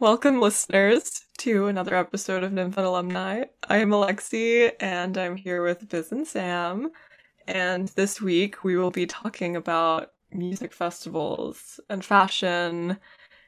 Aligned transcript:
Welcome, 0.00 0.40
listeners, 0.40 1.24
to 1.38 1.68
another 1.68 1.94
episode 1.94 2.42
of 2.42 2.50
Nymphet 2.50 2.84
Alumni. 2.84 3.44
I 3.68 3.76
am 3.76 3.90
Alexi, 3.90 4.72
and 4.80 5.16
I'm 5.16 5.36
here 5.36 5.62
with 5.62 5.88
Biz 5.88 6.10
and 6.10 6.26
Sam. 6.26 6.90
And 7.46 7.86
this 7.90 8.20
week, 8.20 8.64
we 8.64 8.76
will 8.76 8.90
be 8.90 9.06
talking 9.06 9.54
about 9.54 10.10
music 10.32 10.72
festivals 10.72 11.78
and 11.88 12.04
fashion 12.04 12.96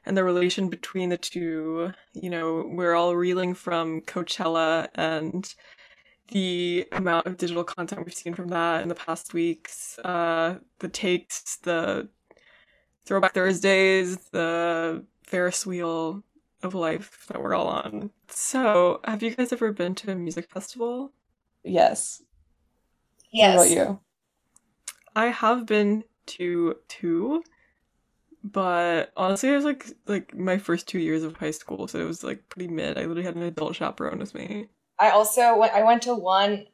and 0.05 0.17
the 0.17 0.23
relation 0.23 0.69
between 0.69 1.09
the 1.09 1.19
two. 1.19 1.93
You 2.15 2.31
know, 2.31 2.65
we're 2.73 2.95
all 2.95 3.17
reeling 3.17 3.53
from 3.53 4.03
Coachella 4.03 4.87
and 4.95 5.53
the 6.29 6.87
amount 6.93 7.27
of 7.27 7.39
digital 7.39 7.65
content 7.65 8.05
we've 8.05 8.15
seen 8.15 8.35
from 8.35 8.49
that 8.49 8.83
in 8.83 8.89
the 8.89 8.95
past 8.95 9.35
weeks. 9.35 9.99
Uh, 9.99 10.59
the 10.79 10.89
takes, 10.89 11.57
the 11.57 12.09
Throwback 13.05 13.35
Thursdays, 13.35 14.17
the 14.31 15.05
Ferris 15.25 15.67
wheel 15.67 16.23
of 16.63 16.75
life 16.75 17.27
that 17.29 17.43
we're 17.43 17.55
all 17.55 17.69
on. 17.69 18.11
So, 18.29 19.01
have 19.05 19.23
you 19.23 19.35
guys 19.35 19.53
ever 19.53 19.73
been 19.73 19.95
to 19.97 20.13
a 20.13 20.15
music 20.15 20.51
festival? 20.51 21.13
Yes. 21.65 22.23
Yes. 23.33 23.57
What 23.57 23.67
about 23.67 23.77
you? 23.77 24.01
I 25.15 25.27
have 25.27 25.67
been 25.67 26.05
to 26.27 26.77
two, 26.89 27.43
but 28.43 29.13
honestly, 29.17 29.51
it 29.51 29.57
was 29.57 29.65
like 29.65 29.87
like 30.07 30.35
my 30.35 30.59
first 30.59 30.87
two 30.87 30.99
years 30.99 31.23
of 31.23 31.37
high 31.37 31.51
school, 31.51 31.89
so 31.89 31.99
it 31.99 32.05
was 32.07 32.23
like 32.23 32.49
pretty 32.49 32.69
mid. 32.69 32.97
I 32.99 33.03
literally 33.03 33.25
had 33.25 33.37
an 33.37 33.43
adult 33.43 33.77
chaperone 33.77 34.19
with 34.19 34.35
me. 34.35 34.69
I 34.99 35.11
also 35.11 35.57
went. 35.57 35.73
I 35.73 35.83
went 35.83 36.03
to 36.03 36.15
one, 36.15 36.67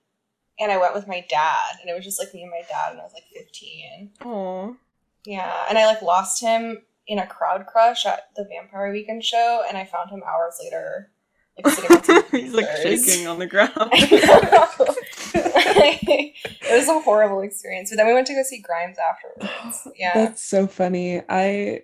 and 0.58 0.72
I 0.72 0.76
went 0.76 0.94
with 0.94 1.08
my 1.08 1.24
dad, 1.28 1.76
and 1.80 1.90
it 1.90 1.94
was 1.94 2.04
just 2.04 2.18
like 2.18 2.32
me 2.34 2.42
and 2.42 2.50
my 2.50 2.62
dad, 2.68 2.92
and 2.92 3.00
I 3.00 3.04
was 3.04 3.12
like 3.14 3.24
fifteen. 3.32 4.10
Oh, 4.24 4.76
Yeah, 5.24 5.66
and 5.68 5.78
I 5.78 5.86
like 5.86 6.02
lost 6.02 6.40
him 6.42 6.82
in 7.06 7.18
a 7.18 7.26
crowd 7.26 7.66
crush 7.66 8.06
at 8.06 8.28
the 8.36 8.44
Vampire 8.44 8.92
Weekend 8.92 9.24
show, 9.24 9.62
and 9.68 9.76
I 9.76 9.84
found 9.84 10.10
him 10.10 10.22
hours 10.26 10.58
later, 10.62 11.10
like 11.56 11.74
sitting 11.74 11.96
on 11.96 12.24
he's 12.30 12.54
like 12.54 12.68
shaking 12.82 13.26
on 13.26 13.38
the 13.38 13.46
ground. 13.46 13.72
it 15.34 16.70
was 16.70 16.88
a 16.88 17.00
horrible 17.00 17.40
experience. 17.40 17.90
But 17.90 17.96
then 17.96 18.06
we 18.06 18.14
went 18.14 18.26
to 18.28 18.34
go 18.34 18.42
see 18.42 18.60
Grimes 18.60 18.96
afterwards. 18.98 19.88
Yeah. 19.98 20.12
That's 20.14 20.42
so 20.42 20.66
funny. 20.66 21.22
I 21.28 21.82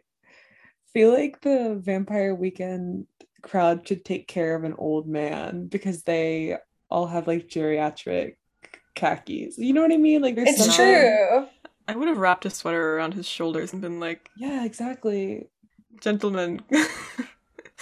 feel 0.93 1.13
like 1.13 1.41
the 1.41 1.79
Vampire 1.83 2.35
Weekend 2.35 3.07
crowd 3.43 3.87
should 3.87 4.05
take 4.05 4.27
care 4.29 4.55
of 4.55 4.65
an 4.65 4.75
old 4.79 5.07
man 5.07 5.67
because 5.67 6.03
they 6.03 6.57
all 6.91 7.07
have 7.07 7.27
like 7.27 7.49
geriatric 7.49 8.37
khakis. 8.95 9.59
You 9.59 9.73
know 9.75 9.83
what 9.83 9.93
I 9.93 9.97
mean? 9.97 10.23
Like 10.23 10.35
there's 10.37 10.49
it's 10.51 10.65
something- 10.65 10.87
true. 10.87 11.47
I 11.89 11.97
would 11.97 12.07
have 12.09 12.19
wrapped 12.19 12.45
a 12.47 12.51
sweater 12.51 12.97
around 12.97 13.15
his 13.15 13.27
shoulders 13.27 13.73
and 13.73 13.81
been 13.83 13.99
like, 13.99 14.31
Yeah, 14.37 14.65
exactly. 14.65 15.49
"Gentlemen." 16.01 16.61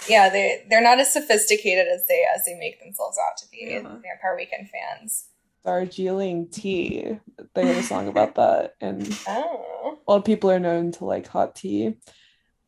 Yeah, 0.07 0.29
they 0.29 0.63
they're 0.69 0.79
not 0.81 0.99
as 0.99 1.11
sophisticated 1.11 1.87
as 1.87 2.05
they 2.07 2.23
as 2.33 2.45
they 2.45 2.53
make 2.57 2.79
themselves 2.79 3.17
out 3.17 3.35
to 3.37 3.49
be. 3.49 3.65
Yeah. 3.71 3.81
Vampire 3.81 4.35
Weekend 4.37 4.69
fans. 4.69 5.25
Darjeeling 5.65 6.49
tea. 6.49 7.17
They 7.55 7.65
have 7.65 7.77
a 7.77 7.83
song 7.83 8.07
about 8.07 8.35
that, 8.35 8.75
and 8.79 9.01
Oh. 9.27 9.97
a 10.07 10.11
lot 10.11 10.17
of 10.17 10.23
people 10.23 10.51
are 10.51 10.59
known 10.59 10.91
to 10.93 11.05
like 11.05 11.27
hot 11.27 11.55
tea. 11.55 11.97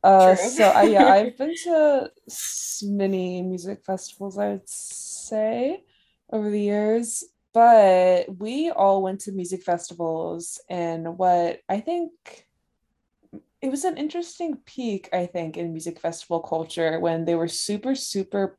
Uh, 0.04 0.36
True. 0.36 0.50
so 0.50 0.64
I 0.70 0.84
yeah, 0.84 1.06
I've 1.14 1.38
been 1.38 1.54
to 1.66 2.12
many 2.84 3.42
music 3.44 3.86
festivals, 3.86 4.38
I 4.38 4.50
would 4.50 4.68
say, 4.68 5.84
over 6.34 6.50
the 6.50 6.60
years. 6.60 7.24
But 7.54 8.38
we 8.38 8.70
all 8.70 9.02
went 9.02 9.22
to 9.22 9.32
music 9.32 9.64
festivals, 9.64 10.62
and 10.70 11.18
what 11.18 11.62
I 11.68 11.80
think 11.80 12.12
it 13.62 13.70
was 13.70 13.84
an 13.84 13.98
interesting 13.98 14.58
peak, 14.66 15.10
I 15.12 15.26
think, 15.26 15.58
in 15.58 15.74
music 15.74 16.00
festival 16.00 16.40
culture 16.40 17.00
when 17.00 17.26
they 17.26 17.36
were 17.36 17.48
super, 17.48 17.96
super 17.96 18.58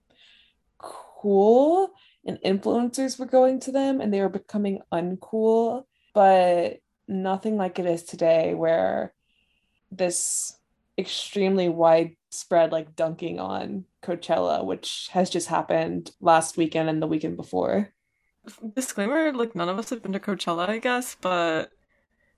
cool 0.78 1.90
and 2.26 2.38
influencers 2.44 3.18
were 3.18 3.26
going 3.26 3.60
to 3.60 3.72
them 3.72 4.00
and 4.00 4.12
they 4.12 4.20
were 4.20 4.28
becoming 4.28 4.80
uncool, 4.92 5.84
but 6.14 6.80
nothing 7.08 7.56
like 7.56 7.78
it 7.78 7.86
is 7.86 8.04
today 8.04 8.54
where 8.54 9.14
this 9.90 10.56
extremely 10.98 11.68
widespread 11.68 12.72
like 12.72 12.94
dunking 12.94 13.40
on 13.40 13.84
Coachella, 14.02 14.64
which 14.64 15.08
has 15.12 15.30
just 15.30 15.48
happened 15.48 16.10
last 16.20 16.56
weekend 16.56 16.88
and 16.88 17.02
the 17.02 17.06
weekend 17.06 17.36
before. 17.36 17.92
Disclaimer: 18.74 19.32
like 19.32 19.54
none 19.54 19.68
of 19.68 19.78
us 19.78 19.90
have 19.90 20.02
been 20.02 20.12
to 20.12 20.20
Coachella, 20.20 20.68
I 20.68 20.78
guess, 20.78 21.16
but 21.20 21.70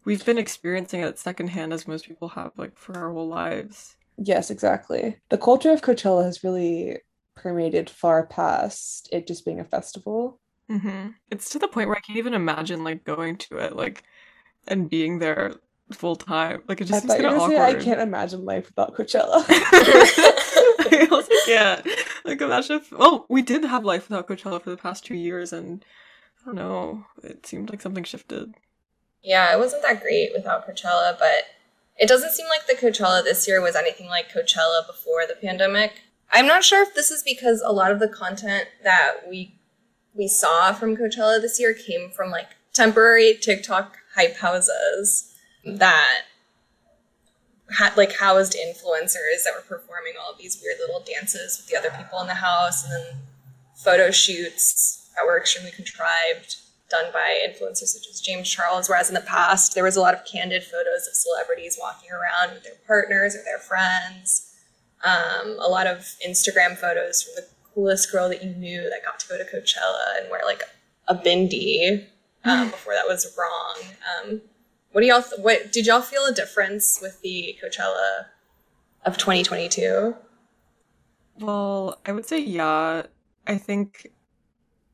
we've 0.05 0.25
been 0.25 0.39
experiencing 0.39 1.01
it 1.01 1.19
secondhand 1.19 1.73
as 1.73 1.89
most 1.89 2.07
people 2.07 2.29
have, 2.31 2.53
like 2.57 2.77
for 2.77 2.97
our 2.97 3.13
whole 3.13 3.29
lives. 3.29 3.97
Yes, 4.19 4.51
exactly. 4.51 5.19
The 5.31 5.39
culture 5.39 5.71
of 5.71 5.83
Coachella 5.83 6.25
has 6.25 6.45
really 6.45 6.99
permeated 7.35 7.89
far 7.89 8.27
past 8.27 9.09
it 9.13 9.27
just 9.27 9.45
being 9.45 9.61
a 9.61 9.65
festival. 9.65 10.39
hmm 10.69 11.09
It's 11.31 11.51
to 11.51 11.59
the 11.59 11.69
point 11.69 11.89
where 11.89 11.97
I 11.97 12.01
can't 12.01 12.19
even 12.19 12.35
imagine 12.35 12.85
like 12.85 13.05
going 13.05 13.37
to 13.39 13.59
it, 13.59 13.75
like, 13.77 14.03
and 14.69 14.91
being 14.91 15.19
there 15.19 15.55
full 15.93 16.17
time. 16.17 16.63
Like 16.69 16.81
it 16.81 16.85
I 16.85 16.87
just 16.89 17.03
seems 17.03 17.13
thought 17.13 17.19
you 17.21 17.25
kind 17.25 17.35
were 17.37 17.43
of 17.45 17.51
gonna 17.53 17.59
say 17.59 17.79
I 17.79 17.85
can't 17.85 18.01
imagine 18.01 18.45
life 18.45 18.67
without 18.67 18.95
Coachella. 18.95 19.45
I 19.49 21.09
also 21.11 21.33
can't. 21.47 21.87
Like 22.25 22.41
imagine 22.41 22.77
if 22.77 22.93
oh, 22.97 23.27
we 23.29 23.43
did 23.43 23.65
have 23.65 23.85
life 23.85 24.09
without 24.09 24.29
Coachella 24.29 24.63
for 24.63 24.71
the 24.71 24.77
past 24.77 25.05
two 25.05 25.15
years, 25.15 25.53
and 25.53 25.85
I 26.43 26.47
don't 26.47 26.55
know. 26.55 27.05
It 27.23 27.47
seemed 27.47 27.71
like 27.71 27.81
something 27.81 28.05
shifted. 28.05 28.55
Yeah, 29.23 29.53
it 29.53 29.59
wasn't 29.59 29.83
that 29.83 30.03
great 30.03 30.33
without 30.35 30.69
Coachella, 30.69 31.19
but 31.19 31.45
it 31.97 32.09
doesn't 32.09 32.33
seem 32.33 32.47
like 32.49 32.67
the 32.67 32.75
Coachella 32.75 33.23
this 33.23 33.47
year 33.47 33.61
was 33.61 33.77
anything 33.77 34.09
like 34.09 34.33
Coachella 34.33 34.87
before 34.87 35.27
the 35.27 35.37
pandemic. 35.41 36.03
I'm 36.33 36.47
not 36.47 36.65
sure 36.65 36.83
if 36.83 36.95
this 36.95 37.11
is 37.11 37.23
because 37.23 37.61
a 37.61 37.73
lot 37.73 37.93
of 37.93 38.01
the 38.01 38.09
content 38.09 38.69
that 38.83 39.29
we 39.29 39.59
we 40.15 40.29
saw 40.29 40.73
from 40.73 40.97
Coachella 40.97 41.41
this 41.41 41.59
year 41.59 41.75
came 41.75 42.11
from 42.11 42.31
like 42.31 42.49
temporary 42.73 43.35
TikTok 43.41 43.97
hype 44.15 44.37
houses 44.37 45.35
that 45.65 46.23
had 47.79 47.97
like 47.97 48.13
housed 48.17 48.55
influencers 48.55 49.45
that 49.45 49.53
were 49.55 49.77
performing 49.77 50.15
all 50.21 50.35
these 50.39 50.61
weird 50.63 50.79
little 50.79 51.03
dances 51.05 51.59
with 51.59 51.69
the 51.69 51.77
other 51.77 51.97
people 51.97 52.21
in 52.21 52.27
the 52.27 52.35
house 52.35 52.85
and 52.85 52.93
then 52.93 53.19
photo 53.75 54.11
shoots 54.11 55.11
that 55.17 55.27
were 55.27 55.39
extremely 55.39 55.73
contrived 55.73 56.57
done 56.89 57.11
by 57.13 57.39
influencers 57.47 57.89
such 57.89 58.07
as 58.09 58.21
James 58.21 58.49
Charles, 58.49 58.89
whereas 58.89 59.09
in 59.09 59.15
the 59.15 59.23
past 59.23 59.75
there 59.75 59.85
was 59.85 59.97
a 59.97 60.01
lot 60.01 60.15
of 60.15 60.25
candid 60.25 60.63
photos 60.63 61.09
of 61.09 61.15
celebrities 61.15 61.79
walking 61.81 62.11
around 62.11 62.53
with 62.53 62.65
their 62.65 62.77
partners 62.87 63.35
or 63.35 63.43
their 63.45 63.59
friends. 63.59 64.55
Um, 65.03 65.57
a 65.59 65.69
lot 65.69 65.87
of 65.87 65.99
Instagram 66.27 66.77
photos 66.77 67.23
from 67.23 67.35
the 67.37 67.49
coolest 67.75 68.13
girl 68.13 68.29
that 68.29 68.45
you 68.45 68.51
knew 68.51 68.83
that 68.83 69.05
got 69.05 69.19
to 69.21 69.29
go 69.29 69.39
to 69.39 69.45
Coachella 69.45 70.21
and 70.21 70.31
wear 70.31 70.43
like 70.45 70.63
a 71.09 71.15
bindi 71.15 72.07
um, 72.45 72.71
before 72.71 72.93
that 72.93 73.09
was 73.09 73.35
wrong. 73.39 73.77
Um, 74.25 74.43
what 74.93 75.01
do 75.01 75.07
y'all? 75.07 75.25
What 75.39 75.73
did 75.73 75.87
y'all 75.87 76.03
feel 76.03 76.25
a 76.25 76.33
difference 76.33 76.99
with 77.01 77.21
the 77.23 77.59
Coachella 77.63 78.27
of 79.05 79.19
2022? 79.19 80.15
Well, 81.41 81.99
I 82.07 82.13
would 82.13 82.27
say 82.27 82.39
yeah. 82.39 83.03
I 83.47 83.59
think 83.59 84.13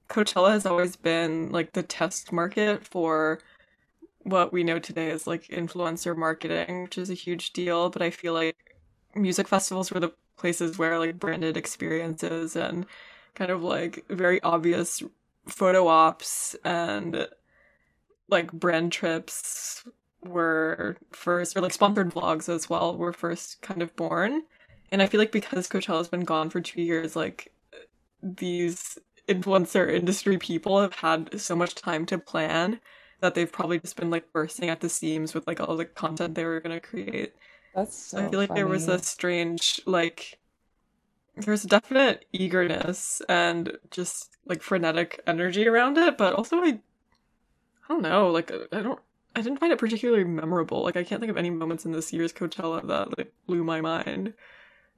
Coachella 0.08 0.50
has 0.50 0.64
always 0.64 0.96
been 0.96 1.50
like 1.50 1.72
the 1.72 1.82
test 1.82 2.32
market 2.32 2.86
for 2.86 3.40
what 4.22 4.52
we 4.52 4.64
know 4.64 4.78
today 4.78 5.10
as 5.10 5.26
like 5.26 5.48
influencer 5.48 6.16
marketing, 6.16 6.84
which 6.84 6.98
is 6.98 7.10
a 7.10 7.14
huge 7.14 7.52
deal. 7.52 7.90
But 7.90 8.02
I 8.02 8.10
feel 8.10 8.32
like 8.32 8.56
music 9.14 9.48
festivals 9.48 9.90
were 9.90 10.00
the 10.00 10.12
places 10.36 10.78
where 10.78 10.98
like 10.98 11.18
branded 11.18 11.56
experiences 11.56 12.56
and 12.56 12.86
kind 13.34 13.50
of 13.50 13.62
like 13.62 14.04
very 14.08 14.40
obvious 14.42 15.02
photo 15.46 15.88
ops 15.88 16.54
and 16.64 17.28
like 18.28 18.52
brand 18.52 18.92
trips 18.92 19.84
were 20.24 20.96
first, 21.12 21.56
or 21.56 21.60
like 21.60 21.72
sponsored 21.72 22.10
vlogs 22.10 22.48
as 22.48 22.68
well, 22.68 22.96
were 22.96 23.12
first 23.12 23.60
kind 23.62 23.82
of 23.82 23.94
born. 23.96 24.42
And 24.90 25.02
I 25.02 25.06
feel 25.06 25.20
like 25.20 25.32
because 25.32 25.68
Coachella's 25.68 26.08
been 26.08 26.24
gone 26.24 26.50
for 26.50 26.60
two 26.60 26.82
years, 26.82 27.14
like 27.14 27.52
these 28.22 28.98
influencer 29.28 29.92
industry 29.92 30.38
people 30.38 30.80
have 30.80 30.94
had 30.94 31.38
so 31.40 31.54
much 31.54 31.74
time 31.74 32.06
to 32.06 32.18
plan 32.18 32.80
that 33.20 33.34
they've 33.34 33.52
probably 33.52 33.78
just 33.78 33.96
been 33.96 34.10
like 34.10 34.32
bursting 34.32 34.70
at 34.70 34.80
the 34.80 34.88
seams 34.88 35.34
with 35.34 35.46
like 35.46 35.60
all 35.60 35.76
the 35.76 35.84
content 35.84 36.34
they 36.34 36.44
were 36.44 36.60
gonna 36.60 36.80
create. 36.80 37.34
That's 37.74 37.96
so 37.96 38.18
I 38.18 38.28
feel 38.28 38.40
like 38.40 38.54
there 38.54 38.66
was 38.66 38.88
a 38.88 38.98
strange 38.98 39.80
like 39.86 40.38
there's 41.36 41.64
a 41.64 41.68
definite 41.68 42.24
eagerness 42.32 43.22
and 43.28 43.76
just 43.90 44.36
like 44.46 44.62
frenetic 44.62 45.20
energy 45.26 45.68
around 45.68 45.98
it, 45.98 46.16
but 46.16 46.34
also 46.34 46.56
I 46.56 46.80
I 47.88 47.92
don't 47.94 48.02
know, 48.02 48.30
like 48.30 48.50
I 48.72 48.82
don't 48.82 48.98
I 49.36 49.40
didn't 49.42 49.58
find 49.60 49.72
it 49.72 49.78
particularly 49.78 50.24
memorable. 50.24 50.82
Like 50.82 50.96
I 50.96 51.04
can't 51.04 51.20
think 51.20 51.30
of 51.30 51.36
any 51.36 51.50
moments 51.50 51.84
in 51.84 51.92
this 51.92 52.12
year's 52.12 52.32
Coachella 52.32 52.86
that 52.88 53.16
like 53.16 53.32
blew 53.46 53.62
my 53.64 53.80
mind. 53.80 54.34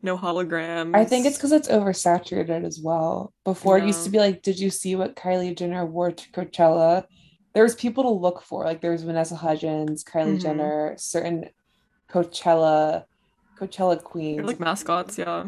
No 0.03 0.17
holograms. 0.17 0.97
I 0.97 1.05
think 1.05 1.27
it's 1.27 1.37
because 1.37 1.53
it's 1.53 1.69
oversaturated 1.69 2.65
as 2.65 2.81
well. 2.81 3.35
Before 3.45 3.77
it 3.77 3.85
used 3.85 4.05
to 4.05 4.11
be 4.11 4.17
like, 4.19 4.41
did 4.43 4.59
you 4.59 4.71
see 4.71 4.97
what 4.97 5.15
Kylie 5.15 5.55
Jenner 5.57 5.85
wore 5.85 6.11
to 6.11 6.31
Coachella? 6.33 7.05
There 7.53 7.63
was 7.65 7.75
people 7.75 8.05
to 8.05 8.09
look 8.11 8.41
for. 8.43 8.65
Like 8.65 8.81
there 8.81 8.93
was 8.93 9.03
Vanessa 9.03 9.37
Hudgens, 9.37 10.03
Kylie 10.03 10.37
Mhm. 10.39 10.41
Jenner, 10.43 10.95
certain 10.97 11.51
Coachella, 12.11 13.05
Coachella 13.59 13.95
They're 13.97 14.03
queens. 14.03 14.47
like 14.47 14.61
mascots, 14.61 15.19
yeah. 15.19 15.47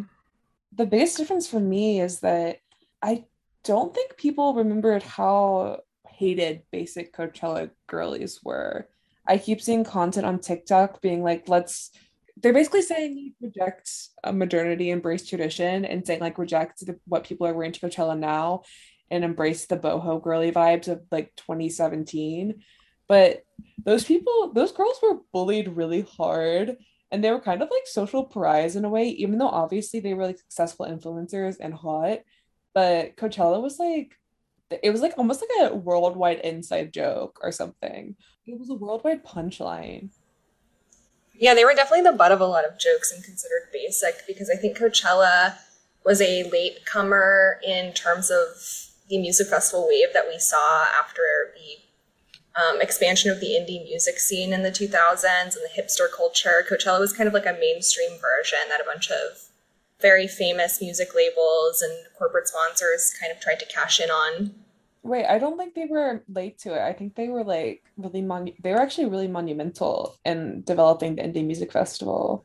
the 0.75 0.87
biggest 0.87 1.17
difference 1.17 1.47
for 1.47 1.61
me 1.61 2.00
is 2.00 2.21
that 2.21 2.59
I 3.03 3.25
don't 3.65 3.94
think 3.94 4.17
people 4.17 4.55
remembered 4.55 5.03
how 5.03 5.81
hated 6.12 6.62
basic 6.70 7.14
Coachella 7.14 7.70
girlies 7.87 8.41
were. 8.43 8.88
I 9.26 9.38
keep 9.38 9.61
seeing 9.61 9.85
content 9.85 10.26
on 10.26 10.41
TikTok 10.41 11.00
being 11.00 11.23
like, 11.23 11.49
let's 11.49 11.91
they're 12.43 12.53
basically 12.53 12.82
saying 12.82 13.35
reject 13.41 13.91
a 14.25 14.32
modernity, 14.32 14.91
embrace 14.91 15.26
tradition, 15.26 15.85
and 15.85 16.06
saying 16.06 16.20
like 16.20 16.38
reject 16.38 16.85
the, 16.85 16.99
what 17.06 17.25
people 17.25 17.47
are 17.47 17.55
wearing 17.55 17.73
to 17.73 17.81
Coachella 17.81 18.19
now 18.19 18.62
and 19.11 19.25
embrace 19.25 19.67
the 19.67 19.76
boho 19.76 20.23
girly 20.23 20.50
vibes 20.50 20.88
of 20.88 21.03
like 21.11 21.32
2017. 21.37 22.62
But 23.08 23.44
those 23.85 24.05
people, 24.05 24.53
those 24.55 24.73
girls 24.73 24.99
were 25.03 25.20
bullied 25.32 25.69
really 25.69 26.03
hard 26.03 26.76
and 27.11 27.23
they 27.23 27.31
were 27.31 27.41
kind 27.41 27.62
of 27.62 27.69
like 27.70 27.87
social 27.87 28.25
pariahs 28.25 28.75
in 28.75 28.87
a 28.87 28.88
way, 28.88 29.08
even 29.08 29.38
though 29.38 29.49
obviously 29.49 30.00
they 30.00 30.15
were 30.15 30.25
like 30.25 30.38
successful 30.38 30.87
influencers 30.87 31.56
and 31.61 31.75
hot. 31.75 32.20
But 32.75 33.17
Coachella 33.17 33.61
was 33.61 33.79
like, 33.79 34.17
it 34.83 34.91
was 34.91 35.01
like 35.01 35.15
almost 35.19 35.43
like 35.43 35.71
a 35.71 35.75
worldwide 35.75 36.41
inside 36.41 36.93
joke 36.93 37.39
or 37.43 37.53
something. 37.53 38.17
It 38.47 38.59
was 38.59 38.71
a 38.71 38.75
worldwide 38.75 39.25
punchline. 39.25 40.11
Yeah, 41.35 41.55
they 41.55 41.65
were 41.65 41.75
definitely 41.75 42.09
the 42.09 42.17
butt 42.17 42.33
of 42.33 42.41
a 42.41 42.47
lot 42.47 42.65
of 42.65 42.79
jokes 42.79 43.11
and 43.13 43.25
considered 43.25 43.69
basic 43.73 44.27
because 44.27 44.51
I 44.51 44.57
think 44.57 44.77
Coachella 44.77 45.57
was 46.05 46.21
a 46.21 46.49
late 46.51 46.85
comer 46.87 47.61
in 47.67 47.93
terms 47.93 48.31
of 48.31 48.47
the 49.09 49.19
music 49.19 49.49
festival 49.49 49.89
wave 49.89 50.13
that 50.15 50.29
we 50.29 50.39
saw 50.39 50.85
after 50.85 51.53
the 51.55 51.83
um, 52.61 52.81
expansion 52.81 53.31
of 53.31 53.41
the 53.41 53.49
indie 53.49 53.83
music 53.83 54.19
scene 54.19 54.53
in 54.53 54.63
the 54.63 54.71
2000s 54.71 55.25
and 55.25 55.53
the 55.53 55.83
hipster 55.83 56.07
culture. 56.15 56.65
Coachella 56.71 57.01
was 57.01 57.13
kind 57.13 57.27
of 57.27 57.35
like 57.35 57.47
a 57.47 57.57
mainstream 57.59 58.19
version 58.21 58.59
that 58.69 58.81
a 58.81 58.85
bunch 58.85 59.11
of 59.11 59.49
very 60.01 60.27
famous 60.27 60.81
music 60.81 61.15
labels 61.15 61.81
and 61.81 61.93
corporate 62.19 62.49
sponsors 62.49 63.15
kind 63.19 63.33
of 63.33 63.41
tried 63.41 63.61
to 63.61 63.67
cash 63.67 64.01
in 64.01 64.11
on. 64.11 64.55
Wait, 65.05 65.27
I 65.27 65.39
don't 65.39 65.59
think 65.59 65.75
they 65.75 65.87
were 65.87 66.23
late 66.29 66.59
to 66.61 66.75
it. 66.75 66.81
I 66.81 66.93
think 66.93 67.17
they 67.17 67.29
were 67.29 67.43
like 67.45 67.83
really 67.97 68.23
mon- 68.23 68.53
they 68.63 68.73
were 68.73 68.81
actually 68.81 69.09
really 69.09 69.29
monumental 69.29 70.17
in 70.25 70.63
developing 70.63 71.17
the 71.17 71.23
indie 71.23 71.45
music 71.45 71.73
festival. 71.73 72.45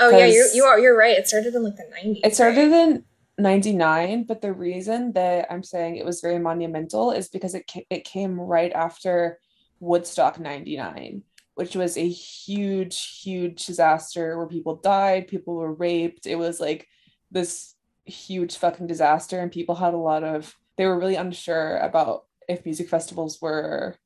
Oh 0.00 0.10
yeah, 0.10 0.26
you 0.26 0.48
you 0.54 0.64
are 0.64 0.78
you're 0.78 0.96
right. 0.96 1.16
It 1.16 1.28
started 1.28 1.54
in 1.54 1.62
like 1.62 1.76
the 1.76 1.84
90s. 1.84 2.20
It 2.24 2.34
started 2.34 2.72
right? 2.72 2.88
in 2.88 3.04
99, 3.38 4.24
but 4.24 4.42
the 4.42 4.52
reason 4.52 5.12
that 5.12 5.46
I'm 5.50 5.62
saying 5.62 5.96
it 5.96 6.04
was 6.04 6.20
very 6.20 6.40
monumental 6.40 7.12
is 7.12 7.28
because 7.28 7.54
it 7.54 7.70
ca- 7.70 7.86
it 7.90 8.04
came 8.04 8.40
right 8.40 8.72
after 8.72 9.38
Woodstock 9.78 10.40
99, 10.40 11.22
which 11.54 11.76
was 11.76 11.96
a 11.96 12.08
huge 12.08 13.20
huge 13.22 13.66
disaster 13.66 14.36
where 14.36 14.48
people 14.48 14.76
died, 14.76 15.28
people 15.28 15.54
were 15.54 15.72
raped. 15.72 16.26
It 16.26 16.36
was 16.36 16.58
like 16.58 16.88
this 17.30 17.74
huge 18.04 18.56
fucking 18.56 18.86
disaster 18.86 19.40
and 19.40 19.50
people 19.50 19.74
had 19.76 19.94
a 19.94 19.98
lot 19.98 20.24
of 20.24 20.54
they 20.76 20.86
were 20.86 20.98
really 20.98 21.16
unsure 21.16 21.78
about 21.78 22.24
if 22.48 22.64
music 22.64 22.88
festivals 22.88 23.40
were 23.40 23.96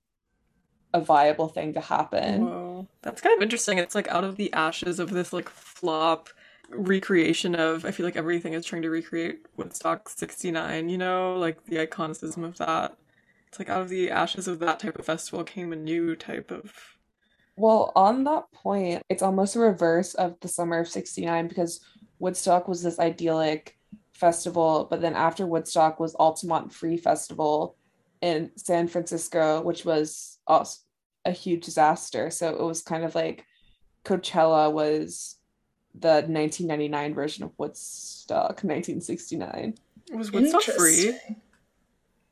a 0.94 1.00
viable 1.00 1.48
thing 1.48 1.74
to 1.74 1.80
happen. 1.80 2.46
Whoa. 2.46 2.88
That's 3.02 3.20
kind 3.20 3.36
of 3.36 3.42
interesting. 3.42 3.78
It's 3.78 3.94
like 3.94 4.08
out 4.08 4.24
of 4.24 4.36
the 4.36 4.52
ashes 4.52 4.98
of 5.00 5.10
this 5.10 5.32
like 5.32 5.48
flop 5.48 6.28
recreation 6.70 7.54
of 7.54 7.84
I 7.84 7.90
feel 7.90 8.04
like 8.06 8.16
everything 8.16 8.52
is 8.54 8.64
trying 8.64 8.82
to 8.82 8.90
recreate 8.90 9.46
Woodstock 9.56 10.08
69, 10.08 10.88
you 10.88 10.98
know, 10.98 11.36
like 11.36 11.64
the 11.64 11.76
iconicism 11.76 12.44
of 12.44 12.58
that. 12.58 12.96
It's 13.48 13.58
like 13.58 13.70
out 13.70 13.82
of 13.82 13.88
the 13.88 14.10
ashes 14.10 14.46
of 14.48 14.58
that 14.60 14.80
type 14.80 14.98
of 14.98 15.06
festival 15.06 15.44
came 15.44 15.72
a 15.72 15.76
new 15.76 16.14
type 16.16 16.50
of 16.50 16.98
Well, 17.56 17.92
on 17.96 18.24
that 18.24 18.52
point, 18.52 19.02
it's 19.08 19.22
almost 19.22 19.56
a 19.56 19.60
reverse 19.60 20.14
of 20.14 20.38
the 20.40 20.48
summer 20.48 20.78
of 20.80 20.88
69 20.88 21.48
because 21.48 21.80
Woodstock 22.18 22.68
was 22.68 22.82
this 22.82 22.98
idyllic 22.98 23.77
festival, 24.18 24.86
but 24.90 25.00
then 25.00 25.14
after 25.14 25.46
Woodstock 25.46 26.00
was 26.00 26.14
Altamont 26.16 26.72
Free 26.72 26.96
Festival 26.96 27.76
in 28.20 28.50
San 28.56 28.88
Francisco, 28.88 29.62
which 29.62 29.84
was 29.84 30.38
also 30.46 30.80
a 31.24 31.30
huge 31.30 31.64
disaster. 31.64 32.30
So 32.30 32.48
it 32.48 32.62
was 32.62 32.82
kind 32.82 33.04
of 33.04 33.14
like 33.14 33.44
Coachella 34.04 34.72
was 34.72 35.36
the 35.94 36.22
1999 36.26 37.14
version 37.14 37.44
of 37.44 37.52
Woodstock 37.58 38.64
1969. 38.64 39.74
It 40.10 40.16
Was 40.16 40.32
Woodstock 40.32 40.62
free? 40.62 41.18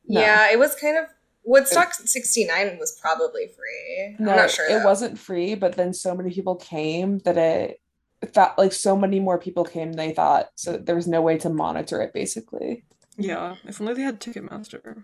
No. 0.08 0.20
Yeah, 0.20 0.50
it 0.50 0.58
was 0.58 0.74
kind 0.74 0.96
of 0.96 1.04
Woodstock 1.44 1.94
69 1.94 2.78
was 2.78 2.98
probably 3.00 3.48
free. 3.48 4.16
No, 4.18 4.32
I'm 4.32 4.36
not 4.36 4.50
sure. 4.50 4.68
Though. 4.68 4.80
It 4.80 4.84
wasn't 4.84 5.18
free, 5.18 5.54
but 5.54 5.74
then 5.74 5.92
so 5.92 6.14
many 6.14 6.30
people 6.32 6.56
came 6.56 7.18
that 7.20 7.36
it 7.36 7.80
thought 8.26 8.58
like 8.58 8.72
so 8.72 8.96
many 8.96 9.20
more 9.20 9.38
people 9.38 9.64
came 9.64 9.92
they 9.92 10.12
thought 10.12 10.50
so 10.54 10.76
there 10.76 10.96
was 10.96 11.06
no 11.06 11.20
way 11.22 11.36
to 11.38 11.50
monitor 11.50 12.00
it 12.00 12.12
basically. 12.12 12.84
Yeah 13.16 13.56
if 13.64 13.80
only 13.80 13.94
they 13.94 14.02
had 14.02 14.20
ticketmaster. 14.20 15.02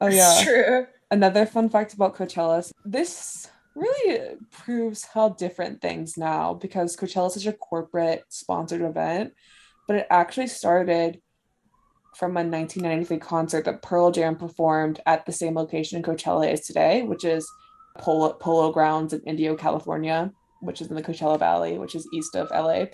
Oh 0.00 0.08
yeah. 0.08 0.40
True. 0.42 0.86
Another 1.10 1.46
fun 1.46 1.68
fact 1.68 1.94
about 1.94 2.16
coachella 2.16 2.70
this 2.84 3.48
really 3.74 4.36
proves 4.50 5.04
how 5.04 5.30
different 5.30 5.80
things 5.80 6.16
now 6.16 6.54
because 6.54 6.96
coachella 6.96 7.28
is 7.28 7.34
such 7.34 7.46
a 7.46 7.52
corporate 7.52 8.24
sponsored 8.28 8.82
event 8.82 9.32
but 9.86 9.96
it 9.96 10.06
actually 10.10 10.46
started 10.46 11.20
from 12.16 12.32
a 12.32 12.42
1993 12.42 13.18
concert 13.18 13.64
that 13.64 13.82
pearl 13.82 14.10
jam 14.10 14.36
performed 14.36 15.00
at 15.06 15.24
the 15.26 15.32
same 15.32 15.54
location 15.54 16.02
coachella 16.02 16.52
is 16.52 16.62
today 16.62 17.02
which 17.02 17.24
is 17.24 17.48
polo, 17.98 18.32
polo 18.32 18.72
grounds 18.72 19.12
in 19.12 19.20
indio 19.20 19.54
california 19.54 20.32
which 20.60 20.80
is 20.80 20.88
in 20.88 20.96
the 20.96 21.02
Coachella 21.02 21.38
Valley, 21.38 21.78
which 21.78 21.94
is 21.94 22.08
east 22.12 22.34
of 22.34 22.50
LA, 22.50 22.86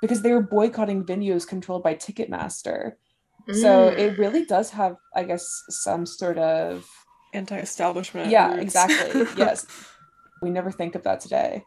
because 0.00 0.22
they 0.22 0.32
were 0.32 0.42
boycotting 0.42 1.04
venues 1.04 1.46
controlled 1.46 1.82
by 1.82 1.94
Ticketmaster. 1.94 2.92
Mm. 3.48 3.60
So 3.60 3.88
it 3.88 4.18
really 4.18 4.44
does 4.44 4.70
have, 4.70 4.96
I 5.14 5.24
guess, 5.24 5.46
some 5.68 6.06
sort 6.06 6.38
of 6.38 6.86
anti-establishment. 7.34 8.30
Yeah, 8.30 8.50
roots. 8.50 8.62
exactly. 8.62 9.26
yes, 9.36 9.66
we 10.42 10.50
never 10.50 10.70
think 10.70 10.94
of 10.94 11.02
that 11.04 11.20
today. 11.20 11.64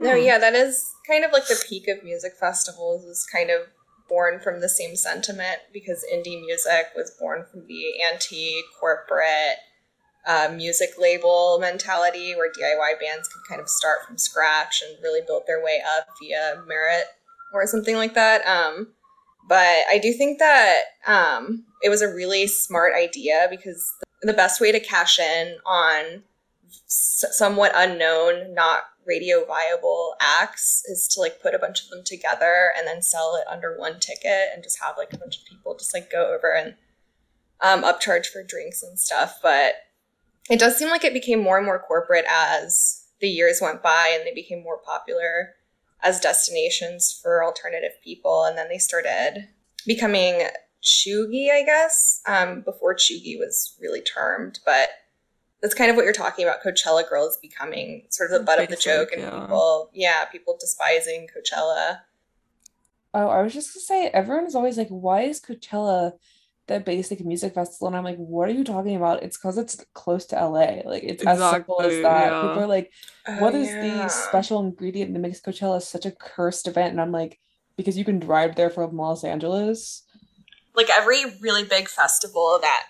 No, 0.00 0.14
hmm. 0.16 0.24
yeah, 0.24 0.38
that 0.38 0.54
is 0.54 0.92
kind 1.06 1.24
of 1.24 1.32
like 1.32 1.46
the 1.48 1.62
peak 1.68 1.88
of 1.88 2.04
music 2.04 2.32
festivals. 2.38 3.04
Is 3.04 3.26
kind 3.30 3.50
of 3.50 3.62
born 4.08 4.40
from 4.40 4.60
the 4.60 4.68
same 4.68 4.96
sentiment 4.96 5.58
because 5.72 6.04
indie 6.12 6.40
music 6.40 6.86
was 6.96 7.10
born 7.18 7.44
from 7.50 7.66
the 7.66 8.00
anti-corporate 8.02 9.58
uh, 10.28 10.52
music 10.54 10.90
label 10.98 11.58
mentality 11.58 12.34
where 12.36 12.52
DIY 12.52 13.00
bands 13.00 13.26
can 13.28 13.42
kind 13.48 13.60
of 13.60 13.68
start 13.68 14.00
from 14.06 14.18
scratch 14.18 14.82
and 14.86 15.02
really 15.02 15.22
build 15.26 15.44
their 15.46 15.64
way 15.64 15.82
up 15.96 16.06
via 16.20 16.62
merit 16.68 17.06
or 17.54 17.66
something 17.66 17.96
like 17.96 18.14
that. 18.14 18.46
Um, 18.46 18.88
but 19.48 19.84
I 19.90 19.98
do 20.00 20.12
think 20.12 20.38
that 20.38 20.82
um, 21.06 21.64
it 21.82 21.88
was 21.88 22.02
a 22.02 22.14
really 22.14 22.46
smart 22.46 22.92
idea 22.94 23.46
because 23.48 23.90
the 24.20 24.34
best 24.34 24.60
way 24.60 24.70
to 24.70 24.80
cash 24.80 25.18
in 25.18 25.56
on 25.64 26.22
somewhat 26.86 27.72
unknown, 27.74 28.52
not 28.52 28.82
radio 29.06 29.46
viable 29.46 30.14
acts 30.20 30.82
is 30.84 31.08
to 31.08 31.20
like 31.20 31.40
put 31.40 31.54
a 31.54 31.58
bunch 31.58 31.82
of 31.82 31.88
them 31.88 32.02
together 32.04 32.70
and 32.76 32.86
then 32.86 33.00
sell 33.00 33.36
it 33.36 33.50
under 33.50 33.78
one 33.78 33.98
ticket 33.98 34.50
and 34.52 34.62
just 34.62 34.82
have 34.82 34.98
like 34.98 35.14
a 35.14 35.18
bunch 35.18 35.38
of 35.38 35.44
people 35.46 35.74
just 35.74 35.94
like 35.94 36.12
go 36.12 36.34
over 36.34 36.54
and 36.54 36.74
um, 37.62 37.82
upcharge 37.82 38.26
for 38.26 38.42
drinks 38.42 38.82
and 38.82 38.98
stuff. 38.98 39.38
But 39.42 39.76
it 40.50 40.58
does 40.58 40.76
seem 40.76 40.88
like 40.88 41.04
it 41.04 41.12
became 41.12 41.40
more 41.40 41.56
and 41.56 41.66
more 41.66 41.78
corporate 41.78 42.24
as 42.28 43.04
the 43.20 43.28
years 43.28 43.60
went 43.60 43.82
by 43.82 44.14
and 44.14 44.26
they 44.26 44.34
became 44.34 44.62
more 44.62 44.78
popular 44.78 45.54
as 46.02 46.20
destinations 46.20 47.18
for 47.22 47.44
alternative 47.44 47.92
people. 48.02 48.44
And 48.44 48.56
then 48.56 48.68
they 48.68 48.78
started 48.78 49.48
becoming 49.86 50.46
cheugy, 50.82 51.50
I 51.50 51.64
guess, 51.64 52.20
um, 52.26 52.62
before 52.62 52.94
cheugy 52.94 53.38
was 53.38 53.76
really 53.80 54.00
termed. 54.00 54.60
But 54.64 54.90
that's 55.60 55.74
kind 55.74 55.90
of 55.90 55.96
what 55.96 56.04
you're 56.04 56.12
talking 56.12 56.44
about. 56.44 56.62
Coachella 56.62 57.08
girls 57.08 57.38
becoming 57.38 58.06
sort 58.10 58.30
of 58.30 58.38
the 58.38 58.44
butt 58.44 58.60
of 58.60 58.68
the 58.68 58.76
joke, 58.76 59.10
and 59.12 59.22
yeah. 59.22 59.40
people, 59.40 59.90
yeah, 59.92 60.24
people 60.26 60.56
despising 60.58 61.26
Coachella. 61.26 62.00
Oh, 63.12 63.28
I 63.28 63.42
was 63.42 63.54
just 63.54 63.74
gonna 63.74 63.82
say, 63.82 64.08
everyone 64.08 64.46
is 64.46 64.54
always 64.54 64.78
like, 64.78 64.88
"Why 64.88 65.22
is 65.22 65.40
Coachella 65.40 66.12
the 66.68 66.80
basic 66.80 67.24
music 67.24 67.54
festival 67.54 67.88
and 67.88 67.96
i'm 67.96 68.04
like 68.04 68.16
what 68.16 68.48
are 68.48 68.52
you 68.52 68.64
talking 68.64 68.94
about? 68.96 69.22
It's 69.22 69.36
because 69.36 69.58
it's 69.58 69.84
close 69.94 70.26
to 70.26 70.36
la 70.36 70.60
like 70.84 71.02
it's 71.02 71.22
exactly, 71.22 71.44
as 71.44 71.52
simple 71.52 71.80
as 71.80 72.02
that. 72.02 72.32
yeah. 72.32 72.42
people 72.42 72.62
are 72.62 72.66
like 72.66 72.92
oh, 73.26 73.40
"What 73.40 73.54
oh, 73.54 73.60
is 73.60 73.68
yeah. 73.68 73.82
the 73.82 74.08
special 74.08 74.60
ingredient 74.60 75.12
that 75.12 75.18
makes 75.18 75.40
coachella 75.40 75.82
such 75.82 76.06
a 76.06 76.12
cursed 76.12 76.68
event? 76.68 76.92
And 76.92 77.00
i'm 77.00 77.12
like 77.12 77.40
because 77.76 77.96
you 77.98 78.04
can 78.04 78.18
drive 78.18 78.54
there 78.56 78.70
from 78.70 78.96
los 78.96 79.24
angeles. 79.24 80.04
Like 80.74 80.88
every 80.96 81.24
really 81.40 81.64
big 81.64 81.88
festival 81.88 82.58
that 82.60 82.84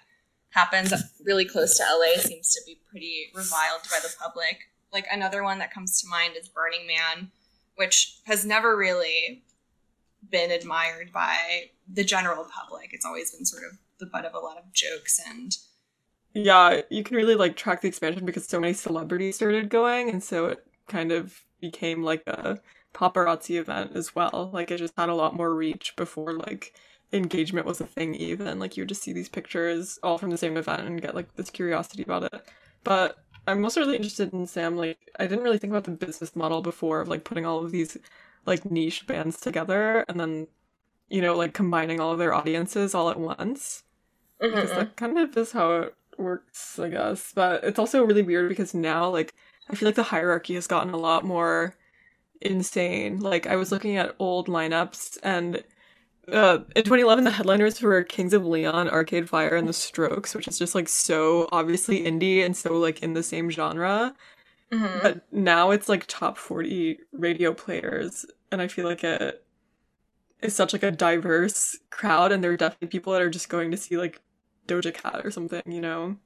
happens 0.50 0.92
really 1.24 1.44
close 1.44 1.76
to 1.78 1.84
la 1.84 2.20
seems 2.20 2.52
to 2.52 2.60
be 2.66 2.80
pretty 2.90 3.30
reviled 3.34 3.82
by 3.90 3.98
the 4.02 4.12
public. 4.20 4.58
Like 4.92 5.06
another 5.10 5.42
one 5.42 5.58
that 5.58 5.72
comes 5.72 6.00
to 6.00 6.08
mind 6.08 6.34
is 6.36 6.48
burning 6.48 6.86
man 6.86 7.30
which 7.78 8.18
has 8.24 8.44
never 8.44 8.76
really 8.76 9.44
been 10.30 10.50
admired 10.50 11.12
by 11.12 11.70
the 11.92 12.04
general 12.04 12.46
public. 12.54 12.90
It's 12.92 13.06
always 13.06 13.30
been 13.30 13.44
sort 13.44 13.64
of 13.64 13.78
the 13.98 14.06
butt 14.06 14.24
of 14.24 14.34
a 14.34 14.38
lot 14.38 14.58
of 14.58 14.72
jokes 14.72 15.20
and 15.28 15.56
yeah, 16.34 16.82
you 16.90 17.02
can 17.02 17.16
really 17.16 17.34
like 17.34 17.56
track 17.56 17.80
the 17.80 17.88
expansion 17.88 18.24
because 18.24 18.46
so 18.46 18.60
many 18.60 18.74
celebrities 18.74 19.36
started 19.36 19.70
going, 19.70 20.10
and 20.10 20.22
so 20.22 20.46
it 20.46 20.64
kind 20.86 21.10
of 21.10 21.42
became 21.60 22.02
like 22.02 22.22
a 22.26 22.60
paparazzi 22.94 23.58
event 23.58 23.92
as 23.94 24.14
well. 24.14 24.50
Like 24.52 24.70
it 24.70 24.78
just 24.78 24.94
had 24.96 25.08
a 25.08 25.14
lot 25.14 25.34
more 25.34 25.54
reach 25.54 25.94
before 25.96 26.34
like 26.34 26.74
engagement 27.12 27.66
was 27.66 27.80
a 27.80 27.86
thing 27.86 28.14
even 28.14 28.58
like 28.58 28.76
you 28.76 28.82
would 28.82 28.88
just 28.88 29.02
see 29.02 29.12
these 29.12 29.28
pictures 29.28 29.98
all 30.02 30.18
from 30.18 30.30
the 30.30 30.36
same 30.36 30.56
event 30.56 30.82
and 30.82 31.00
get 31.00 31.14
like 31.14 31.34
this 31.36 31.48
curiosity 31.48 32.02
about 32.02 32.22
it 32.22 32.46
but 32.84 33.24
i'm 33.46 33.64
also 33.64 33.80
really 33.80 33.96
interested 33.96 34.30
in 34.34 34.46
sam 34.46 34.76
like 34.76 34.98
i 35.18 35.26
didn't 35.26 35.42
really 35.42 35.56
think 35.56 35.70
about 35.70 35.84
the 35.84 35.90
business 35.90 36.36
model 36.36 36.60
before 36.60 37.00
of 37.00 37.08
like 37.08 37.24
putting 37.24 37.46
all 37.46 37.64
of 37.64 37.70
these 37.70 37.96
like 38.48 38.70
niche 38.70 39.06
bands 39.06 39.40
together 39.40 40.04
and 40.08 40.20
then 40.20 40.48
you 41.08 41.22
know 41.22 41.36
like 41.36 41.54
combining 41.54 42.00
all 42.00 42.12
of 42.12 42.18
their 42.18 42.34
audiences 42.34 42.94
all 42.94 43.10
at 43.10 43.20
once 43.20 43.84
because 44.40 44.72
Mhm. 44.72 44.76
that 44.76 44.96
kind 44.96 45.18
of 45.18 45.36
is 45.36 45.52
how 45.52 45.74
it 45.82 45.94
works 46.18 46.78
i 46.78 46.88
guess 46.88 47.32
but 47.34 47.64
it's 47.64 47.78
also 47.78 48.04
really 48.04 48.22
weird 48.22 48.48
because 48.48 48.74
now 48.74 49.08
like 49.10 49.34
i 49.70 49.74
feel 49.76 49.88
like 49.88 49.96
the 49.96 50.02
hierarchy 50.04 50.54
has 50.54 50.66
gotten 50.68 50.92
a 50.94 50.98
lot 50.98 51.24
more 51.24 51.74
insane 52.40 53.18
like 53.20 53.46
i 53.46 53.56
was 53.56 53.72
looking 53.72 53.96
at 53.96 54.14
old 54.18 54.48
lineups 54.48 55.18
and 55.22 55.62
uh, 56.32 56.58
in 56.76 56.84
2011 56.84 57.24
the 57.24 57.30
headliners 57.30 57.80
were 57.82 58.02
kings 58.04 58.34
of 58.34 58.44
leon 58.46 58.88
arcade 58.88 59.28
fire 59.28 59.56
and 59.56 59.68
the 59.68 59.72
strokes 59.72 60.34
which 60.34 60.48
is 60.48 60.58
just 60.58 60.74
like 60.74 60.88
so 60.88 61.48
obviously 61.52 62.02
indie 62.04 62.44
and 62.44 62.56
so 62.56 62.74
like 62.78 63.02
in 63.02 63.14
the 63.14 63.22
same 63.22 63.50
genre 63.50 64.14
Mhm. 64.72 65.00
but 65.02 65.32
now 65.32 65.70
it's 65.70 65.88
like 65.88 66.04
top 66.06 66.38
40 66.38 66.98
radio 67.12 67.52
players 67.54 68.26
and 68.52 68.62
i 68.62 68.68
feel 68.68 68.84
like 68.84 69.04
it 69.04 69.44
is 70.40 70.54
such 70.54 70.72
like 70.72 70.82
a 70.82 70.90
diverse 70.90 71.76
crowd 71.90 72.32
and 72.32 72.42
there 72.42 72.52
are 72.52 72.56
definitely 72.56 72.88
people 72.88 73.12
that 73.12 73.22
are 73.22 73.30
just 73.30 73.48
going 73.48 73.70
to 73.70 73.76
see 73.76 73.96
like 73.96 74.20
doja 74.66 74.92
cat 74.92 75.20
or 75.24 75.30
something 75.30 75.62
you 75.66 75.80
know 75.80 76.16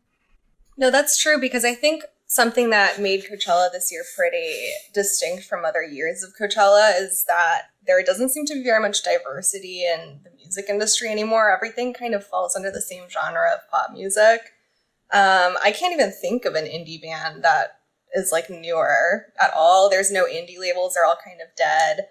No, 0.76 0.90
that's 0.90 1.20
true 1.20 1.38
because 1.38 1.64
I 1.64 1.74
think 1.74 2.04
something 2.26 2.70
that 2.70 2.98
made 3.00 3.24
Coachella 3.24 3.70
this 3.70 3.92
year 3.92 4.02
pretty 4.16 4.56
distinct 4.94 5.44
from 5.44 5.64
other 5.64 5.82
years 5.82 6.22
of 6.22 6.32
Coachella 6.34 6.98
is 6.98 7.24
that 7.28 7.64
there 7.86 8.02
doesn't 8.02 8.30
seem 8.30 8.46
to 8.46 8.54
be 8.54 8.62
very 8.62 8.80
much 8.80 9.02
diversity 9.02 9.84
in 9.84 10.20
the 10.24 10.30
music 10.36 10.66
industry 10.70 11.10
anymore. 11.10 11.54
Everything 11.54 11.92
kind 11.92 12.14
of 12.14 12.26
falls 12.26 12.56
under 12.56 12.70
the 12.70 12.80
same 12.80 13.04
genre 13.10 13.50
of 13.54 13.70
pop 13.70 13.92
music. 13.92 14.54
Um, 15.12 15.58
I 15.62 15.74
can't 15.78 15.92
even 15.92 16.10
think 16.10 16.46
of 16.46 16.54
an 16.54 16.64
indie 16.64 17.02
band 17.02 17.44
that 17.44 17.80
is 18.14 18.32
like 18.32 18.50
newer 18.50 19.32
at 19.40 19.52
all. 19.54 19.88
There's 19.88 20.10
no 20.10 20.24
indie 20.24 20.58
labels, 20.58 20.94
they're 20.94 21.04
all 21.04 21.18
kind 21.24 21.40
of 21.40 21.48
dead. 21.56 22.08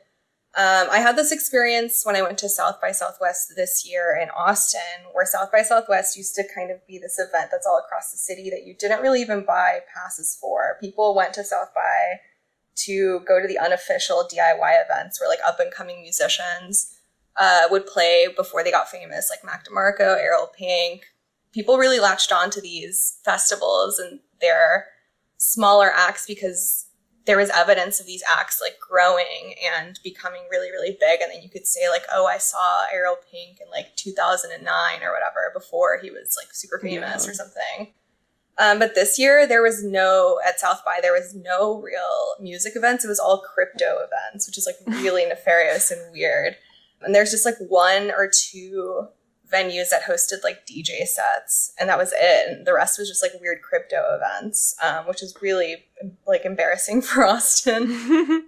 Um, 0.58 0.90
I 0.92 1.00
had 1.00 1.16
this 1.16 1.32
experience 1.32 2.06
when 2.06 2.18
I 2.18 2.22
went 2.22 2.38
to 2.40 2.50
South 2.50 2.82
by 2.82 2.92
Southwest 2.92 3.54
this 3.56 3.90
year 3.90 4.20
in 4.22 4.30
Austin, 4.32 5.08
where 5.14 5.26
South 5.26 5.50
by 5.50 5.62
Southwest 5.62 6.18
used 6.18 6.36
to 6.36 6.44
kind 6.54 6.70
of 6.70 6.86
be 6.86 6.98
this 6.98 7.18
event 7.18 7.52
that's 7.52 7.66
all 7.66 7.80
across 7.80 8.12
the 8.12 8.18
city 8.18 8.50
that 8.50 8.66
you 8.66 8.76
didn't 8.78 9.02
really 9.02 9.22
even 9.22 9.46
buy 9.46 9.80
passes 9.96 10.38
for. 10.42 10.76
People 10.82 11.16
went 11.16 11.34
to 11.36 11.46
South 11.46 11.74
by 11.74 12.20
to 12.76 13.22
go 13.26 13.42
to 13.42 13.48
the 13.48 13.60
unofficial 13.60 14.28
DIY 14.30 14.84
events 14.84 15.22
where 15.22 15.30
like 15.30 15.40
up 15.48 15.62
and 15.62 15.72
coming 15.72 16.02
musicians 16.02 16.98
uh, 17.40 17.64
would 17.70 17.86
play 17.86 18.28
before 18.36 18.62
they 18.62 18.72
got 18.72 18.90
famous, 18.90 19.30
like 19.30 19.46
Mac 19.46 19.66
DeMarco, 19.66 20.18
Ariel 20.18 20.52
Pink. 20.58 21.04
People 21.54 21.78
really 21.78 22.00
latched 22.00 22.34
on 22.34 22.50
to 22.50 22.60
these 22.60 23.20
festivals 23.24 24.00
and 24.00 24.20
their 24.42 24.88
smaller 25.42 25.92
acts 25.92 26.28
because 26.28 26.86
there 27.26 27.38
was 27.38 27.50
evidence 27.50 28.00
of 28.00 28.06
these 28.06 28.24
acts 28.32 28.62
like 28.62 28.78
growing 28.80 29.56
and 29.76 30.00
becoming 30.04 30.42
really, 30.52 30.70
really 30.72 30.98
big. 31.00 31.20
And 31.22 31.32
then 31.32 31.42
you 31.42 31.50
could 31.50 31.66
say 31.66 31.90
like, 31.90 32.04
oh, 32.14 32.26
I 32.28 32.38
saw 32.38 32.86
Ariel 32.94 33.18
Pink 33.32 33.60
in 33.60 33.70
like 33.70 33.96
2009 33.96 34.66
or 35.04 35.12
whatever 35.12 35.52
before 35.54 36.00
he 36.02 36.12
was 36.12 36.36
like 36.40 36.54
super 36.54 36.80
famous 36.80 37.26
Yeah. 37.26 37.32
or 37.32 37.34
something. 37.34 37.94
Um, 38.58 38.80
but 38.80 38.94
this 38.96 39.18
year 39.18 39.48
there 39.48 39.62
was 39.64 39.84
no 39.84 40.40
at 40.48 40.60
South 40.60 40.84
by 40.86 41.00
there 41.02 41.14
was 41.14 41.34
no 41.34 41.80
real 41.82 42.36
music 42.40 42.74
events. 42.76 43.04
It 43.04 43.08
was 43.08 43.20
all 43.20 43.42
crypto 43.54 43.98
events, 43.98 44.48
which 44.48 44.58
is 44.58 44.68
like 44.68 44.76
really 45.02 45.26
nefarious 45.28 45.90
and 45.90 46.12
weird. 46.12 46.56
And 47.02 47.16
there's 47.16 47.32
just 47.32 47.46
like 47.46 47.56
one 47.68 48.12
or 48.12 48.30
two 48.32 49.08
venues 49.52 49.90
that 49.90 50.04
hosted 50.04 50.44
like 50.44 50.66
DJ 50.66 51.06
sets, 51.06 51.74
and 51.80 51.90
that 51.90 51.98
was 51.98 52.14
it. 52.16 52.48
And 52.50 52.66
the 52.68 52.74
rest 52.74 52.98
was 53.00 53.08
just 53.10 53.22
like 53.24 53.34
weird 53.42 53.62
crypto 53.62 53.98
events, 54.16 54.76
um, 54.84 55.06
which 55.08 55.22
is 55.22 55.36
really 55.42 55.86
like 56.28 56.46
embarrassing 56.46 57.02
for 57.08 57.26
Austin. 57.26 57.90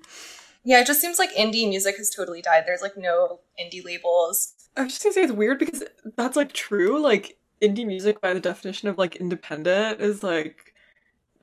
yeah, 0.64 0.80
it 0.82 0.88
just 0.88 1.02
seems 1.02 1.20
like 1.20 1.32
indie 1.34 1.68
music 1.68 1.98
has 1.98 2.10
totally 2.10 2.42
died. 2.42 2.64
There's 2.66 2.82
like 2.82 2.98
no 2.98 3.40
indie 3.62 3.84
labels. 3.84 4.54
i 4.78 4.84
was 4.84 4.94
just 4.94 5.04
gonna 5.04 5.14
say 5.14 5.24
it's 5.24 5.32
weird 5.32 5.60
because 5.60 5.84
that's 6.16 6.36
like 6.36 6.54
true 6.54 7.00
like 7.00 7.38
indie 7.62 7.86
music 7.86 8.20
by 8.22 8.34
the 8.34 8.40
definition 8.40 8.88
of 8.90 8.98
like 8.98 9.16
independent 9.18 10.02
is 10.02 10.24
like 10.24 10.74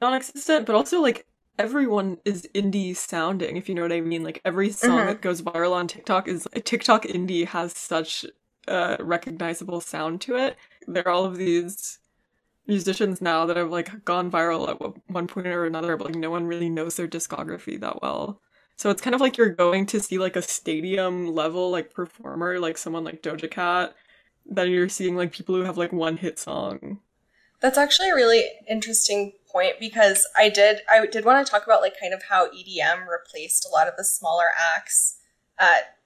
non-existent 0.00 0.67
but 0.67 0.75
also 0.75 1.00
like 1.00 1.25
everyone 1.59 2.19
is 2.25 2.49
indie 2.55 2.95
sounding 2.97 3.57
if 3.57 3.69
you 3.69 3.75
know 3.75 3.83
what 3.83 3.93
i 3.93 4.00
mean 4.00 4.23
like 4.25 4.40
every 4.45 4.71
song 4.71 4.99
Mhm. 5.00 5.07
that 5.07 5.23
goes 5.23 5.40
viral 5.43 5.73
on 5.73 5.87
tiktok 5.87 6.26
is 6.29 6.47
like, 6.52 6.64
tiktok 6.64 7.05
indie 7.05 7.47
has 7.47 7.76
such 7.76 8.25
a 8.70 8.96
recognizable 9.00 9.80
sound 9.80 10.20
to 10.22 10.36
it. 10.36 10.56
There 10.86 11.06
are 11.06 11.10
all 11.10 11.24
of 11.24 11.36
these 11.36 11.98
musicians 12.66 13.20
now 13.20 13.46
that 13.46 13.56
have 13.56 13.70
like 13.70 14.04
gone 14.04 14.30
viral 14.30 14.68
at 14.68 14.80
one- 15.08 15.26
point 15.26 15.46
or 15.48 15.64
another 15.64 15.96
but 15.96 16.06
like 16.06 16.14
no 16.14 16.30
one 16.30 16.46
really 16.46 16.68
knows 16.68 16.96
their 16.96 17.08
discography 17.08 17.80
that 17.80 18.00
well. 18.00 18.40
So 18.76 18.88
it's 18.90 19.02
kind 19.02 19.14
of 19.14 19.20
like 19.20 19.36
you're 19.36 19.50
going 19.50 19.86
to 19.86 20.00
see 20.00 20.18
like 20.18 20.36
a 20.36 20.42
stadium 20.42 21.34
level 21.34 21.70
like 21.70 21.92
performer 21.92 22.58
like 22.60 22.78
someone 22.78 23.04
like 23.04 23.22
doja 23.22 23.50
cat 23.50 23.94
then 24.46 24.70
you're 24.70 24.88
seeing 24.88 25.16
like 25.16 25.32
people 25.32 25.54
who 25.54 25.62
have 25.62 25.78
like 25.78 25.92
one 25.92 26.16
hit 26.16 26.38
song. 26.38 27.00
That's 27.60 27.78
actually 27.78 28.10
a 28.10 28.14
really 28.14 28.44
interesting 28.68 29.32
point 29.50 29.74
because 29.78 30.26
I 30.36 30.48
did 30.48 30.80
I 30.90 31.04
did 31.06 31.24
want 31.24 31.44
to 31.44 31.50
talk 31.50 31.64
about 31.64 31.82
like 31.82 31.98
kind 32.00 32.14
of 32.14 32.22
how 32.28 32.48
EDM 32.48 33.06
replaced 33.06 33.66
a 33.66 33.68
lot 33.68 33.88
of 33.88 33.94
the 33.96 34.04
smaller 34.04 34.46
acts 34.56 35.16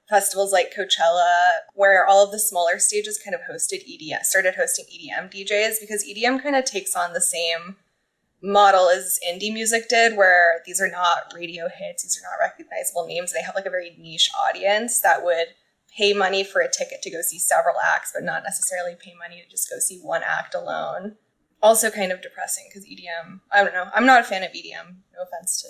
festivals 0.08 0.52
like 0.52 0.72
Coachella, 0.76 1.48
where 1.74 2.06
all 2.06 2.24
of 2.24 2.32
the 2.32 2.38
smaller 2.38 2.78
stages 2.78 3.18
kind 3.18 3.34
of 3.34 3.40
hosted 3.42 3.82
EDM, 3.88 4.22
started 4.22 4.54
hosting 4.54 4.84
EDM 4.86 5.32
DJs 5.32 5.80
because 5.80 6.04
EDM 6.04 6.42
kind 6.42 6.56
of 6.56 6.64
takes 6.64 6.94
on 6.94 7.12
the 7.12 7.20
same 7.20 7.76
model 8.42 8.90
as 8.90 9.18
indie 9.26 9.52
music 9.52 9.88
did, 9.88 10.16
where 10.16 10.60
these 10.66 10.80
are 10.80 10.90
not 10.90 11.32
radio 11.34 11.64
hits, 11.64 12.02
these 12.02 12.20
are 12.20 12.30
not 12.30 12.44
recognizable 12.44 13.06
names. 13.06 13.32
They 13.32 13.42
have 13.42 13.54
like 13.54 13.66
a 13.66 13.70
very 13.70 13.96
niche 13.98 14.30
audience 14.46 15.00
that 15.00 15.24
would 15.24 15.48
pay 15.96 16.12
money 16.12 16.44
for 16.44 16.60
a 16.60 16.70
ticket 16.70 17.00
to 17.02 17.10
go 17.10 17.22
see 17.22 17.38
several 17.38 17.76
acts, 17.84 18.12
but 18.14 18.24
not 18.24 18.42
necessarily 18.42 18.96
pay 19.00 19.14
money 19.18 19.42
to 19.42 19.50
just 19.50 19.70
go 19.70 19.78
see 19.78 19.98
one 19.98 20.22
act 20.24 20.54
alone. 20.54 21.16
Also, 21.62 21.90
kind 21.90 22.12
of 22.12 22.20
depressing 22.20 22.66
because 22.68 22.84
EDM. 22.84 23.40
I 23.50 23.64
don't 23.64 23.72
know. 23.72 23.86
I'm 23.94 24.04
not 24.04 24.20
a 24.20 24.24
fan 24.24 24.42
of 24.42 24.50
EDM. 24.50 24.96
No 25.14 25.22
offense 25.22 25.62
to 25.62 25.68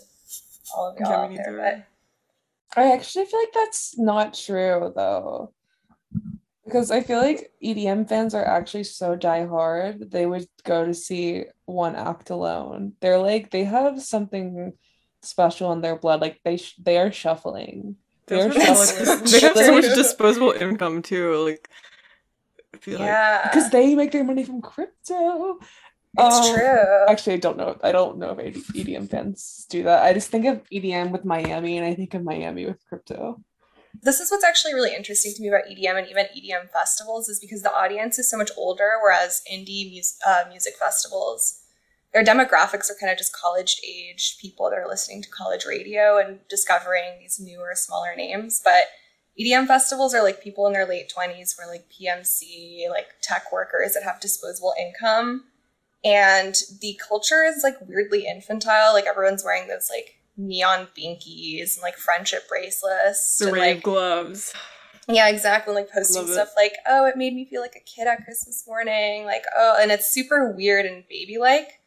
all 0.76 0.90
of 0.90 0.98
y'all 0.98 1.10
Yeah, 1.10 1.16
out 1.18 1.36
there, 1.36 1.56
but 1.56 1.86
I 2.76 2.92
actually 2.92 3.26
feel 3.26 3.40
like 3.40 3.52
that's 3.52 3.98
not 3.98 4.34
true 4.34 4.92
though. 4.94 5.52
Because 6.64 6.90
I 6.90 7.02
feel 7.02 7.18
like 7.18 7.52
EDM 7.60 8.06
fans 8.06 8.34
are 8.34 8.44
actually 8.44 8.84
so 8.84 9.16
diehard, 9.16 10.10
they 10.10 10.24
would 10.24 10.46
go 10.64 10.86
to 10.86 10.94
see 10.94 11.44
one 11.66 11.94
act 11.94 12.30
alone. 12.30 12.94
They're 13.00 13.18
like 13.18 13.50
they 13.50 13.64
have 13.64 14.02
something 14.02 14.72
special 15.22 15.72
in 15.72 15.82
their 15.82 15.96
blood. 15.96 16.20
Like 16.22 16.40
they 16.44 16.56
sh- 16.56 16.76
they 16.82 16.96
are 16.98 17.12
shuffling. 17.12 17.96
They, 18.26 18.36
they 18.36 18.42
are 18.42 18.48
have, 18.60 18.76
so- 18.78 19.16
they 19.24 19.40
have 19.40 19.56
so 19.56 19.72
much 19.72 19.84
disposable 19.94 20.52
income 20.52 21.02
too 21.02 21.36
like 21.44 21.68
I 22.74 22.78
feel 22.78 22.98
like 22.98 23.08
yeah, 23.08 23.48
Because 23.48 23.70
they 23.70 23.94
make 23.94 24.10
their 24.10 24.24
money 24.24 24.44
from 24.44 24.60
crypto. 24.62 25.58
It's 26.18 26.48
Um, 26.48 26.54
true. 26.54 27.06
Actually, 27.08 27.34
I 27.34 27.38
don't 27.38 27.56
know. 27.56 27.76
I 27.82 27.92
don't 27.92 28.18
know 28.18 28.38
if 28.38 28.56
EDM 28.74 29.08
fans 29.08 29.66
do 29.68 29.82
that. 29.84 30.02
I 30.04 30.12
just 30.12 30.30
think 30.30 30.46
of 30.46 30.62
EDM 30.70 31.10
with 31.12 31.24
Miami, 31.24 31.78
and 31.78 31.86
I 31.86 31.94
think 31.94 32.14
of 32.14 32.22
Miami 32.22 32.66
with 32.66 32.84
crypto. 32.88 33.40
this 34.02 34.18
is 34.20 34.30
what's 34.30 34.44
actually 34.44 34.74
really 34.74 34.94
interesting 34.94 35.32
to 35.34 35.40
me 35.40 35.48
about 35.48 35.68
EDM 35.70 35.96
and 35.96 36.08
even 36.08 36.26
EDM 36.36 36.68
festivals 36.70 37.28
is 37.28 37.38
because 37.40 37.62
the 37.62 37.72
audience 37.72 38.18
is 38.18 38.28
so 38.28 38.36
much 38.36 38.50
older, 38.56 38.92
whereas 39.02 39.42
indie 39.50 39.94
mus- 39.94 40.18
uh, 40.26 40.44
music 40.48 40.74
festivals, 40.78 41.60
their 42.12 42.24
demographics 42.24 42.90
are 42.90 42.96
kind 43.00 43.10
of 43.12 43.18
just 43.18 43.32
college 43.34 43.80
age 43.86 44.36
people 44.40 44.68
that 44.68 44.78
are 44.78 44.88
listening 44.88 45.22
to 45.22 45.28
college 45.30 45.64
radio 45.64 46.18
and 46.18 46.40
discovering 46.48 47.18
these 47.20 47.40
newer, 47.40 47.72
smaller 47.74 48.14
names. 48.16 48.60
But 48.62 48.84
EDM 49.38 49.66
festivals 49.66 50.14
are 50.14 50.22
like 50.22 50.42
people 50.42 50.66
in 50.66 50.72
their 50.72 50.86
late 50.86 51.08
20s 51.08 51.54
who 51.56 51.64
are 51.64 51.70
like 51.70 51.86
PMC, 51.88 52.86
like 52.90 53.06
tech 53.22 53.52
workers 53.52 53.94
that 53.94 54.02
have 54.04 54.20
disposable 54.20 54.74
income. 54.78 55.44
And 56.04 56.54
the 56.80 57.00
culture 57.08 57.44
is 57.44 57.62
like 57.62 57.76
weirdly 57.86 58.26
infantile. 58.26 58.92
Like 58.92 59.06
everyone's 59.06 59.44
wearing 59.44 59.68
those 59.68 59.88
like 59.90 60.16
neon 60.36 60.88
binkies 60.98 61.76
and 61.76 61.82
like 61.82 61.96
friendship 61.96 62.48
bracelets. 62.48 63.38
the 63.38 63.46
and, 63.46 63.54
rave 63.54 63.76
like, 63.76 63.82
gloves 63.82 64.52
yeah, 65.08 65.28
exactly. 65.28 65.74
Like 65.74 65.90
posting 65.90 66.22
Love 66.22 66.30
it. 66.30 66.34
stuff 66.34 66.50
like, 66.56 66.74
oh, 66.86 67.06
it 67.06 67.16
made 67.16 67.34
me 67.34 67.44
feel 67.44 67.60
like 67.60 67.76
a 67.76 67.80
kid 67.80 68.06
at 68.06 68.24
Christmas 68.24 68.64
morning. 68.66 69.24
Like, 69.24 69.44
oh, 69.56 69.76
and 69.80 69.90
it's 69.90 70.12
super 70.12 70.52
weird 70.52 70.86
and 70.86 71.04
baby 71.08 71.36
like. 71.38 71.80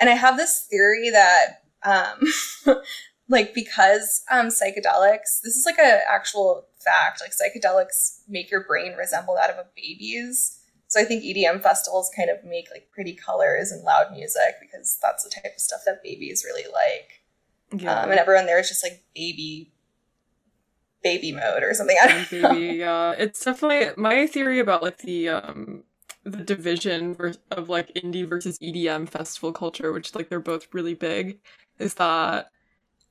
And 0.00 0.10
I 0.10 0.14
have 0.14 0.36
this 0.36 0.66
theory 0.68 1.10
that, 1.10 1.62
um, 1.82 2.76
like, 3.28 3.54
because 3.54 4.24
um, 4.30 4.48
psychedelics, 4.48 5.40
this 5.42 5.56
is 5.56 5.66
like 5.66 5.78
a 5.78 6.00
actual 6.10 6.66
fact, 6.78 7.20
like, 7.20 7.32
psychedelics 7.32 8.20
make 8.28 8.50
your 8.50 8.64
brain 8.64 8.94
resemble 8.94 9.34
that 9.34 9.50
of 9.50 9.56
a 9.56 9.66
baby's. 9.76 10.60
So 10.88 11.00
I 11.00 11.04
think 11.04 11.22
EDM 11.22 11.62
festivals 11.62 12.10
kind 12.16 12.30
of 12.30 12.42
make 12.44 12.68
like 12.70 12.88
pretty 12.90 13.12
colors 13.12 13.70
and 13.70 13.84
loud 13.84 14.10
music 14.10 14.56
because 14.60 14.98
that's 15.00 15.22
the 15.22 15.30
type 15.30 15.52
of 15.54 15.60
stuff 15.60 15.80
that 15.86 16.02
babies 16.02 16.44
really 16.44 16.64
like. 16.72 17.80
yeah 17.80 18.02
Um, 18.02 18.10
and 18.10 18.18
everyone 18.18 18.46
there 18.46 18.58
is 18.58 18.68
just 18.68 18.82
like 18.82 19.04
baby 19.14 19.70
baby 21.02 21.32
mode 21.32 21.62
or 21.62 21.74
something. 21.74 21.96
I 22.02 22.26
don't 22.30 22.42
know. 22.42 22.52
Yeah. 22.52 23.12
It's 23.18 23.44
definitely 23.44 23.90
my 23.96 24.26
theory 24.26 24.60
about 24.60 24.82
like 24.82 24.98
the 24.98 25.28
um 25.28 25.84
the 26.24 26.44
division 26.44 27.16
of 27.50 27.68
like 27.68 27.92
indie 27.94 28.28
versus 28.28 28.58
EDM 28.58 29.08
festival 29.08 29.52
culture, 29.52 29.92
which 29.92 30.14
like 30.14 30.28
they're 30.28 30.40
both 30.40 30.68
really 30.72 30.94
big, 30.94 31.38
is 31.78 31.94
that 31.94 32.50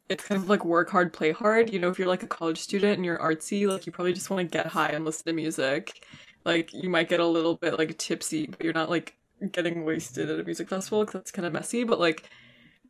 it's 0.09 0.23
kind 0.23 0.41
of 0.41 0.49
like 0.49 0.63
work 0.65 0.89
hard, 0.89 1.13
play 1.13 1.31
hard. 1.31 1.71
You 1.71 1.79
know, 1.79 1.89
if 1.89 1.99
you're 1.99 2.07
like 2.07 2.23
a 2.23 2.27
college 2.27 2.59
student 2.59 2.95
and 2.95 3.05
you're 3.05 3.17
artsy, 3.17 3.67
like 3.67 3.85
you 3.85 3.91
probably 3.91 4.13
just 4.13 4.29
want 4.29 4.49
to 4.49 4.57
get 4.57 4.67
high 4.67 4.89
and 4.89 5.05
listen 5.05 5.25
to 5.25 5.33
music. 5.33 6.05
Like 6.47 6.73
you 6.73 6.89
might 6.89 7.09
get 7.09 7.19
a 7.19 7.27
little 7.27 7.55
bit 7.55 7.77
like 7.77 7.97
tipsy, 7.97 8.47
but 8.47 8.63
you're 8.63 8.73
not 8.73 8.89
like 8.89 9.15
getting 9.51 9.85
wasted 9.85 10.29
at 10.29 10.39
a 10.39 10.43
music 10.43 10.69
festival 10.69 11.01
because 11.01 11.13
that's 11.13 11.31
kind 11.31 11.45
of 11.45 11.53
messy. 11.53 11.83
But 11.83 11.99
like 11.99 12.29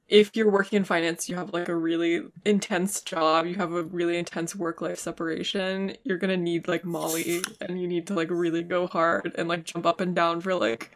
if 0.07 0.35
you're 0.35 0.49
working 0.49 0.77
in 0.77 0.83
finance, 0.85 1.27
you 1.27 1.35
have 1.35 1.51
like 1.53 1.67
a 1.67 1.75
really 1.75 2.21
intense 2.45 3.01
job, 3.01 3.47
you 3.47 3.55
have 3.55 3.73
a 3.73 3.83
really 3.83 4.17
intense 4.17 4.55
work 4.55 4.79
life 4.79 4.99
separation, 4.99 5.97
you're 6.03 6.19
gonna 6.19 6.37
need 6.37 6.67
like 6.67 6.85
Molly 6.85 7.41
and 7.59 7.81
you 7.81 7.87
need 7.87 8.07
to 8.07 8.13
like 8.13 8.29
really 8.29 8.63
go 8.63 8.87
hard 8.87 9.33
and 9.35 9.49
like 9.49 9.65
jump 9.65 9.85
up 9.85 9.99
and 9.99 10.15
down 10.15 10.39
for 10.39 10.53
like 10.53 10.95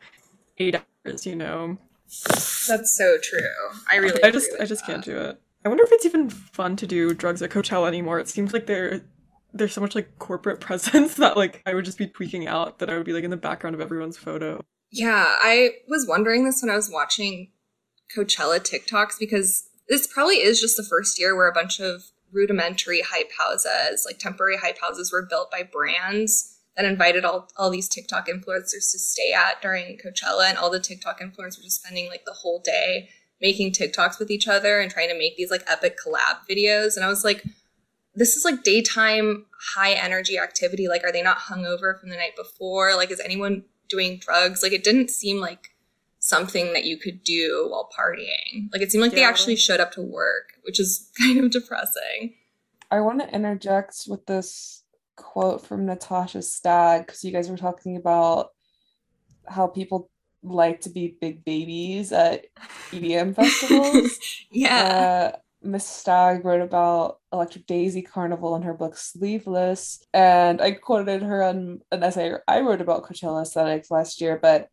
eight 0.60 0.80
hours, 1.06 1.26
you 1.26 1.36
know? 1.36 1.78
That's 2.68 2.96
so 2.96 3.18
true. 3.24 3.40
I 3.92 3.96
really. 3.96 4.24
I 4.24 4.32
just 4.32 4.52
I 4.60 4.66
just 4.66 4.86
that. 4.86 4.92
can't 4.92 5.04
do 5.04 5.18
it. 5.18 5.42
I 5.66 5.70
wonder 5.70 5.84
if 5.84 5.92
it's 5.92 6.06
even 6.06 6.30
fun 6.30 6.76
to 6.78 6.88
do 6.88 7.14
drugs 7.14 7.42
at 7.42 7.52
Coachella 7.52 7.88
anymore. 7.88 8.20
It 8.20 8.28
seems 8.28 8.54
like 8.54 8.66
there 8.66 9.02
there's 9.54 9.74
so 9.74 9.82
much 9.82 9.96
like 9.96 10.18
corporate 10.20 10.60
presence 10.62 11.16
that 11.16 11.38
like 11.38 11.62
I 11.66 11.74
would 11.74 11.86
just 11.86 11.98
be 11.98 12.08
tweaking 12.08 12.48
out 12.48 12.80
that 12.80 12.90
I 12.90 12.98
would 12.98 13.06
be 13.06 13.14
like 13.14 13.24
in 13.24 13.32
the 13.32 13.38
background 13.38 13.76
of 13.76 13.82
everyone's 13.82 14.18
photo. 14.18 14.64
Yeah, 14.92 15.26
I 15.28 15.72
was 15.88 16.06
wondering 16.08 16.44
this 16.44 16.62
when 16.62 16.70
I 16.70 16.76
was 16.76 16.90
watching 16.92 17.52
Coachella 18.16 18.60
TikToks 18.60 19.14
because 19.20 19.70
this 19.88 20.08
probably 20.08 20.36
is 20.36 20.60
just 20.60 20.78
the 20.78 20.84
first 20.84 21.20
year 21.20 21.36
where 21.36 21.50
a 21.50 21.54
bunch 21.54 21.80
of 21.80 22.04
rudimentary 22.32 23.02
hype 23.02 23.32
houses, 23.38 24.04
like 24.06 24.20
temporary 24.20 24.58
hype 24.58 24.80
houses, 24.80 25.12
were 25.12 25.26
built 25.30 25.52
by 25.52 25.64
brands 25.64 26.58
that 26.76 26.86
invited 26.86 27.26
all, 27.26 27.50
all 27.58 27.70
these 27.70 27.90
TikTok 27.90 28.28
influencers 28.28 28.92
to 28.92 29.00
stay 29.00 29.34
at 29.34 29.62
during 29.62 29.98
Coachella, 29.98 30.50
and 30.50 30.58
all 30.58 30.70
the 30.70 30.80
TikTok 30.80 31.20
influencers 31.20 31.58
were 31.58 31.64
just 31.64 31.84
spending 31.84 32.08
like 32.10 32.26
the 32.26 32.34
whole 32.34 32.60
day 32.60 33.10
making 33.42 33.72
TikToks 33.72 34.20
with 34.20 34.30
each 34.30 34.48
other 34.48 34.80
and 34.80 34.92
trying 34.92 35.10
to 35.10 35.18
make 35.18 35.36
these 35.36 35.52
like 35.52 35.64
epic 35.68 35.98
collab 35.98 36.38
videos. 36.50 36.96
And 36.96 37.04
I 37.04 37.08
was 37.08 37.24
like, 37.24 37.44
this 38.16 38.36
is 38.36 38.46
like 38.46 38.64
daytime 38.64 39.46
high 39.76 39.94
energy 39.94 40.38
activity. 40.38 40.88
Like, 40.88 41.04
are 41.04 41.12
they 41.12 41.22
not 41.22 41.38
hungover 41.38 42.00
from 42.00 42.10
the 42.10 42.18
night 42.18 42.36
before? 42.36 42.96
Like, 42.96 43.12
is 43.12 43.20
anyone 43.20 43.64
doing 43.90 44.18
drugs? 44.18 44.64
Like, 44.64 44.74
it 44.74 44.84
didn't 44.84 45.10
seem 45.10 45.40
like 45.40 45.70
something 46.20 46.74
that 46.74 46.86
you 46.86 46.98
could 46.98 47.24
do 47.24 47.68
while 47.70 47.90
partying. 47.98 48.70
Like, 48.72 48.82
it 48.82 48.92
seemed 48.92 49.04
like 49.04 49.14
they 49.14 49.24
actually 49.24 49.56
showed 49.56 49.80
up 49.80 49.92
to 49.94 50.02
work, 50.02 50.54
which 50.64 50.80
is 50.80 51.10
kind 51.18 51.40
of 51.40 51.52
depressing. 51.52 52.36
I 52.90 53.00
want 53.00 53.22
to 53.22 53.34
interject 53.34 54.04
with 54.08 54.26
this 54.26 54.84
quote 55.16 55.66
from 55.66 55.86
Natasha 55.86 56.42
Stagg 56.42 57.06
because 57.06 57.24
you 57.24 57.32
guys 57.32 57.50
were 57.50 57.58
talking 57.58 57.96
about 57.96 58.50
how 59.48 59.68
people 59.68 60.10
like 60.44 60.82
to 60.82 60.90
be 60.90 61.16
big 61.22 61.46
babies 61.46 62.12
at 62.12 62.46
EDM 62.92 63.36
festivals. 63.36 64.20
yeah. 64.52 65.32
Uh, 65.34 65.38
Miss 65.64 65.86
Stagg 65.86 66.44
wrote 66.44 66.62
about 66.62 67.20
Electric 67.32 67.68
Daisy 67.68 68.02
Carnival 68.02 68.56
in 68.56 68.64
her 68.64 68.74
book 68.74 68.98
Sleeveless, 68.98 70.04
and 70.14 70.60
I 70.62 70.72
quoted 70.72 71.22
her 71.22 71.44
on 71.44 71.82
an 71.92 72.04
essay 72.04 72.34
I 72.48 72.62
wrote 72.62 72.82
about 72.82 73.04
Coachella 73.04 73.44
aesthetics 73.44 73.92
last 73.92 74.22
year. 74.22 74.40
But 74.42 74.70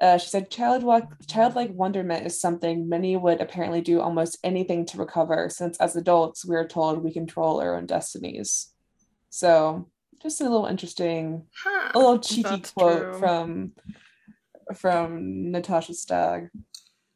uh, 0.00 0.16
she 0.16 0.28
said, 0.30 0.50
Childlike, 0.50 1.26
childlike 1.26 1.72
wonderment 1.74 2.26
is 2.26 2.40
something 2.40 2.88
many 2.88 3.16
would 3.18 3.40
apparently 3.42 3.82
do 3.82 4.00
almost 4.00 4.38
anything 4.42 4.86
to 4.86 4.98
recover, 4.98 5.50
since 5.50 5.76
as 5.78 5.94
adults 5.94 6.46
we 6.46 6.56
are 6.56 6.66
told 6.66 7.04
we 7.04 7.12
control 7.12 7.60
our 7.60 7.76
own 7.76 7.84
destinies. 7.84 8.72
So, 9.28 9.90
just 10.22 10.40
a 10.40 10.44
little 10.44 10.66
interesting, 10.66 11.44
Huh. 11.54 11.92
a 11.94 11.98
little 11.98 12.18
cheeky 12.18 12.62
quote 12.74 13.02
true. 13.02 13.18
from 13.18 13.72
from 14.74 15.50
Natasha 15.50 15.92
Stagg. 15.94 16.48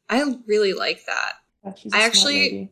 I 0.09 0.35
really 0.45 0.73
like 0.73 1.05
that. 1.07 1.33
Yeah, 1.63 1.71
I 1.93 2.03
actually- 2.05 2.33
lady. 2.35 2.71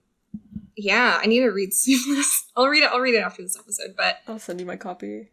Yeah, 0.76 1.20
I 1.22 1.28
need 1.28 1.40
to 1.42 1.50
read 1.50 1.74
Sleeveless. 1.74 2.46
I'll 2.56 2.68
read 2.68 2.84
it. 2.84 2.92
I'll 2.92 3.00
read 3.00 3.16
it 3.16 3.20
after 3.24 3.42
this 3.42 3.58
episode. 3.58 3.96
But 3.98 4.18
I'll 4.28 4.40
send 4.40 4.60
you 4.60 4.66
my 4.66 4.76
copy. 4.76 5.30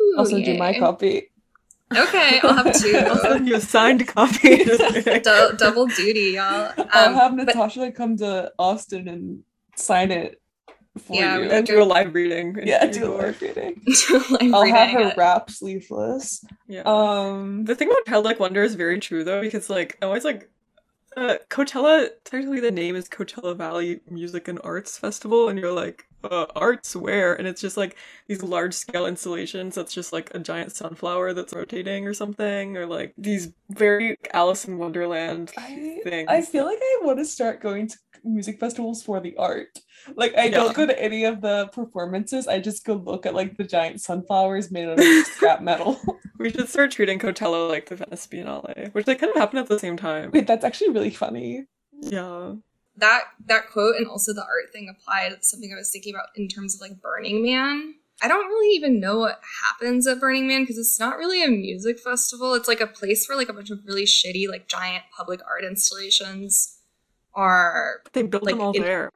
ooh, 0.00 0.14
also 0.18 0.40
do 0.42 0.56
my 0.56 0.70
yay. 0.70 0.78
copy. 0.78 1.30
Okay, 1.94 2.40
I'll 2.42 2.54
have 2.54 2.66
I'll 2.66 3.18
send 3.18 3.46
you 3.46 3.56
a 3.56 3.60
signed 3.60 4.06
copy. 4.16 4.64
Just 4.64 5.24
double 5.58 5.86
duty, 5.86 6.32
y'all. 6.32 6.72
I'll 6.92 7.08
Um, 7.10 7.14
have 7.14 7.36
but- 7.36 7.46
Natasha 7.46 7.92
come 7.92 8.16
to 8.18 8.52
Austin 8.58 9.06
and 9.08 9.42
sign 9.76 10.10
it 10.10 10.40
for 10.98 11.14
Yeah, 11.16 11.38
you. 11.38 11.50
and 11.50 11.66
do 11.66 11.82
a 11.82 11.84
live 11.84 12.14
reading. 12.14 12.56
yeah, 12.64 12.86
do 12.86 13.12
a 13.12 13.14
live 13.14 13.40
reading. 13.42 13.82
I'm 14.40 14.54
I'll 14.54 14.64
have 14.64 14.90
her 14.90 15.08
it. 15.10 15.16
rap 15.16 15.50
sleeveless. 15.50 16.44
Yeah. 16.68 16.82
Um, 16.86 17.64
The 17.64 17.74
thing 17.74 17.88
about 17.90 18.06
Childlike 18.06 18.40
Wonder 18.40 18.62
is 18.62 18.74
very 18.76 18.98
true 19.00 19.22
though, 19.24 19.40
because 19.42 19.68
like 19.68 19.98
I 20.00 20.06
always 20.06 20.24
like 20.24 20.48
uh, 21.16 21.36
Coachella. 21.48 22.08
Technically, 22.24 22.60
the 22.60 22.70
name 22.70 22.96
is 22.96 23.08
Coachella 23.08 23.56
Valley 23.56 24.00
Music 24.10 24.48
and 24.48 24.60
Arts 24.64 24.98
Festival, 24.98 25.48
and 25.48 25.58
you're 25.58 25.72
like, 25.72 26.06
uh, 26.24 26.46
arts 26.56 26.96
where? 26.96 27.34
And 27.34 27.46
it's 27.46 27.60
just 27.60 27.76
like 27.76 27.96
these 28.28 28.42
large 28.42 28.74
scale 28.74 29.06
installations. 29.06 29.74
That's 29.74 29.92
just 29.94 30.12
like 30.12 30.30
a 30.34 30.38
giant 30.38 30.72
sunflower 30.72 31.34
that's 31.34 31.52
rotating 31.54 32.06
or 32.06 32.14
something, 32.14 32.76
or 32.76 32.86
like 32.86 33.14
these 33.18 33.52
very 33.70 34.16
Alice 34.32 34.64
in 34.64 34.78
Wonderland 34.78 35.52
I 35.56 36.00
things. 36.04 36.28
I 36.28 36.42
feel 36.42 36.64
like 36.64 36.78
I 36.80 37.00
want 37.02 37.18
to 37.18 37.24
start 37.24 37.60
going 37.60 37.88
to 37.88 37.96
music 38.24 38.58
festivals 38.58 39.02
for 39.02 39.20
the 39.20 39.36
art. 39.36 39.68
Like 40.16 40.34
I 40.36 40.44
Yeah. 40.44 40.50
don't 40.52 40.74
go 40.74 40.86
to 40.86 41.02
any 41.02 41.24
of 41.24 41.40
the 41.40 41.68
performances. 41.68 42.46
I 42.48 42.58
just 42.60 42.84
go 42.84 42.94
look 42.94 43.26
at 43.26 43.34
like 43.34 43.56
the 43.56 43.64
giant 43.64 44.00
sunflowers 44.00 44.70
made 44.70 44.88
out 44.88 44.98
of 44.98 45.04
scrap 45.26 45.60
metal. 45.62 46.00
we 46.38 46.50
should 46.50 46.68
start 46.68 46.90
treating 46.90 47.18
Coachella 47.18 47.68
like 47.68 47.86
the 47.88 47.96
Venice 47.96 48.26
Biennale, 48.26 48.92
which 48.94 49.06
they 49.06 49.14
kind 49.14 49.30
of 49.30 49.36
happen 49.36 49.58
at 49.58 49.68
the 49.68 49.78
same 49.78 49.96
time. 49.96 50.30
Wait, 50.32 50.46
that's 50.46 50.64
actually 50.64 50.90
really 50.90 51.10
funny. 51.10 51.64
Yeah. 52.00 52.54
That 52.96 53.24
that 53.46 53.70
quote 53.70 53.96
and 53.96 54.06
also 54.06 54.32
the 54.32 54.42
art 54.42 54.72
thing 54.72 54.88
applied 54.88 55.44
something 55.44 55.72
I 55.72 55.78
was 55.78 55.90
thinking 55.90 56.14
about 56.14 56.28
in 56.36 56.48
terms 56.48 56.74
of 56.74 56.80
like 56.80 57.00
Burning 57.00 57.42
Man. 57.44 57.94
I 58.22 58.28
don't 58.28 58.46
really 58.46 58.76
even 58.76 59.00
know 59.00 59.18
what 59.18 59.40
happens 59.62 60.06
at 60.06 60.20
Burning 60.20 60.46
Man 60.46 60.62
because 60.62 60.78
it's 60.78 61.00
not 61.00 61.18
really 61.18 61.42
a 61.42 61.48
music 61.48 61.98
festival. 61.98 62.54
It's 62.54 62.68
like 62.68 62.80
a 62.80 62.86
place 62.86 63.28
where 63.28 63.36
like 63.36 63.48
a 63.48 63.52
bunch 63.52 63.70
of 63.70 63.80
really 63.84 64.04
shitty 64.04 64.48
like 64.48 64.68
giant 64.68 65.02
public 65.16 65.40
art 65.48 65.64
installations 65.64 66.78
are 67.34 67.96
They 68.12 68.22
built 68.22 68.44
Like, 68.44 68.54
them 68.54 68.60
all 68.62 68.72
in- 68.72 68.82
there. 68.82 69.10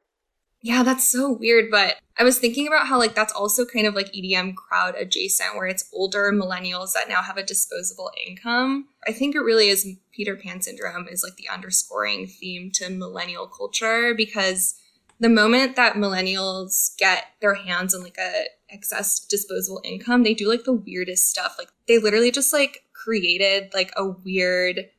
Yeah, 0.61 0.83
that's 0.83 1.07
so 1.07 1.31
weird. 1.31 1.71
But 1.71 1.95
I 2.17 2.23
was 2.23 2.37
thinking 2.37 2.67
about 2.67 2.87
how 2.87 2.97
like 2.97 3.15
that's 3.15 3.31
also 3.31 3.65
kind 3.65 3.87
of 3.87 3.95
like 3.95 4.11
EDM 4.11 4.55
crowd 4.55 4.95
adjacent, 4.95 5.55
where 5.55 5.67
it's 5.67 5.89
older 5.93 6.33
millennials 6.33 6.91
that 6.93 7.07
now 7.07 7.21
have 7.21 7.37
a 7.37 7.43
disposable 7.43 8.11
income. 8.27 8.89
I 9.07 9.13
think 9.13 9.35
it 9.35 9.39
really 9.39 9.69
is 9.69 9.87
Peter 10.19 10.35
Pan 10.35 10.59
syndrome 10.59 11.07
is 11.07 11.23
like 11.23 11.37
the 11.37 11.47
underscoring 11.47 12.27
theme 12.27 12.71
to 12.71 12.89
millennial 12.89 13.47
culture 13.47 14.13
because 14.13 14.75
the 15.21 15.29
moment 15.29 15.77
that 15.77 15.93
millennials 15.93 16.93
get 16.97 17.27
their 17.39 17.53
hands 17.53 17.95
on 17.95 18.03
like 18.03 18.17
a 18.17 18.47
excess 18.69 19.21
disposable 19.21 19.81
income, 19.85 20.23
they 20.23 20.33
do 20.33 20.49
like 20.49 20.65
the 20.65 20.73
weirdest 20.73 21.29
stuff. 21.29 21.55
Like 21.57 21.69
they 21.87 21.99
literally 21.99 22.31
just 22.31 22.51
like 22.51 22.83
created 22.91 23.73
like 23.73 23.93
a 23.95 24.09
weird 24.09 24.89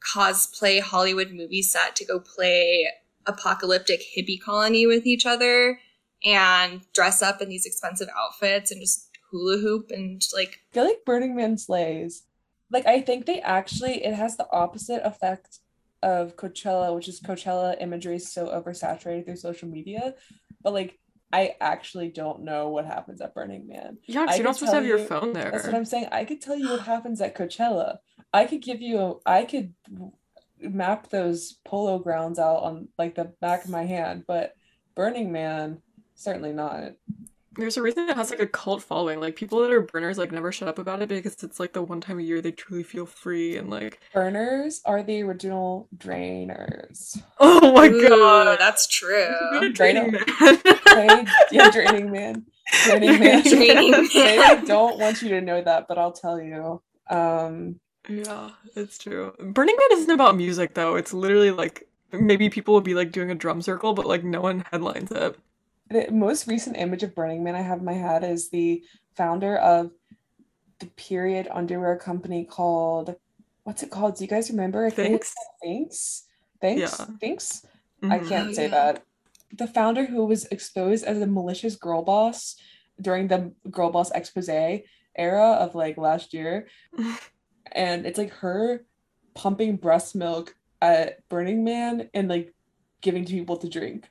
cosplay 0.00 0.80
Hollywood 0.80 1.32
movie 1.32 1.60
set 1.60 1.94
to 1.96 2.06
go 2.06 2.18
play 2.18 2.86
apocalyptic 3.26 4.00
hippie 4.16 4.40
colony 4.40 4.86
with 4.86 5.04
each 5.04 5.26
other 5.26 5.80
and 6.24 6.80
dress 6.94 7.20
up 7.20 7.42
in 7.42 7.50
these 7.50 7.66
expensive 7.66 8.08
outfits 8.18 8.70
and 8.70 8.80
just 8.80 9.10
hula 9.30 9.58
hoop 9.58 9.90
and 9.90 10.22
like 10.32 10.60
I 10.70 10.74
feel 10.74 10.84
like 10.84 11.04
Burning 11.04 11.36
Man 11.36 11.58
slays. 11.58 12.22
Like 12.70 12.86
I 12.86 13.00
think 13.00 13.26
they 13.26 13.40
actually 13.40 14.04
it 14.04 14.14
has 14.14 14.36
the 14.36 14.48
opposite 14.50 15.02
effect 15.04 15.58
of 16.02 16.36
Coachella, 16.36 16.94
which 16.94 17.08
is 17.08 17.20
Coachella 17.20 17.80
imagery 17.80 18.16
is 18.16 18.32
so 18.32 18.46
oversaturated 18.46 19.26
through 19.26 19.36
social 19.36 19.68
media. 19.68 20.14
But 20.62 20.72
like 20.72 20.98
I 21.32 21.54
actually 21.60 22.08
don't 22.08 22.42
know 22.42 22.70
what 22.70 22.86
happens 22.86 23.20
at 23.20 23.34
Burning 23.34 23.68
Man. 23.68 23.98
Yeah, 24.06 24.22
because 24.22 24.38
you're 24.38 24.46
not 24.46 24.56
supposed 24.56 24.72
to 24.72 24.76
have 24.76 24.84
tell 24.84 24.98
your 24.98 25.06
phone 25.06 25.32
there. 25.32 25.50
That's 25.50 25.66
what 25.66 25.74
I'm 25.74 25.84
saying. 25.84 26.08
I 26.10 26.24
could 26.24 26.40
tell 26.40 26.56
you 26.56 26.70
what 26.70 26.80
happens 26.80 27.20
at 27.20 27.36
Coachella. 27.36 27.98
I 28.32 28.46
could 28.46 28.62
give 28.62 28.80
you 28.80 28.98
a, 28.98 29.14
I 29.26 29.44
could 29.44 29.74
map 30.60 31.08
those 31.08 31.58
polo 31.64 31.98
grounds 31.98 32.38
out 32.38 32.62
on 32.62 32.88
like 32.98 33.14
the 33.14 33.32
back 33.40 33.64
of 33.64 33.70
my 33.70 33.84
hand, 33.84 34.24
but 34.26 34.54
Burning 34.96 35.30
Man, 35.30 35.82
certainly 36.14 36.52
not. 36.52 36.92
There's 37.60 37.76
a 37.76 37.82
reason 37.82 38.08
it 38.08 38.16
has 38.16 38.30
like 38.30 38.40
a 38.40 38.46
cult 38.46 38.82
following. 38.82 39.20
Like 39.20 39.36
people 39.36 39.60
that 39.60 39.70
are 39.70 39.82
burners 39.82 40.18
like 40.18 40.32
never 40.32 40.50
shut 40.50 40.68
up 40.68 40.78
about 40.78 41.02
it 41.02 41.08
because 41.08 41.42
it's 41.42 41.60
like 41.60 41.72
the 41.72 41.82
one 41.82 42.00
time 42.00 42.18
a 42.18 42.22
year 42.22 42.40
they 42.40 42.52
truly 42.52 42.82
feel 42.82 43.06
free 43.06 43.56
and 43.56 43.70
like 43.70 44.00
Burners 44.12 44.80
are 44.84 45.02
the 45.02 45.22
original 45.22 45.88
drainers. 45.96 47.20
Oh 47.38 47.72
my 47.72 47.86
ooh, 47.86 48.08
god. 48.08 48.58
that's 48.58 48.86
true. 48.86 49.28
What 49.52 49.64
a 49.64 49.72
draining 49.72 50.12
man. 50.12 50.24
Right? 50.86 51.28
Yeah, 51.52 51.70
draining 51.70 52.10
man. 52.10 52.46
Draining 52.84 53.20
man. 53.20 53.42
Draining 53.42 53.90
man. 53.90 54.08
They 54.14 54.62
don't 54.66 54.98
want 54.98 55.22
you 55.22 55.28
to 55.30 55.40
know 55.40 55.62
that, 55.62 55.86
but 55.86 55.98
I'll 55.98 56.12
tell 56.12 56.40
you. 56.40 56.82
Um 57.08 57.78
yeah, 58.08 58.50
it's 58.74 58.98
true. 58.98 59.34
Burning 59.38 59.76
Man 59.76 59.98
isn't 59.98 60.10
about 60.14 60.36
music 60.36 60.74
though. 60.74 60.96
It's 60.96 61.12
literally 61.12 61.50
like 61.50 61.86
maybe 62.12 62.48
people 62.48 62.74
will 62.74 62.80
be 62.80 62.94
like 62.94 63.12
doing 63.12 63.30
a 63.30 63.34
drum 63.34 63.62
circle, 63.62 63.94
but 63.94 64.06
like 64.06 64.24
no 64.24 64.40
one 64.40 64.64
headlines 64.70 65.10
it. 65.12 65.36
The 65.90 66.10
most 66.10 66.46
recent 66.46 66.76
image 66.76 67.02
of 67.02 67.14
Burning 67.14 67.42
Man 67.42 67.56
I 67.56 67.62
have 67.62 67.80
in 67.80 67.84
my 67.84 67.94
head 67.94 68.24
is 68.24 68.48
the 68.50 68.82
founder 69.16 69.56
of 69.56 69.90
the 70.78 70.86
period 70.86 71.48
underwear 71.50 71.96
company 71.96 72.44
called 72.44 73.16
what's 73.64 73.82
it 73.82 73.90
called? 73.90 74.16
Do 74.16 74.24
you 74.24 74.28
guys 74.28 74.50
remember? 74.50 74.86
I 74.86 74.90
think 74.90 75.24
Thinx. 75.64 76.22
Thinx. 76.62 76.78
Yeah. 76.78 76.86
Thinx. 76.86 77.18
Thinx. 77.20 77.64
I 78.02 78.18
mm-hmm. 78.18 78.28
can't 78.28 78.54
say 78.54 78.68
that. 78.68 79.04
The 79.56 79.66
founder 79.66 80.06
who 80.06 80.24
was 80.24 80.46
exposed 80.46 81.04
as 81.04 81.20
a 81.20 81.26
malicious 81.26 81.76
girl 81.76 82.02
boss 82.02 82.56
during 83.00 83.28
the 83.28 83.52
girl 83.70 83.90
boss 83.90 84.10
expose 84.12 84.48
era 84.48 85.52
of 85.52 85.74
like 85.74 85.96
last 85.96 86.34
year. 86.34 86.68
And 87.72 88.04
it's 88.04 88.18
like 88.18 88.32
her 88.32 88.84
pumping 89.34 89.76
breast 89.76 90.16
milk 90.16 90.56
at 90.82 91.28
Burning 91.28 91.62
Man 91.62 92.10
and 92.12 92.28
like 92.28 92.52
giving 93.00 93.24
to 93.24 93.32
people 93.32 93.58
to 93.58 93.68
drink. 93.68 94.10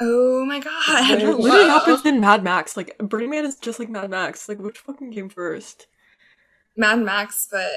Oh 0.00 0.44
my 0.46 0.58
god. 0.60 1.10
Literally 1.10 1.22
It 1.22 1.38
literally 1.38 1.64
Whoa. 1.66 1.78
happens 1.78 2.06
in 2.06 2.20
Mad 2.20 2.42
Max. 2.42 2.76
Like 2.76 2.96
Burning 2.98 3.30
Man 3.30 3.44
is 3.44 3.56
just 3.56 3.78
like 3.78 3.88
Mad 3.88 4.10
Max. 4.10 4.48
Like 4.48 4.58
which 4.58 4.78
fucking 4.78 5.12
came 5.12 5.28
first? 5.28 5.86
Mad 6.76 7.00
Max, 7.00 7.48
but 7.50 7.68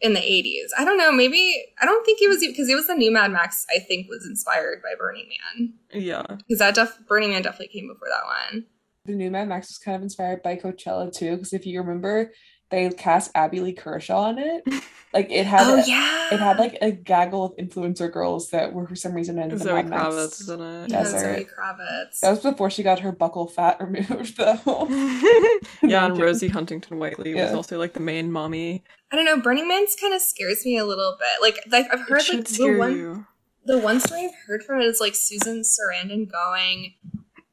in 0.00 0.14
the 0.14 0.20
80s. 0.20 0.68
I 0.78 0.84
don't 0.84 0.96
know. 0.96 1.12
Maybe, 1.12 1.62
I 1.80 1.84
don't 1.84 2.04
think 2.06 2.22
it 2.22 2.28
was, 2.28 2.38
because 2.40 2.68
it 2.68 2.74
was 2.74 2.86
the 2.86 2.94
new 2.94 3.12
Mad 3.12 3.32
Max, 3.32 3.66
I 3.74 3.80
think, 3.80 4.08
was 4.08 4.24
inspired 4.26 4.80
by 4.82 4.94
Burning 4.98 5.28
Man. 5.28 5.74
Yeah. 5.92 6.22
Because 6.28 6.58
that 6.60 6.74
def- 6.74 6.98
Burning 7.06 7.30
Man 7.30 7.42
definitely 7.42 7.68
came 7.68 7.88
before 7.88 8.08
that 8.08 8.52
one. 8.52 8.64
The 9.04 9.14
new 9.14 9.30
Mad 9.30 9.48
Max 9.48 9.68
was 9.68 9.78
kind 9.78 9.96
of 9.96 10.02
inspired 10.02 10.42
by 10.42 10.56
Coachella 10.56 11.12
too, 11.12 11.36
because 11.36 11.52
if 11.52 11.66
you 11.66 11.80
remember, 11.80 12.32
they 12.70 12.88
cast 12.90 13.30
Abbey 13.34 13.60
Lee 13.60 13.72
Kershaw 13.72 14.22
on 14.22 14.38
it. 14.38 14.64
Like 15.12 15.30
it 15.30 15.44
had 15.44 15.66
oh, 15.66 15.74
a- 15.74 15.84
yeah. 15.88 16.28
it 16.32 16.38
had 16.38 16.58
like 16.58 16.78
a 16.80 16.92
gaggle 16.92 17.44
of 17.44 17.56
influencer 17.56 18.10
girls 18.12 18.50
that 18.50 18.72
were 18.72 18.86
for 18.86 18.94
some 18.94 19.12
reason 19.12 19.40
in 19.40 19.48
the 19.48 19.58
Zoe 19.58 19.82
Mad 19.82 19.88
Max. 19.88 20.04
Kravitz 20.04 20.40
is 20.40 20.48
in 20.48 20.60
it. 20.60 20.90
yeah, 20.90 21.02
Desert. 21.02 21.34
Zoe 21.36 21.46
Kravitz. 21.46 22.20
That 22.20 22.30
was 22.30 22.38
before 22.40 22.70
she 22.70 22.84
got 22.84 23.00
her 23.00 23.12
buccal 23.12 23.50
fat 23.50 23.80
removed, 23.80 24.36
though. 24.36 24.86
yeah, 25.82 26.06
and 26.06 26.16
Rosie 26.16 26.46
Huntington 26.46 26.98
Whiteley 27.00 27.34
was 27.34 27.52
also 27.52 27.76
like 27.76 27.94
the 27.94 28.00
main 28.00 28.30
mommy. 28.30 28.84
I 29.10 29.16
don't 29.16 29.24
know. 29.24 29.40
Burning 29.40 29.66
Man's 29.66 29.96
kind 30.00 30.14
of 30.14 30.22
scares 30.22 30.64
me 30.64 30.78
a 30.78 30.84
little 30.84 31.16
bit. 31.18 31.42
Like, 31.42 31.58
like 31.72 31.92
I've 31.92 32.06
heard 32.06 32.22
should 32.22 32.36
like 32.38 32.46
the 32.46 32.78
one 32.78 32.96
you. 32.96 33.26
the 33.64 33.78
one 33.78 33.98
story 33.98 34.26
I've 34.26 34.46
heard 34.46 34.62
from 34.62 34.80
it 34.80 34.86
is 34.86 35.00
like 35.00 35.16
Susan 35.16 35.62
Sarandon 35.62 36.30
going 36.30 36.94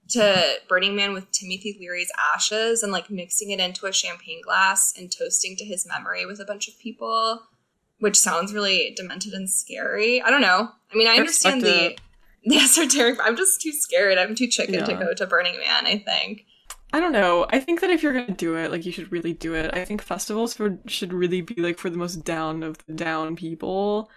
to 0.10 0.56
Burning 0.68 0.96
Man 0.96 1.14
with 1.14 1.32
Timothy 1.32 1.78
Leary's 1.80 2.12
ashes 2.34 2.84
and 2.84 2.92
like 2.92 3.10
mixing 3.10 3.52
it 3.52 3.60
into 3.60 3.86
a 3.86 3.94
champagne 3.94 4.42
glass 4.42 4.94
and 4.98 5.12
toasting 5.12 5.56
to 5.58 5.66
his 5.66 5.88
memory 5.88 6.26
with 6.26 6.40
a 6.40 6.46
bunch 6.46 6.68
of 6.68 6.80
people, 6.80 7.42
which 8.00 8.18
sounds 8.18 8.54
really 8.54 8.94
demented 8.96 9.34
and 9.34 9.50
scary. 9.50 10.22
I 10.22 10.30
don't 10.30 10.42
know. 10.42 10.70
I 10.92 10.96
mean, 10.96 11.08
I 11.08 11.18
understand 11.18 11.62
the 11.62 11.96
yes 12.44 12.76
the 12.76 12.84
esoteric. 12.84 13.20
I'm 13.22 13.36
just 13.36 13.62
too 13.62 13.72
scared. 13.72 14.18
I'm 14.18 14.36
too 14.36 14.48
chicken 14.48 14.86
to 14.86 14.94
go 14.94 15.14
to 15.14 15.28
Burning 15.28 15.60
Man. 15.60 15.86
I 15.86 16.00
think. 16.00 16.46
I 16.94 17.02
don't 17.02 17.12
know. 17.12 17.46
I 17.50 17.60
think 17.60 17.82
that 17.82 17.90
if 17.90 18.02
you're 18.02 18.14
gonna 18.14 18.32
do 18.32 18.56
it, 18.56 18.72
like 18.72 18.86
you 18.86 18.92
should 18.92 19.12
really 19.12 19.34
do 19.34 19.54
it. 19.54 19.74
I 19.74 19.84
think 19.84 20.02
festivals 20.02 20.54
for, 20.54 20.80
should 20.88 21.12
really 21.12 21.42
be 21.42 21.62
like 21.62 21.78
for 21.78 21.90
the 21.90 21.98
most 21.98 22.24
down 22.24 22.64
of 22.64 22.78
the 22.86 22.94
down 22.94 23.36
people 23.36 24.10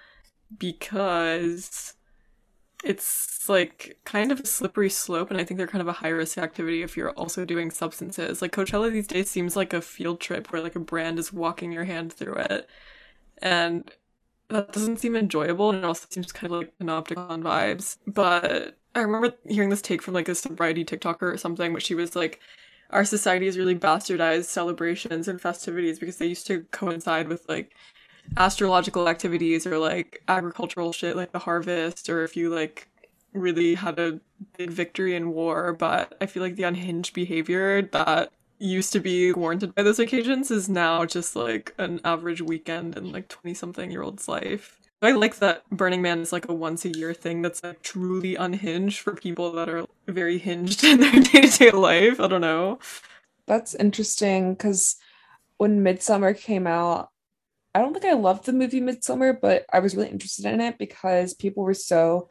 because 0.56 1.94
it's 2.84 3.48
like 3.48 3.98
kind 4.04 4.32
of 4.32 4.40
a 4.40 4.46
slippery 4.46 4.90
slope, 4.90 5.30
and 5.30 5.40
I 5.40 5.44
think 5.44 5.58
they're 5.58 5.66
kind 5.66 5.82
of 5.82 5.88
a 5.88 5.92
high 5.92 6.08
risk 6.08 6.38
activity 6.38 6.82
if 6.82 6.96
you're 6.96 7.10
also 7.12 7.44
doing 7.44 7.70
substances. 7.70 8.40
Like 8.42 8.52
Coachella 8.52 8.90
these 8.92 9.06
days 9.06 9.30
seems 9.30 9.56
like 9.56 9.72
a 9.72 9.82
field 9.82 10.20
trip 10.20 10.52
where 10.52 10.62
like 10.62 10.76
a 10.76 10.80
brand 10.80 11.18
is 11.18 11.32
walking 11.32 11.72
your 11.72 11.84
hand 11.84 12.12
through 12.12 12.34
it, 12.34 12.68
and 13.42 13.90
that 14.48 14.72
doesn't 14.72 14.98
seem 14.98 15.16
enjoyable, 15.16 15.70
and 15.70 15.78
it 15.80 15.84
also 15.84 16.06
seems 16.10 16.32
kind 16.32 16.52
of 16.52 16.60
like 16.60 16.78
panopticon 16.78 17.42
vibes. 17.42 17.98
But 18.06 18.78
I 18.94 19.00
remember 19.00 19.34
hearing 19.48 19.70
this 19.70 19.82
take 19.82 20.02
from 20.02 20.14
like 20.14 20.28
a 20.28 20.34
sobriety 20.34 20.84
TikToker 20.84 21.22
or 21.22 21.36
something, 21.38 21.72
but 21.72 21.82
she 21.82 21.94
was 21.94 22.16
like, 22.16 22.40
"Our 22.90 23.04
society 23.04 23.46
has 23.46 23.58
really 23.58 23.76
bastardized 23.76 24.44
celebrations 24.46 25.28
and 25.28 25.40
festivities 25.40 25.98
because 25.98 26.18
they 26.18 26.26
used 26.26 26.46
to 26.48 26.64
coincide 26.72 27.28
with 27.28 27.48
like." 27.48 27.74
Astrological 28.36 29.08
activities 29.08 29.66
or 29.66 29.78
like 29.78 30.22
agricultural 30.28 30.92
shit 30.92 31.16
like 31.16 31.32
the 31.32 31.38
harvest 31.38 32.08
or 32.08 32.24
if 32.24 32.36
you 32.36 32.48
like 32.48 32.88
really 33.32 33.74
had 33.74 33.98
a 33.98 34.20
big 34.56 34.70
victory 34.70 35.14
in 35.14 35.30
war 35.30 35.72
but 35.72 36.16
i 36.20 36.26
feel 36.26 36.42
like 36.42 36.56
the 36.56 36.64
unhinged 36.64 37.14
behavior 37.14 37.82
that 37.82 38.32
used 38.60 38.92
to 38.92 39.00
be 39.00 39.32
warranted 39.32 39.74
by 39.74 39.82
those 39.82 39.98
occasions 39.98 40.50
is 40.50 40.68
now 40.68 41.04
just 41.04 41.34
like 41.34 41.74
an 41.78 41.98
average 42.04 42.42
weekend 42.42 42.96
in 42.96 43.10
like 43.10 43.26
20 43.28 43.54
something 43.54 43.90
year 43.90 44.02
old's 44.02 44.28
life. 44.28 44.78
I 45.02 45.12
like 45.12 45.38
that 45.38 45.68
burning 45.70 46.02
man 46.02 46.20
is 46.20 46.30
like 46.30 46.46
a 46.48 46.54
once 46.54 46.84
a 46.84 46.90
year 46.90 47.14
thing 47.14 47.40
that's 47.40 47.64
like 47.64 47.80
truly 47.80 48.36
unhinged 48.36 49.00
for 49.00 49.14
people 49.14 49.50
that 49.52 49.70
are 49.70 49.86
very 50.06 50.36
hinged 50.36 50.84
in 50.84 51.00
their 51.00 51.20
day-to-day 51.20 51.70
life. 51.70 52.20
I 52.20 52.26
don't 52.26 52.42
know. 52.42 52.78
That's 53.46 53.74
interesting 53.74 54.52
because 54.52 54.96
when 55.56 55.82
Midsommar 55.82 56.38
came 56.38 56.66
out, 56.66 57.09
I 57.74 57.80
don't 57.80 57.92
think 57.92 58.04
I 58.04 58.14
loved 58.14 58.46
the 58.46 58.52
movie 58.52 58.80
Midsommar, 58.80 59.40
but 59.40 59.64
I 59.72 59.78
was 59.78 59.94
really 59.94 60.10
interested 60.10 60.44
in 60.46 60.60
it 60.60 60.78
because 60.78 61.34
people 61.34 61.62
were 61.62 61.74
so 61.74 62.28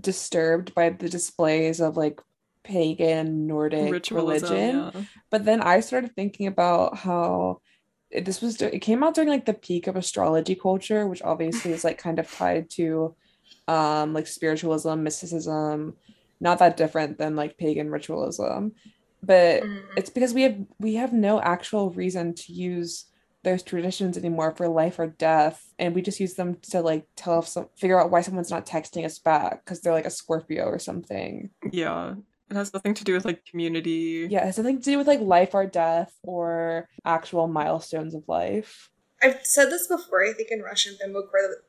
disturbed 0.00 0.74
by 0.74 0.90
the 0.90 1.08
displays 1.08 1.80
of 1.80 1.96
like 1.96 2.20
pagan 2.64 3.46
Nordic 3.46 3.92
ritualism 3.92 4.50
religion. 4.52 4.92
yeah. 4.94 5.02
But 5.30 5.44
then 5.44 5.60
I 5.60 5.80
started 5.80 6.14
thinking 6.14 6.46
about 6.46 6.96
how 6.96 7.60
this 8.10 8.40
was 8.40 8.60
it 8.62 8.80
came 8.80 9.04
out 9.04 9.14
during 9.14 9.28
like 9.28 9.44
the 9.44 9.54
peak 9.54 9.86
of 9.86 9.96
astrology 9.96 10.54
culture, 10.54 11.06
which 11.06 11.22
obviously 11.22 11.72
is 11.72 11.84
like 11.84 11.98
kind 11.98 12.18
of 12.18 12.30
tied 12.30 12.70
to 12.70 13.16
um 13.68 14.12
like 14.14 14.26
spiritualism, 14.26 15.02
mysticism, 15.02 15.96
not 16.40 16.58
that 16.58 16.76
different 16.76 17.18
than 17.18 17.36
like 17.36 17.58
pagan 17.58 17.90
ritualism. 17.90 18.72
But 19.22 19.62
Mm. 19.62 19.82
it's 19.96 20.10
because 20.10 20.32
we 20.32 20.42
have 20.42 20.58
we 20.78 20.94
have 20.94 21.12
no 21.12 21.40
actual 21.40 21.90
reason 21.90 22.34
to 22.34 22.52
use 22.52 23.04
those 23.48 23.62
traditions 23.62 24.16
anymore 24.16 24.54
for 24.56 24.68
life 24.68 24.98
or 24.98 25.06
death 25.06 25.72
and 25.78 25.94
we 25.94 26.02
just 26.02 26.20
use 26.20 26.34
them 26.34 26.56
to 26.62 26.80
like 26.80 27.06
tell 27.16 27.38
us 27.38 27.52
some 27.52 27.68
figure 27.76 28.00
out 28.00 28.10
why 28.10 28.20
someone's 28.20 28.50
not 28.50 28.66
texting 28.66 29.04
us 29.04 29.18
back 29.18 29.64
because 29.64 29.80
they're 29.80 29.92
like 29.92 30.06
a 30.06 30.10
scorpio 30.10 30.64
or 30.64 30.78
something. 30.78 31.50
Yeah. 31.72 32.14
It 32.50 32.54
has 32.54 32.72
nothing 32.72 32.94
to 32.94 33.04
do 33.04 33.12
with 33.14 33.24
like 33.24 33.44
community. 33.44 34.26
Yeah 34.30 34.42
it 34.42 34.46
has 34.46 34.58
nothing 34.58 34.78
to 34.78 34.84
do 34.84 34.98
with 34.98 35.06
like 35.06 35.20
life 35.20 35.54
or 35.54 35.66
death 35.66 36.12
or 36.22 36.88
actual 37.04 37.48
milestones 37.48 38.14
of 38.14 38.24
life. 38.28 38.90
I've 39.22 39.44
said 39.44 39.70
this 39.70 39.86
before, 39.88 40.24
I 40.24 40.32
think 40.32 40.50
in 40.50 40.62
Russian 40.62 40.96
Bimbo 41.00 41.22
Core 41.22 41.62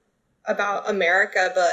about 0.46 0.90
America, 0.90 1.52
but 1.56 1.72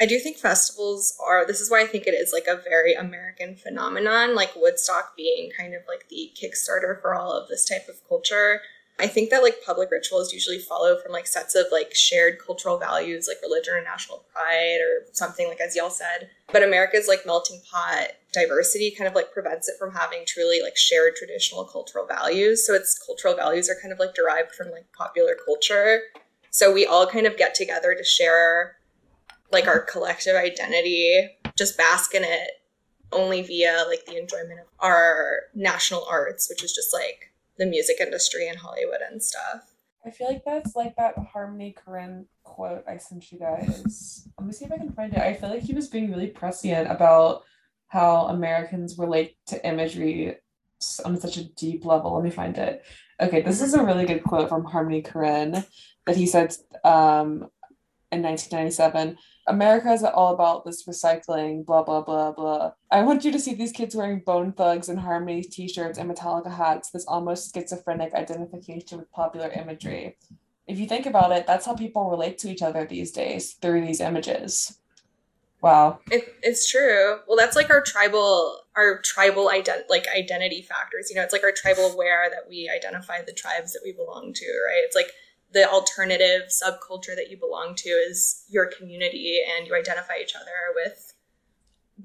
I 0.00 0.06
do 0.06 0.18
think 0.18 0.36
festivals 0.36 1.18
are, 1.26 1.44
this 1.44 1.60
is 1.60 1.70
why 1.70 1.82
I 1.82 1.86
think 1.86 2.06
it 2.06 2.14
is 2.14 2.32
like 2.32 2.46
a 2.46 2.62
very 2.62 2.94
American 2.94 3.56
phenomenon, 3.56 4.34
like 4.34 4.52
Woodstock 4.54 5.16
being 5.16 5.50
kind 5.58 5.74
of 5.74 5.82
like 5.88 6.08
the 6.08 6.32
Kickstarter 6.40 7.00
for 7.00 7.14
all 7.14 7.32
of 7.32 7.48
this 7.48 7.64
type 7.64 7.88
of 7.88 7.96
culture. 8.08 8.60
I 9.00 9.06
think 9.06 9.30
that 9.30 9.42
like 9.42 9.62
public 9.64 9.90
rituals 9.92 10.32
usually 10.32 10.58
follow 10.58 10.98
from 10.98 11.12
like 11.12 11.26
sets 11.26 11.54
of 11.54 11.66
like 11.70 11.94
shared 11.94 12.38
cultural 12.44 12.78
values, 12.78 13.28
like 13.28 13.40
religion 13.42 13.74
or 13.74 13.82
national 13.82 14.24
pride 14.32 14.80
or 14.80 15.06
something, 15.12 15.46
like 15.46 15.60
as 15.60 15.76
y'all 15.76 15.90
said. 15.90 16.30
But 16.52 16.64
America's 16.64 17.06
like 17.06 17.24
melting 17.24 17.60
pot 17.70 18.08
diversity 18.32 18.90
kind 18.90 19.08
of 19.08 19.14
like 19.14 19.32
prevents 19.32 19.68
it 19.68 19.76
from 19.78 19.92
having 19.92 20.24
truly 20.26 20.60
like 20.62 20.76
shared 20.76 21.14
traditional 21.14 21.64
cultural 21.64 22.06
values. 22.06 22.66
So 22.66 22.74
its 22.74 22.98
cultural 22.98 23.36
values 23.36 23.70
are 23.70 23.80
kind 23.80 23.92
of 23.92 24.00
like 24.00 24.14
derived 24.14 24.52
from 24.52 24.70
like 24.72 24.86
popular 24.96 25.36
culture. 25.44 26.00
So 26.50 26.72
we 26.72 26.84
all 26.84 27.06
kind 27.06 27.26
of 27.26 27.36
get 27.36 27.54
together 27.54 27.94
to 27.94 28.04
share 28.04 28.76
like 29.52 29.68
our 29.68 29.80
collective 29.80 30.34
identity, 30.34 31.30
just 31.56 31.78
bask 31.78 32.14
in 32.14 32.24
it 32.24 32.50
only 33.12 33.42
via 33.42 33.84
like 33.88 34.04
the 34.06 34.18
enjoyment 34.18 34.60
of 34.60 34.66
our 34.80 35.42
national 35.54 36.04
arts, 36.04 36.48
which 36.50 36.62
is 36.62 36.72
just 36.74 36.92
like 36.92 37.27
the 37.58 37.66
music 37.66 37.96
industry 38.00 38.48
and 38.48 38.58
Hollywood 38.58 39.00
and 39.10 39.22
stuff. 39.22 39.74
i 40.06 40.10
feel 40.10 40.28
like 40.28 40.44
that's 40.44 40.76
like 40.76 40.94
that 40.96 41.14
harmony 41.32 41.74
Korine 41.76 42.24
quote 42.44 42.84
i 42.88 42.96
sent 42.96 43.30
you 43.32 43.38
guys. 43.38 44.28
Let 44.38 44.46
me 44.46 44.52
see 44.52 44.64
if 44.64 44.72
i 44.72 44.78
can 44.78 44.92
find 44.92 45.12
it. 45.12 45.18
I 45.18 45.34
feel 45.34 45.50
like 45.50 45.62
he 45.62 45.74
was 45.74 45.88
being 45.88 46.10
really 46.10 46.28
prescient 46.28 46.90
about 46.90 47.42
how 47.88 48.26
americans 48.26 48.98
relate 48.98 49.36
to 49.46 49.64
imagery 49.66 50.36
on 51.04 51.18
such 51.18 51.36
a 51.36 51.44
deep 51.44 51.84
level. 51.84 52.14
Let 52.14 52.24
me 52.24 52.30
find 52.30 52.56
it. 52.56 52.84
Okay 53.20 53.42
this 53.42 53.60
is 53.60 53.74
a 53.74 53.82
really 53.82 54.06
good 54.06 54.22
quote 54.24 54.48
from 54.48 54.64
harmony 54.64 55.02
Korine 55.02 55.64
that 56.06 56.16
he 56.16 56.26
said 56.26 56.54
um, 56.84 57.50
in 58.10 58.22
1997 58.22 59.18
America 59.48 59.90
is 59.90 60.04
all 60.04 60.34
about 60.34 60.64
this 60.64 60.86
recycling, 60.86 61.64
blah, 61.64 61.82
blah, 61.82 62.02
blah, 62.02 62.32
blah. 62.32 62.72
I 62.90 63.02
want 63.02 63.24
you 63.24 63.32
to 63.32 63.38
see 63.38 63.54
these 63.54 63.72
kids 63.72 63.96
wearing 63.96 64.20
Bone 64.20 64.52
Thugs 64.52 64.88
and 64.88 65.00
Harmony 65.00 65.42
t 65.42 65.68
shirts 65.68 65.98
and 65.98 66.10
Metallica 66.10 66.54
hats, 66.54 66.90
this 66.90 67.06
almost 67.06 67.54
schizophrenic 67.54 68.14
identification 68.14 68.98
with 68.98 69.10
popular 69.10 69.50
imagery. 69.50 70.16
If 70.66 70.78
you 70.78 70.86
think 70.86 71.06
about 71.06 71.32
it, 71.32 71.46
that's 71.46 71.64
how 71.64 71.74
people 71.74 72.10
relate 72.10 72.38
to 72.38 72.50
each 72.50 72.62
other 72.62 72.84
these 72.84 73.10
days 73.10 73.54
through 73.54 73.86
these 73.86 74.00
images. 74.00 74.78
Wow. 75.60 75.98
It, 76.10 76.34
it's 76.42 76.70
true. 76.70 77.18
Well, 77.26 77.36
that's 77.36 77.56
like 77.56 77.70
our 77.70 77.80
tribal, 77.80 78.60
our 78.76 79.00
tribal 79.00 79.48
ident- 79.48 79.88
like 79.88 80.06
identity 80.14 80.62
factors. 80.62 81.10
You 81.10 81.16
know, 81.16 81.22
it's 81.22 81.32
like 81.32 81.42
our 81.42 81.52
tribal 81.52 81.96
where 81.96 82.30
that 82.30 82.48
we 82.48 82.70
identify 82.72 83.22
the 83.22 83.32
tribes 83.32 83.72
that 83.72 83.80
we 83.82 83.92
belong 83.92 84.32
to, 84.34 84.46
right? 84.46 84.82
It's 84.84 84.94
like 84.94 85.10
the 85.52 85.68
alternative 85.68 86.48
subculture 86.48 87.16
that 87.16 87.30
you 87.30 87.36
belong 87.38 87.74
to 87.76 87.88
is 87.88 88.44
your 88.48 88.66
community, 88.66 89.40
and 89.56 89.66
you 89.66 89.74
identify 89.74 90.14
each 90.20 90.34
other 90.36 90.74
with 90.74 91.14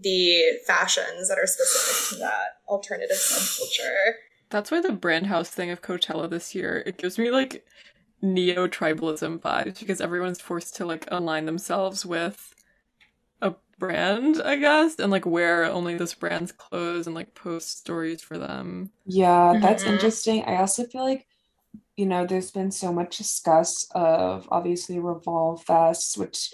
the 0.01 0.59
fashions 0.65 1.29
that 1.29 1.37
are 1.37 1.45
specific 1.47 2.09
to 2.09 2.15
that 2.23 2.57
alternative 2.67 3.17
subculture. 3.17 4.13
That's 4.49 4.71
why 4.71 4.81
the 4.81 4.91
brand 4.91 5.27
house 5.27 5.49
thing 5.49 5.71
of 5.71 5.81
Coachella 5.81 6.29
this 6.29 6.55
year, 6.55 6.83
it 6.85 6.97
gives 6.97 7.17
me 7.17 7.31
like 7.31 7.65
neo 8.21 8.67
tribalism 8.67 9.39
vibes 9.39 9.79
because 9.79 9.99
everyone's 9.99 10.39
forced 10.41 10.75
to 10.77 10.85
like 10.85 11.05
align 11.11 11.45
themselves 11.45 12.05
with 12.05 12.55
a 13.41 13.53
brand, 13.77 14.41
I 14.43 14.55
guess, 14.55 14.95
and 14.99 15.11
like 15.11 15.25
wear 15.25 15.65
only 15.65 15.97
this 15.97 16.13
brand's 16.13 16.51
clothes 16.51 17.07
and 17.07 17.15
like 17.15 17.35
post 17.35 17.79
stories 17.79 18.21
for 18.21 18.37
them. 18.37 18.91
Yeah, 19.05 19.55
that's 19.61 19.83
Mhm. 19.83 19.93
interesting. 19.93 20.43
I 20.45 20.57
also 20.57 20.85
feel 20.85 21.03
like, 21.03 21.27
you 21.95 22.05
know, 22.05 22.25
there's 22.25 22.51
been 22.51 22.71
so 22.71 22.91
much 22.91 23.17
discuss 23.17 23.87
of 23.91 24.47
obviously 24.51 24.99
Revolve 24.99 25.63
Fest, 25.63 26.17
which 26.17 26.51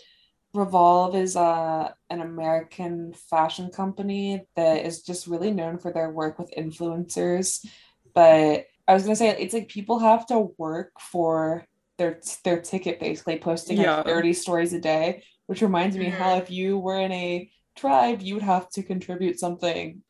Revolve 0.53 1.15
is 1.15 1.35
a 1.35 1.93
an 2.09 2.21
American 2.21 3.13
fashion 3.13 3.69
company 3.69 4.45
that 4.55 4.85
is 4.85 5.03
just 5.03 5.27
really 5.27 5.51
known 5.51 5.77
for 5.77 5.93
their 5.93 6.09
work 6.09 6.39
with 6.39 6.53
influencers. 6.57 7.65
But 8.13 8.65
I 8.87 8.93
was 8.93 9.03
gonna 9.03 9.15
say 9.15 9.29
it's 9.29 9.53
like 9.53 9.69
people 9.69 9.99
have 9.99 10.25
to 10.27 10.49
work 10.57 10.91
for 10.99 11.65
their 11.97 12.19
their 12.43 12.59
ticket 12.61 12.99
basically, 12.99 13.37
posting 13.37 13.77
Yeah. 13.77 13.97
like 13.97 14.05
30 14.05 14.33
stories 14.33 14.73
a 14.73 14.79
day, 14.79 15.23
which 15.45 15.61
reminds 15.61 15.95
me 15.95 16.05
how 16.05 16.31
mm-hmm. 16.31 16.41
if 16.41 16.49
you 16.49 16.79
were 16.79 16.99
in 16.99 17.11
a 17.11 17.49
tribe, 17.75 18.21
you 18.21 18.33
would 18.33 18.43
have 18.43 18.69
to 18.71 18.83
contribute 18.83 19.39
something. 19.39 20.01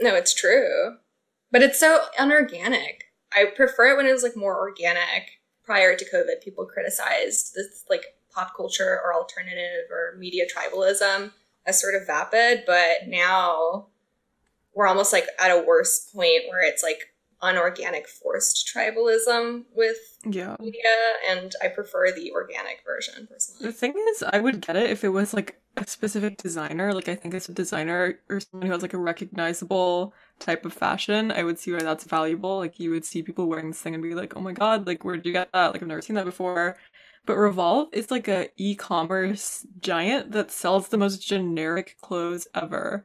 No, 0.00 0.14
it's 0.16 0.34
true. 0.34 0.96
But 1.52 1.62
it's 1.62 1.78
so 1.78 2.00
unorganic. 2.18 3.04
I 3.34 3.46
prefer 3.56 3.92
it 3.92 3.96
when 3.96 4.06
it 4.06 4.12
was 4.12 4.22
like 4.22 4.36
more 4.36 4.58
organic. 4.58 5.38
Prior 5.64 5.94
to 5.96 6.04
COVID, 6.04 6.42
people 6.42 6.66
criticized 6.66 7.54
this 7.54 7.84
like 7.88 8.04
pop 8.34 8.56
culture 8.56 9.00
or 9.04 9.14
alternative 9.14 9.90
or 9.90 10.16
media 10.18 10.44
tribalism 10.44 11.32
as 11.66 11.80
sort 11.80 11.94
of 11.94 12.06
vapid, 12.06 12.64
but 12.66 13.06
now 13.06 13.86
we're 14.74 14.86
almost 14.88 15.12
like 15.12 15.26
at 15.38 15.50
a 15.50 15.62
worse 15.64 16.10
point 16.12 16.42
where 16.48 16.62
it's 16.66 16.82
like 16.82 17.12
unorganic 17.42 18.08
forced 18.08 18.70
tribalism 18.74 19.64
with 19.74 19.96
Yeah. 20.24 20.56
media 20.60 20.82
and 21.28 21.52
I 21.62 21.68
prefer 21.68 22.10
the 22.12 22.30
organic 22.32 22.82
version 22.86 23.28
The 23.60 23.72
thing 23.72 23.94
is, 24.10 24.22
I 24.22 24.38
would 24.38 24.60
get 24.60 24.76
it 24.76 24.90
if 24.90 25.02
it 25.04 25.08
was 25.10 25.34
like 25.34 25.60
a 25.76 25.86
specific 25.86 26.36
designer. 26.38 26.92
Like, 26.94 27.08
I 27.08 27.14
think 27.16 27.34
it's 27.34 27.48
a 27.48 27.52
designer 27.52 28.18
or 28.28 28.40
someone 28.40 28.66
who 28.66 28.72
has 28.72 28.82
like 28.82 28.94
a 28.94 28.98
recognizable 28.98 30.14
type 30.42 30.66
of 30.66 30.72
fashion. 30.72 31.30
I 31.30 31.44
would 31.44 31.58
see 31.58 31.72
why 31.72 31.80
that's 31.80 32.04
valuable. 32.04 32.58
Like, 32.58 32.78
you 32.78 32.90
would 32.90 33.04
see 33.04 33.22
people 33.22 33.46
wearing 33.46 33.68
this 33.68 33.80
thing 33.80 33.94
and 33.94 34.02
be 34.02 34.14
like, 34.14 34.36
oh 34.36 34.40
my 34.40 34.52
god, 34.52 34.86
like, 34.86 35.04
where'd 35.04 35.24
you 35.24 35.32
get 35.32 35.50
that? 35.52 35.72
Like, 35.72 35.82
I've 35.82 35.88
never 35.88 36.02
seen 36.02 36.16
that 36.16 36.24
before. 36.24 36.76
But 37.24 37.36
Revolve 37.36 37.88
is 37.92 38.10
like 38.10 38.28
a 38.28 38.48
e-commerce 38.56 39.64
giant 39.80 40.32
that 40.32 40.50
sells 40.50 40.88
the 40.88 40.98
most 40.98 41.26
generic 41.26 41.96
clothes 42.00 42.48
ever. 42.54 43.04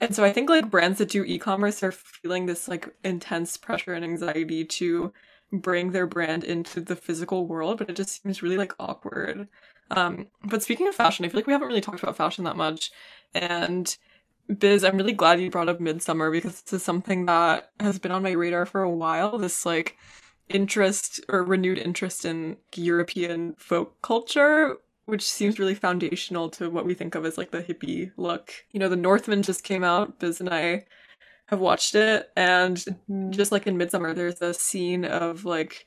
And 0.00 0.14
so 0.14 0.24
I 0.24 0.32
think 0.32 0.48
like 0.48 0.70
brands 0.70 0.98
that 0.98 1.10
do 1.10 1.24
e-commerce 1.24 1.82
are 1.82 1.92
feeling 1.92 2.46
this 2.46 2.68
like 2.68 2.88
intense 3.04 3.56
pressure 3.56 3.92
and 3.94 4.04
anxiety 4.04 4.64
to 4.64 5.12
bring 5.52 5.90
their 5.90 6.06
brand 6.06 6.44
into 6.44 6.80
the 6.80 6.96
physical 6.96 7.46
world, 7.46 7.78
but 7.78 7.90
it 7.90 7.96
just 7.96 8.22
seems 8.22 8.42
really 8.42 8.56
like 8.56 8.74
awkward. 8.78 9.48
Um, 9.90 10.28
but 10.44 10.62
speaking 10.62 10.88
of 10.88 10.94
fashion, 10.94 11.24
I 11.24 11.28
feel 11.28 11.38
like 11.38 11.46
we 11.46 11.52
haven't 11.52 11.68
really 11.68 11.80
talked 11.80 12.02
about 12.02 12.16
fashion 12.16 12.44
that 12.44 12.56
much. 12.56 12.90
And 13.34 13.96
Biz, 14.56 14.82
I'm 14.84 14.96
really 14.96 15.12
glad 15.12 15.40
you 15.40 15.50
brought 15.50 15.68
up 15.68 15.78
Midsommar 15.78 16.32
because 16.32 16.62
this 16.62 16.72
is 16.72 16.82
something 16.82 17.26
that 17.26 17.70
has 17.80 17.98
been 17.98 18.12
on 18.12 18.22
my 18.22 18.30
radar 18.30 18.64
for 18.64 18.82
a 18.82 18.90
while. 18.90 19.36
This 19.38 19.66
like 19.66 19.96
interest 20.48 21.20
or 21.28 21.44
renewed 21.44 21.76
interest 21.78 22.24
in 22.24 22.56
European 22.74 23.54
folk 23.58 24.00
culture, 24.00 24.76
which 25.04 25.22
seems 25.30 25.58
really 25.58 25.74
foundational 25.74 26.48
to 26.50 26.70
what 26.70 26.86
we 26.86 26.94
think 26.94 27.14
of 27.14 27.26
as 27.26 27.36
like 27.36 27.50
the 27.50 27.62
hippie 27.62 28.10
look. 28.16 28.52
You 28.72 28.80
know, 28.80 28.88
The 28.88 28.96
Northman 28.96 29.42
just 29.42 29.64
came 29.64 29.84
out. 29.84 30.18
Biz 30.18 30.40
and 30.40 30.48
I 30.48 30.86
have 31.48 31.60
watched 31.60 31.94
it, 31.96 32.30
and 32.36 32.76
Mhm. 33.10 33.30
just 33.32 33.52
like 33.52 33.66
in 33.66 33.78
Midsommar, 33.78 34.14
there's 34.14 34.42
a 34.42 34.54
scene 34.54 35.04
of 35.04 35.44
like 35.46 35.86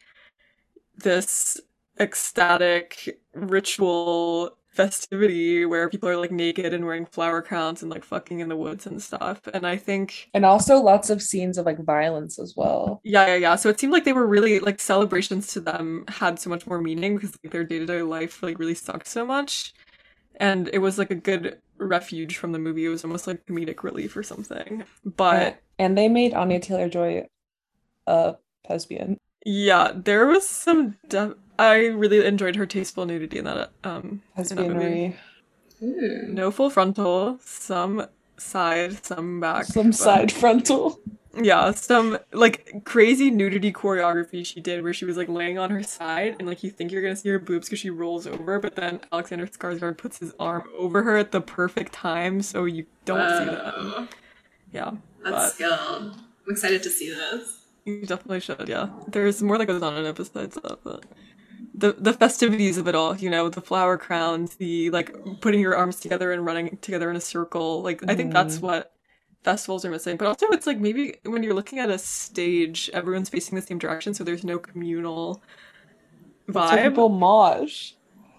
this 0.97 1.59
ecstatic 1.99 3.19
ritual 3.33 4.57
festivity 4.71 5.65
where 5.65 5.89
people 5.89 6.09
are 6.09 6.17
like 6.17 6.31
naked 6.31 6.73
and 6.73 6.85
wearing 6.85 7.05
flower 7.05 7.41
crowns 7.41 7.81
and 7.81 7.91
like 7.91 8.03
fucking 8.05 8.39
in 8.39 8.49
the 8.49 8.55
woods 8.57 8.85
and 8.87 9.01
stuff. 9.01 9.41
And 9.53 9.65
I 9.67 9.77
think 9.77 10.31
And 10.33 10.43
also 10.45 10.81
lots 10.81 11.09
of 11.09 11.21
scenes 11.21 11.57
of 11.57 11.65
like 11.65 11.79
violence 11.79 12.37
as 12.37 12.53
well. 12.57 13.01
yeah, 13.03 13.27
yeah, 13.27 13.35
yeah. 13.35 13.55
So 13.55 13.69
it 13.69 13.79
seemed 13.79 13.93
like 13.93 14.03
they 14.05 14.13
were 14.13 14.27
really 14.27 14.59
like 14.59 14.79
celebrations 14.79 15.47
to 15.53 15.59
them 15.59 16.05
had 16.07 16.39
so 16.39 16.49
much 16.49 16.67
more 16.67 16.79
meaning 16.81 17.15
because 17.15 17.31
like, 17.43 17.51
their 17.51 17.63
day 17.63 17.79
to 17.79 17.85
day 17.85 18.01
life 18.03 18.43
like 18.43 18.59
really 18.59 18.75
sucked 18.75 19.07
so 19.07 19.25
much, 19.25 19.73
and 20.37 20.69
it 20.73 20.79
was 20.79 20.97
like 20.99 21.11
a 21.11 21.15
good 21.15 21.59
refuge 21.77 22.37
from 22.37 22.51
the 22.53 22.59
movie. 22.59 22.85
It 22.85 22.89
was 22.89 23.03
almost 23.05 23.27
like 23.27 23.45
comedic 23.47 23.83
relief 23.83 24.17
or 24.17 24.23
something. 24.23 24.85
But 25.05 25.61
And 25.77 25.97
they 25.97 26.07
made 26.07 26.33
Anya 26.33 26.59
Taylor 26.61 26.87
Joy 26.89 27.27
a 28.07 28.37
lesbian. 28.69 29.17
yeah, 29.45 29.91
there 29.95 30.27
was 30.27 30.47
some. 30.47 30.97
De- 31.07 31.35
I 31.69 31.85
really 31.87 32.25
enjoyed 32.25 32.55
her 32.55 32.65
tasteful 32.65 33.05
nudity 33.05 33.37
in 33.39 33.45
that 33.45 33.71
um 33.83 34.21
in 34.37 34.43
that 34.43 34.55
movie. 34.69 35.15
Ooh. 35.83 36.27
No 36.27 36.51
full 36.51 36.69
frontal, 36.69 37.39
some 37.43 38.07
side, 38.37 39.03
some 39.05 39.39
back. 39.39 39.65
Some 39.65 39.87
but- 39.87 39.95
side 39.95 40.31
frontal. 40.31 40.99
Yeah, 41.33 41.71
some 41.71 42.17
like 42.33 42.83
crazy 42.83 43.31
nudity 43.31 43.71
choreography 43.71 44.45
she 44.45 44.59
did 44.59 44.83
where 44.83 44.91
she 44.93 45.05
was 45.05 45.15
like 45.15 45.29
laying 45.29 45.57
on 45.57 45.69
her 45.69 45.81
side 45.81 46.35
and 46.39 46.45
like 46.47 46.61
you 46.61 46.69
think 46.69 46.91
you're 46.91 47.01
gonna 47.01 47.15
see 47.15 47.29
her 47.29 47.39
boobs 47.39 47.67
because 47.67 47.79
she 47.79 47.89
rolls 47.89 48.27
over, 48.27 48.59
but 48.59 48.75
then 48.75 48.99
Alexander 49.13 49.47
Skarsgård 49.47 49.97
puts 49.97 50.17
his 50.19 50.33
arm 50.41 50.63
over 50.77 51.03
her 51.03 51.15
at 51.15 51.31
the 51.31 51.39
perfect 51.39 51.93
time 51.93 52.41
so 52.41 52.65
you 52.65 52.85
don't 53.05 53.29
see 53.39 53.45
them. 53.45 54.09
Yeah, 54.73 54.91
That's 55.23 55.31
but 55.35 55.49
skilled. 55.53 55.79
I'm 56.45 56.51
excited 56.51 56.83
to 56.83 56.89
see 56.89 57.09
this. 57.13 57.59
you 57.85 58.05
definitely 58.05 58.41
should. 58.41 58.67
Yeah, 58.67 58.89
there's 59.07 59.41
more 59.41 59.57
that 59.57 59.67
goes 59.67 59.81
on 59.81 59.95
in 59.95 60.05
it 60.05 60.15
besides 60.17 60.55
that, 60.55 60.79
but 60.83 61.05
the 61.81 61.93
the 61.93 62.13
festivities 62.13 62.77
of 62.77 62.87
it 62.87 62.95
all, 62.95 63.15
you 63.17 63.29
know, 63.29 63.49
the 63.49 63.61
flower 63.61 63.97
crowns, 63.97 64.55
the 64.57 64.89
like 64.91 65.15
putting 65.41 65.59
your 65.61 65.75
arms 65.75 65.99
together 65.99 66.31
and 66.31 66.45
running 66.45 66.77
together 66.79 67.09
in 67.11 67.17
a 67.17 67.21
circle. 67.21 67.83
Like 67.83 68.03
I 68.07 68.15
think 68.15 68.33
that's 68.33 68.59
Mm. 68.59 68.61
what 68.61 68.93
festivals 69.43 69.85
are 69.85 69.91
missing. 69.91 70.17
But 70.17 70.27
also 70.27 70.47
it's 70.49 70.67
like 70.67 70.79
maybe 70.79 71.15
when 71.25 71.43
you're 71.43 71.53
looking 71.55 71.79
at 71.79 71.89
a 71.91 71.97
stage, 71.99 72.89
everyone's 72.93 73.29
facing 73.29 73.55
the 73.57 73.61
same 73.63 73.79
direction, 73.79 74.13
so 74.13 74.23
there's 74.23 74.43
no 74.45 74.59
communal 74.59 75.43
vibe. 76.47 76.83
people 76.83 77.09
mosh. 77.09 77.93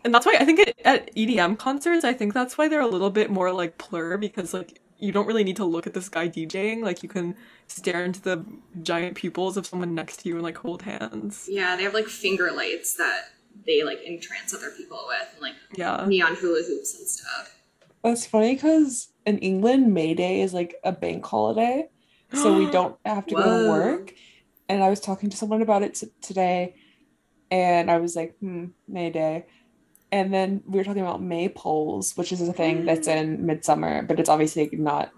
And 0.04 0.14
that's 0.14 0.26
why 0.26 0.36
I 0.40 0.44
think 0.44 0.58
it, 0.60 0.80
at 0.84 1.10
EDM 1.16 1.56
concerts, 1.56 2.04
I 2.04 2.12
think 2.12 2.34
that's 2.34 2.58
why 2.58 2.68
they're 2.68 2.80
a 2.80 2.88
little 2.88 3.10
bit 3.10 3.30
more 3.30 3.52
like 3.52 3.78
plur 3.78 4.16
because 4.18 4.52
like 4.54 4.81
you 5.02 5.10
don't 5.12 5.26
really 5.26 5.42
need 5.44 5.56
to 5.56 5.64
look 5.64 5.86
at 5.86 5.94
this 5.94 6.08
guy 6.08 6.28
DJing. 6.28 6.82
Like 6.82 7.02
you 7.02 7.08
can 7.08 7.34
stare 7.66 8.04
into 8.04 8.22
the 8.22 8.44
giant 8.82 9.16
pupils 9.16 9.56
of 9.56 9.66
someone 9.66 9.94
next 9.94 10.18
to 10.18 10.28
you 10.28 10.34
and 10.36 10.42
like 10.44 10.56
hold 10.58 10.82
hands. 10.82 11.48
Yeah, 11.50 11.74
they 11.76 11.82
have 11.82 11.92
like 11.94 12.06
finger 12.06 12.50
lights 12.52 12.94
that 12.96 13.22
they 13.66 13.82
like 13.82 13.98
entrance 14.06 14.54
other 14.54 14.70
people 14.70 15.04
with, 15.08 15.28
and 15.32 15.42
like 15.42 15.54
Yeah. 15.76 16.04
neon 16.06 16.36
hula 16.36 16.62
hoops 16.66 16.98
and 16.98 17.06
stuff. 17.08 17.58
That's 18.04 18.26
funny 18.26 18.54
because 18.54 19.08
in 19.26 19.38
England, 19.38 19.92
May 19.92 20.14
Day 20.14 20.40
is 20.40 20.54
like 20.54 20.76
a 20.84 20.92
bank 20.92 21.26
holiday, 21.26 21.88
so 22.32 22.56
we 22.56 22.70
don't 22.78 22.96
have 23.04 23.26
to 23.26 23.34
go 23.34 23.42
to 23.64 23.68
work. 23.68 24.14
And 24.68 24.82
I 24.82 24.88
was 24.88 25.00
talking 25.00 25.30
to 25.30 25.36
someone 25.36 25.62
about 25.62 25.82
it 25.82 25.94
t- 25.96 26.06
today, 26.20 26.76
and 27.50 27.90
I 27.90 27.98
was 27.98 28.14
like, 28.16 28.36
hmm, 28.38 28.66
May 28.88 29.10
Day. 29.10 29.46
And 30.12 30.32
then 30.32 30.62
we 30.66 30.78
were 30.78 30.84
talking 30.84 31.00
about 31.00 31.22
maypoles, 31.22 32.18
which 32.18 32.32
is 32.32 32.46
a 32.46 32.52
thing 32.52 32.84
that's 32.84 33.08
in 33.08 33.46
midsummer, 33.46 34.02
but 34.02 34.20
it's 34.20 34.28
obviously 34.28 34.68
not 34.74 35.10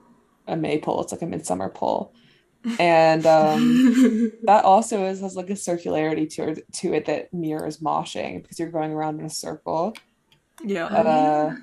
a 0.47 0.57
maypole, 0.57 1.03
it's 1.03 1.11
like 1.11 1.23
a 1.23 1.27
midsummer 1.27 1.69
pole. 1.69 2.15
And 2.79 3.27
um, 3.27 4.33
that 4.45 4.65
also 4.65 5.05
is 5.05 5.21
has 5.21 5.37
like 5.37 5.51
a 5.51 5.55
circularity 5.55 6.33
to 6.37 6.49
it, 6.49 6.73
to 6.77 6.95
it 6.95 7.05
that 7.05 7.35
mirrors 7.35 7.81
moshing 7.81 8.41
because 8.41 8.59
you're 8.59 8.71
going 8.71 8.93
around 8.93 9.21
in 9.21 9.27
a 9.27 9.31
circle. 9.31 9.95
Yeah. 10.65 10.91
Yeah. 10.91 10.99
Uh, 10.99 11.57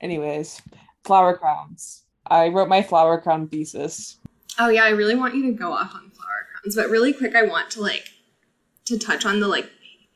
anyways, 0.00 0.60
flower 1.04 1.36
crowns. 1.36 2.02
I 2.26 2.48
wrote 2.48 2.68
my 2.68 2.82
flower 2.82 3.20
crown 3.20 3.46
thesis. 3.46 4.18
Oh 4.58 4.68
yeah, 4.68 4.82
I 4.82 4.88
really 4.88 5.14
want 5.14 5.36
you 5.36 5.44
to 5.46 5.52
go 5.52 5.70
off 5.72 5.94
on 5.94 6.10
flower 6.10 6.46
crowns, 6.52 6.74
but 6.74 6.90
really 6.90 7.12
quick, 7.12 7.36
I 7.36 7.42
want 7.42 7.70
to 7.72 7.80
like 7.80 8.08
to 8.86 8.98
touch 8.98 9.24
on 9.24 9.38
the 9.38 9.46
like 9.46 9.70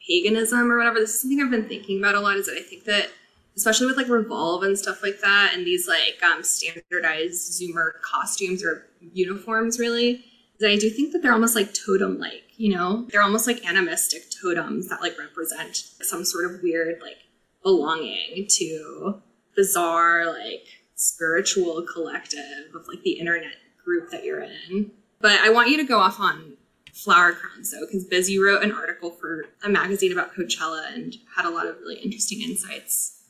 paganism 0.07 0.71
or 0.71 0.79
whatever. 0.79 1.01
This 1.01 1.15
is 1.15 1.21
something 1.21 1.41
I've 1.41 1.51
been 1.51 1.69
thinking 1.69 1.99
about 1.99 2.15
a 2.15 2.21
lot. 2.21 2.37
Is 2.37 2.47
that 2.47 2.57
I 2.57 2.63
think 2.63 2.85
that 2.85 3.11
especially 3.57 3.87
with 3.87 3.97
like 3.97 4.09
Revolve 4.09 4.63
and 4.63 4.79
stuff 4.79 5.03
like 5.03 5.21
that, 5.21 5.53
and 5.55 5.67
these 5.67 5.89
like 5.89 6.23
um, 6.23 6.43
standardized 6.43 7.61
Zoomer 7.61 8.01
costumes 8.03 8.65
or 8.65 8.87
uniforms, 9.01 9.79
really, 9.79 10.25
that 10.61 10.71
I 10.71 10.77
do 10.77 10.89
think 10.91 11.13
that 11.13 11.23
they're 11.23 11.33
almost 11.33 11.57
like 11.57 11.75
totem-like. 11.75 12.45
You 12.57 12.75
know, 12.75 13.07
they're 13.11 13.23
almost 13.23 13.47
like 13.47 13.67
animistic 13.67 14.25
totems 14.31 14.89
that 14.89 15.01
like 15.01 15.19
represent 15.19 15.77
some 16.01 16.25
sort 16.25 16.51
of 16.51 16.63
weird 16.63 17.01
like 17.01 17.19
belonging 17.63 18.47
to 18.49 19.21
bizarre 19.55 20.27
like 20.27 20.67
spiritual 20.95 21.85
collective 21.93 22.75
of 22.75 22.87
like 22.89 23.03
the 23.03 23.13
internet 23.13 23.57
group 23.85 24.11
that 24.11 24.25
you're 24.25 24.43
in. 24.43 24.93
But 25.21 25.41
I 25.41 25.51
want 25.51 25.71
you 25.71 25.77
to 25.79 25.85
go 25.85 25.99
off 25.99 26.21
on 26.21 26.57
flower 26.93 27.33
crowns 27.33 27.71
though, 27.71 27.87
because 27.87 28.05
Biz 28.05 28.39
wrote 28.39 28.63
an 28.63 28.73
article 28.73 29.11
for 29.11 29.47
a 29.65 29.69
magazine 29.69 30.13
about 30.13 30.35
Coachella 30.35 30.93
and 30.95 31.15
had 31.35 31.47
a 31.47 31.51
lot 31.51 31.67
of 31.67 31.77
really 31.79 31.97
interesting 31.97 32.43
insights 32.43 33.23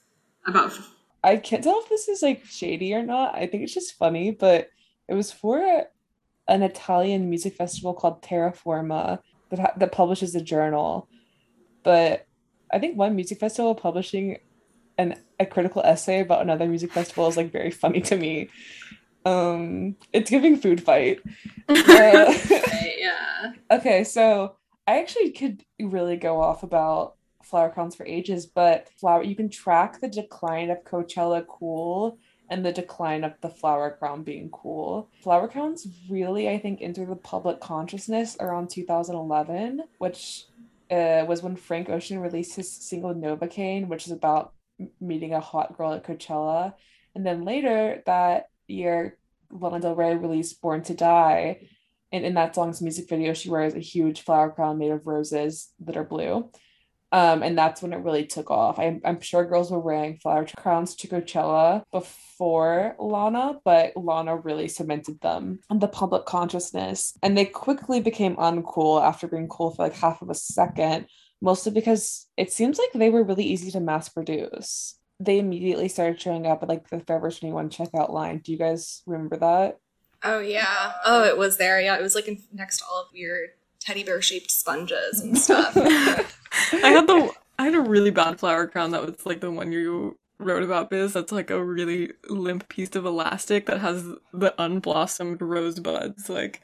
about 0.46 0.78
I 1.24 1.36
can't 1.36 1.62
tell 1.62 1.80
if 1.80 1.88
this 1.88 2.08
is 2.08 2.22
like 2.22 2.44
shady 2.44 2.92
or 2.94 3.02
not. 3.02 3.34
I 3.34 3.46
think 3.46 3.62
it's 3.62 3.74
just 3.74 3.96
funny, 3.96 4.32
but 4.32 4.68
it 5.08 5.14
was 5.14 5.30
for 5.30 5.84
an 6.48 6.62
Italian 6.62 7.30
music 7.30 7.54
festival 7.54 7.94
called 7.94 8.22
Terraforma 8.22 9.20
that 9.50 9.78
that 9.78 9.92
publishes 9.92 10.34
a 10.34 10.40
journal. 10.40 11.08
But 11.84 12.26
I 12.72 12.78
think 12.78 12.96
one 12.96 13.14
music 13.14 13.38
festival 13.38 13.74
publishing 13.74 14.38
an 14.98 15.16
a 15.38 15.46
critical 15.46 15.82
essay 15.82 16.20
about 16.20 16.42
another 16.42 16.66
music 16.66 16.92
festival 16.92 17.28
is 17.28 17.36
like 17.36 17.52
very 17.52 17.70
funny 17.70 18.00
to 18.02 18.16
me. 18.16 18.48
Um, 19.24 19.96
it's 20.12 20.30
giving 20.30 20.56
food 20.56 20.82
fight. 20.82 21.20
Uh, 21.68 22.34
yeah. 22.98 23.52
Okay, 23.70 24.04
so 24.04 24.56
I 24.86 24.98
actually 24.98 25.30
could 25.30 25.64
really 25.80 26.16
go 26.16 26.40
off 26.40 26.62
about 26.62 27.14
flower 27.42 27.70
crowns 27.70 27.94
for 27.94 28.04
ages, 28.04 28.44
but 28.46 28.88
flower 28.98 29.22
you 29.22 29.34
can 29.34 29.48
track 29.48 30.00
the 30.00 30.08
decline 30.08 30.70
of 30.70 30.84
Coachella 30.84 31.46
cool 31.46 32.18
and 32.50 32.66
the 32.66 32.72
decline 32.72 33.24
of 33.24 33.32
the 33.40 33.48
flower 33.48 33.96
crown 33.98 34.22
being 34.22 34.50
cool. 34.50 35.08
Flower 35.22 35.48
crowns 35.48 35.86
really, 36.10 36.50
I 36.50 36.58
think, 36.58 36.82
entered 36.82 37.08
the 37.08 37.16
public 37.16 37.60
consciousness 37.60 38.36
around 38.40 38.68
2011, 38.68 39.82
which 39.98 40.44
uh, 40.90 41.24
was 41.26 41.42
when 41.42 41.56
Frank 41.56 41.88
Ocean 41.88 42.18
released 42.18 42.56
his 42.56 42.70
single 42.70 43.14
Novacane, 43.14 43.88
which 43.88 44.06
is 44.06 44.12
about 44.12 44.52
meeting 45.00 45.32
a 45.32 45.40
hot 45.40 45.76
girl 45.78 45.94
at 45.94 46.04
Coachella. 46.04 46.74
And 47.14 47.24
then 47.24 47.44
later 47.44 48.02
that 48.04 48.50
year, 48.66 49.18
Lana 49.50 49.80
Del 49.80 49.94
Rey 49.94 50.16
released 50.16 50.60
Born 50.60 50.82
to 50.82 50.94
Die. 50.94 51.68
And 52.10 52.24
in 52.24 52.34
that 52.34 52.54
song's 52.54 52.82
music 52.82 53.08
video, 53.08 53.32
she 53.32 53.50
wears 53.50 53.74
a 53.74 53.80
huge 53.80 54.22
flower 54.22 54.50
crown 54.50 54.78
made 54.78 54.90
of 54.90 55.06
roses 55.06 55.70
that 55.80 55.96
are 55.96 56.04
blue. 56.04 56.50
Um, 57.10 57.42
and 57.42 57.56
that's 57.56 57.82
when 57.82 57.92
it 57.92 57.98
really 57.98 58.24
took 58.24 58.50
off. 58.50 58.78
I'm, 58.78 59.02
I'm 59.04 59.20
sure 59.20 59.44
girls 59.44 59.70
were 59.70 59.78
wearing 59.78 60.16
flower 60.16 60.46
crowns 60.56 60.96
to 60.96 61.08
Coachella 61.08 61.82
before 61.92 62.96
Lana, 62.98 63.60
but 63.66 63.94
Lana 63.96 64.34
really 64.34 64.66
cemented 64.66 65.20
them 65.20 65.60
in 65.70 65.78
the 65.78 65.88
public 65.88 66.24
consciousness. 66.24 67.12
And 67.22 67.36
they 67.36 67.44
quickly 67.44 68.00
became 68.00 68.36
uncool 68.36 69.02
after 69.02 69.28
being 69.28 69.48
cool 69.48 69.72
for 69.72 69.82
like 69.82 69.94
half 69.94 70.22
of 70.22 70.30
a 70.30 70.34
second, 70.34 71.06
mostly 71.42 71.70
because 71.72 72.26
it 72.38 72.50
seems 72.50 72.78
like 72.78 72.92
they 72.94 73.10
were 73.10 73.24
really 73.24 73.44
easy 73.44 73.70
to 73.72 73.80
mass 73.80 74.08
produce. 74.08 74.98
They 75.22 75.38
immediately 75.38 75.88
started 75.88 76.20
showing 76.20 76.46
up 76.46 76.62
at 76.62 76.68
like 76.68 76.88
the 76.88 77.00
Forever 77.00 77.30
21 77.30 77.70
checkout 77.70 78.10
line. 78.10 78.38
Do 78.38 78.52
you 78.52 78.58
guys 78.58 79.02
remember 79.06 79.36
that? 79.36 79.78
Oh, 80.24 80.40
yeah. 80.40 80.92
Oh, 81.04 81.24
it 81.24 81.36
was 81.36 81.58
there. 81.58 81.80
Yeah, 81.80 81.96
it 81.96 82.02
was 82.02 82.14
like 82.14 82.28
in, 82.28 82.42
next 82.52 82.78
to 82.78 82.84
all 82.84 83.02
of 83.02 83.14
your 83.14 83.38
teddy 83.80 84.04
bear 84.04 84.22
shaped 84.22 84.50
sponges 84.50 85.20
and 85.20 85.36
stuff. 85.36 85.76
I 85.76 86.88
had 86.90 87.06
the 87.06 87.32
I 87.58 87.64
had 87.64 87.74
a 87.74 87.80
really 87.80 88.10
bad 88.10 88.40
flower 88.40 88.66
crown 88.66 88.90
that 88.92 89.04
was 89.04 89.26
like 89.26 89.40
the 89.40 89.50
one 89.50 89.72
you 89.72 90.18
wrote 90.38 90.62
about 90.62 90.90
Biz. 90.90 91.12
That's 91.12 91.32
like 91.32 91.50
a 91.50 91.62
really 91.62 92.12
limp 92.28 92.68
piece 92.68 92.94
of 92.96 93.04
elastic 93.04 93.66
that 93.66 93.80
has 93.80 94.04
the 94.32 94.54
unblossomed 94.58 95.40
rosebuds. 95.40 96.28
Like, 96.28 96.60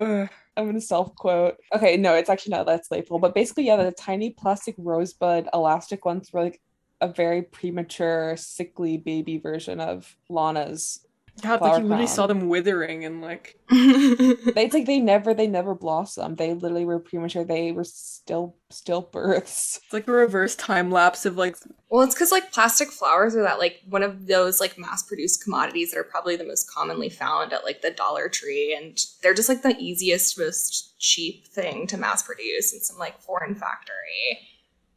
uh, 0.00 0.26
I'm 0.56 0.66
gonna 0.66 0.80
self 0.80 1.14
quote. 1.14 1.58
Okay, 1.74 1.96
no, 1.96 2.14
it's 2.14 2.30
actually 2.30 2.52
not 2.52 2.66
that 2.66 2.84
playful, 2.86 3.18
but 3.18 3.34
basically, 3.34 3.66
yeah, 3.66 3.76
the 3.76 3.92
tiny 3.92 4.30
plastic 4.30 4.74
rosebud 4.78 5.48
elastic 5.52 6.04
ones 6.04 6.32
were 6.32 6.42
like 6.42 6.60
a 7.00 7.08
very 7.08 7.42
premature, 7.42 8.36
sickly 8.36 8.96
baby 8.96 9.38
version 9.38 9.80
of 9.80 10.16
Lana's 10.28 11.06
God, 11.42 11.60
like 11.60 11.78
you 11.78 11.84
literally 11.84 12.06
saw 12.06 12.26
them 12.26 12.48
withering 12.48 13.04
and 13.04 13.22
like 13.22 13.56
it's 13.70 14.74
like 14.74 14.86
they 14.86 15.00
never 15.00 15.32
they 15.32 15.46
never 15.46 15.74
blossomed. 15.74 16.36
They 16.36 16.54
literally 16.54 16.84
were 16.84 16.98
premature. 16.98 17.44
They 17.44 17.72
were 17.72 17.84
still 17.84 18.56
still 18.70 19.02
births. 19.02 19.80
It's 19.84 19.92
like 19.92 20.08
a 20.08 20.12
reverse 20.12 20.54
time 20.54 20.90
lapse 20.90 21.24
of 21.24 21.36
like 21.36 21.56
Well, 21.88 22.02
it's 22.02 22.16
cuz 22.16 22.30
like 22.30 22.52
plastic 22.52 22.90
flowers 22.90 23.34
are 23.34 23.42
that 23.42 23.58
like 23.58 23.80
one 23.88 24.02
of 24.02 24.26
those 24.26 24.60
like 24.60 24.78
mass-produced 24.78 25.42
commodities 25.42 25.92
that 25.92 25.98
are 25.98 26.04
probably 26.04 26.36
the 26.36 26.44
most 26.44 26.70
commonly 26.70 27.08
found 27.08 27.52
at 27.52 27.64
like 27.64 27.82
the 27.82 27.90
Dollar 27.90 28.28
Tree 28.28 28.76
and 28.78 28.98
they're 29.22 29.34
just 29.34 29.48
like 29.48 29.62
the 29.62 29.76
easiest 29.78 30.38
most 30.38 30.98
cheap 30.98 31.46
thing 31.48 31.86
to 31.86 31.96
mass 31.96 32.22
produce 32.22 32.72
in 32.72 32.80
some 32.80 32.98
like 32.98 33.20
foreign 33.20 33.54
factory. 33.54 34.38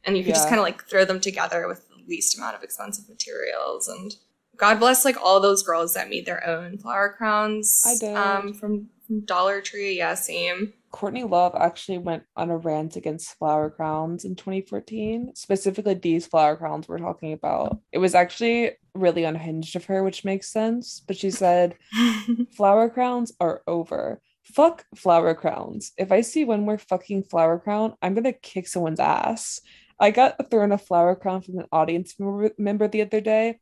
And 0.05 0.17
you 0.17 0.23
can 0.23 0.31
yeah. 0.31 0.35
just 0.35 0.49
kind 0.49 0.59
of 0.59 0.63
like 0.63 0.83
throw 0.85 1.05
them 1.05 1.21
together 1.21 1.67
with 1.67 1.87
the 1.87 1.92
least 2.07 2.37
amount 2.37 2.55
of 2.55 2.63
expensive 2.63 3.07
materials 3.09 3.87
and 3.87 4.15
God 4.57 4.79
bless 4.79 5.03
like 5.03 5.17
all 5.21 5.39
those 5.39 5.63
girls 5.63 5.93
that 5.93 6.09
made 6.09 6.25
their 6.25 6.45
own 6.47 6.77
flower 6.77 7.15
crowns. 7.17 7.81
I 7.85 7.95
did. 7.97 8.15
Um, 8.15 8.53
from, 8.53 8.89
from 9.05 9.21
Dollar 9.21 9.61
Tree. 9.61 9.97
Yeah, 9.97 10.13
same. 10.13 10.73
Courtney 10.91 11.23
Love 11.23 11.55
actually 11.55 11.97
went 11.97 12.23
on 12.35 12.51
a 12.51 12.57
rant 12.57 12.95
against 12.95 13.33
flower 13.39 13.71
crowns 13.71 14.25
in 14.25 14.35
2014. 14.35 15.31
Specifically, 15.33 15.95
these 15.95 16.27
flower 16.27 16.55
crowns 16.55 16.87
we're 16.87 16.99
talking 16.99 17.33
about. 17.33 17.79
It 17.91 17.97
was 17.97 18.13
actually 18.13 18.73
really 18.93 19.23
unhinged 19.23 19.75
of 19.75 19.85
her, 19.85 20.03
which 20.03 20.23
makes 20.23 20.51
sense. 20.51 21.01
But 21.05 21.17
she 21.17 21.31
said, 21.31 21.75
flower 22.55 22.89
crowns 22.89 23.31
are 23.39 23.63
over. 23.65 24.21
Fuck 24.43 24.85
flower 24.95 25.33
crowns. 25.33 25.93
If 25.97 26.11
I 26.11 26.21
see 26.21 26.45
one 26.45 26.61
more 26.61 26.77
fucking 26.77 27.23
flower 27.23 27.57
crown, 27.57 27.95
I'm 28.03 28.13
gonna 28.13 28.33
kick 28.33 28.67
someone's 28.67 28.99
ass. 28.99 29.61
I 30.03 30.11
got 30.11 30.51
thrown 30.51 30.73
a 30.73 30.77
flower 30.77 31.15
crown 31.15 31.43
from 31.43 31.59
an 31.59 31.65
audience 31.71 32.15
member 32.19 32.89
the 32.89 33.03
other 33.03 33.21
day 33.21 33.61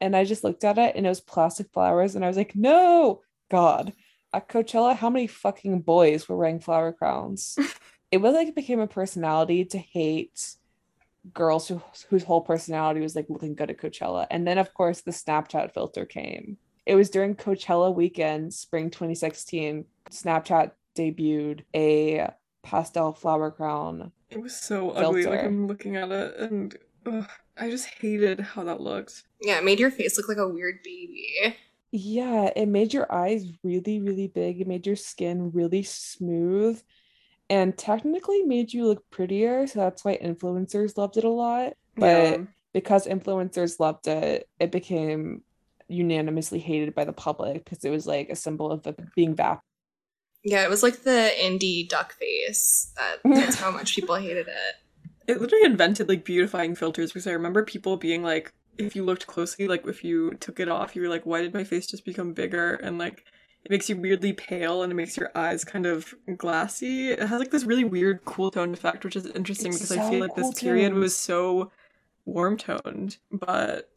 and 0.00 0.16
I 0.16 0.24
just 0.24 0.42
looked 0.42 0.64
at 0.64 0.78
it 0.78 0.96
and 0.96 1.04
it 1.04 1.08
was 1.10 1.20
plastic 1.20 1.70
flowers 1.70 2.14
and 2.14 2.24
I 2.24 2.28
was 2.28 2.36
like, 2.38 2.56
no, 2.56 3.20
God. 3.50 3.92
At 4.32 4.48
Coachella, 4.48 4.96
how 4.96 5.10
many 5.10 5.26
fucking 5.26 5.82
boys 5.82 6.26
were 6.26 6.36
wearing 6.38 6.60
flower 6.60 6.94
crowns? 6.94 7.58
it 8.10 8.22
was 8.22 8.32
like 8.32 8.48
it 8.48 8.54
became 8.54 8.80
a 8.80 8.86
personality 8.86 9.66
to 9.66 9.76
hate 9.76 10.54
girls 11.34 11.68
who, 11.68 11.82
whose 12.08 12.24
whole 12.24 12.40
personality 12.40 13.00
was 13.00 13.14
like 13.14 13.26
looking 13.28 13.54
good 13.54 13.68
at 13.68 13.76
Coachella. 13.76 14.26
And 14.30 14.46
then 14.46 14.56
of 14.56 14.72
course 14.72 15.02
the 15.02 15.10
Snapchat 15.10 15.74
filter 15.74 16.06
came. 16.06 16.56
It 16.86 16.94
was 16.94 17.10
during 17.10 17.34
Coachella 17.34 17.94
weekend, 17.94 18.54
spring 18.54 18.88
2016. 18.88 19.84
Snapchat 20.10 20.70
debuted 20.96 21.64
a 21.76 22.30
pastel 22.62 23.12
flower 23.12 23.50
crown. 23.50 24.12
It 24.30 24.40
was 24.40 24.54
so 24.54 24.92
filter. 24.92 25.06
ugly. 25.06 25.24
Like 25.26 25.44
I'm 25.44 25.66
looking 25.66 25.96
at 25.96 26.10
it 26.10 26.36
and 26.38 26.76
ugh, 27.06 27.28
I 27.56 27.70
just 27.70 27.86
hated 27.86 28.40
how 28.40 28.64
that 28.64 28.80
looked. 28.80 29.24
Yeah, 29.40 29.58
it 29.58 29.64
made 29.64 29.80
your 29.80 29.90
face 29.90 30.16
look 30.16 30.28
like 30.28 30.38
a 30.38 30.48
weird 30.48 30.82
baby. 30.82 31.56
Yeah, 31.90 32.50
it 32.56 32.68
made 32.68 32.94
your 32.94 33.12
eyes 33.12 33.46
really, 33.62 34.00
really 34.00 34.28
big. 34.28 34.60
It 34.60 34.66
made 34.66 34.86
your 34.86 34.96
skin 34.96 35.52
really 35.52 35.82
smooth 35.82 36.80
and 37.50 37.76
technically 37.76 38.42
made 38.42 38.72
you 38.72 38.86
look 38.86 39.08
prettier. 39.10 39.66
So 39.66 39.80
that's 39.80 40.04
why 40.04 40.16
influencers 40.16 40.96
loved 40.96 41.18
it 41.18 41.24
a 41.24 41.28
lot. 41.28 41.74
But 41.96 42.06
yeah. 42.06 42.38
because 42.72 43.06
influencers 43.06 43.78
loved 43.78 44.06
it, 44.06 44.48
it 44.58 44.72
became 44.72 45.42
unanimously 45.88 46.58
hated 46.58 46.94
by 46.94 47.04
the 47.04 47.12
public 47.12 47.64
because 47.64 47.84
it 47.84 47.90
was 47.90 48.06
like 48.06 48.30
a 48.30 48.36
symbol 48.36 48.72
of 48.72 48.86
being 49.14 49.34
vapid. 49.34 49.62
Yeah, 50.44 50.64
it 50.64 50.70
was 50.70 50.82
like 50.82 51.02
the 51.02 51.30
indie 51.40 51.88
duck 51.88 52.14
face. 52.14 52.92
That, 52.96 53.20
that's 53.34 53.56
how 53.56 53.70
much 53.70 53.94
people 53.94 54.16
hated 54.16 54.48
it. 54.48 54.76
It 55.28 55.40
literally 55.40 55.64
invented 55.64 56.08
like 56.08 56.24
beautifying 56.24 56.74
filters 56.74 57.12
because 57.12 57.26
I 57.26 57.32
remember 57.32 57.64
people 57.64 57.96
being 57.96 58.22
like, 58.22 58.52
if 58.78 58.96
you 58.96 59.04
looked 59.04 59.26
closely, 59.26 59.68
like 59.68 59.86
if 59.86 60.02
you 60.02 60.32
took 60.40 60.58
it 60.58 60.68
off, 60.68 60.96
you 60.96 61.02
were 61.02 61.08
like, 61.08 61.26
why 61.26 61.42
did 61.42 61.54
my 61.54 61.64
face 61.64 61.86
just 61.86 62.04
become 62.04 62.32
bigger? 62.32 62.74
And 62.74 62.98
like 62.98 63.24
it 63.64 63.70
makes 63.70 63.88
you 63.88 63.96
weirdly 63.96 64.32
pale 64.32 64.82
and 64.82 64.90
it 64.90 64.96
makes 64.96 65.16
your 65.16 65.30
eyes 65.36 65.64
kind 65.64 65.86
of 65.86 66.12
glassy. 66.36 67.10
It 67.10 67.20
has 67.20 67.38
like 67.38 67.50
this 67.52 67.64
really 67.64 67.84
weird 67.84 68.24
cool 68.24 68.50
tone 68.50 68.72
effect, 68.72 69.04
which 69.04 69.14
is 69.14 69.26
interesting 69.26 69.68
it's 69.72 69.78
because 69.78 69.96
so 69.96 70.02
I 70.02 70.10
feel 70.10 70.20
like 70.20 70.34
cool 70.34 70.50
this 70.50 70.60
period 70.60 70.94
was 70.94 71.16
so 71.16 71.70
warm 72.24 72.56
toned. 72.56 73.18
But 73.30 73.90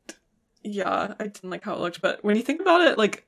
yeah, 0.64 1.16
I 1.20 1.24
didn't 1.24 1.50
like 1.50 1.64
how 1.64 1.74
it 1.74 1.80
looked. 1.80 2.02
But 2.02 2.24
when 2.24 2.36
you 2.36 2.44
think 2.44 2.62
about 2.62 2.82
it, 2.82 3.00
like 3.00 3.26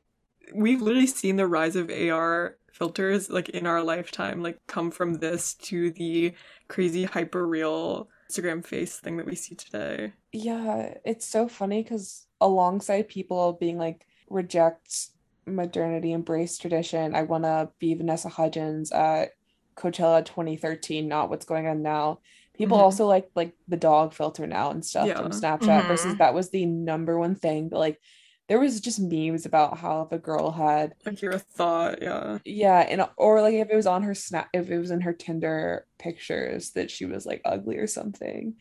we've 0.53 0.81
literally 0.81 1.07
seen 1.07 1.35
the 1.35 1.47
rise 1.47 1.75
of 1.75 1.89
AR 1.89 2.57
filters 2.71 3.29
like 3.29 3.49
in 3.49 3.65
our 3.65 3.83
lifetime, 3.83 4.41
like 4.43 4.59
come 4.67 4.91
from 4.91 5.15
this 5.15 5.55
to 5.55 5.91
the 5.91 6.33
crazy 6.67 7.05
hyper 7.05 7.47
real 7.47 8.09
Instagram 8.29 8.65
face 8.65 8.97
thing 8.99 9.17
that 9.17 9.25
we 9.25 9.35
see 9.35 9.55
today. 9.55 10.13
Yeah, 10.31 10.93
it's 11.05 11.25
so 11.25 11.47
funny 11.47 11.83
because 11.83 12.27
alongside 12.39 13.07
people 13.07 13.53
being 13.53 13.77
like 13.77 14.05
reject 14.29 15.07
modernity, 15.45 16.11
embrace 16.11 16.57
tradition, 16.57 17.15
I 17.15 17.23
want 17.23 17.45
to 17.45 17.69
be 17.79 17.93
Vanessa 17.95 18.29
Hudgens 18.29 18.91
at 18.91 19.31
Coachella 19.75 20.25
2013, 20.25 21.07
not 21.07 21.29
what's 21.29 21.45
going 21.45 21.67
on 21.67 21.81
now. 21.81 22.19
People 22.53 22.77
mm-hmm. 22.77 22.85
also 22.85 23.05
like 23.05 23.29
like 23.35 23.53
the 23.67 23.77
dog 23.77 24.13
filter 24.13 24.47
now 24.47 24.71
and 24.71 24.83
stuff 24.83 25.07
yeah. 25.07 25.17
from 25.21 25.31
Snapchat 25.31 25.61
mm-hmm. 25.61 25.87
versus 25.87 26.17
that 26.17 26.33
was 26.33 26.49
the 26.49 26.65
number 26.65 27.17
one 27.17 27.35
thing. 27.35 27.69
But 27.69 27.79
like 27.79 28.01
there 28.47 28.59
was 28.59 28.79
just 28.79 28.99
memes 28.99 29.45
about 29.45 29.77
how 29.77 30.03
if 30.03 30.11
a 30.11 30.17
girl 30.17 30.51
had 30.51 30.95
like 31.05 31.21
your 31.21 31.37
thought, 31.37 32.01
yeah. 32.01 32.37
Yeah, 32.45 32.79
and 32.79 33.05
or 33.17 33.41
like 33.41 33.55
if 33.55 33.69
it 33.69 33.75
was 33.75 33.87
on 33.87 34.03
her 34.03 34.15
snap 34.15 34.49
if 34.53 34.69
it 34.69 34.79
was 34.79 34.91
in 34.91 35.01
her 35.01 35.13
Tinder 35.13 35.85
pictures 35.99 36.71
that 36.71 36.89
she 36.89 37.05
was 37.05 37.25
like 37.25 37.41
ugly 37.43 37.77
or 37.77 37.87
something. 37.87 38.55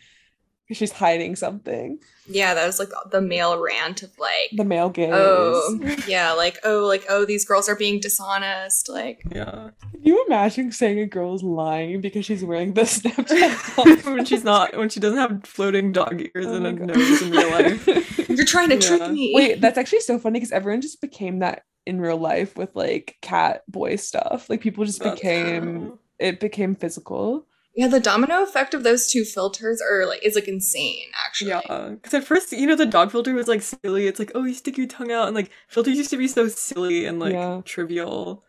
She's 0.72 0.90
hiding 0.92 1.36
something. 1.36 2.00
Yeah, 2.26 2.54
that 2.54 2.66
was 2.66 2.78
like 2.80 2.88
the 3.12 3.20
male 3.20 3.56
rant 3.62 4.02
of 4.02 4.10
like 4.18 4.50
The 4.52 4.64
male 4.64 4.88
gaze. 4.90 5.10
Oh, 5.12 5.78
yeah, 6.08 6.32
like 6.32 6.58
oh, 6.64 6.80
like 6.86 7.04
oh, 7.08 7.24
these 7.24 7.44
girls 7.44 7.68
are 7.68 7.76
being 7.76 8.00
dishonest. 8.00 8.88
Like, 8.88 9.22
Yeah. 9.30 9.70
Can 9.92 10.02
you 10.02 10.24
imagine 10.26 10.72
saying 10.72 10.98
a 10.98 11.06
girl's 11.06 11.42
lying 11.44 12.00
because 12.00 12.24
she's 12.24 12.44
wearing 12.44 12.74
the 12.74 12.82
Snapchat 12.82 14.04
when 14.14 14.24
she's 14.26 14.42
not 14.44 14.76
when 14.76 14.88
she 14.88 14.98
doesn't 15.00 15.18
have 15.18 15.44
floating 15.44 15.92
dog 15.92 16.20
ears 16.34 16.46
Oh 16.46 16.54
and 16.54 16.62
my 16.64 16.70
a 16.70 16.72
God. 16.72 16.96
nose 16.96 17.22
in 17.22 17.30
real 17.30 17.50
life. 17.50 18.28
you're 18.28 18.44
trying 18.44 18.70
to 18.70 18.78
trick 18.78 19.08
me. 19.10 19.32
Wait, 19.34 19.60
that's 19.60 19.78
actually 19.78 20.00
so 20.00 20.18
funny 20.18 20.40
because 20.40 20.52
everyone 20.52 20.80
just 20.80 21.00
became 21.00 21.38
that 21.40 21.62
in 21.86 22.00
real 22.00 22.18
life 22.18 22.56
with 22.56 22.74
like 22.74 23.16
cat 23.22 23.62
boy 23.68 23.94
stuff. 23.96 24.50
Like 24.50 24.60
people 24.60 24.84
just 24.84 25.00
That's 25.00 25.14
became 25.14 25.80
true. 25.86 25.98
it 26.18 26.40
became 26.40 26.74
physical. 26.74 27.46
Yeah, 27.76 27.86
the 27.88 28.00
domino 28.00 28.42
effect 28.42 28.74
of 28.74 28.82
those 28.82 29.10
two 29.12 29.24
filters 29.24 29.80
are 29.82 30.06
like 30.06 30.24
is 30.24 30.34
like 30.34 30.48
insane. 30.48 31.08
Actually, 31.24 31.50
Yeah, 31.50 31.90
because 31.90 32.14
at 32.14 32.24
first, 32.24 32.50
you 32.52 32.66
know, 32.66 32.74
the 32.76 32.86
dog 32.86 33.12
filter 33.12 33.34
was 33.34 33.46
like 33.48 33.62
silly. 33.62 34.06
It's 34.06 34.18
like, 34.18 34.32
oh, 34.34 34.44
you 34.44 34.54
stick 34.54 34.76
your 34.78 34.86
tongue 34.88 35.12
out, 35.12 35.26
and 35.28 35.36
like 35.36 35.50
filters 35.68 35.96
used 35.98 36.10
to 36.10 36.16
be 36.16 36.26
so 36.28 36.48
silly 36.48 37.04
and 37.06 37.20
like 37.20 37.34
Yeah. 37.34 37.60
trivial, 37.64 38.42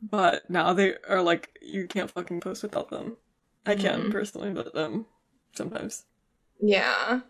but 0.00 0.48
now 0.48 0.72
they 0.72 0.94
are 1.08 1.22
like 1.22 1.58
you 1.60 1.86
can't 1.86 2.10
fucking 2.10 2.40
post 2.40 2.62
without 2.62 2.90
them. 2.90 3.16
I 3.66 3.74
can 3.74 4.04
Mhm. 4.04 4.12
personally, 4.12 4.52
but 4.52 4.74
um, 4.76 5.06
sometimes. 5.54 6.04
yeah. 6.60 7.20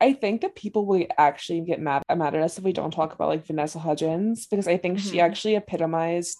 I 0.00 0.12
think 0.12 0.42
that 0.42 0.54
people 0.54 0.86
will 0.86 1.04
actually 1.16 1.60
get 1.62 1.80
mad, 1.80 2.02
mad 2.14 2.34
at 2.34 2.42
us 2.42 2.56
if 2.56 2.62
we 2.64 2.72
don't 2.72 2.92
talk 2.92 3.12
about 3.14 3.28
like 3.28 3.44
Vanessa 3.46 3.80
Hudgens 3.80 4.46
because 4.46 4.68
I 4.68 4.76
think 4.76 4.98
she 5.00 5.16
Mhm. 5.16 5.22
actually 5.24 5.56
epitomized 5.56 6.38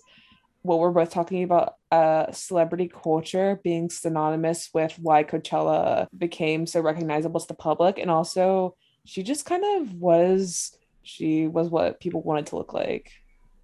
what 0.62 0.78
we're 0.78 0.90
both 0.90 1.10
talking 1.10 1.42
about 1.42 1.74
uh 1.92 2.30
celebrity 2.32 2.88
culture 2.88 3.60
being 3.62 3.88
synonymous 3.88 4.70
with 4.74 4.98
why 5.00 5.24
Coachella 5.24 6.08
became 6.16 6.66
so 6.66 6.80
recognizable 6.80 7.40
to 7.40 7.46
the 7.46 7.54
public 7.54 7.98
and 7.98 8.10
also 8.10 8.76
she 9.04 9.22
just 9.22 9.46
kind 9.46 9.64
of 9.64 9.94
was 9.94 10.76
she 11.02 11.46
was 11.46 11.68
what 11.68 12.00
people 12.00 12.22
wanted 12.22 12.46
to 12.46 12.56
look 12.56 12.74
like. 12.74 13.12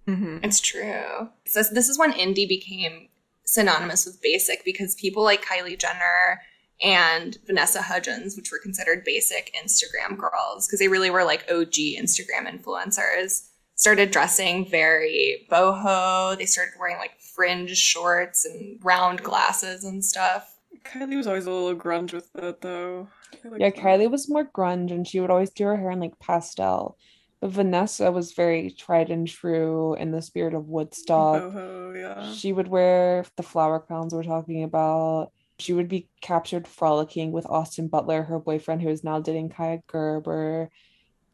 Mm-hmm. 0.07 0.39
It's 0.43 0.59
true. 0.59 1.29
So 1.45 1.59
this, 1.59 1.69
this 1.69 1.89
is 1.89 1.99
when 1.99 2.13
indie 2.13 2.49
became 2.49 3.09
synonymous 3.43 4.05
with 4.05 4.21
basic 4.21 4.65
because 4.65 4.95
people 4.95 5.23
like 5.23 5.45
Kylie 5.45 5.79
Jenner 5.79 6.41
and 6.81 7.37
Vanessa 7.45 7.81
Hudgens, 7.81 8.35
which 8.35 8.51
were 8.51 8.59
considered 8.61 9.03
basic 9.05 9.55
Instagram 9.55 10.17
girls, 10.17 10.67
because 10.67 10.79
they 10.79 10.87
really 10.87 11.09
were 11.09 11.23
like 11.23 11.45
OG 11.49 11.73
Instagram 11.73 12.47
influencers, 12.47 13.47
started 13.75 14.11
dressing 14.11 14.69
very 14.69 15.45
boho. 15.51 16.37
They 16.37 16.45
started 16.45 16.73
wearing 16.79 16.97
like 16.97 17.19
fringe 17.19 17.75
shorts 17.77 18.45
and 18.45 18.79
round 18.83 19.21
glasses 19.21 19.83
and 19.83 20.03
stuff. 20.03 20.57
Kylie 20.83 21.17
was 21.17 21.27
always 21.27 21.45
a 21.45 21.51
little 21.51 21.79
grunge 21.79 22.13
with 22.13 22.29
it, 22.35 22.61
though. 22.61 23.07
Like 23.43 23.59
Yeah, 23.59 23.69
that. 23.69 23.75
Kylie 23.77 24.09
was 24.11 24.29
more 24.29 24.45
grunge 24.45 24.91
and 24.91 25.07
she 25.07 25.19
would 25.19 25.31
always 25.31 25.49
do 25.49 25.65
her 25.65 25.77
hair 25.77 25.91
in 25.91 25.99
like 25.99 26.17
pastel. 26.19 26.97
But 27.41 27.51
Vanessa 27.51 28.11
was 28.11 28.31
very 28.31 28.71
tried 28.71 29.09
and 29.09 29.27
true 29.27 29.95
in 29.95 30.11
the 30.11 30.21
spirit 30.21 30.53
of 30.53 30.67
Woodstock. 30.69 31.41
Boho, 31.43 31.99
yeah. 31.99 32.31
She 32.33 32.53
would 32.53 32.67
wear 32.67 33.25
the 33.35 33.43
flower 33.43 33.79
crowns 33.79 34.13
we're 34.13 34.23
talking 34.23 34.63
about. 34.63 35.31
She 35.59 35.73
would 35.73 35.87
be 35.87 36.09
captured 36.21 36.67
frolicking 36.67 37.31
with 37.31 37.45
Austin 37.45 37.87
Butler, 37.87 38.23
her 38.23 38.39
boyfriend, 38.39 38.81
who 38.81 38.89
is 38.89 39.03
now 39.03 39.19
dating 39.19 39.49
Kaia 39.49 39.81
Gerber. 39.87 40.69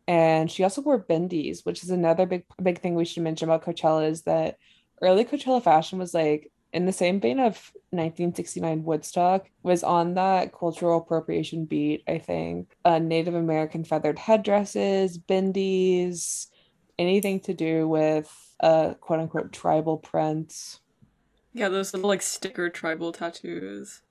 And 0.08 0.50
she 0.52 0.64
also 0.64 0.82
wore 0.82 1.04
bindis, 1.04 1.66
which 1.66 1.84
is 1.84 1.90
another 1.90 2.26
big 2.26 2.44
big 2.62 2.80
thing 2.80 2.96
we 2.96 3.06
should 3.06 3.24
mention 3.24 3.50
about 3.50 3.64
Coachella 3.64 4.10
is 4.10 4.24
that 4.24 4.58
early 5.02 5.26
Coachella 5.26 5.64
fashion 5.64 6.00
was 6.00 6.14
like 6.14 6.52
in 6.74 6.86
the 6.86 6.94
same 6.94 7.20
vein 7.20 7.40
of 7.40 7.72
1969 7.92 8.84
Woodstock 8.84 9.50
was 9.64 9.84
on 9.84 10.14
that 10.14 10.54
cultural 10.54 11.00
appropriation 11.00 11.66
beat, 11.66 12.04
I 12.08 12.18
think. 12.18 12.76
Uh, 12.86 13.00
Native 13.00 13.36
American 13.36 13.84
feathered 13.84 14.18
headdresses, 14.18 15.18
bindis, 15.18 16.48
anything 16.98 17.40
to 17.42 17.54
do 17.54 17.88
with 17.88 18.32
uh 18.62 18.94
quote 18.96 19.20
unquote 19.20 19.52
tribal 19.52 19.98
prints. 19.98 20.80
Yeah, 21.54 21.70
those 21.70 21.94
little 21.94 22.10
like 22.10 22.22
sticker 22.22 22.70
tribal 22.70 23.12
tattoos. 23.12 24.02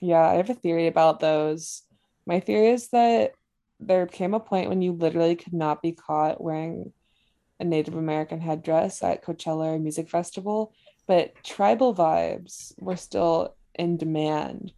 Yeah, 0.00 0.26
I 0.26 0.34
have 0.34 0.50
a 0.50 0.54
theory 0.54 0.86
about 0.86 1.20
those. 1.20 1.82
My 2.26 2.40
theory 2.40 2.68
is 2.68 2.88
that 2.88 3.34
there 3.80 4.06
came 4.06 4.34
a 4.34 4.40
point 4.40 4.68
when 4.68 4.82
you 4.82 4.92
literally 4.92 5.36
could 5.36 5.52
not 5.52 5.82
be 5.82 5.92
caught 5.92 6.40
wearing 6.40 6.92
a 7.60 7.64
Native 7.64 7.94
American 7.94 8.40
headdress 8.40 9.02
at 9.02 9.24
Coachella 9.24 9.74
or 9.74 9.78
music 9.78 10.08
festival, 10.08 10.72
but 11.06 11.34
tribal 11.42 11.94
vibes 11.94 12.74
were 12.78 12.96
still 12.96 13.54
in 13.74 13.96
demand. 13.96 14.72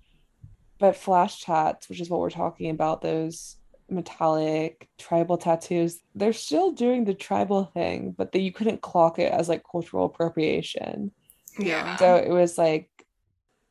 But 0.78 0.96
flash 0.96 1.42
tats, 1.42 1.88
which 1.88 2.00
is 2.00 2.08
what 2.08 2.20
we're 2.20 2.30
talking 2.30 2.70
about, 2.70 3.02
those 3.02 3.56
metallic 3.90 4.88
tribal 4.98 5.38
tattoos, 5.38 5.98
they're 6.14 6.32
still 6.32 6.72
doing 6.72 7.04
the 7.04 7.14
tribal 7.14 7.64
thing, 7.64 8.14
but 8.16 8.32
that 8.32 8.40
you 8.40 8.52
couldn't 8.52 8.82
clock 8.82 9.18
it 9.18 9.32
as 9.32 9.48
like 9.48 9.62
cultural 9.68 10.04
appropriation. 10.04 11.10
Yeah. 11.58 11.96
So 11.96 12.16
it 12.16 12.30
was 12.30 12.56
like 12.58 12.90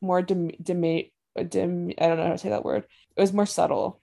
more 0.00 0.20
dim, 0.20 0.48
dim, 0.62 0.82
dim, 1.48 1.92
I 1.98 2.08
don't 2.08 2.18
know 2.18 2.26
how 2.26 2.32
to 2.32 2.38
say 2.38 2.50
that 2.50 2.64
word. 2.64 2.84
It 3.16 3.20
was 3.20 3.32
more 3.32 3.46
subtle. 3.46 4.00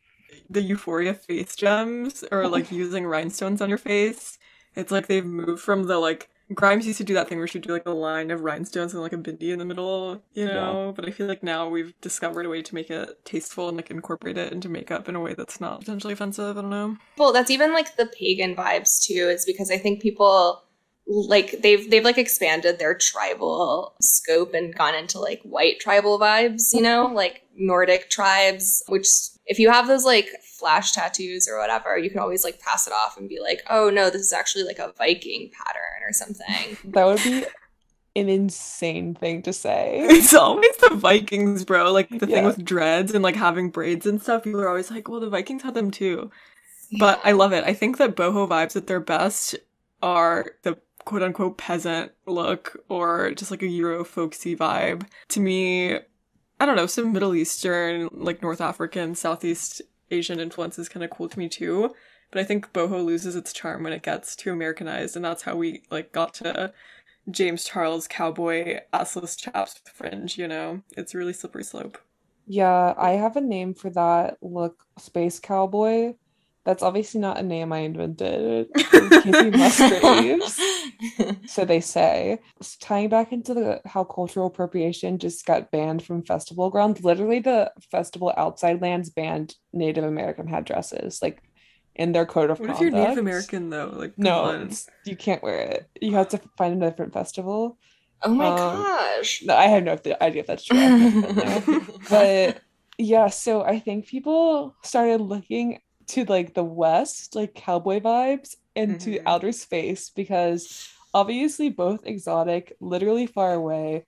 The 0.49 0.61
Euphoria 0.61 1.13
face 1.13 1.55
gems 1.55 2.23
or 2.31 2.47
like 2.47 2.71
using 2.71 3.05
rhinestones 3.05 3.61
on 3.61 3.69
your 3.69 3.77
face. 3.77 4.37
It's 4.75 4.91
like 4.91 5.07
they've 5.07 5.25
moved 5.25 5.61
from 5.61 5.83
the 5.83 5.97
like 5.97 6.29
Grimes 6.53 6.85
used 6.85 6.99
to 6.99 7.03
do 7.03 7.15
that 7.15 7.27
thing 7.27 7.39
where 7.39 7.47
she'd 7.47 7.63
do 7.63 7.73
like 7.73 7.87
a 7.87 7.91
line 7.91 8.29
of 8.29 8.41
rhinestones 8.41 8.93
and 8.93 9.01
like 9.01 9.13
a 9.13 9.17
bindi 9.17 9.51
in 9.51 9.57
the 9.57 9.65
middle, 9.65 10.21
you 10.33 10.45
know. 10.45 10.93
But 10.95 11.07
I 11.07 11.11
feel 11.11 11.25
like 11.25 11.41
now 11.41 11.67
we've 11.67 11.99
discovered 12.01 12.45
a 12.45 12.49
way 12.49 12.61
to 12.61 12.75
make 12.75 12.91
it 12.91 13.25
tasteful 13.25 13.67
and 13.67 13.75
like 13.75 13.89
incorporate 13.89 14.37
it 14.37 14.53
into 14.53 14.69
makeup 14.69 15.09
in 15.09 15.15
a 15.15 15.19
way 15.19 15.33
that's 15.33 15.59
not 15.59 15.79
potentially 15.79 16.13
offensive. 16.13 16.55
I 16.55 16.61
don't 16.61 16.69
know. 16.69 16.97
Well, 17.17 17.33
that's 17.33 17.49
even 17.49 17.73
like 17.73 17.95
the 17.95 18.05
pagan 18.05 18.55
vibes 18.55 19.03
too, 19.03 19.27
is 19.27 19.43
because 19.43 19.71
I 19.71 19.79
think 19.79 20.03
people 20.03 20.64
like 21.07 21.61
they've 21.61 21.89
they've 21.89 22.03
like 22.03 22.17
expanded 22.17 22.79
their 22.79 22.95
tribal 22.95 23.95
scope 24.01 24.53
and 24.53 24.75
gone 24.75 24.95
into 24.95 25.19
like 25.19 25.41
white 25.43 25.79
tribal 25.79 26.19
vibes, 26.19 26.73
you 26.73 26.81
know, 26.81 27.05
mm-hmm. 27.05 27.15
like 27.15 27.43
Nordic 27.55 28.09
tribes, 28.09 28.83
which 28.87 29.07
if 29.45 29.59
you 29.59 29.69
have 29.69 29.87
those 29.87 30.03
like 30.03 30.29
flash 30.43 30.93
tattoos 30.93 31.47
or 31.47 31.59
whatever, 31.59 31.97
you 31.97 32.09
can 32.09 32.19
always 32.19 32.43
like 32.43 32.59
pass 32.59 32.87
it 32.87 32.93
off 32.93 33.17
and 33.17 33.29
be 33.29 33.39
like, 33.39 33.61
oh 33.69 33.89
no, 33.89 34.09
this 34.09 34.21
is 34.21 34.33
actually 34.33 34.63
like 34.63 34.79
a 34.79 34.93
Viking 34.97 35.51
pattern 35.51 36.07
or 36.07 36.13
something. 36.13 36.77
That 36.93 37.05
would 37.05 37.23
be 37.23 37.45
an 38.15 38.29
insane 38.29 39.13
thing 39.13 39.43
to 39.43 39.53
say. 39.53 39.99
It's 40.09 40.33
always 40.33 40.75
the 40.77 40.95
Vikings, 40.95 41.65
bro. 41.65 41.91
Like 41.91 42.09
the 42.09 42.25
thing 42.25 42.45
with 42.45 42.65
dreads 42.65 43.13
and 43.13 43.23
like 43.23 43.35
having 43.35 43.69
braids 43.69 44.07
and 44.07 44.21
stuff. 44.21 44.43
People 44.43 44.61
are 44.61 44.69
always 44.69 44.89
like, 44.89 45.07
"Well, 45.07 45.19
the 45.19 45.29
Vikings 45.29 45.61
had 45.61 45.75
them 45.75 45.91
too." 45.91 46.31
But 46.99 47.19
I 47.23 47.33
love 47.33 47.51
it. 47.51 47.63
I 47.63 47.73
think 47.73 47.97
that 47.97 48.15
boho 48.15 48.47
vibes 48.47 48.75
at 48.75 48.87
their 48.87 48.99
best 48.99 49.55
are 50.01 50.51
the 50.63 50.77
quote 51.05 51.23
unquote 51.23 51.57
peasant 51.57 52.11
look 52.25 52.77
or 52.89 53.31
just 53.31 53.51
like 53.51 53.61
a 53.61 53.67
Euro 53.67 54.03
folksy 54.03 54.55
vibe. 54.55 55.07
To 55.29 55.39
me, 55.39 55.95
I 56.59 56.65
don't 56.65 56.75
know, 56.75 56.87
some 56.87 57.13
Middle 57.13 57.35
Eastern, 57.35 58.09
like 58.11 58.41
North 58.41 58.61
African, 58.61 59.15
Southeast 59.15 59.81
Asian 60.11 60.39
influence 60.39 60.77
is 60.77 60.89
kind 60.89 61.03
of 61.03 61.09
cool 61.09 61.29
to 61.29 61.39
me 61.39 61.47
too. 61.47 61.93
But 62.31 62.41
I 62.41 62.43
think 62.43 62.73
boho 62.73 63.05
loses 63.05 63.35
its 63.35 63.53
charm 63.53 63.83
when 63.83 63.93
it 63.93 64.03
gets 64.03 64.35
too 64.35 64.51
Americanized, 64.51 65.15
and 65.15 65.23
that's 65.23 65.43
how 65.43 65.55
we 65.55 65.83
like 65.89 66.11
got 66.11 66.33
to 66.35 66.73
James 67.29 67.63
Charles 67.63 68.07
cowboy 68.07 68.79
assless 68.93 69.37
chaps 69.37 69.81
fringe, 69.93 70.37
you 70.37 70.47
know? 70.47 70.81
It's 70.97 71.13
a 71.13 71.17
really 71.17 71.33
slippery 71.33 71.63
slope. 71.63 71.97
Yeah, 72.47 72.93
I 72.97 73.11
have 73.11 73.35
a 73.35 73.41
name 73.41 73.73
for 73.73 73.89
that 73.91 74.37
look, 74.41 74.85
Space 74.99 75.39
Cowboy. 75.39 76.13
That's 76.65 76.81
obviously 76.81 77.21
not 77.21 77.37
a 77.37 77.43
name 77.43 77.71
I 77.71 77.79
invented. 77.79 78.67
Kacey 78.75 79.55
Musgraves. 79.55 80.59
so 81.51 81.63
they 81.63 81.79
say. 81.79 82.39
S- 82.59 82.75
Tying 82.81 83.09
back 83.09 83.31
into 83.31 83.53
the 83.53 83.81
how 83.85 84.03
cultural 84.03 84.47
appropriation 84.47 85.19
just 85.19 85.45
got 85.45 85.69
banned 85.71 86.01
from 86.03 86.23
festival 86.23 86.69
grounds. 86.71 87.03
Literally, 87.03 87.39
the 87.39 87.71
festival 87.91 88.33
outside 88.35 88.81
lands 88.81 89.09
banned 89.11 89.55
Native 89.73 90.03
American 90.03 90.47
headdresses, 90.47 91.21
like 91.21 91.43
in 91.95 92.11
their 92.13 92.25
code 92.25 92.49
of 92.49 92.59
What 92.59 92.71
if 92.71 92.79
you're 92.79 92.89
Native. 92.91 93.19
American 93.19 93.69
though? 93.69 93.91
Like 93.95 94.17
No, 94.17 94.67
you 95.05 95.15
can't 95.15 95.43
wear 95.43 95.59
it. 95.61 95.89
You 96.01 96.13
have 96.13 96.29
to 96.29 96.41
find 96.57 96.81
a 96.81 96.89
different 96.89 97.13
festival. 97.13 97.77
oh 98.23 98.29
my 98.33 98.47
Um, 98.47 98.57
gosh. 98.57 99.43
No, 99.43 99.55
I 99.55 99.67
have 99.67 99.83
no 99.83 99.97
idea 100.19 100.41
if 100.41 100.47
that's 100.47 100.65
true. 100.65 100.79
I 100.79 100.89
don't 100.89 101.67
know. 101.67 101.81
but 102.09 102.59
yeah, 102.97 103.27
so 103.27 103.61
I 103.63 103.79
think 103.79 104.07
people 104.07 104.75
started 104.83 105.21
looking 105.21 105.79
to 106.07 106.25
like 106.25 106.53
the 106.53 106.63
West, 106.63 107.35
like 107.35 107.53
cowboy 107.53 107.99
vibes, 107.99 108.55
and 108.75 108.99
to 109.01 109.11
Mhm. 109.11 109.23
outer 109.25 109.51
space 109.51 110.09
because 110.09 110.87
obviously 111.13 111.69
both 111.69 112.05
exotic, 112.05 112.73
literally 112.79 113.25
far 113.25 113.53
away. 113.53 114.05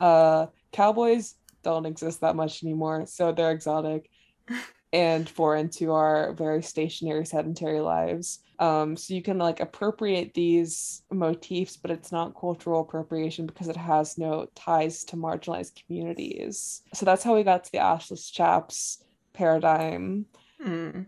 Uh, 0.00 0.46
cowboys 0.72 1.34
don't 1.62 1.86
exist 1.86 2.20
that 2.20 2.36
much 2.36 2.62
anymore, 2.62 3.06
so 3.06 3.32
they're 3.32 3.52
exotic 3.52 4.10
and 4.92 5.28
foreign 5.28 5.70
to 5.70 5.92
our 5.92 6.34
very 6.34 6.62
stationary, 6.62 7.24
sedentary 7.24 7.80
lives. 7.80 8.40
Um, 8.58 8.96
so 8.96 9.14
you 9.14 9.22
can 9.22 9.38
like 9.38 9.60
appropriate 9.60 10.34
these 10.34 11.02
motifs, 11.10 11.76
but 11.76 11.90
it's 11.90 12.12
not 12.12 12.38
cultural 12.38 12.82
appropriation 12.82 13.46
because 13.46 13.68
it 13.68 13.76
has 13.76 14.18
no 14.18 14.46
ties 14.54 15.04
to 15.04 15.16
marginalized 15.16 15.82
communities. 15.84 16.82
So 16.94 17.06
that's 17.06 17.24
how 17.24 17.34
we 17.34 17.42
got 17.42 17.64
to 17.64 17.72
the 17.72 17.78
ashless 17.78 18.30
chaps 18.30 19.02
paradigm. 19.32 20.26
Hmm. 20.60 21.02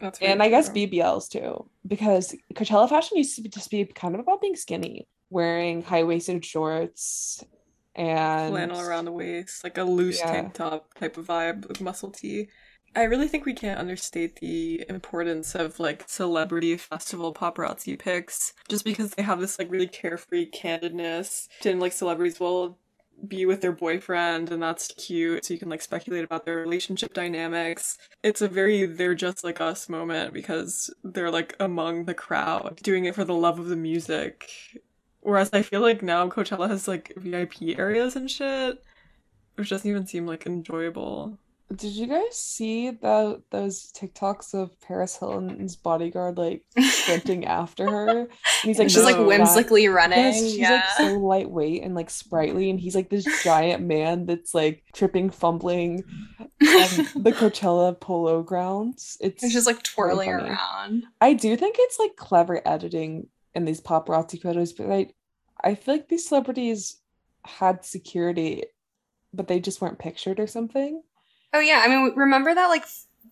That's 0.00 0.18
and 0.20 0.42
I 0.42 0.48
guess. 0.48 0.70
BBLs 0.70 1.28
too, 1.28 1.68
because 1.86 2.34
Coachella 2.54 2.88
fashion 2.88 3.18
used 3.18 3.36
to 3.36 3.42
be, 3.42 3.48
just 3.48 3.70
be 3.70 3.84
kind 3.84 4.14
of 4.14 4.20
about 4.20 4.40
being 4.40 4.56
skinny, 4.56 5.06
wearing 5.30 5.82
high 5.82 6.02
waisted 6.04 6.44
shorts 6.44 7.44
and 7.94 8.50
flannel 8.52 8.80
around 8.80 9.04
the 9.04 9.12
waist, 9.12 9.62
like 9.64 9.78
a 9.78 9.84
loose 9.84 10.18
Yeah. 10.20 10.32
tank 10.32 10.54
top 10.54 10.94
type 10.94 11.16
of 11.16 11.26
vibe 11.26 11.68
with 11.68 11.80
muscle 11.80 12.10
tee. 12.10 12.48
I 12.96 13.04
really 13.04 13.28
think 13.28 13.46
we 13.46 13.54
can't 13.54 13.78
understate 13.78 14.40
the 14.40 14.84
importance 14.88 15.54
of 15.54 15.78
like 15.78 16.08
celebrity 16.08 16.76
festival 16.76 17.32
paparazzi 17.32 17.96
pics 17.96 18.52
just 18.68 18.84
because 18.84 19.12
they 19.12 19.22
have 19.22 19.38
this 19.38 19.60
like 19.60 19.70
really 19.70 19.86
carefree 19.86 20.50
candidness. 20.50 21.46
And 21.64 21.78
like 21.78 21.92
celebrities 21.92 22.40
will 22.40 22.79
be 23.28 23.46
with 23.46 23.60
their 23.60 23.72
boyfriend 23.72 24.50
and 24.50 24.62
that's 24.62 24.88
cute 24.96 25.44
so 25.44 25.54
you 25.54 25.60
can 25.60 25.68
like 25.68 25.82
speculate 25.82 26.24
about 26.24 26.44
their 26.44 26.56
relationship 26.56 27.12
dynamics. 27.12 27.98
It's 28.22 28.42
a 28.42 28.48
very 28.48 28.86
they're 28.86 29.14
just 29.14 29.44
like 29.44 29.60
us 29.60 29.88
moment 29.88 30.32
because 30.32 30.92
they're 31.04 31.30
like 31.30 31.54
among 31.60 32.04
the 32.04 32.14
crowd 32.14 32.80
doing 32.82 33.04
it 33.04 33.14
for 33.14 33.24
the 33.24 33.34
love 33.34 33.58
of 33.58 33.66
the 33.66 33.76
music. 33.76 34.50
Whereas 35.20 35.50
I 35.52 35.62
feel 35.62 35.80
like 35.80 36.02
now 36.02 36.28
Coachella 36.28 36.68
has 36.68 36.88
like 36.88 37.12
VIP 37.16 37.78
areas 37.78 38.16
and 38.16 38.30
shit, 38.30 38.82
which 39.56 39.68
doesn't 39.68 39.88
even 39.88 40.06
seem 40.06 40.26
like 40.26 40.46
enjoyable. 40.46 41.38
Did 41.74 41.92
you 41.92 42.08
guys 42.08 42.36
see 42.36 42.90
the 42.90 43.42
those 43.50 43.92
TikToks 43.92 44.54
of 44.54 44.78
Paris 44.80 45.16
Hilton's 45.16 45.76
bodyguard 45.76 46.36
like 46.36 46.64
sprinting 46.80 47.44
after 47.46 47.88
her? 47.88 48.08
And 48.22 48.28
he's 48.64 48.78
like 48.78 48.86
She's 48.88 48.94
just 48.94 49.04
like 49.06 49.16
No. 49.16 49.26
whimsically 49.26 49.86
running. 49.86 50.18
Yes, 50.18 50.36
she's 50.40 50.58
yeah. 50.58 50.70
like 50.72 50.84
so 51.12 51.18
lightweight 51.18 51.84
and 51.84 51.94
like 51.94 52.10
sprightly, 52.10 52.70
and 52.70 52.80
he's 52.80 52.96
like 52.96 53.08
this 53.08 53.24
giant 53.44 53.84
man 53.84 54.26
that's 54.26 54.52
like 54.52 54.82
tripping, 54.94 55.30
fumbling 55.30 56.02
the 56.60 57.32
Coachella 57.36 57.98
polo 58.00 58.42
grounds. 58.42 59.16
It's 59.20 59.44
It's 59.44 59.52
just 59.52 59.66
like 59.68 59.82
twirling 59.84 60.30
funny. 60.30 60.50
around. 60.50 61.04
I 61.20 61.34
do 61.34 61.56
think 61.56 61.76
it's 61.78 61.98
like 62.00 62.16
clever 62.16 62.60
editing 62.66 63.28
in 63.54 63.64
these 63.64 63.80
paparazzi 63.80 64.40
photos, 64.42 64.72
but 64.72 64.90
I 64.90 65.10
I 65.62 65.74
feel 65.76 65.94
like 65.94 66.08
these 66.08 66.26
celebrities 66.28 66.96
had 67.44 67.84
security, 67.84 68.64
but 69.32 69.46
they 69.46 69.60
just 69.60 69.80
weren't 69.80 69.98
pictured 70.00 70.40
or 70.40 70.46
something. 70.48 71.02
Oh 71.52 71.60
yeah, 71.60 71.82
I 71.84 71.88
mean, 71.88 72.12
remember 72.16 72.54
that 72.54 72.66
like 72.66 72.84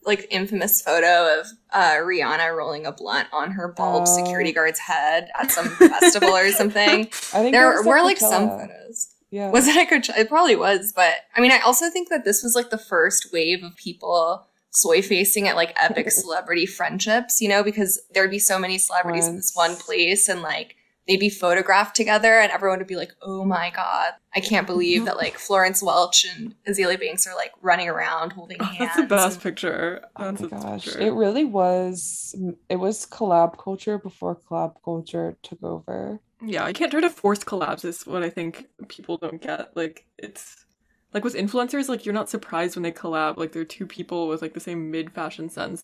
like 0.04 0.26
infamous 0.30 0.80
photo 0.80 1.40
of 1.40 1.46
uh, 1.72 1.96
Rihanna 1.96 2.56
rolling 2.56 2.86
a 2.86 2.92
blunt 2.92 3.28
on 3.32 3.50
her 3.52 3.68
bald 3.68 4.02
Oh. 4.08 4.16
security 4.16 4.52
guard's 4.52 4.78
head 4.78 5.28
at 5.38 5.50
some 5.50 5.66
festival 5.68 6.30
or 6.30 6.50
something. 6.52 7.00
I 7.06 7.06
think 7.42 7.52
There 7.52 7.82
were 7.82 8.02
like 8.02 8.16
some 8.18 8.48
photos. 8.48 9.14
Yeah. 9.30 9.50
Was 9.50 9.68
it 9.68 9.76
at 9.76 9.90
Coachella? 9.90 10.18
It 10.20 10.28
probably 10.30 10.56
was, 10.56 10.92
but 10.94 11.14
I 11.36 11.40
mean, 11.42 11.52
I 11.52 11.58
also 11.58 11.90
think 11.90 12.08
that 12.08 12.24
this 12.24 12.42
was 12.42 12.54
like 12.54 12.70
the 12.70 12.78
first 12.78 13.30
wave 13.32 13.62
of 13.62 13.76
people 13.76 14.46
soy 14.70 15.02
facing 15.02 15.46
at 15.48 15.56
like 15.56 15.74
epic 15.76 16.10
celebrity 16.12 16.64
friendships, 16.64 17.40
you 17.42 17.48
know, 17.48 17.62
because 17.62 18.00
there'd 18.14 18.30
be 18.30 18.38
so 18.38 18.58
many 18.58 18.78
celebrities 18.78 19.26
in 19.26 19.36
this 19.36 19.52
one 19.54 19.76
place 19.76 20.28
and 20.30 20.40
like 20.40 20.76
they'd 21.08 21.18
be 21.18 21.30
photographed 21.30 21.96
together 21.96 22.38
and 22.38 22.52
everyone 22.52 22.78
would 22.78 22.86
be 22.86 22.94
like, 22.96 23.12
oh 23.22 23.44
my 23.44 23.70
God, 23.74 24.12
I 24.36 24.40
can't 24.40 24.66
believe 24.66 25.06
that 25.06 25.16
like 25.16 25.38
Florence 25.38 25.82
Welch 25.82 26.24
and 26.26 26.54
Azealia 26.68 27.00
Banks 27.00 27.26
are 27.26 27.34
like 27.34 27.52
running 27.62 27.88
around 27.88 28.32
holding 28.34 28.58
Oh, 28.60 28.64
hands. 28.64 28.78
that's 28.78 28.96
the 28.96 29.06
best 29.06 29.34
and- 29.36 29.42
picture. 29.42 30.04
Oh 30.16 30.32
my 30.32 30.48
gosh, 30.48 30.84
picture. 30.84 31.00
it 31.00 31.12
really 31.14 31.44
was. 31.44 32.34
It 32.68 32.76
was 32.76 33.06
collab 33.06 33.58
culture 33.58 33.98
before 33.98 34.36
collab 34.36 34.74
culture 34.84 35.36
took 35.42 35.62
over. 35.64 36.20
Yeah, 36.44 36.62
I 36.64 36.72
can't 36.72 36.90
try 36.92 37.00
to 37.00 37.10
force 37.10 37.40
collabs 37.42 37.84
is 37.84 38.06
what 38.06 38.22
I 38.22 38.30
think 38.30 38.66
people 38.88 39.16
don't 39.16 39.40
get. 39.42 39.76
Like 39.76 40.04
it's 40.18 40.66
like 41.14 41.24
with 41.24 41.34
influencers, 41.34 41.88
like 41.88 42.04
you're 42.04 42.14
not 42.14 42.28
surprised 42.28 42.76
when 42.76 42.82
they 42.82 42.92
collab, 42.92 43.38
like 43.38 43.52
they're 43.52 43.64
two 43.64 43.86
people 43.86 44.28
with 44.28 44.42
like 44.42 44.52
the 44.54 44.60
same 44.60 44.90
mid 44.90 45.10
fashion 45.10 45.48
sense. 45.48 45.82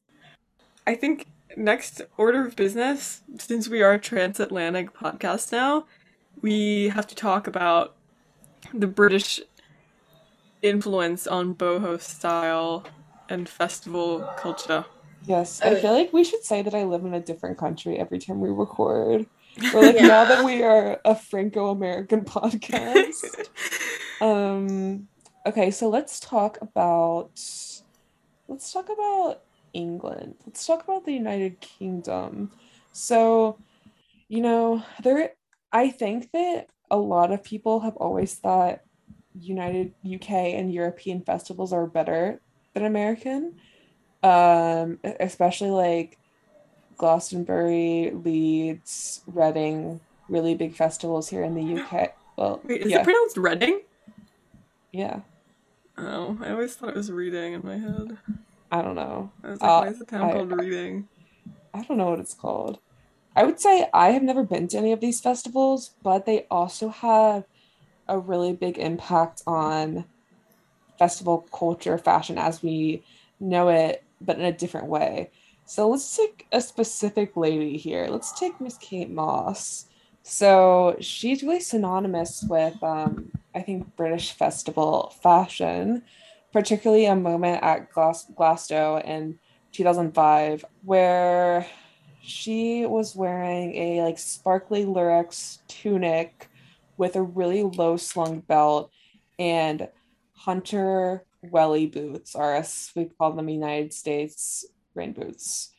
I 0.87 0.95
think 0.95 1.27
next 1.57 2.03
order 2.17 2.47
of 2.47 2.57
business, 2.57 3.23
since 3.39 3.69
we 3.69 3.83
are 3.83 3.93
a 3.95 3.99
transatlantic 3.99 4.93
podcast 4.95 5.53
now, 5.53 5.87
we 6.43 6.89
have 6.89 7.07
to 7.09 7.15
talk 7.15 7.47
about 7.47 7.97
the 8.73 8.87
British 8.87 9.41
influence 10.63 11.27
on 11.27 11.55
boho 11.55 12.01
style 12.01 12.87
and 13.29 13.49
festival 13.49 14.21
culture. 14.39 14.85
Yes, 15.27 15.61
Oh, 15.65 15.71
I 15.71 15.81
feel 15.81 15.93
like 15.93 16.13
we 16.13 16.25
should 16.25 16.45
say 16.45 16.63
that 16.63 16.75
I 16.75 16.85
live 16.85 17.05
in 17.05 17.15
a 17.15 17.21
different 17.21 17.59
country 17.59 17.99
every 17.99 18.19
time 18.19 18.41
we 18.41 18.51
record. 18.51 19.27
Or 19.73 19.83
like 19.83 19.95
Yeah. 19.95 20.09
now 20.09 20.25
that 20.25 20.43
we 20.43 20.63
are 20.65 21.01
a 21.05 21.15
Franco-American 21.15 22.25
podcast. 22.25 23.49
Um 24.21 25.09
okay, 25.47 25.71
so 25.71 25.89
let's 25.89 26.19
talk 26.19 26.59
about 26.61 27.31
let's 28.49 28.73
talk 28.73 28.89
about 28.91 29.43
England. 29.75 30.37
Let's 30.47 30.67
talk 30.67 30.85
about 30.85 31.05
the 31.05 31.13
United 31.13 31.61
Kingdom. 31.61 32.53
So, 32.93 33.59
you 34.29 34.41
know, 34.41 34.83
there 35.03 35.33
I 35.73 35.91
think 35.91 36.31
that 36.33 36.69
a 36.91 36.97
lot 36.97 37.33
of 37.33 37.43
people 37.45 37.81
have 37.81 37.97
always 37.97 38.35
thought 38.35 38.81
United 39.39 39.95
UK 40.05 40.31
and 40.31 40.73
European 40.73 41.23
festivals 41.23 41.73
are 41.73 41.87
better 41.87 42.41
than 42.75 42.85
American. 42.85 43.57
Um 44.23 45.01
especially 45.21 45.71
like 45.71 46.19
Glastonbury, 46.97 48.13
Leeds, 48.15 49.23
Reading, 49.27 50.01
really 50.29 50.55
big 50.55 50.75
festivals 50.75 51.29
here 51.29 51.43
in 51.45 51.55
the 51.55 51.81
UK. 51.81 52.15
Well, 52.37 52.61
Wait, 52.65 52.83
is 52.83 52.91
yeah, 52.91 53.01
it 53.01 53.05
pronounced 53.05 53.37
Reading? 53.37 53.81
yeah. 54.93 55.21
Oh, 55.97 56.39
I 56.41 56.51
always 56.51 56.75
thought 56.75 56.91
it 56.91 56.97
was 56.97 57.11
reading 57.13 57.53
in 57.53 57.65
my 57.65 57.79
head. 57.79 58.19
I 58.75 58.83
don't 58.83 58.97
know. 58.97 59.33
I 59.45 59.51
was 59.51 59.63
like, 59.63 59.71
Uh, 59.71 59.79
why 59.79 59.89
is 59.89 60.01
the 60.01 60.05
town 60.05 60.29
I- 60.29 60.31
called 60.31 60.51
Reading? 60.51 61.09
I 61.73 61.83
don't 61.83 61.99
know 61.99 62.11
what 62.11 62.21
it's 62.21 62.35
called. 62.35 62.81
I 63.37 63.45
would 63.45 63.61
say 63.61 63.89
I 63.95 64.11
have 64.13 64.23
never 64.23 64.45
been 64.45 64.69
to 64.69 64.79
any 64.79 64.93
of 64.93 65.01
these 65.01 65.21
festivals, 65.21 65.97
but 66.03 66.27
they 66.27 66.47
also 66.51 66.89
have 66.91 67.45
a 68.09 68.19
really 68.19 68.55
big 68.55 68.79
impact 68.79 69.43
on 69.47 70.07
festival 70.99 71.49
culture, 71.53 71.99
fashion 71.99 72.39
as 72.39 72.63
we 72.63 73.05
know 73.41 73.69
it, 73.69 74.05
but 74.21 74.39
in 74.39 74.45
a 74.47 74.53
different 74.53 74.89
way. 74.89 75.33
So 75.65 75.89
let's 75.91 76.17
take 76.17 76.47
a 76.53 76.61
specific 76.61 77.37
lady 77.37 77.77
here. 77.79 78.09
Let's 78.11 78.33
take 78.33 78.61
Miss 78.61 78.79
Kate 78.79 79.11
Moss. 79.11 79.87
So 80.23 80.97
she's 81.01 81.43
really 81.43 81.61
synonymous 81.61 82.47
with, 82.49 82.83
um, 82.83 83.33
I 83.55 83.63
think, 83.63 83.97
British 83.97 84.33
festival 84.33 85.15
fashion, 85.23 86.05
particularly 86.55 87.07
a 87.07 87.17
moment 87.17 87.63
at 87.65 87.91
Glas- 87.91 88.31
Glasgow 88.37 88.99
in 89.05 89.41
2005 89.73 90.65
where 90.85 91.67
she 92.23 92.87
was 92.87 93.17
wearing 93.17 93.75
a 93.75 94.03
like 94.03 94.19
sparkly 94.19 94.85
lurex 94.85 95.59
tunic 95.67 96.49
with 96.97 97.17
a 97.17 97.23
really 97.23 97.65
low 97.65 97.97
slung 97.97 98.39
belt 98.39 98.93
and 99.37 99.89
hunter 100.33 101.25
welly 101.43 101.87
boots 101.87 102.37
or 102.37 102.55
as 102.55 102.93
we 102.95 103.07
call 103.07 103.33
them 103.33 103.49
united 103.49 103.93
states 103.93 104.65
rain 104.95 105.13
boots. 105.13 105.73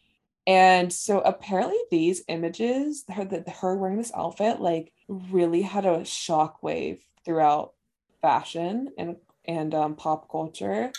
And 0.46 0.92
so 0.92 1.22
apparently 1.22 1.80
these 1.90 2.22
images 2.28 3.06
her 3.10 3.24
that 3.24 3.48
her 3.48 3.78
wearing 3.78 3.98
this 3.98 4.12
outfit 4.14 4.60
like 4.60 4.92
really 5.08 5.62
had 5.62 5.86
a 5.86 6.00
shockwave 6.00 7.00
throughout 7.24 7.72
fashion 8.22 8.90
and 8.98 9.16
and 9.48 9.74
um, 9.74 9.96
pop 9.96 10.30
culture. 10.30 10.92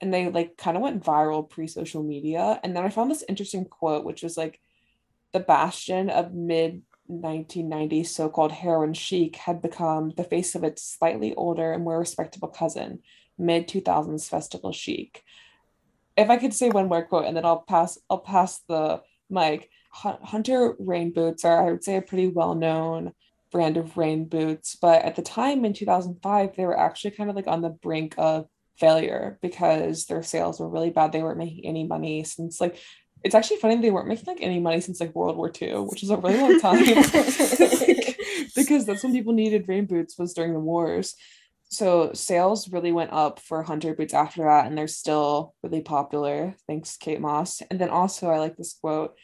And 0.00 0.12
they 0.12 0.30
like 0.30 0.56
kind 0.56 0.76
of 0.76 0.82
went 0.82 1.04
viral 1.04 1.48
pre-social 1.48 2.02
media. 2.02 2.58
And 2.62 2.74
then 2.74 2.84
i 2.84 2.88
found 2.88 3.10
this 3.10 3.24
interesting 3.28 3.64
quote 3.66 4.04
which 4.04 4.22
was 4.22 4.36
like 4.36 4.60
the 5.32 5.40
bastion 5.40 6.10
of 6.10 6.32
mid 6.32 6.82
1990s 7.10 8.06
so-called 8.06 8.52
heroin 8.52 8.94
chic 8.94 9.36
had 9.36 9.60
become 9.60 10.12
the 10.16 10.24
face 10.24 10.54
of 10.54 10.62
its 10.62 10.82
slightly 10.82 11.34
older 11.34 11.72
and 11.72 11.82
more 11.82 11.98
respectable 11.98 12.48
cousin 12.48 13.00
mid 13.36 13.68
2000s 13.68 14.28
festival 14.28 14.72
chic. 14.72 15.22
If 16.16 16.30
i 16.30 16.36
could 16.36 16.54
say 16.54 16.70
one 16.70 16.88
more 16.88 17.04
quote 17.04 17.26
and 17.26 17.36
then 17.36 17.44
i'll 17.44 17.62
pass 17.62 17.98
i'll 18.08 18.18
pass 18.18 18.60
the 18.68 19.02
mic. 19.28 19.70
Hunter 19.92 20.76
rain 20.78 21.12
boots 21.12 21.44
are 21.44 21.66
i 21.66 21.70
would 21.72 21.84
say 21.84 21.96
a 21.96 22.02
pretty 22.02 22.28
well-known 22.28 23.12
brand 23.50 23.76
of 23.76 23.96
rain 23.96 24.24
boots 24.24 24.76
but 24.80 25.02
at 25.02 25.16
the 25.16 25.22
time 25.22 25.64
in 25.64 25.72
2005 25.72 26.56
they 26.56 26.64
were 26.64 26.78
actually 26.78 27.10
kind 27.10 27.30
of 27.30 27.36
like 27.36 27.46
on 27.46 27.62
the 27.62 27.70
brink 27.70 28.14
of 28.18 28.46
failure 28.78 29.38
because 29.42 30.06
their 30.06 30.22
sales 30.22 30.58
were 30.58 30.68
really 30.68 30.90
bad 30.90 31.12
they 31.12 31.22
weren't 31.22 31.38
making 31.38 31.66
any 31.66 31.86
money 31.86 32.24
since 32.24 32.60
like 32.60 32.78
it's 33.22 33.34
actually 33.34 33.58
funny 33.58 33.76
they 33.76 33.90
weren't 33.90 34.08
making 34.08 34.26
like 34.26 34.42
any 34.42 34.60
money 34.60 34.80
since 34.80 35.00
like 35.00 35.14
World 35.14 35.36
War 35.36 35.52
II, 35.60 35.80
which 35.80 36.02
is 36.02 36.10
a 36.10 36.16
really 36.16 36.38
long 36.38 36.60
time. 36.60 36.84
Because 38.56 38.84
that's 38.84 39.04
when 39.04 39.12
people 39.12 39.32
needed 39.32 39.68
rain 39.68 39.86
boots 39.86 40.18
was 40.18 40.34
during 40.34 40.52
the 40.52 40.60
wars. 40.60 41.14
So 41.70 42.12
sales 42.14 42.68
really 42.68 42.90
went 42.90 43.12
up 43.12 43.38
for 43.38 43.62
hunter 43.62 43.94
boots 43.94 44.12
after 44.12 44.42
that, 44.42 44.66
and 44.66 44.76
they're 44.76 44.88
still 44.88 45.54
really 45.62 45.82
popular. 45.82 46.56
Thanks, 46.66 46.96
Kate 46.96 47.20
Moss. 47.20 47.62
And 47.70 47.78
then 47.78 47.90
also 47.90 48.28
I 48.28 48.38
like 48.38 48.56
this 48.56 48.74
quote. 48.74 49.16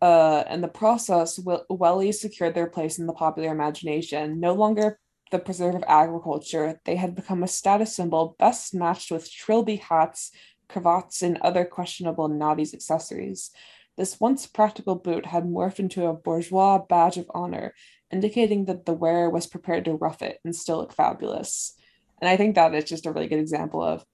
Uh, 0.00 0.44
in 0.48 0.60
the 0.60 0.68
process, 0.68 1.38
Wel- 1.38 1.66
Wellies 1.70 2.14
secured 2.14 2.54
their 2.54 2.68
place 2.68 2.98
in 2.98 3.06
the 3.06 3.12
popular 3.12 3.50
imagination. 3.50 4.38
No 4.38 4.54
longer 4.54 4.98
the 5.30 5.38
preserve 5.38 5.74
of 5.74 5.84
agriculture, 5.86 6.80
they 6.84 6.96
had 6.96 7.14
become 7.14 7.42
a 7.42 7.48
status 7.48 7.94
symbol 7.94 8.36
best 8.38 8.74
matched 8.74 9.10
with 9.10 9.30
trilby 9.30 9.76
hats, 9.76 10.30
cravats, 10.68 11.22
and 11.22 11.38
other 11.38 11.64
questionable 11.64 12.28
naughties 12.28 12.72
accessories. 12.72 13.50
This 13.96 14.20
once 14.20 14.46
practical 14.46 14.94
boot 14.94 15.26
had 15.26 15.44
morphed 15.44 15.80
into 15.80 16.06
a 16.06 16.14
bourgeois 16.14 16.78
badge 16.78 17.16
of 17.16 17.30
honor, 17.34 17.74
indicating 18.12 18.66
that 18.66 18.86
the 18.86 18.92
wearer 18.92 19.28
was 19.28 19.48
prepared 19.48 19.84
to 19.86 19.94
rough 19.94 20.22
it 20.22 20.38
and 20.44 20.54
still 20.54 20.78
look 20.78 20.92
fabulous. 20.92 21.74
And 22.20 22.28
I 22.28 22.36
think 22.36 22.54
that 22.54 22.74
is 22.74 22.84
just 22.84 23.06
a 23.06 23.12
really 23.12 23.26
good 23.26 23.40
example 23.40 23.82
of 23.82 24.04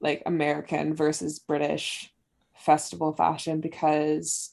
like 0.00 0.22
American 0.26 0.94
versus 0.94 1.40
British 1.40 2.12
festival 2.54 3.12
fashion 3.12 3.60
because 3.60 4.51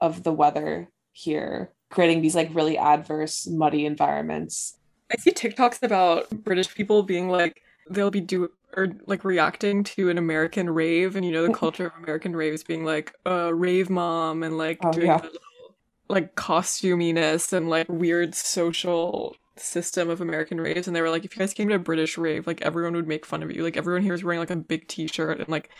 of 0.00 0.22
the 0.22 0.32
weather 0.32 0.90
here, 1.12 1.72
creating 1.90 2.22
these 2.22 2.34
like 2.34 2.50
really 2.54 2.78
adverse, 2.78 3.46
muddy 3.46 3.86
environments. 3.86 4.78
I 5.12 5.16
see 5.16 5.32
TikToks 5.32 5.82
about 5.82 6.30
British 6.30 6.74
people 6.74 7.02
being 7.02 7.28
like, 7.28 7.62
they'll 7.88 8.10
be 8.10 8.20
do 8.20 8.50
or 8.76 8.88
like 9.06 9.24
reacting 9.24 9.82
to 9.82 10.10
an 10.10 10.18
American 10.18 10.70
rave, 10.70 11.16
and 11.16 11.24
you 11.24 11.32
know 11.32 11.42
the 11.42 11.48
mm-hmm. 11.48 11.58
culture 11.58 11.86
of 11.86 11.92
American 12.02 12.36
raves 12.36 12.62
being 12.62 12.84
like 12.84 13.12
a 13.26 13.52
rave 13.52 13.90
mom 13.90 14.42
and 14.42 14.56
like 14.56 14.78
Oh, 14.84 14.92
doing 14.92 15.06
yeah. 15.08 15.18
the 15.18 15.24
little, 15.24 15.74
like 16.08 16.36
costuminess 16.36 17.52
and 17.52 17.68
like 17.68 17.88
weird 17.88 18.34
social 18.34 19.36
system 19.56 20.08
of 20.08 20.20
American 20.20 20.60
raves, 20.60 20.86
and 20.86 20.94
they 20.94 21.02
were 21.02 21.10
like, 21.10 21.24
if 21.24 21.34
you 21.34 21.40
guys 21.40 21.52
came 21.52 21.68
to 21.68 21.74
a 21.74 21.78
British 21.80 22.16
rave, 22.16 22.46
like 22.46 22.62
everyone 22.62 22.94
would 22.94 23.08
make 23.08 23.26
fun 23.26 23.42
of 23.42 23.50
you. 23.50 23.64
Like 23.64 23.76
everyone 23.76 24.02
here 24.02 24.14
is 24.14 24.24
wearing 24.24 24.40
like 24.40 24.50
a 24.50 24.56
big 24.56 24.86
T-shirt 24.88 25.40
and 25.40 25.48
like 25.48 25.70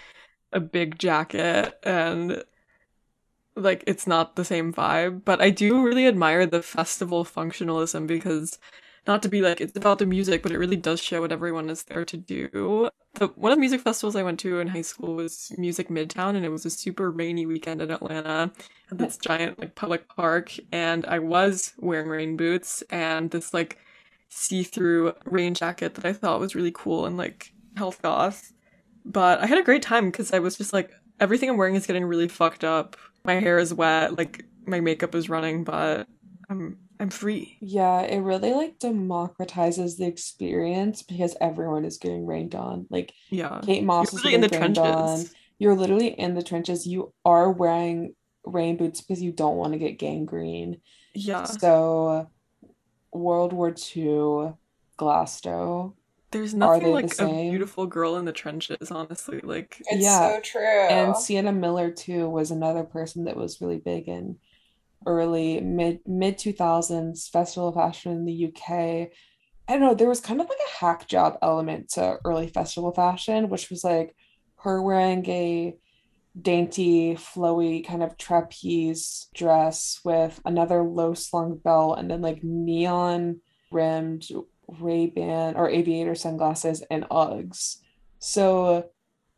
a 0.52 0.60
big 0.60 0.98
jacket 0.98 1.78
and 1.84 2.42
like 3.56 3.84
it's 3.86 4.06
not 4.06 4.36
the 4.36 4.44
same 4.44 4.72
vibe 4.72 5.24
but 5.24 5.40
i 5.40 5.50
do 5.50 5.82
really 5.82 6.06
admire 6.06 6.46
the 6.46 6.62
festival 6.62 7.24
functionalism 7.24 8.06
because 8.06 8.58
not 9.06 9.22
to 9.22 9.28
be 9.28 9.40
like 9.40 9.60
it's 9.60 9.76
about 9.76 9.98
the 9.98 10.06
music 10.06 10.42
but 10.42 10.52
it 10.52 10.58
really 10.58 10.76
does 10.76 11.02
show 11.02 11.20
what 11.20 11.32
everyone 11.32 11.70
is 11.70 11.84
there 11.84 12.04
to 12.04 12.16
do. 12.16 12.88
The 13.14 13.26
one 13.28 13.50
of 13.50 13.56
the 13.56 13.60
music 13.60 13.80
festivals 13.80 14.14
i 14.14 14.22
went 14.22 14.38
to 14.40 14.60
in 14.60 14.68
high 14.68 14.82
school 14.82 15.14
was 15.14 15.52
music 15.58 15.88
midtown 15.88 16.36
and 16.36 16.44
it 16.44 16.50
was 16.50 16.64
a 16.64 16.70
super 16.70 17.10
rainy 17.10 17.44
weekend 17.44 17.82
in 17.82 17.90
atlanta 17.90 18.52
at 18.90 18.98
this 18.98 19.16
giant 19.16 19.58
like 19.58 19.74
public 19.74 20.08
park 20.08 20.52
and 20.70 21.04
i 21.06 21.18
was 21.18 21.72
wearing 21.78 22.08
rain 22.08 22.36
boots 22.36 22.82
and 22.90 23.30
this 23.32 23.52
like 23.52 23.78
see-through 24.28 25.12
rain 25.24 25.54
jacket 25.54 25.96
that 25.96 26.04
i 26.04 26.12
thought 26.12 26.38
was 26.38 26.54
really 26.54 26.72
cool 26.72 27.04
and 27.04 27.16
like 27.16 27.52
health 27.76 28.00
goth 28.00 28.52
but 29.04 29.40
i 29.40 29.46
had 29.46 29.58
a 29.58 29.64
great 29.64 29.82
time 29.82 30.06
because 30.06 30.32
i 30.32 30.38
was 30.38 30.56
just 30.56 30.72
like 30.72 30.92
everything 31.18 31.50
i'm 31.50 31.56
wearing 31.56 31.74
is 31.74 31.86
getting 31.86 32.04
really 32.04 32.28
fucked 32.28 32.62
up 32.62 32.96
my 33.24 33.34
hair 33.34 33.58
is 33.58 33.72
wet, 33.74 34.16
like 34.16 34.44
my 34.66 34.80
makeup 34.80 35.14
is 35.14 35.28
running, 35.28 35.64
but 35.64 36.06
I'm 36.48 36.78
I'm 36.98 37.10
free. 37.10 37.56
Yeah, 37.60 38.00
it 38.02 38.18
really 38.18 38.52
like 38.52 38.78
democratizes 38.78 39.96
the 39.96 40.06
experience 40.06 41.02
because 41.02 41.36
everyone 41.40 41.84
is 41.84 41.98
getting 41.98 42.26
rained 42.26 42.54
on. 42.54 42.86
Like 42.90 43.12
Yeah. 43.30 43.60
Kate 43.64 43.84
Moss 43.84 44.12
You're 44.12 44.20
is 44.28 44.34
in 44.34 44.40
the 44.42 44.48
rained 44.48 44.78
on. 44.78 44.94
trenches. 45.16 45.34
You're 45.58 45.76
literally 45.76 46.08
in 46.08 46.34
the 46.34 46.42
trenches. 46.42 46.86
You 46.86 47.12
are 47.24 47.50
wearing 47.50 48.14
rain 48.44 48.76
boots 48.76 49.00
because 49.00 49.22
you 49.22 49.32
don't 49.32 49.56
want 49.56 49.72
to 49.72 49.78
get 49.78 49.98
gangrene. 49.98 50.80
Yeah. 51.14 51.44
So 51.44 52.30
World 53.12 53.52
War 53.52 53.74
II, 53.96 54.54
Glasgow, 54.96 55.96
There's 56.32 56.54
nothing 56.54 56.82
they 56.84 56.90
the 56.92 56.92
like 56.92 57.18
a 57.20 57.26
beautiful 57.26 57.86
girl 57.86 58.16
in 58.16 58.24
the 58.24 58.32
trenches, 58.32 58.90
honestly. 58.90 59.40
Like 59.40 59.82
It's 59.86 60.02
Yeah, 60.02 60.34
so 60.34 60.40
true. 60.40 60.62
and 60.88 61.16
Sienna 61.16 61.52
Miller 61.52 61.90
too 61.90 62.28
was 62.28 62.50
another 62.50 62.84
person 62.84 63.24
that 63.24 63.36
was 63.36 63.60
really 63.60 63.78
big 63.78 64.08
in 64.08 64.38
early 65.06 65.60
mid 65.60 66.00
mid 66.06 66.38
2000s 66.38 67.28
festival 67.28 67.68
of 67.68 67.74
fashion 67.74 68.12
in 68.12 68.24
the 68.26 68.32
UK. 68.34 69.10
I 69.68 69.72
don't 69.74 69.80
know, 69.80 69.94
there 69.94 70.08
was 70.08 70.20
kind 70.20 70.40
of 70.40 70.48
like 70.48 70.58
a 70.58 70.78
hack 70.84 71.06
job 71.08 71.38
element 71.42 71.90
to 71.90 72.18
early 72.24 72.48
festival 72.48 72.92
fashion, 72.92 73.48
which 73.48 73.70
was 73.70 73.84
like 73.84 74.14
her 74.58 74.82
wearing 74.82 75.26
a 75.30 75.76
dainty, 76.40 77.14
flowy 77.14 77.86
kind 77.86 78.02
of 78.02 78.16
trapeze 78.16 79.28
dress 79.34 80.00
with 80.04 80.40
another 80.44 80.82
low 80.82 81.14
slung 81.14 81.56
belt 81.58 81.98
and 81.98 82.10
then 82.10 82.22
like 82.22 82.42
neon 82.44 83.40
rimmed 83.70 84.24
Ray-Ban 84.78 85.56
or 85.56 85.68
aviator 85.68 86.14
sunglasses 86.14 86.82
and 86.90 87.04
Uggs. 87.10 87.76
So 88.18 88.90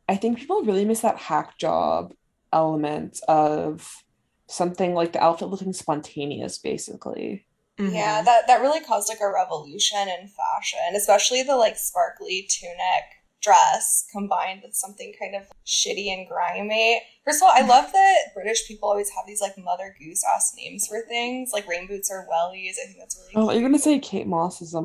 I 0.09 0.17
think 0.17 0.39
people 0.39 0.63
really 0.63 0.85
miss 0.85 1.01
that 1.01 1.17
hack 1.19 1.57
job 1.59 2.13
element 2.53 3.21
of 3.29 4.03
something 4.47 4.95
like 4.95 5.13
the 5.13 5.23
outfit 5.23 5.49
looking 5.49 5.73
spontaneous, 5.73 6.59
basically. 6.59 7.47
mhm. 7.79 7.93
Yeah, 7.95 8.23
that 8.23 8.47
that 8.49 8.61
really 8.61 8.81
caused 8.81 9.09
like 9.09 9.21
a 9.21 9.33
revolution 9.33 10.01
in 10.09 10.29
fashion, 10.29 10.95
especially 10.95 11.43
the 11.43 11.57
like 11.57 11.77
sparkly 11.79 12.47
tunic 12.51 13.05
dress 13.41 14.07
combined 14.13 14.61
with 14.63 14.75
something 14.75 15.13
kind 15.19 15.35
of 15.35 15.43
shitty 15.67 16.07
and 16.13 16.29
grimy. 16.29 17.03
First 17.25 17.43
of 17.43 17.47
all, 17.47 17.53
I 17.55 17.67
love 17.67 17.91
that 17.93 18.19
British 18.35 18.69
people 18.69 18.89
always 18.89 19.11
have 19.11 19.27
these 19.27 19.41
like 19.41 19.57
Mother 19.59 19.97
Goose 19.99 20.23
ass 20.35 20.53
names 20.57 20.87
for 20.87 21.01
things. 21.09 21.51
Like 21.53 21.67
rain 21.67 21.87
boots 21.87 22.11
or 22.11 22.27
wellies. 22.31 22.75
I 22.83 22.87
think 22.87 22.99
that's 22.99 23.17
really 23.17 23.33
Oh, 23.37 23.51
you're 23.53 23.63
gonna 23.63 23.79
say 23.79 23.99
Kate 23.99 24.27
Moss 24.27 24.61
is 24.61 24.75
a 24.75 24.83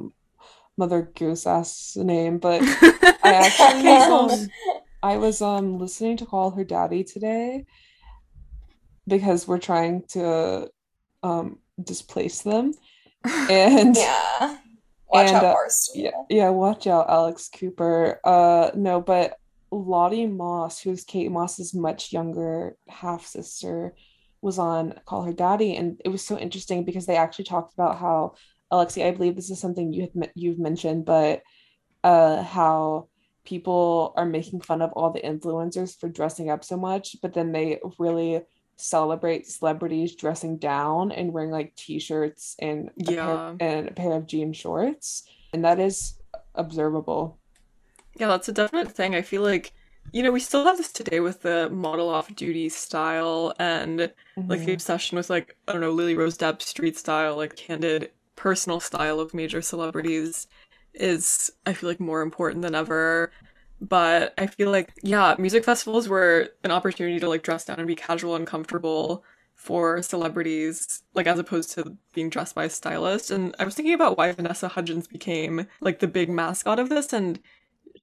Mother 0.77 1.11
Goose 1.15 1.47
ass 1.47 1.95
name, 1.95 2.37
but 2.37 2.61
I 2.61 3.17
actually 3.23 3.83
was 3.83 4.43
um, 4.43 4.49
I 5.03 5.17
was 5.17 5.41
um 5.41 5.79
listening 5.79 6.17
to 6.17 6.25
Call 6.25 6.51
Her 6.51 6.63
Daddy 6.63 7.03
today 7.03 7.65
because 9.07 9.47
we're 9.47 9.59
trying 9.59 10.03
to 10.09 10.69
um 11.23 11.59
displace 11.81 12.41
them. 12.41 12.73
And 13.49 13.95
yeah. 13.95 14.57
Watch 15.09 15.27
And, 15.27 15.35
out, 15.37 15.43
uh, 15.43 15.69
Yeah, 15.95 16.11
yeah, 16.29 16.49
watch 16.49 16.85
out, 16.87 17.09
Alex 17.09 17.49
Cooper. 17.49 18.19
Uh, 18.23 18.71
no, 18.75 19.01
but 19.01 19.37
Lottie 19.71 20.25
Moss, 20.25 20.79
who's 20.79 21.03
Kate 21.03 21.31
Moss's 21.31 21.73
much 21.73 22.11
younger 22.11 22.75
half 22.87 23.25
sister, 23.25 23.95
was 24.41 24.59
on 24.59 24.99
Call 25.05 25.23
Her 25.23 25.33
Daddy, 25.33 25.75
and 25.75 25.99
it 26.03 26.09
was 26.09 26.25
so 26.25 26.37
interesting 26.37 26.83
because 26.83 27.05
they 27.05 27.15
actually 27.17 27.45
talked 27.45 27.73
about 27.73 27.97
how 27.97 28.35
Alexi, 28.71 29.05
I 29.05 29.11
believe 29.11 29.35
this 29.35 29.49
is 29.49 29.59
something 29.59 29.93
you 29.93 30.01
had 30.01 30.15
me- 30.15 30.31
you've 30.35 30.59
mentioned, 30.59 31.05
but 31.05 31.41
uh, 32.03 32.43
how 32.43 33.07
people 33.45 34.13
are 34.17 34.25
making 34.25 34.61
fun 34.61 34.81
of 34.81 34.91
all 34.93 35.11
the 35.11 35.21
influencers 35.21 35.97
for 35.97 36.09
dressing 36.09 36.49
up 36.49 36.63
so 36.63 36.75
much, 36.77 37.15
but 37.21 37.33
then 37.33 37.51
they 37.53 37.79
really 37.97 38.41
celebrate 38.75 39.47
celebrities 39.47 40.15
dressing 40.15 40.57
down 40.57 41.11
and 41.11 41.31
wearing 41.33 41.49
like 41.49 41.73
t-shirts 41.75 42.55
and 42.59 42.89
a 42.99 43.03
pair, 43.03 43.15
Yeah. 43.15 43.55
and 43.59 43.87
a 43.87 43.91
pair 43.91 44.11
of 44.13 44.27
jean 44.27 44.53
shorts 44.53 45.23
and 45.53 45.65
that 45.65 45.79
is 45.79 46.19
observable 46.53 47.39
Yeah, 48.19 48.27
that's 48.27 48.49
a 48.49 48.51
definite 48.51 48.91
thing. 48.91 49.15
I 49.15 49.21
feel 49.23 49.41
like, 49.41 49.73
you 50.11 50.21
know, 50.21 50.31
we 50.31 50.39
still 50.39 50.63
have 50.65 50.77
this 50.77 50.91
today 50.91 51.19
with 51.21 51.41
the 51.41 51.69
model 51.71 52.07
off 52.09 52.35
duty 52.35 52.69
style 52.69 53.53
and 53.57 53.99
like 54.35 54.59
the 54.65 54.67
Mhm. 54.67 54.73
obsession 54.73 55.15
with 55.17 55.29
like, 55.31 55.55
I 55.67 55.71
don't 55.71 55.81
know, 55.81 55.91
Lily 55.91 56.15
Rose 56.15 56.37
Depp 56.37 56.61
street 56.61 56.97
style, 56.97 57.35
like 57.35 57.55
candid 57.55 58.11
personal 58.37 58.79
style 58.79 59.19
of 59.19 59.33
major 59.33 59.61
celebrities 59.61 60.47
is 60.93 61.51
I 61.65 61.73
feel 61.73 61.89
like 61.89 61.99
more 61.99 62.21
important 62.21 62.61
than 62.61 62.75
ever. 62.75 63.31
But 63.79 64.33
I 64.37 64.47
feel 64.47 64.71
like, 64.71 64.91
yeah, 65.03 65.35
music 65.37 65.63
festivals 65.63 66.09
were 66.09 66.49
an 66.63 66.71
opportunity 66.71 67.19
to 67.19 67.29
like 67.29 67.43
dress 67.43 67.65
down 67.65 67.77
and 67.77 67.87
be 67.87 67.95
casual 67.95 68.35
and 68.35 68.47
comfortable 68.47 69.23
for 69.53 70.01
celebrities, 70.01 71.03
like 71.13 71.27
as 71.27 71.37
opposed 71.37 71.71
to 71.71 71.97
being 72.13 72.29
dressed 72.29 72.55
by 72.55 72.65
a 72.65 72.69
stylist. 72.69 73.29
And 73.29 73.55
I 73.59 73.65
was 73.65 73.75
thinking 73.75 73.93
about 73.93 74.17
why 74.17 74.31
Vanessa 74.31 74.67
Hudgens 74.67 75.07
became 75.07 75.67
like 75.81 75.99
the 75.99 76.07
big 76.07 76.29
mascot 76.29 76.79
of 76.79 76.89
this, 76.89 77.13
and 77.13 77.39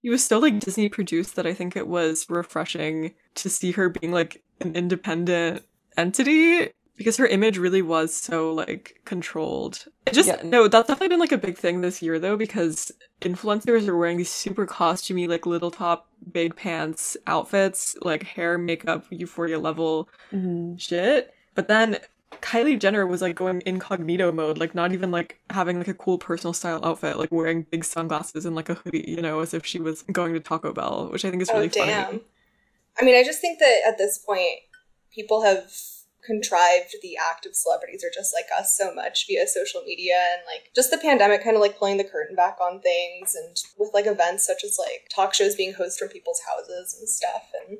she 0.02 0.10
was 0.10 0.24
so 0.24 0.38
like 0.38 0.60
Disney 0.60 0.88
produced 0.88 1.36
that 1.36 1.46
I 1.46 1.54
think 1.54 1.76
it 1.76 1.88
was 1.88 2.28
refreshing 2.28 3.14
to 3.36 3.48
see 3.48 3.72
her 3.72 3.88
being 3.88 4.12
like 4.12 4.42
an 4.60 4.76
independent 4.76 5.64
entity 5.96 6.70
because 6.96 7.16
her 7.16 7.26
image 7.26 7.58
really 7.58 7.82
was 7.82 8.14
so 8.14 8.52
like 8.52 9.00
controlled. 9.04 9.86
It 10.06 10.14
just 10.14 10.28
Yeah. 10.28 10.40
no, 10.44 10.68
that's 10.68 10.88
definitely 10.88 11.08
been 11.08 11.20
like 11.20 11.32
a 11.32 11.38
big 11.38 11.56
thing 11.58 11.80
this 11.80 12.00
year 12.02 12.18
though 12.18 12.36
because 12.36 12.92
influencers 13.20 13.88
are 13.88 13.96
wearing 13.96 14.16
these 14.18 14.30
super 14.30 14.66
costumey 14.66 15.28
like 15.28 15.46
little 15.46 15.70
top 15.70 16.08
big 16.32 16.54
pants 16.56 17.16
outfits, 17.26 17.96
like 18.02 18.22
hair, 18.22 18.58
makeup, 18.58 19.04
euphoria 19.10 19.58
level 19.58 20.08
Mhm. 20.32 20.80
shit. 20.80 21.32
But 21.54 21.68
then 21.68 21.98
Kylie 22.42 22.78
Jenner 22.78 23.06
was 23.06 23.22
like 23.22 23.36
going 23.36 23.62
incognito 23.64 24.30
mode, 24.32 24.58
like 24.58 24.74
not 24.74 24.92
even 24.92 25.10
like 25.10 25.38
having 25.50 25.78
like 25.78 25.88
a 25.88 25.94
cool 25.94 26.18
personal 26.18 26.52
style 26.52 26.80
outfit, 26.84 27.16
like 27.16 27.30
wearing 27.32 27.62
big 27.70 27.84
sunglasses 27.84 28.44
and 28.44 28.54
like 28.56 28.68
a 28.68 28.74
hoodie, 28.74 29.04
you 29.08 29.22
know, 29.22 29.40
as 29.40 29.54
if 29.54 29.64
she 29.64 29.80
was 29.80 30.02
going 30.12 30.34
to 30.34 30.40
Taco 30.40 30.72
Bell, 30.72 31.08
which 31.12 31.24
I 31.24 31.30
think 31.30 31.42
is 31.42 31.48
really 31.52 31.66
oh 31.66 31.70
damn. 31.70 32.04
funny. 32.06 32.20
I 33.00 33.04
mean, 33.04 33.14
I 33.16 33.22
just 33.24 33.40
think 33.40 33.58
that 33.60 33.80
at 33.86 33.98
this 33.98 34.18
point, 34.18 34.60
people 35.12 35.42
have 35.42 35.70
contrived 36.24 36.96
the 37.02 37.16
act 37.16 37.46
of 37.46 37.54
celebrities 37.54 38.02
are 38.02 38.14
just 38.14 38.34
like 38.34 38.46
us 38.58 38.76
so 38.76 38.94
much 38.94 39.26
via 39.26 39.46
social 39.46 39.82
media 39.82 40.14
and 40.32 40.42
like 40.46 40.70
just 40.74 40.90
the 40.90 40.98
pandemic 40.98 41.44
kind 41.44 41.56
of 41.56 41.62
like 41.62 41.78
pulling 41.78 41.96
the 41.96 42.04
curtain 42.04 42.34
back 42.34 42.56
on 42.60 42.80
things 42.80 43.34
and 43.34 43.56
with 43.78 43.90
like 43.92 44.06
events 44.06 44.46
such 44.46 44.64
as 44.64 44.78
like 44.78 45.08
talk 45.14 45.34
shows 45.34 45.54
being 45.54 45.74
hosted 45.74 45.98
from 45.98 46.08
people's 46.08 46.40
houses 46.48 46.96
and 46.98 47.08
stuff 47.08 47.50
and 47.68 47.78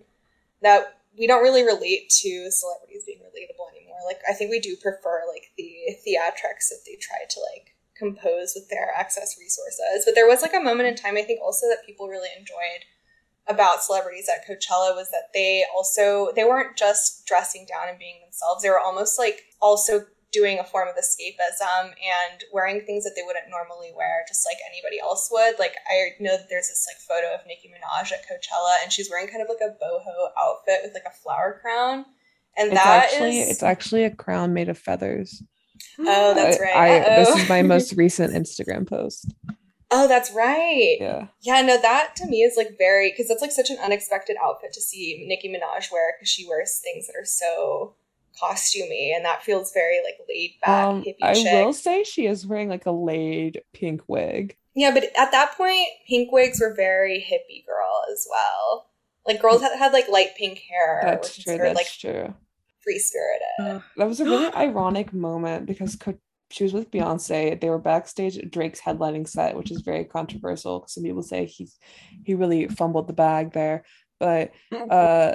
that 0.63 0.99
we 1.19 1.27
don't 1.27 1.43
really 1.43 1.63
relate 1.63 2.09
to 2.11 2.51
celebrities 2.51 3.05
being 3.07 3.21
relatable 3.21 3.71
anymore. 3.77 3.99
Like 4.07 4.21
I 4.29 4.33
think 4.33 4.51
we 4.51 4.61
do 4.61 4.77
prefer 4.77 5.23
like 5.33 5.53
the 5.57 5.97
theatrics 6.03 6.69
that 6.71 6.83
they 6.85 6.97
try 6.97 7.23
to 7.29 7.41
like 7.53 7.75
compose 7.97 8.53
with 8.55 8.69
their 8.69 8.93
access 8.97 9.37
resources. 9.39 10.05
But 10.05 10.15
there 10.15 10.27
was 10.27 10.43
like 10.43 10.55
a 10.55 10.61
moment 10.61 10.89
in 10.89 10.97
time 10.97 11.17
I 11.17 11.23
think 11.23 11.41
also 11.41 11.67
that 11.69 11.87
people 11.87 12.09
really 12.09 12.31
enjoyed 12.37 12.85
about 13.47 13.83
celebrities 13.83 14.29
at 14.29 14.47
Coachella 14.49 14.95
was 14.95 15.11
that 15.11 15.29
they 15.35 15.65
also 15.77 16.33
they 16.35 16.45
weren't 16.45 16.77
just 16.77 17.27
dressing 17.27 17.67
down 17.69 17.89
and 17.89 17.99
being 17.99 18.21
themselves. 18.23 18.63
They 18.63 18.71
were 18.71 18.81
almost 18.81 19.19
like 19.19 19.43
also 19.61 20.07
doing 20.33 20.59
a 20.59 20.65
form 20.65 20.89
of 20.89 20.95
escapism 20.97 21.85
and 21.85 22.43
wearing 22.53 22.81
things 22.81 23.05
that 23.05 23.13
they 23.15 23.23
wouldn't 23.25 23.49
normally 23.51 23.93
wear, 23.95 24.25
just 24.27 24.45
like 24.49 24.57
anybody 24.69 24.99
else 25.01 25.29
would. 25.31 25.59
Like 25.59 25.75
I 25.89 26.11
know 26.21 26.37
that 26.37 26.47
there's 26.51 26.69
this 26.69 26.87
like 26.91 26.99
photo 27.07 27.35
of 27.35 27.47
Nicki 27.47 27.69
Minaj 27.69 28.13
at 28.13 28.25
Coachella, 28.27 28.77
and 28.83 28.93
she's 28.93 29.09
wearing 29.11 29.29
kind 29.29 29.43
of 29.43 29.49
like 29.49 29.61
a 29.63 29.75
boho 29.83 30.31
outfit 30.41 30.81
with 30.83 30.95
like 30.95 31.05
a 31.07 31.17
flower 31.23 31.59
crown, 31.63 32.05
and 32.57 32.73
It's 32.73 32.83
that 32.83 33.05
actually 33.05 33.41
is- 33.41 33.51
it's 33.51 33.63
actually 33.63 34.05
a 34.05 34.11
crown 34.11 34.55
made 34.55 34.69
of 34.69 34.79
feathers. 34.79 35.43
oh 35.99 36.35
that's 36.35 36.59
right. 36.61 36.75
I, 36.77 37.17
this 37.23 37.29
is 37.37 37.49
my 37.49 37.63
most 37.63 37.93
recent 37.97 38.33
Instagram 38.33 38.89
post. 38.89 39.33
Oh 39.97 40.09
that's 40.09 40.33
right. 40.33 40.97
Yeah. 41.01 41.27
Yeah, 41.41 41.63
no, 41.63 41.81
that 41.81 42.17
to 42.17 42.27
me 42.27 42.43
is 42.43 42.57
like 42.57 42.77
very 42.77 43.11
because 43.11 43.29
that's 43.29 43.41
like 43.43 43.53
such 43.53 43.71
an 43.71 43.79
unexpected 43.83 44.37
outfit 44.43 44.73
to 44.75 44.81
see 44.81 45.25
Nicki 45.29 45.49
Minaj 45.49 45.91
wear 45.93 46.15
because 46.17 46.29
she 46.29 46.47
wears 46.47 46.81
things 46.83 47.07
that 47.07 47.15
are 47.17 47.25
so 47.25 47.95
costumey 48.43 49.15
and 49.15 49.25
that 49.25 49.43
feels 49.45 49.73
very 49.73 50.01
like 50.05 50.17
laid 50.29 50.55
back 50.61 50.87
Um, 50.87 51.03
hippie 51.05 51.23
I 51.23 51.33
chic. 51.35 51.53
will 51.53 51.73
say 51.73 52.03
she 52.03 52.27
is 52.27 52.47
wearing 52.47 52.69
like 52.69 52.87
a 52.87 52.91
laid 52.91 53.63
pink 53.73 54.03
wig. 54.09 54.57
Yeah, 54.75 54.91
but 54.93 55.05
at 55.17 55.31
that 55.31 55.57
point, 55.57 55.87
pink 56.09 56.33
wigs 56.33 56.61
were 56.61 56.75
very 56.75 57.19
hippie 57.21 57.65
girl 57.65 58.03
as 58.13 58.27
well. 58.29 58.91
Like 59.25 59.41
girls 59.41 59.63
had, 59.63 59.79
had 59.79 59.93
like 59.93 60.09
light 60.09 60.31
pink 60.37 60.59
hair, 60.59 61.01
That's 61.05 61.29
which 61.29 61.39
is 61.39 61.45
true. 61.45 61.59
That's 61.59 61.77
like 61.77 61.87
true. 61.87 62.35
free 62.83 62.99
spirited. 62.99 63.47
Uh, 63.61 63.81
That 63.97 64.09
was 64.09 64.19
a 64.21 64.25
really 64.25 64.53
ironic 64.55 65.13
moment 65.13 65.67
because 65.67 65.95
Co- 65.95 66.19
she 66.55 66.63
was 66.65 66.73
with 66.73 66.91
Beyonce. 66.91 67.61
They 67.61 67.69
were 67.69 67.79
backstage 67.79 68.39
at 68.39 68.51
Drake's 68.51 68.81
headlining 68.81 69.27
set, 69.29 69.57
which 69.57 69.73
is 69.73 69.81
very 69.83 70.05
controversial 70.05 70.79
because 70.79 70.95
some 70.95 71.03
people 71.03 71.23
say 71.23 71.47
he's 71.47 71.77
he 72.25 72.35
really 72.35 72.69
fumbled 72.69 73.09
the 73.09 73.13
bag 73.13 73.53
there. 73.53 73.85
But 74.21 74.53
uh 74.91 75.35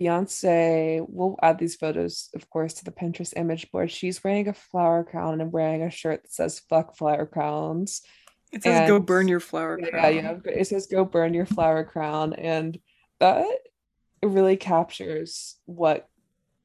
Beyonce, 0.00 1.04
we'll 1.08 1.36
add 1.42 1.58
these 1.58 1.76
photos, 1.76 2.28
of 2.34 2.50
course, 2.50 2.74
to 2.74 2.84
the 2.84 2.90
Pinterest 2.90 3.32
image 3.36 3.70
board. 3.70 3.90
She's 3.90 4.22
wearing 4.22 4.48
a 4.48 4.52
flower 4.52 5.04
crown 5.04 5.40
and 5.40 5.52
wearing 5.52 5.82
a 5.82 5.90
shirt 5.90 6.22
that 6.22 6.32
says 6.32 6.60
fuck 6.68 6.96
flower 6.96 7.24
crowns. 7.24 8.02
it 8.52 8.62
says 8.62 8.88
go 8.88 8.98
burn 9.00 9.28
your 9.28 9.40
flower 9.40 9.78
Yeah, 9.80 9.88
crown. 9.90 10.14
yeah. 10.14 10.34
It 10.52 10.66
says 10.66 10.86
go 10.86 11.04
burn 11.04 11.32
your 11.34 11.46
flower 11.46 11.84
crown. 11.84 12.34
And 12.34 12.78
that 13.20 13.46
really 14.22 14.56
captures 14.56 15.56
what 15.64 16.08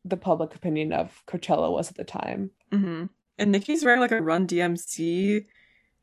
the 0.03 0.17
public 0.17 0.55
opinion 0.55 0.91
of 0.91 1.13
Coachella 1.27 1.71
was 1.71 1.89
at 1.89 1.95
the 1.95 2.03
time. 2.03 2.51
hmm 2.71 3.05
And 3.37 3.51
Nicki's 3.51 3.83
wearing 3.83 4.01
like 4.01 4.11
a 4.11 4.21
Run 4.21 4.47
DMC 4.47 5.45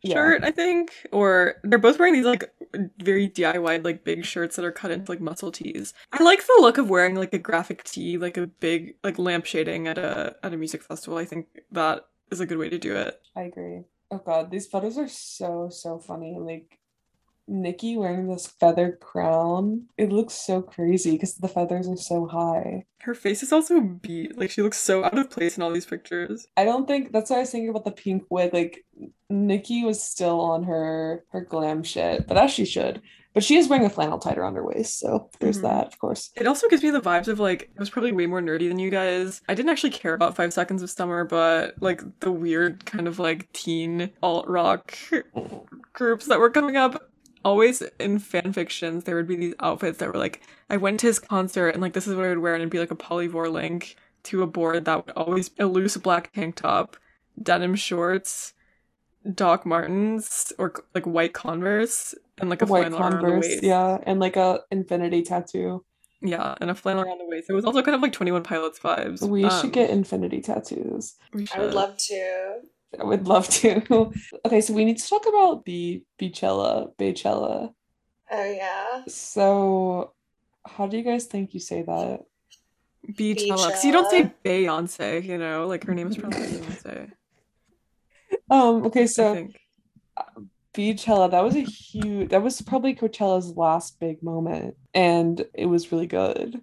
Yeah. 0.02 0.14
shirt, 0.14 0.44
I 0.44 0.50
think, 0.50 0.92
or 1.12 1.56
they're 1.64 1.78
both 1.78 1.98
wearing 1.98 2.14
these 2.14 2.24
like 2.24 2.52
very 2.98 3.28
DIY 3.28 3.84
like 3.84 4.04
big 4.04 4.24
shirts 4.24 4.56
that 4.56 4.64
are 4.64 4.72
cut 4.72 4.90
into 4.90 5.10
like 5.10 5.20
muscle 5.20 5.50
tees. 5.50 5.94
I 6.12 6.22
like 6.22 6.46
the 6.46 6.58
look 6.60 6.78
of 6.78 6.90
wearing 6.90 7.14
like 7.16 7.32
a 7.32 7.38
graphic 7.38 7.84
tee, 7.84 8.18
like 8.18 8.36
a 8.36 8.46
big 8.46 8.94
like 9.02 9.18
lamp 9.18 9.44
shading 9.46 9.88
at 9.88 9.98
a 9.98 10.36
at 10.42 10.52
a 10.54 10.56
music 10.56 10.82
festival. 10.82 11.18
I 11.18 11.24
think 11.24 11.46
that 11.72 12.06
is 12.30 12.40
a 12.40 12.46
good 12.46 12.58
way 12.58 12.68
to 12.68 12.78
do 12.78 12.94
it. 12.96 13.20
I 13.36 13.42
agree. 13.42 13.82
Oh 14.10 14.18
god, 14.24 14.50
these 14.50 14.66
photos 14.66 14.96
are 14.98 15.08
so 15.08 15.68
so 15.70 15.98
funny. 15.98 16.36
Like 16.38 16.78
Nicki 17.48 17.96
wearing 17.96 18.28
this 18.28 18.46
feather 18.46 18.98
crown. 19.00 19.86
It 19.96 20.12
looks 20.12 20.34
so 20.34 20.62
crazy 20.62 21.12
because 21.12 21.34
the 21.36 21.48
feathers 21.48 21.88
are 21.88 21.96
so 21.96 22.26
high. 22.26 22.84
Her 23.00 23.14
face 23.14 23.42
is 23.42 23.52
also 23.52 23.80
beat. 23.80 24.36
Like 24.38 24.50
she 24.50 24.62
looks 24.62 24.78
so 24.78 25.02
out 25.04 25.16
of 25.18 25.30
place 25.30 25.56
in 25.56 25.62
all 25.62 25.70
these 25.72 25.86
pictures. 25.86 26.46
I 26.56 26.64
don't 26.64 26.86
think 26.86 27.12
that's 27.12 27.30
why 27.30 27.36
I 27.36 27.40
was 27.40 27.50
thinking 27.50 27.70
about 27.70 27.84
the 27.84 27.90
pink 27.92 28.24
wig. 28.30 28.52
Like 28.52 28.84
Nicki 29.30 29.84
was 29.84 30.02
still 30.02 30.40
on 30.40 30.64
her 30.64 31.24
her 31.30 31.40
glam 31.40 31.82
shit, 31.82 32.26
but 32.26 32.36
as 32.36 32.50
she 32.50 32.64
should. 32.64 33.00
But 33.34 33.44
she 33.44 33.56
is 33.56 33.68
wearing 33.68 33.84
a 33.86 33.90
flannel 33.90 34.18
tied 34.18 34.36
around 34.38 34.54
her 34.56 34.64
waist, 34.64 34.98
so 34.98 35.28
there's 35.38 35.58
Mhm. 35.58 35.62
that, 35.62 35.86
of 35.86 35.98
course. 36.00 36.30
It 36.34 36.46
also 36.48 36.66
gives 36.68 36.82
me 36.82 36.90
the 36.90 37.00
vibes 37.00 37.28
of 37.28 37.38
like 37.38 37.70
I 37.76 37.78
was 37.80 37.90
probably 37.90 38.10
way 38.10 38.26
more 38.26 38.40
nerdy 38.40 38.68
than 38.68 38.78
you 38.80 38.90
guys. 38.90 39.42
I 39.48 39.54
didn't 39.54 39.70
actually 39.70 39.90
care 39.90 40.14
about 40.14 40.34
Five 40.34 40.52
Seconds 40.52 40.82
of 40.82 40.90
Summer, 40.90 41.24
but 41.24 41.74
like 41.80 42.02
the 42.20 42.32
weird 42.32 42.84
kind 42.84 43.06
of 43.06 43.18
like 43.18 43.52
teen 43.52 44.10
alt 44.22 44.48
rock 44.48 44.96
groups 45.92 46.26
that 46.26 46.40
were 46.40 46.50
coming 46.50 46.76
up. 46.76 47.07
Always 47.44 47.82
in 48.00 48.18
fan 48.18 48.52
fictions, 48.52 49.04
there 49.04 49.16
would 49.16 49.28
be 49.28 49.36
these 49.36 49.54
outfits 49.60 49.98
that 49.98 50.08
were 50.12 50.18
like, 50.18 50.42
I 50.68 50.76
went 50.76 51.00
to 51.00 51.06
his 51.06 51.18
concert 51.18 51.70
and 51.70 51.80
like 51.80 51.92
this 51.92 52.06
is 52.06 52.14
what 52.14 52.24
I 52.26 52.28
would 52.30 52.38
wear, 52.38 52.54
and 52.54 52.60
it'd 52.62 52.70
be 52.70 52.78
like 52.80 52.90
a 52.90 52.96
polyvore 52.96 53.50
link 53.50 53.96
to 54.24 54.42
a 54.42 54.46
board 54.46 54.84
that 54.86 55.06
would 55.06 55.14
always 55.16 55.50
a 55.58 55.66
loose 55.66 55.96
black 55.96 56.32
tank 56.32 56.56
top, 56.56 56.96
denim 57.40 57.74
shorts, 57.76 58.52
Doc 59.34 59.64
Martens, 59.64 60.52
or 60.58 60.74
like 60.94 61.04
white 61.06 61.32
Converse, 61.32 62.14
and 62.38 62.50
like 62.50 62.62
a 62.62 62.66
White 62.66 62.80
flannel 62.88 62.98
around 63.00 63.12
the 63.12 63.18
Converse, 63.18 63.46
waist. 63.46 63.62
yeah, 63.62 63.98
and 64.04 64.20
like 64.20 64.36
a 64.36 64.60
infinity 64.70 65.22
tattoo. 65.22 65.84
Yeah, 66.20 66.56
and 66.60 66.70
a 66.70 66.74
flannel 66.74 67.04
around 67.04 67.18
the 67.18 67.26
waist. 67.26 67.48
It 67.48 67.52
was 67.52 67.64
also 67.64 67.82
kind 67.82 67.94
of 67.94 68.00
like 68.02 68.12
Twenty 68.12 68.32
One 68.32 68.42
Pilots 68.42 68.78
vibes. 68.80 69.26
We 69.28 69.44
Um, 69.44 69.60
should 69.60 69.72
get 69.72 69.90
infinity 69.90 70.40
tattoos. 70.40 71.14
I 71.54 71.60
would 71.60 71.74
love 71.74 71.96
to. 71.96 72.60
I 72.98 73.04
would 73.04 73.26
love 73.26 73.48
to. 73.48 74.12
Okay, 74.46 74.60
so 74.60 74.72
we 74.72 74.84
need 74.84 74.98
to 74.98 75.08
talk 75.08 75.26
about 75.26 75.64
the 75.64 76.02
Beachella, 76.18 76.94
Beachella. 76.96 77.72
Oh 78.30 78.44
yeah. 78.44 79.02
So, 79.08 80.12
how 80.66 80.86
do 80.86 80.96
you 80.96 81.02
guys 81.02 81.26
think 81.26 81.54
you 81.54 81.60
say 81.60 81.82
that? 81.82 82.20
Beachella. 83.10 83.66
Because 83.66 83.84
you 83.84 83.92
don't 83.92 84.10
say 84.10 84.32
Beyonce, 84.44 85.24
you 85.24 85.38
know, 85.38 85.66
like 85.66 85.84
her 85.84 85.94
name 85.94 86.08
is 86.08 86.16
probably 86.16 86.40
Beyonce. 86.40 87.12
Um, 88.50 88.86
okay, 88.86 89.06
so. 89.06 89.48
Beachella, 90.74 91.30
that 91.30 91.42
was 91.42 91.56
a 91.56 91.62
huge, 91.62 92.28
that 92.28 92.42
was 92.42 92.60
probably 92.62 92.94
Coachella's 92.94 93.56
last 93.56 93.98
big 93.98 94.22
moment, 94.22 94.76
and 94.94 95.44
it 95.54 95.66
was 95.66 95.90
really 95.90 96.06
good. 96.06 96.60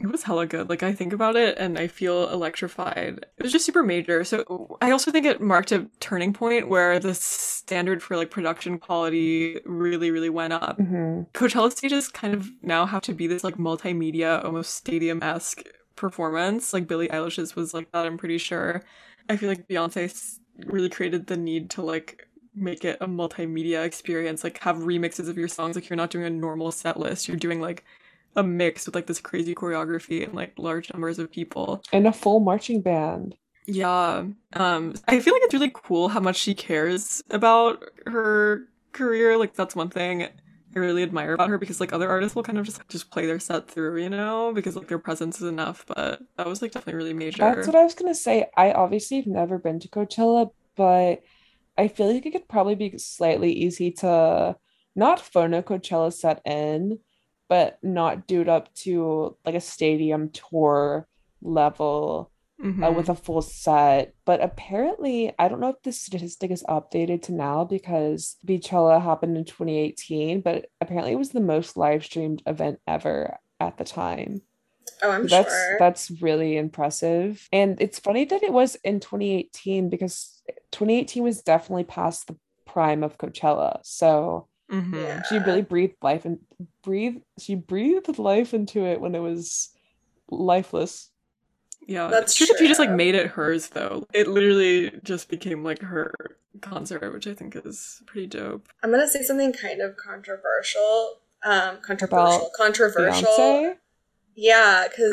It 0.00 0.06
was 0.10 0.22
hella 0.22 0.46
good. 0.46 0.68
Like 0.68 0.82
I 0.82 0.92
think 0.92 1.12
about 1.12 1.36
it 1.36 1.58
and 1.58 1.78
I 1.78 1.86
feel 1.86 2.28
electrified. 2.30 3.26
It 3.36 3.42
was 3.42 3.52
just 3.52 3.66
super 3.66 3.82
major. 3.82 4.24
So 4.24 4.78
I 4.80 4.90
also 4.90 5.10
think 5.10 5.26
it 5.26 5.40
marked 5.40 5.72
a 5.72 5.88
turning 6.00 6.32
point 6.32 6.68
where 6.68 6.98
the 6.98 7.14
standard 7.14 8.02
for 8.02 8.16
like 8.16 8.30
production 8.30 8.78
quality 8.78 9.60
really, 9.64 10.10
really 10.10 10.30
went 10.30 10.52
up. 10.52 10.78
hmm 10.78 11.22
Coachella 11.34 11.70
stages 11.70 12.08
kind 12.08 12.34
of 12.34 12.50
now 12.62 12.86
have 12.86 13.02
to 13.02 13.14
be 13.14 13.26
this 13.26 13.44
like 13.44 13.56
multimedia, 13.56 14.44
almost 14.44 14.74
stadium 14.74 15.22
esque 15.22 15.62
performance. 15.96 16.72
Like 16.72 16.88
Billie 16.88 17.08
Eilish's 17.08 17.54
was 17.54 17.74
like 17.74 17.92
that, 17.92 18.06
I'm 18.06 18.18
pretty 18.18 18.38
sure. 18.38 18.82
I 19.28 19.36
feel 19.36 19.48
like 19.48 19.68
Beyonce 19.68 20.38
really 20.66 20.88
created 20.88 21.26
the 21.26 21.36
need 21.36 21.70
to 21.70 21.82
like 21.82 22.26
make 22.54 22.84
it 22.84 22.98
a 23.00 23.06
multimedia 23.06 23.84
experience, 23.84 24.42
like 24.42 24.58
have 24.58 24.76
remixes 24.78 25.28
of 25.28 25.38
your 25.38 25.48
songs. 25.48 25.76
Like 25.76 25.88
you're 25.88 25.96
not 25.96 26.10
doing 26.10 26.24
a 26.24 26.30
normal 26.30 26.72
set 26.72 26.98
list, 26.98 27.28
you're 27.28 27.36
doing 27.36 27.60
like 27.60 27.84
a 28.36 28.42
mix 28.42 28.86
with 28.86 28.94
like 28.94 29.06
this 29.06 29.20
crazy 29.20 29.54
choreography 29.54 30.24
and 30.24 30.34
like 30.34 30.52
large 30.58 30.92
numbers 30.92 31.18
of 31.18 31.30
people. 31.30 31.82
And 31.92 32.06
a 32.06 32.12
full 32.12 32.40
marching 32.40 32.80
band. 32.80 33.36
Yeah. 33.66 34.24
Um 34.54 34.94
I 35.08 35.20
feel 35.20 35.34
like 35.34 35.42
it's 35.42 35.54
really 35.54 35.72
cool 35.72 36.08
how 36.08 36.20
much 36.20 36.36
she 36.36 36.54
cares 36.54 37.22
about 37.30 37.82
her 38.06 38.62
career. 38.92 39.36
Like 39.36 39.54
that's 39.54 39.76
one 39.76 39.90
thing 39.90 40.28
I 40.74 40.78
really 40.78 41.02
admire 41.02 41.34
about 41.34 41.48
her 41.48 41.58
because 41.58 41.80
like 41.80 41.92
other 41.92 42.08
artists 42.08 42.36
will 42.36 42.44
kind 42.44 42.58
of 42.58 42.64
just 42.64 42.86
just 42.88 43.10
play 43.10 43.26
their 43.26 43.40
set 43.40 43.68
through, 43.68 44.00
you 44.02 44.10
know, 44.10 44.52
because 44.54 44.76
like 44.76 44.88
their 44.88 44.98
presence 44.98 45.40
is 45.40 45.48
enough, 45.48 45.84
but 45.86 46.20
that 46.36 46.46
was 46.46 46.62
like 46.62 46.72
definitely 46.72 46.98
really 46.98 47.14
major. 47.14 47.38
That's 47.38 47.66
what 47.66 47.76
I 47.76 47.82
was 47.82 47.94
gonna 47.94 48.14
say. 48.14 48.46
I 48.56 48.72
obviously 48.72 49.16
have 49.18 49.26
never 49.26 49.58
been 49.58 49.80
to 49.80 49.88
Coachella, 49.88 50.50
but 50.76 51.22
I 51.76 51.88
feel 51.88 52.12
like 52.12 52.24
it 52.24 52.30
could 52.30 52.48
probably 52.48 52.76
be 52.76 52.96
slightly 52.98 53.52
easy 53.52 53.90
to 53.92 54.56
not 54.94 55.20
phone 55.20 55.54
a 55.54 55.62
Coachella 55.62 56.12
set 56.12 56.40
in, 56.44 56.98
but 57.50 57.78
not 57.82 58.26
do 58.26 58.40
it 58.40 58.48
up 58.48 58.72
to 58.76 59.36
like 59.44 59.54
a 59.56 59.60
stadium 59.60 60.30
tour 60.30 61.06
level 61.42 62.30
uh, 62.60 62.66
Mhm. 62.66 62.94
with 62.94 63.08
a 63.08 63.14
full 63.14 63.42
set. 63.42 64.14
But 64.26 64.42
apparently, 64.42 65.32
I 65.38 65.48
don't 65.48 65.60
know 65.60 65.70
if 65.70 65.82
the 65.82 65.92
statistic 65.92 66.50
is 66.50 66.62
updated 66.68 67.22
to 67.22 67.32
now 67.32 67.64
because 67.64 68.36
Beachella 68.46 69.02
happened 69.02 69.36
in 69.36 69.44
2018, 69.46 70.42
but 70.42 70.66
apparently 70.80 71.12
it 71.12 71.18
was 71.18 71.30
the 71.30 71.40
most 71.40 71.76
live 71.76 72.04
streamed 72.04 72.42
event 72.46 72.78
ever 72.86 73.38
at 73.58 73.78
the 73.78 73.84
time. 73.84 74.42
Oh, 75.02 75.10
I'm 75.10 75.26
That's 75.26 75.50
sure. 75.52 75.76
that's 75.78 76.10
really 76.22 76.56
impressive. 76.58 77.48
And 77.52 77.80
it's 77.80 77.98
funny 77.98 78.26
that 78.26 78.42
it 78.42 78.52
was 78.52 78.74
in 78.84 79.00
2018 79.00 79.88
because 79.88 80.42
2018 80.70 81.22
was 81.22 81.40
definitely 81.42 81.84
past 81.84 82.26
the 82.26 82.36
prime 82.66 83.02
of 83.02 83.16
Coachella. 83.16 83.80
So 83.84 84.48
Mhm. 84.70 84.94
Yeah. 84.94 85.22
she 85.28 85.38
really 85.38 85.62
breathed 85.62 85.96
life 86.02 86.24
and 86.24 86.38
breathed 86.82 87.22
she 87.38 87.54
breathed 87.54 88.18
life 88.18 88.54
into 88.54 88.84
it 88.84 89.00
when 89.00 89.14
it 89.14 89.18
was 89.20 89.70
lifeless. 90.30 91.10
Yeah, 91.86 92.08
That's 92.08 92.34
true 92.34 92.46
that 92.46 92.58
she 92.58 92.68
just 92.68 92.78
like 92.78 92.90
made 92.90 93.14
it 93.16 93.28
hers 93.28 93.70
though. 93.70 94.06
It 94.14 94.28
literally 94.28 94.92
just 95.02 95.28
became 95.28 95.64
like 95.64 95.80
her 95.82 96.12
concert, 96.60 97.12
which 97.12 97.26
I 97.26 97.34
think 97.34 97.56
is 97.56 98.02
pretty 98.06 98.26
dope. 98.28 98.68
I'm 98.82 98.90
gonna 98.90 99.08
say 99.08 99.22
something 99.22 99.52
kind 99.52 99.80
of 99.80 99.96
controversial. 99.96 101.18
Um, 101.42 101.78
controversial. 101.82 102.36
About 102.36 102.52
controversial. 102.56 103.28
Beyonce. 103.28 103.76
Yeah, 104.36 104.86
because 104.88 105.12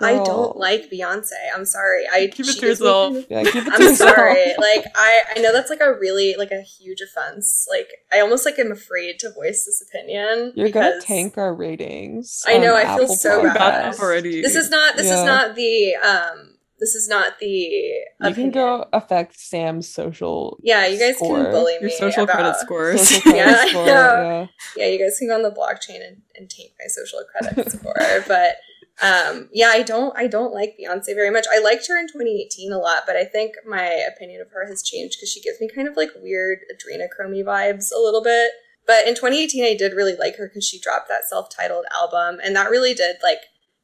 I 0.00 0.12
don't 0.22 0.56
like 0.56 0.90
Beyonce. 0.90 1.32
I'm 1.54 1.64
sorry. 1.64 2.04
I 2.12 2.28
Keep 2.28 2.40
it 2.40 2.46
she 2.46 2.60
to 2.60 2.66
gives 2.66 2.80
me 2.80 2.86
yourself. 2.86 3.24
Yeah, 3.28 3.42
keep 3.44 3.66
it 3.66 3.72
I'm 3.72 3.94
sorry. 3.96 4.46
Like 4.58 4.84
I, 4.94 5.22
I 5.36 5.40
know 5.40 5.52
that's 5.52 5.70
like 5.70 5.80
a 5.80 5.92
really 5.92 6.36
like 6.38 6.50
a 6.52 6.60
huge 6.60 7.00
offense. 7.00 7.66
Like 7.70 7.88
I 8.12 8.20
almost 8.20 8.44
like 8.44 8.58
am 8.58 8.70
afraid 8.70 9.18
to 9.20 9.30
voice 9.32 9.64
this 9.64 9.82
opinion. 9.88 10.52
You're 10.54 10.70
gonna 10.70 11.00
tank 11.00 11.36
our 11.36 11.52
ratings. 11.54 12.42
I 12.46 12.58
know, 12.58 12.76
I 12.76 12.96
feel 12.96 13.08
so 13.08 13.42
Bad 13.42 13.54
bad. 13.54 13.84
enough 13.86 14.00
already. 14.00 14.42
This 14.42 14.54
is 14.54 14.70
not. 14.70 14.96
This 14.96 15.06
Yeah. 15.08 15.18
is 15.20 15.24
not 15.24 15.54
the. 15.56 15.94
Um. 15.96 16.54
This 16.80 16.94
is 16.94 17.08
not 17.08 17.38
the. 17.40 17.46
You 17.46 18.04
can 18.22 18.32
opinion. 18.32 18.50
go 18.52 18.86
affect 18.92 19.38
Sam's 19.38 19.88
social. 19.88 20.58
Yeah, 20.62 20.86
you 20.86 20.98
guys 20.98 21.16
score. 21.16 21.42
can 21.42 21.50
bully 21.50 21.74
me. 21.74 21.82
your 21.82 21.90
social 21.90 22.24
about, 22.24 22.36
credit 22.36 22.56
scores. 22.60 23.08
Social 23.08 23.22
credit 23.22 23.38
Yeah, 23.38 23.66
score, 23.66 23.86
yeah. 23.86 24.46
Yeah, 24.76 24.86
you 24.86 24.98
guys 24.98 25.18
can 25.18 25.28
go 25.28 25.34
on 25.34 25.42
the 25.42 25.50
blockchain 25.50 26.06
and, 26.06 26.22
and 26.36 26.48
take 26.48 26.74
my 26.78 26.86
social 26.88 27.20
credit 27.30 27.70
score. 27.78 27.94
But 28.28 28.56
um, 29.02 29.48
yeah, 29.52 29.68
I 29.68 29.82
don't. 29.82 30.16
I 30.16 30.26
don't 30.26 30.52
like 30.52 30.76
Beyonce 30.80 31.14
very 31.14 31.30
much. 31.30 31.46
I 31.52 31.58
liked 31.60 31.86
her 31.88 31.98
in 31.98 32.06
2018 32.08 32.72
a 32.72 32.78
lot, 32.78 33.02
but 33.06 33.16
I 33.16 33.24
think 33.24 33.54
my 33.66 33.84
opinion 33.84 34.40
of 34.40 34.50
her 34.52 34.66
has 34.68 34.82
changed 34.82 35.16
because 35.18 35.30
she 35.30 35.40
gives 35.40 35.60
me 35.60 35.68
kind 35.72 35.88
of 35.88 35.96
like 35.96 36.10
weird 36.22 36.58
adrenochrome 36.72 37.44
vibes 37.44 37.90
a 37.94 37.98
little 38.00 38.22
bit. 38.22 38.50
But 38.86 39.06
in 39.06 39.14
2018, 39.14 39.64
I 39.64 39.76
did 39.76 39.92
really 39.92 40.16
like 40.16 40.36
her 40.36 40.48
because 40.48 40.64
she 40.66 40.80
dropped 40.80 41.08
that 41.08 41.24
self-titled 41.28 41.84
album, 41.94 42.40
and 42.42 42.56
that 42.56 42.70
really 42.70 42.94
did 42.94 43.16
like 43.22 43.38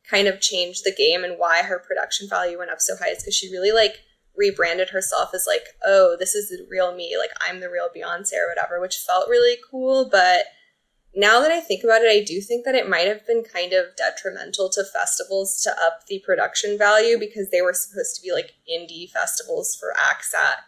kind 0.08 0.28
of 0.28 0.40
changed 0.40 0.84
the 0.84 0.94
game 0.94 1.24
and 1.24 1.38
why 1.38 1.62
her 1.62 1.78
production 1.78 2.28
value 2.28 2.58
went 2.58 2.70
up 2.70 2.80
so 2.80 2.96
high. 2.96 3.10
Is 3.10 3.22
because 3.22 3.34
she 3.34 3.50
really 3.50 3.72
like 3.72 3.96
rebranded 4.36 4.90
herself 4.90 5.30
as 5.34 5.46
like, 5.46 5.66
oh, 5.84 6.16
this 6.18 6.34
is 6.34 6.48
the 6.48 6.66
real 6.70 6.94
me, 6.94 7.16
like 7.18 7.30
I'm 7.46 7.60
the 7.60 7.70
real 7.70 7.88
Beyonce 7.94 8.34
or 8.34 8.48
whatever, 8.48 8.80
which 8.80 8.96
felt 8.96 9.28
really 9.28 9.56
cool. 9.70 10.08
But 10.10 10.46
now 11.14 11.40
that 11.40 11.52
I 11.52 11.60
think 11.60 11.84
about 11.84 12.02
it, 12.02 12.10
I 12.10 12.24
do 12.24 12.40
think 12.40 12.64
that 12.64 12.74
it 12.74 12.88
might 12.88 13.06
have 13.06 13.26
been 13.26 13.44
kind 13.44 13.72
of 13.72 13.94
detrimental 13.96 14.68
to 14.70 14.84
festivals 14.84 15.60
to 15.62 15.70
up 15.70 16.06
the 16.08 16.20
production 16.24 16.76
value 16.76 17.18
because 17.18 17.50
they 17.50 17.62
were 17.62 17.72
supposed 17.72 18.16
to 18.16 18.22
be 18.22 18.32
like 18.32 18.54
indie 18.68 19.10
festivals 19.10 19.76
for 19.76 19.94
acts 19.96 20.32
that 20.32 20.60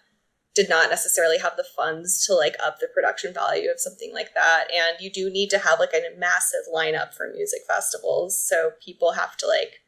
did 0.57 0.69
not 0.69 0.91
necessarily 0.91 1.39
have 1.39 1.57
the 1.57 1.65
funds 1.77 2.27
to 2.27 2.35
like 2.35 2.57
up 2.65 2.81
the 2.81 2.89
production 2.89 3.33
value 3.33 3.71
of 3.71 3.79
something 3.79 4.13
like 4.13 4.35
that. 4.35 4.65
And 4.75 4.97
you 4.99 5.11
do 5.13 5.31
need 5.31 5.51
to 5.51 5.59
have 5.59 5.79
like 5.79 5.93
a 5.93 6.19
massive 6.19 6.63
lineup 6.75 7.15
for 7.15 7.31
music 7.33 7.61
festivals. 7.69 8.37
So 8.37 8.73
people 8.85 9.13
have 9.13 9.37
to 9.37 9.47
like 9.47 9.81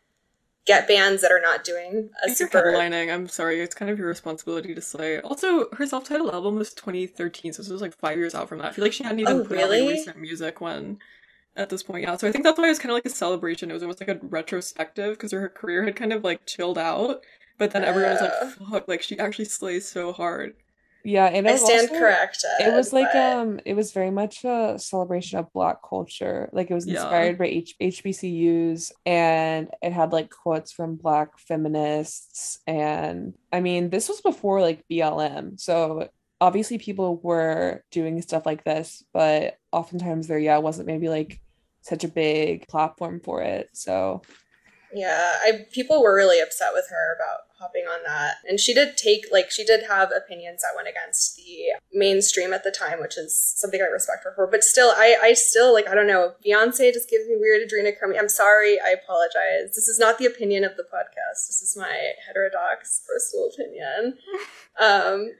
get 0.66 0.86
bands 0.86 1.22
that 1.22 1.32
are 1.32 1.40
not 1.40 1.64
doing 1.64 2.10
a 2.22 2.28
super 2.28 2.60
headlining, 2.60 3.12
I'm 3.12 3.26
sorry, 3.26 3.60
it's 3.60 3.74
kind 3.74 3.90
of 3.90 3.98
your 3.98 4.06
responsibility 4.06 4.74
to 4.74 4.82
say 4.82 5.18
Also, 5.20 5.70
her 5.72 5.86
self-titled 5.86 6.30
album 6.30 6.56
was 6.56 6.74
2013, 6.74 7.54
so 7.54 7.62
this 7.62 7.72
was 7.72 7.80
like 7.80 7.96
five 7.96 8.18
years 8.18 8.34
out 8.34 8.50
from 8.50 8.58
that. 8.58 8.66
I 8.66 8.72
feel 8.72 8.84
like 8.84 8.92
she 8.92 9.02
hadn't 9.02 9.20
even 9.20 9.38
Oh, 9.38 9.44
put 9.44 9.56
out 9.56 9.70
really? 9.70 9.78
any 9.78 9.88
recent 9.88 10.18
music 10.18 10.60
when 10.60 10.98
at 11.56 11.70
this 11.70 11.82
point, 11.82 12.02
yeah. 12.02 12.16
So 12.16 12.28
I 12.28 12.32
think 12.32 12.44
that's 12.44 12.58
why 12.58 12.66
it 12.66 12.68
was 12.68 12.78
kind 12.78 12.90
of 12.90 12.96
like 12.96 13.06
a 13.06 13.10
celebration. 13.10 13.70
It 13.70 13.74
was 13.74 13.82
almost 13.82 14.00
like 14.00 14.10
a 14.10 14.18
retrospective 14.22 15.14
because 15.16 15.32
her 15.32 15.48
career 15.48 15.84
had 15.84 15.96
kind 15.96 16.12
of 16.12 16.22
like 16.22 16.44
chilled 16.44 16.76
out, 16.76 17.22
but 17.58 17.70
then 17.72 17.84
everyone 17.84 18.12
was 18.12 18.20
like, 18.22 18.70
"Fuck!" 18.70 18.88
Like 18.88 19.02
she 19.02 19.18
actually 19.18 19.46
slays 19.46 19.86
so 19.88 20.12
hard. 20.12 20.54
Yeah, 21.04 21.26
and 21.26 21.46
it 21.46 21.50
I 21.50 21.52
was 21.52 21.64
stand 21.64 21.88
also- 21.88 21.98
corrected. 22.00 22.50
It 22.60 22.74
was 22.74 22.92
like 22.92 23.12
but- 23.12 23.36
um, 23.38 23.60
it 23.64 23.74
was 23.74 23.92
very 23.92 24.10
much 24.10 24.44
a 24.44 24.78
celebration 24.78 25.38
of 25.38 25.52
Black 25.52 25.78
culture. 25.88 26.50
Like 26.52 26.70
it 26.70 26.74
was 26.74 26.86
Yeah. 26.86 26.94
inspired 27.02 27.38
by 27.38 27.46
H- 27.46 27.76
HBCUs, 27.80 28.92
and 29.06 29.68
it 29.80 29.92
had 29.92 30.12
like 30.12 30.30
quotes 30.30 30.72
from 30.72 30.96
Black 30.96 31.38
feminists. 31.38 32.58
And 32.66 33.34
I 33.52 33.60
mean, 33.60 33.90
this 33.90 34.08
was 34.08 34.20
before 34.20 34.60
like 34.60 34.84
BLM, 34.90 35.58
so 35.58 36.08
obviously 36.40 36.78
people 36.78 37.16
were 37.22 37.82
doing 37.90 38.20
stuff 38.22 38.44
like 38.46 38.64
this, 38.64 39.02
but 39.12 39.56
oftentimes 39.72 40.26
there, 40.26 40.38
yeah, 40.38 40.58
wasn't 40.58 40.86
maybe 40.86 41.08
like 41.08 41.40
such 41.80 42.04
a 42.04 42.08
big 42.08 42.66
platform 42.68 43.20
for 43.20 43.40
it. 43.42 43.70
So 43.72 44.22
Yeah, 44.92 45.34
I 45.42 45.66
people 45.72 46.02
were 46.02 46.14
really 46.14 46.40
upset 46.40 46.70
with 46.72 46.86
her 46.90 47.14
about 47.14 47.40
hopping 47.58 47.84
on 47.84 48.00
that. 48.06 48.36
And 48.48 48.58
she 48.58 48.72
did 48.72 48.96
take 48.96 49.26
like 49.30 49.50
she 49.50 49.64
did 49.64 49.84
have 49.88 50.10
opinions 50.16 50.62
that 50.62 50.76
went 50.76 50.88
against 50.88 51.36
the 51.36 51.74
mainstream 51.92 52.52
at 52.52 52.64
the 52.64 52.70
time, 52.70 53.00
which 53.00 53.18
is 53.18 53.36
something 53.56 53.80
I 53.80 53.86
respect 53.86 54.24
her 54.24 54.32
for. 54.34 54.46
But 54.46 54.64
still 54.64 54.92
I 54.96 55.16
I 55.20 55.32
still 55.34 55.72
like 55.72 55.88
I 55.88 55.94
don't 55.94 56.06
know, 56.06 56.34
Beyonce 56.44 56.92
just 56.92 57.10
gives 57.10 57.28
me 57.28 57.36
weird 57.38 57.68
adrenochrome. 57.68 58.18
I'm 58.18 58.28
sorry, 58.28 58.78
I 58.80 58.90
apologize. 58.90 59.74
This 59.74 59.88
is 59.88 59.98
not 59.98 60.18
the 60.18 60.26
opinion 60.26 60.64
of 60.64 60.76
the 60.76 60.84
podcast. 60.84 61.46
This 61.48 61.62
is 61.62 61.76
my 61.76 62.12
heterodox 62.26 63.02
personal 63.06 63.50
opinion. 63.52 64.18
Um 64.80 65.32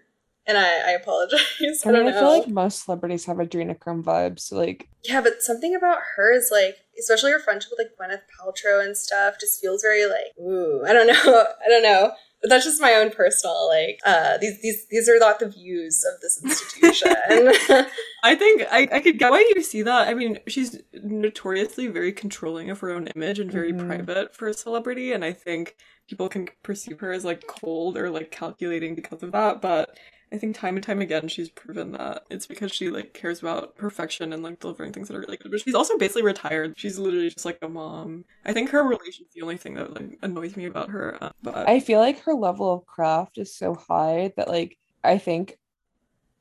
and 0.48 0.58
I, 0.58 0.88
I 0.88 0.90
apologize. 0.92 1.40
I 1.84 1.88
I 1.88 1.92
don't 1.92 2.04
mean, 2.04 2.12
know. 2.12 2.18
I 2.18 2.20
feel 2.20 2.38
like 2.40 2.48
most 2.48 2.84
celebrities 2.84 3.26
have 3.26 3.36
adrenochrome 3.36 4.02
vibes. 4.02 4.40
So 4.40 4.56
like, 4.56 4.88
Yeah, 5.04 5.20
but 5.20 5.42
something 5.42 5.76
about 5.76 5.98
her 6.16 6.32
is 6.34 6.48
like, 6.50 6.76
especially 6.98 7.30
her 7.32 7.38
friendship 7.38 7.70
with 7.70 7.86
like 7.86 7.94
Gwyneth 8.10 8.22
Paltrow 8.40 8.84
and 8.84 8.96
stuff, 8.96 9.36
just 9.38 9.60
feels 9.60 9.82
very 9.82 10.06
like, 10.06 10.36
ooh, 10.40 10.82
I 10.84 10.92
don't 10.92 11.06
know, 11.06 11.14
I 11.64 11.68
don't 11.68 11.82
know. 11.84 12.12
But 12.40 12.50
that's 12.50 12.64
just 12.64 12.80
my 12.80 12.94
own 12.94 13.10
personal 13.10 13.66
like. 13.68 13.98
Uh, 14.06 14.38
these 14.38 14.62
these 14.62 14.86
these 14.92 15.08
are 15.08 15.18
not 15.18 15.40
the 15.40 15.48
views 15.48 16.04
of 16.04 16.20
this 16.20 16.40
institution. 16.44 17.08
I 18.22 18.36
think 18.36 18.62
I, 18.70 18.86
I 18.92 19.00
could 19.00 19.18
get 19.18 19.32
why 19.32 19.44
you 19.56 19.60
see 19.60 19.82
that. 19.82 20.06
I 20.06 20.14
mean, 20.14 20.38
she's 20.46 20.80
notoriously 20.92 21.88
very 21.88 22.12
controlling 22.12 22.70
of 22.70 22.78
her 22.78 22.90
own 22.90 23.08
image 23.08 23.40
and 23.40 23.50
very 23.50 23.72
Mhm. 23.72 23.88
private 23.88 24.36
for 24.36 24.46
a 24.46 24.54
celebrity, 24.54 25.10
and 25.12 25.24
I 25.24 25.32
think 25.32 25.74
people 26.08 26.28
can 26.28 26.48
perceive 26.62 27.00
her 27.00 27.10
as 27.12 27.24
like 27.24 27.46
cold 27.48 27.96
or 27.96 28.08
like 28.08 28.30
calculating 28.30 28.94
because 28.94 29.24
of 29.24 29.32
that. 29.32 29.60
But 29.60 29.98
I 30.32 30.38
think 30.38 30.56
time 30.56 30.76
and 30.76 30.84
time 30.84 31.00
again 31.00 31.28
she's 31.28 31.48
proven 31.48 31.92
that 31.92 32.24
it's 32.30 32.46
because 32.46 32.72
she 32.72 32.90
like 32.90 33.14
cares 33.14 33.40
about 33.40 33.76
perfection 33.76 34.32
and 34.32 34.42
like 34.42 34.60
delivering 34.60 34.92
things 34.92 35.08
that 35.08 35.16
are 35.16 35.20
really 35.20 35.36
good. 35.36 35.50
But 35.50 35.60
she's 35.60 35.74
also 35.74 35.96
basically 35.98 36.22
retired. 36.22 36.74
She's 36.76 36.98
literally 36.98 37.30
just 37.30 37.44
like 37.44 37.58
a 37.62 37.68
mom. 37.68 38.24
I 38.44 38.52
think 38.52 38.70
her 38.70 38.82
relation's 38.82 39.32
the 39.34 39.42
only 39.42 39.56
thing 39.56 39.74
that 39.74 39.94
like 39.94 40.18
annoys 40.22 40.56
me 40.56 40.66
about 40.66 40.90
her. 40.90 41.16
uh, 41.22 41.30
But 41.42 41.68
I 41.68 41.80
feel 41.80 42.00
like 42.00 42.20
her 42.20 42.34
level 42.34 42.72
of 42.72 42.86
craft 42.86 43.38
is 43.38 43.54
so 43.54 43.74
high 43.74 44.32
that 44.36 44.48
like 44.48 44.76
I 45.04 45.18
think 45.18 45.57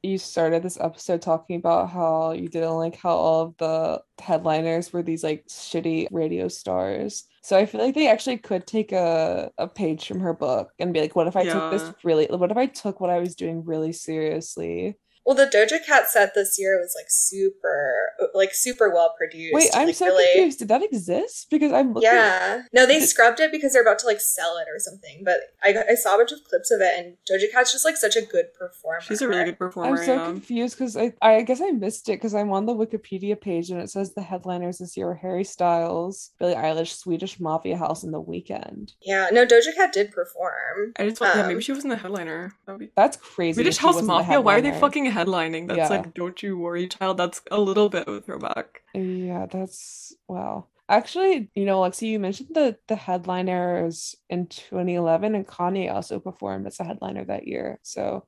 you 0.07 0.17
started 0.17 0.63
this 0.63 0.79
episode 0.79 1.21
talking 1.21 1.57
about 1.57 1.89
how 1.89 2.31
you 2.31 2.47
didn't 2.47 2.75
like 2.75 2.95
how 2.95 3.15
all 3.15 3.41
of 3.43 3.57
the 3.57 4.01
headliners 4.19 4.91
were 4.91 5.03
these 5.03 5.23
like 5.23 5.45
shitty 5.47 6.07
radio 6.11 6.47
stars. 6.47 7.25
So 7.43 7.57
I 7.57 7.65
feel 7.65 7.81
like 7.81 7.95
they 7.95 8.07
actually 8.09 8.37
could 8.37 8.65
take 8.65 8.91
a, 8.91 9.51
a 9.57 9.67
page 9.67 10.07
from 10.07 10.19
her 10.21 10.33
book 10.33 10.71
and 10.79 10.93
be 10.93 11.01
like, 11.01 11.15
what 11.15 11.27
if 11.27 11.35
I 11.35 11.43
took 11.45 11.71
this 11.71 11.93
really 12.03 12.27
what 12.27 12.51
if 12.51 12.57
I 12.57 12.65
took 12.65 12.99
what 12.99 13.09
I 13.09 13.19
was 13.19 13.35
doing 13.35 13.63
really 13.63 13.93
seriously? 13.93 14.97
Well, 15.27 15.35
the 15.35 15.45
Doja 15.45 15.85
Cat 15.85 16.09
set 16.09 16.33
this 16.35 16.57
year 16.57 16.79
was 16.79 16.93
like 16.95 17.07
super, 17.09 18.13
like 18.33 18.53
super 18.53 18.89
well 18.89 19.13
produced. 19.17 19.53
Wait, 19.53 19.69
I'm 19.73 19.87
like, 19.87 19.95
so 19.95 20.05
really- 20.05 20.23
confused. 20.33 20.59
Did 20.59 20.69
that 20.69 20.81
exist? 20.81 21.49
Because 21.49 21.73
I'm 21.73 21.93
looking 21.93 22.09
Yeah. 22.09 22.61
No, 22.71 22.85
they 22.85 23.01
scrubbed 23.01 23.41
it 23.41 23.51
because 23.51 23.73
they're 23.73 23.81
about 23.81 23.99
to 23.99 24.07
like 24.07 24.21
sell 24.21 24.57
it 24.57 24.67
or 24.73 24.79
something. 24.79 25.23
But 25.25 25.39
I, 25.61 25.75
I 25.89 25.95
saw 25.95 26.15
a 26.15 26.17
bunch 26.19 26.31
of 26.31 26.45
clips 26.45 26.71
of 26.71 26.79
it, 26.79 26.93
and 26.97 27.17
Doja 27.29 27.51
Cat's 27.51 27.73
just 27.73 27.83
like 27.83 27.97
such 27.97 28.15
a 28.15 28.21
good 28.21 28.53
performer. 28.57 29.01
she's 29.01 29.21
a 29.21 29.27
really 29.27 29.43
good 29.43 29.57
performer. 29.57 29.97
I'm 29.97 30.05
so 30.05 30.15
yeah. 30.15 30.25
confused 30.27 30.77
because 30.77 30.95
I, 30.95 31.11
I 31.21 31.41
guess 31.41 31.59
I 31.59 31.71
missed 31.71 32.07
it 32.07 32.13
because 32.13 32.33
I'm 32.33 32.53
on 32.53 32.65
the 32.65 32.73
Wikipedia 32.73 33.39
page 33.39 33.69
and 33.69 33.81
it 33.81 33.89
says 33.89 34.13
the 34.13 34.21
headliners 34.21 34.77
this 34.77 34.95
year 34.95 35.07
were 35.07 35.15
Harry 35.15 35.43
Styles, 35.43 36.31
Billie 36.39 36.55
Eilish, 36.55 36.95
Swedish 36.95 37.37
Mafia 37.41 37.75
House, 37.75 38.01
and 38.05 38.13
The 38.13 38.21
Weeknd. 38.21 38.93
Yeah, 39.01 39.27
no, 39.33 39.45
Doja 39.45 39.75
Cat 39.75 39.91
did 39.91 40.11
perform. 40.11 40.93
I 40.97 41.09
just 41.09 41.19
want, 41.19 41.35
yeah, 41.35 41.41
Um, 41.41 41.47
maybe 41.49 41.61
she 41.61 41.73
wasn't 41.73 41.91
the 41.91 41.97
headliner. 41.97 42.53
That 42.65 42.71
would 42.71 42.79
be 42.79 42.91
That's 42.95 43.17
crazy. 43.17 43.55
Swedish 43.55 43.75
House 43.75 44.01
Mafia, 44.01 44.39
why 44.39 44.55
are 44.55 44.61
they 44.61 44.71
fucking 44.71 45.16
headlining? 45.17 45.67
That's 45.67 45.77
Yeah. 45.77 45.89
like, 45.89 46.13
don't 46.13 46.41
you 46.43 46.57
worry, 46.57 46.87
child. 46.87 47.17
That's 47.17 47.41
a 47.51 47.59
little 47.59 47.89
bit 47.89 48.07
of 48.07 48.15
a 48.15 48.21
throwback. 48.21 48.81
Yeah, 48.93 49.45
that's 49.51 50.13
wow. 50.27 50.67
Actually, 50.89 51.49
you 51.53 51.65
know, 51.65 51.81
Lexi, 51.81 52.07
you 52.07 52.19
mentioned 52.19 52.49
the 52.53 52.77
the 52.87 52.95
headliners 52.95 54.15
in 54.29 54.47
2011, 54.47 55.35
and 55.35 55.45
Kanye 55.47 55.91
also 55.93 56.19
performed 56.19 56.65
as 56.67 56.79
a 56.79 56.85
headliner 56.85 57.25
that 57.25 57.47
year. 57.47 57.79
So 57.83 58.25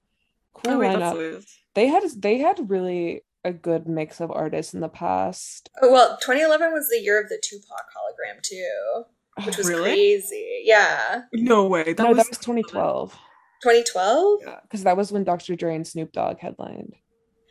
cool 0.54 0.74
oh, 0.74 0.80
wait, 0.80 0.98
lineup. 0.98 1.46
They 1.76 1.88
had 1.88 2.04
they 2.18 2.38
had 2.40 2.70
really 2.70 3.24
a 3.46 3.54
good 3.54 3.88
mix 3.88 4.20
of 4.20 4.32
artists 4.32 4.74
in 4.74 4.82
the 4.82 4.90
past. 4.90 5.70
Oh 5.82 5.92
well, 5.92 6.18
2011 6.22 6.74
was 6.74 6.90
the 6.90 7.00
year 7.00 7.22
of 7.22 7.30
the 7.30 7.40
Tupac 7.42 7.86
hologram 7.96 8.42
too, 8.42 9.04
which 9.46 9.58
was 9.58 9.70
Really? 9.70 9.92
crazy. 9.92 10.64
Yeah, 10.66 11.22
No 11.34 11.66
way. 11.68 11.94
That 11.94 12.04
no, 12.04 12.10
was, 12.10 12.18
that 12.18 12.30
was 12.30 12.38
2012. 12.40 13.18
2012. 13.62 14.39
Yeah, 14.45 14.60
because 14.64 14.84
that 14.84 14.97
was 14.97 15.12
when 15.12 15.24
Dr. 15.24 15.55
Dre 15.55 15.76
and 15.76 15.86
Snoop 15.88 16.12
Dogg 16.12 16.39
headlined. 16.39 16.95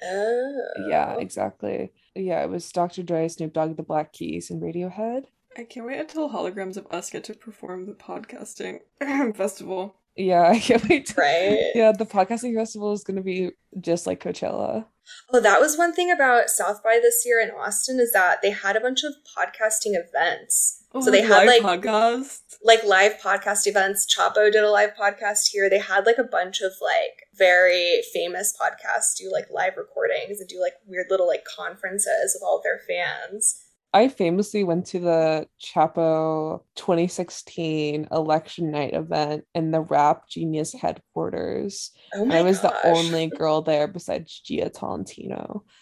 Oh, 0.02 0.62
Yeah, 0.88 1.16
exactly. 1.18 1.92
Yeah, 2.14 2.42
it 2.44 2.50
was 2.50 2.70
Dr. 2.70 3.02
Dre, 3.02 3.28
Snoop 3.28 3.52
Dogg, 3.52 3.76
The 3.76 3.82
Black 3.82 4.12
Keys, 4.12 4.50
and 4.50 4.62
Radiohead. 4.62 5.24
I 5.56 5.64
can't 5.64 5.86
wait 5.86 5.98
until 5.98 6.30
holograms 6.30 6.76
of 6.76 6.86
us 6.90 7.10
get 7.10 7.24
to 7.24 7.34
perform 7.34 7.86
the 7.86 7.94
podcasting 7.94 8.78
festival. 9.36 9.96
Yeah, 10.18 10.42
I 10.50 10.58
can't 10.58 10.86
wait. 10.88 11.06
To... 11.06 11.14
right. 11.16 11.70
Yeah, 11.74 11.92
the 11.92 12.06
podcasting 12.06 12.54
festival 12.54 12.92
is 12.92 13.04
going 13.04 13.16
to 13.16 13.22
be 13.22 13.52
just 13.80 14.06
like 14.06 14.22
Coachella. 14.22 14.84
Oh, 15.32 15.40
that 15.40 15.60
was 15.60 15.78
one 15.78 15.94
thing 15.94 16.10
about 16.10 16.50
South 16.50 16.82
by 16.82 16.98
this 17.00 17.22
year 17.24 17.40
in 17.40 17.50
Austin 17.50 17.98
is 17.98 18.12
that 18.12 18.42
they 18.42 18.50
had 18.50 18.76
a 18.76 18.80
bunch 18.80 19.04
of 19.04 19.14
podcasting 19.36 19.94
events. 19.94 20.84
Oh, 20.92 21.00
so 21.00 21.10
they 21.10 21.22
had 21.22 21.46
like 21.46 21.62
podcast. 21.62 22.40
like 22.62 22.84
live 22.84 23.18
podcast 23.22 23.66
events. 23.66 24.06
Chapo 24.06 24.50
did 24.50 24.64
a 24.64 24.70
live 24.70 24.90
podcast 24.98 25.48
here. 25.50 25.70
They 25.70 25.78
had 25.78 26.04
like 26.04 26.18
a 26.18 26.24
bunch 26.24 26.60
of 26.60 26.72
like 26.82 27.26
very 27.36 28.02
famous 28.12 28.54
podcasts 28.60 29.16
do 29.16 29.30
like 29.32 29.46
live 29.50 29.74
recordings 29.76 30.40
and 30.40 30.48
do 30.48 30.60
like 30.60 30.74
weird 30.86 31.06
little 31.10 31.26
like 31.26 31.44
conferences 31.44 32.34
with 32.34 32.42
all 32.42 32.58
of 32.58 32.64
their 32.64 32.80
fans. 32.88 33.62
I 33.92 34.08
famously 34.08 34.64
went 34.64 34.86
to 34.86 34.98
the 34.98 35.48
Chapo 35.60 36.60
2016 36.76 38.08
election 38.12 38.70
night 38.70 38.92
event 38.92 39.44
in 39.54 39.70
the 39.70 39.80
Rap 39.80 40.28
Genius 40.28 40.74
headquarters. 40.74 41.92
Oh 42.14 42.30
I 42.30 42.42
was 42.42 42.58
gosh. 42.58 42.72
the 42.82 42.88
only 42.88 43.28
girl 43.28 43.62
there 43.62 43.88
besides 43.88 44.42
Jia 44.44 44.72
Tolentino. 44.72 45.64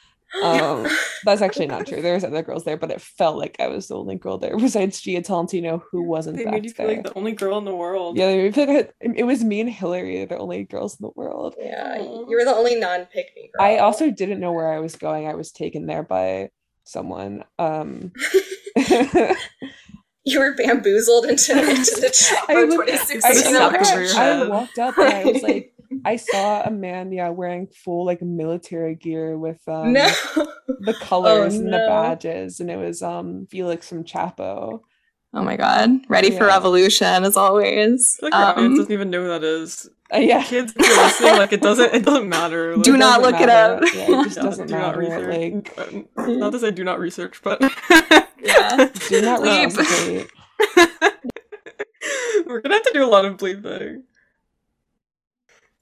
Um, 0.43 0.89
that's 1.25 1.41
actually 1.41 1.69
not 1.69 1.87
true. 1.87 2.03
There 2.03 2.15
was 2.15 2.25
other 2.25 2.43
girls 2.43 2.65
there, 2.65 2.77
but 2.77 2.91
it 2.91 3.01
felt 3.01 3.39
like 3.39 3.57
I 3.61 3.69
was 3.69 3.87
the 3.87 3.97
only 3.97 4.17
girl 4.17 4.39
there 4.39 4.57
besides 4.59 5.01
Jia 5.01 5.25
Tolentino, 5.25 5.83
who 5.91 6.03
wasn't. 6.03 6.37
They 6.37 6.45
made 6.45 6.65
you 6.65 6.71
feel 6.71 6.89
there. 6.89 6.97
like 6.97 7.07
the 7.07 7.15
only 7.15 7.33
girl 7.33 7.57
in 7.59 7.65
the 7.65 7.75
world. 7.75 8.19
Yeah, 8.19 8.27
they 8.27 8.43
made 8.43 8.55
feel 8.55 8.67
like 8.67 8.93
it 9.01 9.25
was 9.25 9.45
me 9.45 9.61
and 9.61 9.71
Hillary, 9.71 10.25
the 10.25 10.37
only 10.37 10.65
girls 10.65 10.99
in 10.99 11.05
the 11.05 11.13
world. 11.15 11.55
Yeah, 11.59 12.03
you 12.03 12.27
were 12.29 12.45
the 12.45 12.55
only 12.55 12.75
non-pick 12.75 13.33
me 13.37 13.51
girl. 13.57 13.65
I 13.65 13.79
also 13.79 14.11
didn't 14.11 14.41
know 14.41 14.53
where 14.53 14.73
I 14.73 14.81
was 14.81 14.97
going. 14.97 15.29
I 15.29 15.35
was 15.35 15.53
taken 15.53 15.87
there 15.87 16.03
by 16.03 16.51
someone. 16.87 17.45
Um, 17.59 18.12
you 20.24 20.41
were 20.41 20.55
bamboozled 20.57 21.26
into, 21.26 21.53
into 21.53 22.01
the 22.01 22.11
2016 22.49 23.57
I, 23.57 23.61
I, 23.61 24.43
I 24.43 24.49
walked 24.49 24.78
up 24.78 24.99
and 24.99 25.09
I 25.09 25.24
was 25.24 25.43
like 25.43 25.72
I 26.05 26.16
saw 26.16 26.62
a 26.62 26.70
man, 26.70 27.12
yeah, 27.12 27.28
wearing 27.30 27.68
full 27.68 28.05
like 28.05 28.22
military 28.22 28.95
gear 28.95 29.39
with 29.39 29.61
um 29.68 29.93
no. 29.93 30.09
the 30.66 30.95
colors 31.01 31.55
oh, 31.55 31.61
and 31.61 31.70
no. 31.70 31.78
the 31.78 31.87
badges, 31.87 32.61
and 32.61 32.70
it 32.70 32.76
was 32.76 33.03
um 33.03 33.47
Felix 33.51 33.89
from 33.89 34.05
Chapo. 34.05 34.80
Oh 35.37 35.43
my 35.43 35.57
god! 35.57 35.91
Ready 36.09 36.30
yeah. 36.30 36.39
for 36.39 36.47
revolution 36.47 37.24
as 37.24 37.37
always. 37.37 38.18
Like 38.22 38.34
um, 38.34 38.74
doesn't 38.74 38.91
even 38.91 39.11
know 39.11 39.20
who 39.20 39.28
that 39.28 39.45
is. 39.45 39.87
Uh, 40.12 40.16
yeah, 40.16 40.43
kids 40.43 40.72
listening, 40.74 41.37
like 41.37 41.53
it 41.53 41.61
doesn't. 41.61 41.95
It 41.95 42.07
doesn't 42.07 42.26
matter. 42.26 42.74
Like, 42.74 42.84
do 42.84 42.97
not 42.97 43.20
look 43.20 43.32
matter. 43.32 43.45
it 43.45 43.51
up. 43.51 43.82
Yeah, 43.95 44.20
it 44.20 44.24
just 44.24 44.37
doesn't 44.41 44.70
matter. 44.70 45.03
Not 45.03 45.24
like, 45.28 45.78
um, 46.16 46.39
not 46.39 46.53
to 46.53 46.59
say 46.59 46.70
do 46.70 46.84
not 46.84 46.99
research, 46.99 47.43
but 47.43 47.61
yeah, 48.41 48.89
do 49.09 49.20
not 49.20 49.43
research. 49.43 50.30
We're 52.47 52.62
gonna 52.62 52.76
have 52.76 52.84
to 52.84 52.93
do 52.95 53.05
a 53.05 53.07
lot 53.07 53.26
of 53.26 53.37
bleeping. 53.37 54.05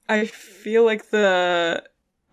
I 0.09 0.25
feel 0.25 0.83
like 0.83 1.11
the 1.11 1.81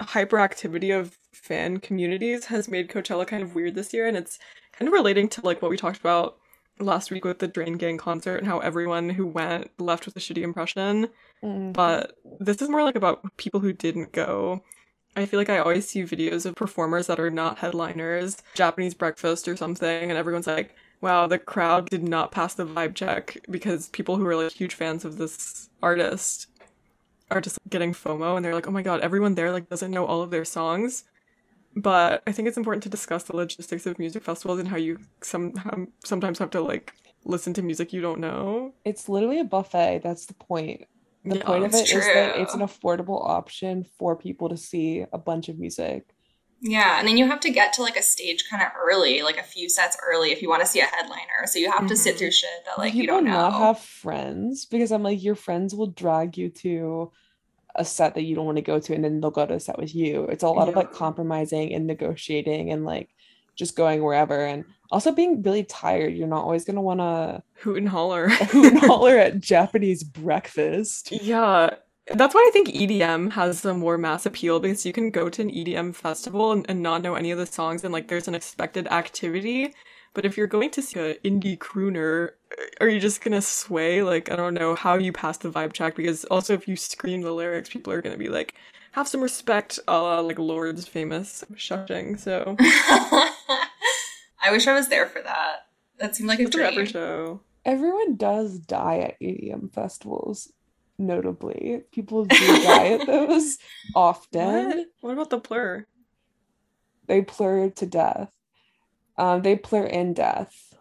hyperactivity 0.01 0.99
of 0.99 1.17
fan 1.31 1.79
communities 1.79 2.47
has 2.47 2.67
made 2.69 2.89
Coachella 2.89 3.29
kind 3.29 3.45
of 3.45 3.55
weird 3.55 3.77
this 3.77 3.95
year, 3.95 4.09
and 4.09 4.17
it's 4.17 4.41
kind 4.73 4.89
of 4.89 4.93
relating 4.93 5.29
to 5.29 5.41
like 5.43 5.63
what 5.63 5.71
we 5.71 5.77
talked 5.77 6.01
about 6.01 6.39
last 6.83 7.11
week 7.11 7.25
with 7.25 7.39
the 7.39 7.49
Drain 7.49 7.75
Gang 7.75 7.99
concert 7.99 8.37
and 8.37 8.47
how 8.47 8.59
everyone 8.59 9.11
who 9.11 9.27
went 9.27 9.71
left 9.81 10.07
with 10.07 10.17
a 10.17 10.21
shitty 10.21 10.43
impression. 10.43 11.09
Mm-hmm. 11.43 11.73
But 11.73 12.17
this 12.41 12.61
is 12.63 12.69
more 12.69 12.85
like 12.85 12.97
about 12.97 13.37
people 13.37 13.61
who 13.61 13.73
didn't 13.73 14.13
go. 14.13 14.63
I 15.15 15.27
feel 15.27 15.39
like 15.39 15.51
I 15.51 15.59
always 15.59 15.89
see 15.89 16.03
videos 16.05 16.47
of 16.47 16.55
performers 16.55 17.07
that 17.07 17.21
are 17.21 17.31
not 17.31 17.59
headliners, 17.59 18.43
Japanese 18.55 18.95
breakfast 18.95 19.47
or 19.47 19.57
something, 19.57 20.11
and 20.11 20.19
everyone's 20.19 20.47
like, 20.47 20.75
wow, 21.03 21.27
the 21.27 21.39
crowd 21.39 21.91
did 21.91 22.03
not 22.03 22.31
pass 22.31 22.55
the 22.55 22.65
vibe 22.65 22.95
check 22.95 23.39
because 23.51 23.89
people 23.89 24.17
who 24.17 24.27
are 24.27 24.37
like 24.37 24.53
huge 24.53 24.75
fans 24.75 25.05
of 25.05 25.19
this 25.19 25.69
artist 25.83 26.47
are 27.31 27.41
just 27.41 27.59
getting 27.69 27.93
FOMO 27.93 28.37
and 28.37 28.45
they're 28.45 28.55
like, 28.55 28.69
oh 28.69 28.71
my 28.71 28.83
god, 28.83 29.01
everyone 29.01 29.35
there 29.35 29.53
like 29.53 29.69
doesn't 29.69 29.91
know 29.91 30.07
all 30.07 30.23
of 30.23 30.31
their 30.31 30.45
songs. 30.45 31.05
But 31.75 32.23
I 32.27 32.33
think 32.33 32.49
it's 32.49 32.57
important 32.57 32.83
to 32.83 32.89
discuss 32.89 33.25
the 33.25 33.37
logistics 33.37 33.87
of 33.87 33.99
music 33.99 34.23
festivals 34.23 34.59
and 34.59 34.69
how 34.69 34.77
you 34.77 34.99
some 35.23 35.55
sometimes 36.05 36.39
have 36.39 36.51
to 36.51 36.61
like 36.61 36.93
listen 37.25 37.55
to 37.55 37.63
music 37.63 37.93
you 37.93 38.01
don't 38.01 38.21
know. 38.21 38.75
It's 38.85 39.09
literally 39.09 39.41
a 39.41 39.45
buffet. 39.45 40.01
That's 40.03 40.27
the 40.27 40.35
point. 40.35 40.85
The 41.25 41.39
yeah, 41.39 41.45
point 41.45 41.65
of 41.65 41.73
it 41.73 41.87
true. 41.87 42.01
is 42.01 42.07
that 42.07 42.37
it's 42.39 42.55
an 42.55 42.61
affordable 42.61 43.25
option 43.25 43.87
for 43.99 44.17
people 44.17 44.49
to 44.49 44.57
see 44.57 45.07
a 45.13 45.19
bunch 45.19 45.49
of 45.49 45.59
music. 45.59 46.15
Yeah, 46.65 46.99
and 46.99 47.09
then 47.09 47.17
you 47.17 47.27
have 47.27 47.41
to 47.41 47.51
get 47.51 47.73
to 47.75 47.83
like 47.83 47.97
a 47.97 48.03
stage 48.03 48.45
kind 48.49 48.63
of 48.63 48.69
early, 48.81 49.23
like 49.23 49.37
a 49.37 49.43
few 49.43 49.69
sets 49.69 49.97
early, 50.05 50.31
if 50.31 50.43
you 50.43 50.49
want 50.49 50.63
to 50.63 50.67
see 50.67 50.81
a 50.81 50.85
headliner. 50.85 51.47
So 51.47 51.59
you 51.59 51.71
have 51.71 51.81
mm-hmm. 51.81 51.89
to 51.89 51.97
sit 51.97 52.11
mm-hmm. 52.11 52.19
through 52.19 52.31
shit 52.33 52.51
that 52.67 52.79
like 52.79 52.93
People 52.93 53.01
you 53.01 53.07
don't 53.09 53.25
know. 53.25 53.33
Not 53.33 53.53
have 53.55 53.79
friends 53.81 54.65
because 54.67 54.93
I'm 54.93 55.03
like 55.03 55.23
your 55.23 55.35
friends 55.35 55.75
will 55.75 55.89
drag 55.89 56.37
you 56.37 56.51
to 56.51 57.11
a 57.75 57.85
set 57.85 58.15
that 58.15 58.23
you 58.23 58.35
don't 58.35 58.47
want 58.47 58.57
to 58.57 58.63
go 58.63 58.79
to 58.79 58.95
and 58.95 59.05
then 59.05 59.21
they'll 59.21 59.31
go 59.31 59.47
to 59.47 59.55
a 59.55 59.61
set 59.61 59.79
with 59.79 59.95
you. 59.95 60.25
It's 60.25 60.43
a 60.43 60.49
lot 60.49 60.65
yeah. 60.65 60.71
of 60.71 60.77
like 60.77 60.93
compromising 60.93 61.73
and 61.75 61.87
negotiating 61.87 62.71
and 62.71 62.85
like 62.85 63.09
just 63.57 63.77
going 63.77 64.03
wherever 64.03 64.45
and 64.45 64.65
also 64.91 65.13
being 65.13 65.43
really 65.43 65.65
tired. 65.65 66.15
You're 66.15 66.29
not 66.29 66.45
always 66.45 66.65
going 66.65 66.77
to 66.77 66.83
want 66.83 67.01
to 67.01 67.43
hoot 67.55 67.79
and 67.79 67.89
holler. 67.89 68.29
hoot 68.29 68.73
and 68.73 68.81
holler 68.81 69.19
at 69.19 69.41
japanese 69.41 70.05
breakfast. 70.05 71.13
Yeah. 71.13 71.71
That's 72.09 72.35
why 72.35 72.45
I 72.47 72.51
think 72.53 72.69
EDM 72.69 73.33
has 73.33 73.65
a 73.65 73.75
more 73.75 73.97
mass 73.97 74.27
appeal 74.27 74.59
because 74.59 74.85
you 74.85 74.93
can 74.93 75.11
go 75.11 75.29
to 75.29 75.43
an 75.43 75.51
EDM 75.51 75.95
festival 75.95 76.53
and, 76.53 76.67
and 76.69 76.83
not 76.83 77.03
know 77.03 77.15
any 77.15 77.31
of 77.31 77.39
the 77.39 77.47
songs 77.47 77.85
and 77.85 77.93
like 77.93 78.09
there's 78.09 78.29
an 78.29 78.35
expected 78.35 78.89
activity 78.89 79.73
but 80.15 80.25
if 80.25 80.37
you're 80.37 80.47
going 80.47 80.71
to 80.71 80.83
see 80.83 81.01
an 81.01 81.17
indie 81.25 81.59
crooner, 81.59 82.31
are 82.81 82.89
you 82.89 83.01
just 83.01 83.23
gonna 83.23 83.43
sway? 83.43 84.03
Like, 84.03 84.31
I 84.31 84.37
don't 84.37 84.55
know 84.55 84.75
how 84.75 84.95
you 84.95 85.13
pass 85.13 85.39
the 85.39 85.51
vibe 85.51 85.73
check 85.73 85.97
because 85.97 86.25
also 86.27 86.55
if 86.55 86.69
you 86.69 86.77
scream 86.77 87.23
the 87.23 87.33
lyrics, 87.33 87.69
people 87.69 87.93
are 87.93 88.03
gonna 88.03 88.19
be 88.19 88.29
like, 88.29 88.55
have 88.93 89.09
some 89.09 89.23
respect, 89.23 89.79
a 89.89 89.99
la 89.99 90.21
like 90.21 90.39
Lorde's 90.39 90.87
famous 90.87 91.45
shushing. 91.55 92.19
So, 92.19 92.57
I 92.61 94.51
wish 94.51 94.67
I 94.67 94.75
was 94.75 94.89
there 94.89 95.07
for 95.07 95.23
that. 95.23 95.67
That 95.99 96.17
seemed 96.17 96.29
like 96.29 96.41
a 96.41 96.49
dream. 96.49 96.67
Every 96.67 96.87
show. 96.87 97.41
Everyone 97.65 98.17
does 98.17 98.59
die 98.59 98.99
at 98.99 99.21
EDM 99.21 99.73
festivals. 99.73 100.53
Notably, 100.99 101.83
people 101.91 102.25
do 102.25 102.63
die 102.63 102.89
at 102.89 103.07
those 103.07 103.59
often. 103.95 104.67
What? 104.67 104.87
what 105.01 105.13
about 105.13 105.31
the 105.31 105.41
plur? 105.41 105.87
They 107.07 107.23
plur 107.23 107.71
to 107.71 107.87
death. 107.87 108.31
Um, 109.23 109.43
they 109.43 109.55
plur 109.55 109.85
in 109.85 110.15
death. 110.15 110.75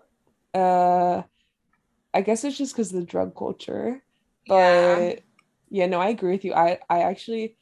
Uh, 0.52 1.22
I 2.12 2.22
guess 2.22 2.44
it's 2.44 2.58
just 2.58 2.74
because 2.74 2.92
of 2.92 3.00
the 3.00 3.06
drug 3.06 3.36
culture. 3.36 4.02
But 4.48 4.56
yeah. 4.58 5.14
yeah, 5.70 5.86
no, 5.86 6.02
I 6.02 6.10
agree 6.10 6.32
with 6.32 6.44
you. 6.44 6.56
I 6.56 6.80
I 6.90 7.02
actually 7.02 7.56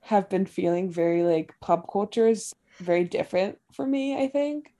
have 0.00 0.28
been 0.28 0.44
feeling 0.44 0.92
very 0.92 1.22
like 1.22 1.54
pub 1.62 1.86
culture 1.90 2.28
is 2.28 2.54
very 2.76 3.04
different 3.04 3.58
for 3.72 3.86
me. 3.86 4.22
I 4.22 4.28
think, 4.28 4.74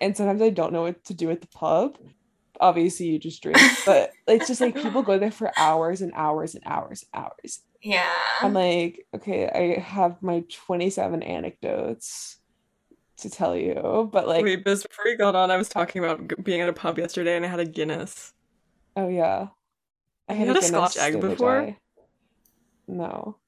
and 0.00 0.16
sometimes 0.16 0.42
I 0.42 0.50
don't 0.50 0.72
know 0.72 0.82
what 0.82 1.04
to 1.04 1.14
do 1.14 1.30
at 1.30 1.40
the 1.40 1.46
pub. 1.54 1.98
Obviously, 2.60 3.06
you 3.06 3.20
just 3.20 3.40
drink, 3.40 3.58
but 3.86 4.10
it's 4.26 4.48
just 4.48 4.60
like 4.60 4.74
people 4.74 5.02
go 5.02 5.20
there 5.20 5.30
for 5.30 5.52
hours 5.56 6.02
and 6.02 6.12
hours 6.16 6.56
and 6.56 6.64
hours 6.66 7.04
and 7.04 7.22
hours. 7.22 7.60
Yeah. 7.80 8.12
I'm 8.42 8.54
like, 8.54 9.06
okay, 9.14 9.48
I 9.54 9.80
have 9.80 10.20
my 10.20 10.42
27 10.66 11.22
anecdotes 11.22 12.38
to 13.18 13.30
tell 13.30 13.56
you, 13.56 14.10
but 14.12 14.28
like 14.28 14.44
wait, 14.44 14.64
before 14.64 15.04
we 15.04 15.16
got 15.16 15.34
on, 15.34 15.50
I 15.50 15.56
was 15.56 15.68
talking 15.68 16.04
about 16.04 16.44
being 16.44 16.60
at 16.60 16.68
a 16.68 16.72
pub 16.72 16.98
yesterday, 16.98 17.36
and 17.36 17.44
I 17.44 17.48
had 17.48 17.60
a 17.60 17.64
Guinness. 17.64 18.32
Oh 18.96 19.08
yeah, 19.08 19.48
I 20.28 20.34
had, 20.34 20.48
had 20.48 20.56
a, 20.56 20.60
a 20.60 20.62
Scotch 20.62 20.96
egg 20.96 21.20
before. 21.20 21.76
No, 22.86 23.38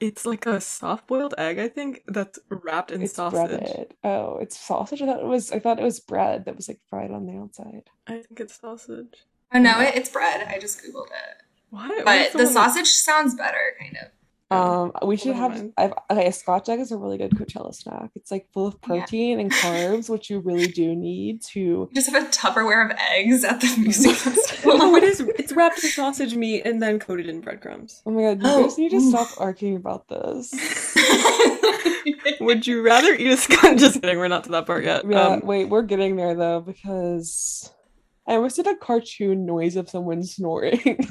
it's 0.00 0.24
like 0.24 0.46
a 0.46 0.60
soft-boiled 0.60 1.34
egg, 1.36 1.58
I 1.58 1.68
think, 1.68 2.02
that's 2.06 2.38
wrapped 2.48 2.90
in 2.90 3.02
it's 3.02 3.14
sausage. 3.14 3.58
Breaded. 3.60 3.94
Oh, 4.04 4.38
it's 4.38 4.58
sausage. 4.58 5.02
I 5.02 5.06
thought 5.06 5.20
it 5.20 5.26
was. 5.26 5.52
I 5.52 5.58
thought 5.58 5.78
it 5.80 5.84
was 5.84 6.00
bread 6.00 6.44
that 6.44 6.56
was 6.56 6.68
like 6.68 6.80
fried 6.88 7.10
on 7.10 7.26
the 7.26 7.38
outside. 7.38 7.90
I 8.06 8.20
think 8.20 8.40
it's 8.40 8.60
sausage. 8.60 9.26
Oh 9.52 9.58
no, 9.58 9.80
it, 9.80 9.94
it's 9.96 10.10
bread. 10.10 10.46
I 10.48 10.58
just 10.58 10.80
googled 10.80 11.06
it. 11.06 11.42
What? 11.70 12.04
But 12.04 12.32
the 12.32 12.46
sausage 12.46 12.88
sounds 12.88 13.34
better, 13.34 13.74
kind 13.80 13.96
of. 13.96 14.08
Um, 14.50 14.92
we 15.04 15.16
should 15.18 15.36
have. 15.36 15.70
I've, 15.76 15.92
okay, 16.10 16.28
a 16.28 16.32
Scotch 16.32 16.70
egg 16.70 16.80
is 16.80 16.90
a 16.90 16.96
really 16.96 17.18
good 17.18 17.32
Coachella 17.32 17.74
snack. 17.74 18.10
It's 18.14 18.30
like 18.30 18.48
full 18.52 18.66
of 18.66 18.80
protein 18.80 19.38
yeah. 19.38 19.44
and 19.44 19.52
carbs, 19.52 20.08
which 20.08 20.30
you 20.30 20.38
really 20.40 20.66
do 20.66 20.96
need 20.96 21.42
to. 21.42 21.60
You 21.60 21.90
just 21.94 22.10
have 22.10 22.22
a 22.22 22.26
Tupperware 22.28 22.90
of 22.90 22.96
eggs 23.10 23.44
at 23.44 23.60
the 23.60 23.76
music 23.78 24.16
festival. 24.16 24.78
no, 24.78 24.96
it 24.96 25.04
is. 25.04 25.20
It's 25.38 25.52
wrapped 25.52 25.82
in 25.84 25.90
sausage 25.90 26.34
meat 26.34 26.62
and 26.66 26.82
then 26.82 26.98
coated 26.98 27.28
in 27.28 27.40
breadcrumbs. 27.40 28.02
Oh 28.04 28.10
my 28.10 28.22
god! 28.22 28.42
You 28.42 28.48
oh. 28.48 28.62
guys 28.64 28.78
need 28.78 28.90
to 28.90 29.00
stop 29.00 29.28
arguing 29.38 29.76
about 29.76 30.08
this. 30.08 30.52
Would 32.40 32.66
you 32.66 32.82
rather 32.82 33.14
eat 33.14 33.28
a 33.28 33.36
Scotch? 33.36 33.78
Just 33.78 34.00
kidding. 34.00 34.18
We're 34.18 34.28
not 34.28 34.44
to 34.44 34.50
that 34.50 34.66
part 34.66 34.84
yet. 34.84 35.04
Yeah. 35.08 35.20
Um, 35.20 35.40
wait, 35.40 35.66
we're 35.66 35.82
getting 35.82 36.16
there 36.16 36.34
though 36.34 36.60
because 36.60 37.70
I 38.28 38.34
almost 38.34 38.56
did 38.56 38.66
a 38.66 38.76
cartoon 38.76 39.46
noise 39.46 39.74
of 39.74 39.88
someone 39.88 40.22
snoring. 40.22 40.78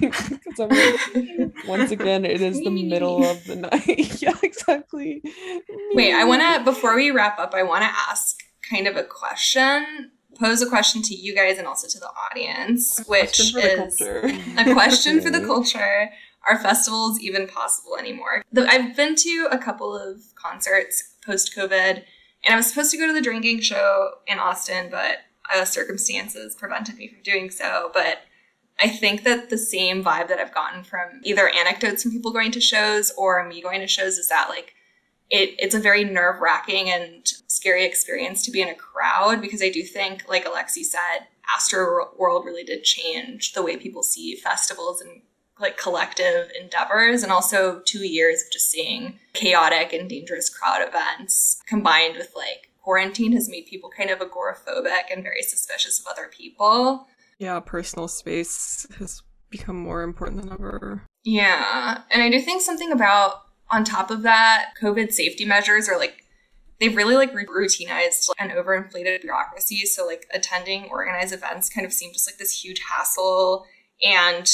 like, 0.60 1.68
once 1.68 1.90
again, 1.90 2.26
it 2.26 2.42
is 2.42 2.60
the 2.60 2.70
middle 2.70 3.26
of 3.26 3.44
the 3.46 3.56
night. 3.56 4.22
yeah, 4.22 4.36
exactly. 4.44 5.24
Wait, 5.94 6.14
I 6.14 6.24
want 6.26 6.44
to, 6.44 6.64
before 6.64 6.96
we 6.96 7.10
wrap 7.10 7.40
up, 7.40 7.56
I 7.56 7.64
want 7.64 7.82
to 7.82 7.90
ask 7.90 8.38
kind 8.70 8.88
of 8.88 8.98
a 8.98 9.04
question, 9.04 10.12
pose 10.40 10.62
a 10.62 10.70
question 10.70 11.02
to 11.02 11.16
you 11.16 11.34
guys 11.34 11.58
and 11.58 11.66
also 11.66 11.88
to 11.88 12.00
the 12.00 12.10
audience, 12.30 13.04
which 13.08 13.40
is 13.40 13.56
a 13.56 14.74
question 14.74 15.20
for 15.20 15.32
the 15.32 15.42
culture. 15.46 16.12
Are 16.48 16.60
festivals 16.60 17.20
even 17.20 17.48
possible 17.48 17.98
anymore? 17.98 18.44
The, 18.54 18.68
I've 18.68 18.96
been 18.96 19.16
to 19.16 19.48
a 19.52 19.58
couple 19.58 19.98
of 19.98 20.22
concerts 20.36 21.16
post 21.26 21.54
COVID, 21.58 22.04
and 22.46 22.54
I 22.54 22.56
was 22.56 22.68
supposed 22.68 22.92
to 22.92 22.98
go 22.98 23.08
to 23.08 23.12
the 23.12 23.22
drinking 23.22 23.62
show 23.62 24.12
in 24.28 24.38
Austin, 24.38 24.90
but 24.92 25.18
uh, 25.54 25.66
circumstances 25.66 26.56
prevented 26.56 26.98
me 26.98 27.08
from 27.08 27.22
doing 27.24 27.50
so. 27.50 27.92
But 27.94 28.20
I 28.80 28.90
think 28.90 29.24
that 29.24 29.50
the 29.50 29.58
same 29.58 30.04
vibe 30.04 30.28
that 30.28 30.40
I've 30.40 30.54
gotten 30.54 30.84
from 30.84 31.22
either 31.24 31.50
anecdotes 31.50 32.04
from 32.04 32.12
people 32.12 32.32
going 32.32 32.52
to 32.52 32.62
shows 32.62 33.12
or 33.18 33.44
me 33.48 33.62
going 33.62 33.82
to 33.82 33.88
shows 33.88 34.18
is 34.18 34.30
that 34.30 34.50
like 34.50 34.74
it, 35.30 35.56
it's 35.60 35.76
a 35.76 35.80
very 35.80 36.04
nerve 36.04 36.40
wracking 36.40 36.90
and 36.90 37.28
scary 37.48 37.86
experience 37.86 38.44
to 38.46 38.52
be 38.52 38.62
in 38.62 38.70
a 38.70 38.76
crowd 38.76 39.42
because 39.42 39.62
I 39.62 39.70
do 39.70 39.84
think, 39.84 40.24
like 40.30 40.46
Alexi 40.46 40.84
said, 40.84 41.28
Astro 41.54 42.10
World 42.18 42.46
really 42.46 42.64
did 42.64 42.84
change 42.84 43.54
the 43.54 43.64
way 43.64 43.78
people 43.78 44.04
see 44.04 44.36
festivals 44.36 45.02
and 45.02 45.22
like 45.60 45.78
collective 45.78 46.50
endeavors 46.60 47.24
and 47.24 47.32
also 47.32 47.82
two 47.86 48.06
years 48.08 48.44
of 48.44 48.52
just 48.52 48.70
seeing 48.70 49.20
chaotic 49.34 49.92
and 49.92 50.10
dangerous 50.10 50.50
crowd 50.50 50.88
events 50.88 51.62
combined 51.66 52.16
with 52.16 52.32
like 52.36 52.67
quarantine 52.88 53.34
has 53.34 53.50
made 53.50 53.66
people 53.66 53.90
kind 53.90 54.10
of 54.10 54.20
agoraphobic 54.20 55.12
and 55.12 55.22
very 55.22 55.42
suspicious 55.42 56.00
of 56.00 56.06
other 56.10 56.30
people. 56.32 57.06
Yeah, 57.38 57.60
personal 57.60 58.08
space 58.08 58.88
has 58.98 59.22
become 59.50 59.76
more 59.78 60.04
important 60.04 60.42
than 60.42 60.54
ever. 60.54 61.04
Yeah. 61.26 62.04
And 62.10 62.24
I 62.24 62.30
do 62.30 62.40
think 62.40 62.62
something 62.62 62.94
about 62.94 63.42
on 63.70 63.84
top 63.84 64.10
of 64.10 64.22
that, 64.22 64.70
COVID 64.82 65.12
safety 65.12 65.44
measures 65.44 65.90
are 65.90 65.98
like 66.00 66.24
they've 66.80 66.96
really 66.96 67.16
like 67.16 67.34
routinized 67.34 68.30
an 68.40 68.52
overinflated 68.52 69.22
bureaucracy. 69.22 69.86
So 69.86 70.06
like 70.06 70.26
attending 70.34 70.86
organized 70.86 71.34
events 71.34 71.68
kind 71.70 71.86
of 71.86 71.92
seemed 71.92 72.14
just 72.14 72.26
like 72.26 72.38
this 72.38 72.64
huge 72.64 72.80
hassle. 72.90 73.66
And 74.02 74.50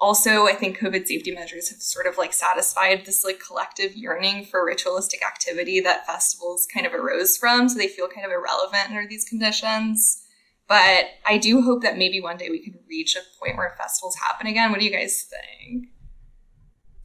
also 0.00 0.46
I 0.46 0.54
think 0.54 0.78
COVID 0.78 1.06
safety 1.06 1.32
measures 1.32 1.68
have 1.70 1.80
sort 1.80 2.06
of 2.06 2.18
like 2.18 2.32
satisfied 2.32 3.04
this 3.04 3.24
like 3.24 3.40
collective 3.40 3.94
yearning 3.94 4.44
for 4.44 4.64
ritualistic 4.64 5.24
activity 5.24 5.80
that 5.80 6.06
festivals 6.06 6.66
kind 6.72 6.86
of 6.86 6.94
arose 6.94 7.36
from. 7.36 7.68
So 7.68 7.78
they 7.78 7.88
feel 7.88 8.08
kind 8.08 8.26
of 8.26 8.32
irrelevant 8.32 8.88
under 8.88 9.06
these 9.08 9.24
conditions. 9.24 10.22
But 10.68 11.06
I 11.26 11.38
do 11.38 11.62
hope 11.62 11.82
that 11.82 11.98
maybe 11.98 12.20
one 12.20 12.36
day 12.36 12.48
we 12.48 12.60
can 12.60 12.78
reach 12.88 13.16
a 13.16 13.38
point 13.38 13.56
where 13.56 13.74
festivals 13.76 14.16
happen 14.16 14.46
again. 14.46 14.70
What 14.70 14.78
do 14.78 14.86
you 14.86 14.92
guys 14.92 15.28
think? 15.28 15.88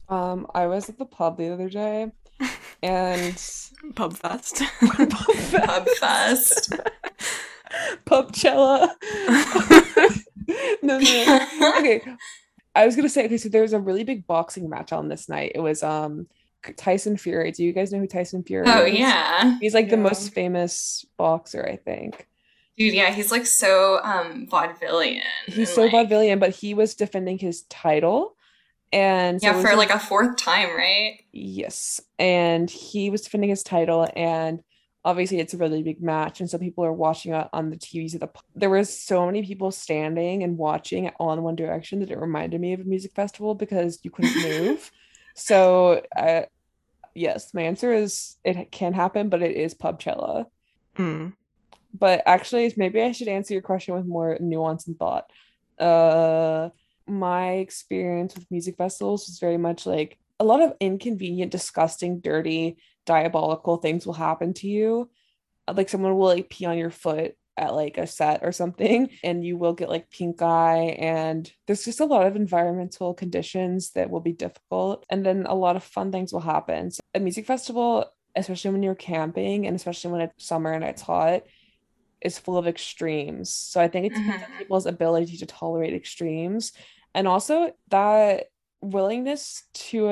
Um, 0.08 0.46
I 0.54 0.66
was 0.66 0.88
at 0.88 0.98
the 0.98 1.04
pub 1.04 1.36
the 1.36 1.52
other 1.52 1.68
day 1.68 2.12
and 2.82 3.36
Pub 3.94 4.16
fest. 4.16 4.62
Pub 4.80 5.88
fest. 5.98 6.72
Pubcella. 8.06 8.88
no, 10.82 10.98
no. 10.98 11.48
Okay. 11.78 12.02
I 12.76 12.86
was 12.86 12.94
gonna 12.94 13.08
say, 13.08 13.24
okay, 13.24 13.38
so 13.38 13.48
there 13.48 13.62
was 13.62 13.72
a 13.72 13.80
really 13.80 14.04
big 14.04 14.26
boxing 14.26 14.68
match 14.68 14.92
on 14.92 15.08
this 15.08 15.28
night. 15.28 15.52
It 15.54 15.60
was 15.60 15.82
um 15.82 16.28
Tyson 16.76 17.16
Fury. 17.16 17.50
Do 17.52 17.64
you 17.64 17.72
guys 17.72 17.92
know 17.92 17.98
who 17.98 18.06
Tyson 18.06 18.42
Fury 18.42 18.66
Oh 18.68 18.84
is? 18.84 18.98
yeah. 18.98 19.58
He's 19.60 19.74
like 19.74 19.88
the 19.88 19.96
most 19.96 20.32
famous 20.34 21.04
boxer, 21.16 21.66
I 21.66 21.76
think. 21.76 22.26
Dude, 22.76 22.92
yeah, 22.92 23.10
he's 23.10 23.32
like 23.32 23.46
so 23.46 24.00
um 24.04 24.46
vaudevillian. 24.46 25.22
He's 25.46 25.74
so 25.74 25.84
like, 25.86 25.92
vaudevillian, 25.92 26.38
but 26.38 26.50
he 26.50 26.74
was 26.74 26.94
defending 26.94 27.38
his 27.38 27.62
title. 27.62 28.36
And 28.92 29.40
so 29.40 29.48
Yeah, 29.48 29.62
for 29.62 29.74
like 29.76 29.90
a 29.90 29.98
fourth 29.98 30.36
time, 30.36 30.76
right? 30.76 31.20
Yes. 31.32 32.00
And 32.18 32.70
he 32.70 33.10
was 33.10 33.22
defending 33.22 33.50
his 33.50 33.62
title 33.62 34.06
and 34.14 34.62
obviously 35.06 35.38
it's 35.38 35.54
a 35.54 35.56
really 35.56 35.84
big 35.84 36.02
match 36.02 36.40
and 36.40 36.50
so 36.50 36.58
people 36.58 36.84
are 36.84 36.92
watching 36.92 37.32
it 37.32 37.48
on 37.52 37.70
the 37.70 37.76
TVs 37.76 38.14
at 38.14 38.20
the 38.20 38.28
there 38.56 38.68
was 38.68 38.92
so 38.92 39.24
many 39.24 39.40
people 39.46 39.70
standing 39.70 40.42
and 40.42 40.58
watching 40.58 41.08
all 41.20 41.32
in 41.32 41.42
one 41.42 41.54
direction 41.54 42.00
that 42.00 42.10
it 42.10 42.18
reminded 42.18 42.60
me 42.60 42.72
of 42.72 42.80
a 42.80 42.84
music 42.84 43.12
festival 43.14 43.54
because 43.54 44.00
you 44.02 44.10
couldn't 44.10 44.42
move. 44.42 44.90
so 45.34 46.02
uh, 46.16 46.42
yes, 47.14 47.54
my 47.54 47.62
answer 47.62 47.94
is 47.94 48.36
it 48.44 48.72
can 48.72 48.92
happen 48.92 49.28
but 49.28 49.42
it 49.42 49.56
is 49.56 49.74
Pubcella. 49.74 50.46
Mm. 50.98 51.34
But 51.94 52.24
actually 52.26 52.74
maybe 52.76 53.00
I 53.00 53.12
should 53.12 53.28
answer 53.28 53.54
your 53.54 53.62
question 53.62 53.94
with 53.94 54.06
more 54.06 54.36
nuance 54.40 54.88
and 54.88 54.98
thought. 54.98 55.30
Uh 55.78 56.70
my 57.06 57.52
experience 57.52 58.34
with 58.34 58.50
music 58.50 58.76
festivals 58.76 59.28
was 59.28 59.38
very 59.38 59.56
much 59.56 59.86
like 59.86 60.18
a 60.40 60.44
lot 60.44 60.60
of 60.60 60.72
inconvenient, 60.80 61.52
disgusting, 61.52 62.18
dirty, 62.18 62.76
diabolical 63.06 63.78
things 63.78 64.06
will 64.06 64.14
happen 64.14 64.52
to 64.54 64.66
you. 64.68 65.10
Like 65.72 65.88
someone 65.88 66.16
will 66.16 66.26
like 66.26 66.50
pee 66.50 66.66
on 66.66 66.78
your 66.78 66.90
foot 66.90 67.34
at 67.56 67.74
like 67.74 67.96
a 67.96 68.06
set 68.06 68.40
or 68.42 68.52
something, 68.52 69.08
and 69.24 69.44
you 69.44 69.56
will 69.56 69.72
get 69.72 69.88
like 69.88 70.10
pink 70.10 70.42
eye. 70.42 70.96
And 70.98 71.50
there's 71.66 71.84
just 71.84 72.00
a 72.00 72.04
lot 72.04 72.26
of 72.26 72.36
environmental 72.36 73.14
conditions 73.14 73.92
that 73.92 74.10
will 74.10 74.20
be 74.20 74.32
difficult. 74.32 75.04
And 75.08 75.24
then 75.24 75.46
a 75.46 75.54
lot 75.54 75.76
of 75.76 75.82
fun 75.82 76.12
things 76.12 76.32
will 76.32 76.40
happen. 76.40 76.90
So 76.90 77.00
a 77.14 77.20
music 77.20 77.46
festival, 77.46 78.04
especially 78.36 78.72
when 78.72 78.82
you're 78.82 78.94
camping 78.94 79.66
and 79.66 79.74
especially 79.74 80.12
when 80.12 80.20
it's 80.20 80.46
summer 80.46 80.72
and 80.72 80.84
it's 80.84 81.02
hot, 81.02 81.42
is 82.20 82.38
full 82.38 82.58
of 82.58 82.66
extremes. 82.66 83.50
So 83.50 83.80
I 83.80 83.88
think 83.88 84.06
it's 84.06 84.20
Mhm. 84.20 84.58
people's 84.58 84.86
ability 84.86 85.38
to 85.38 85.46
tolerate 85.46 85.94
extremes. 85.94 86.72
And 87.14 87.26
also 87.26 87.72
that 87.88 88.46
willingness 88.82 89.64
to 89.74 90.08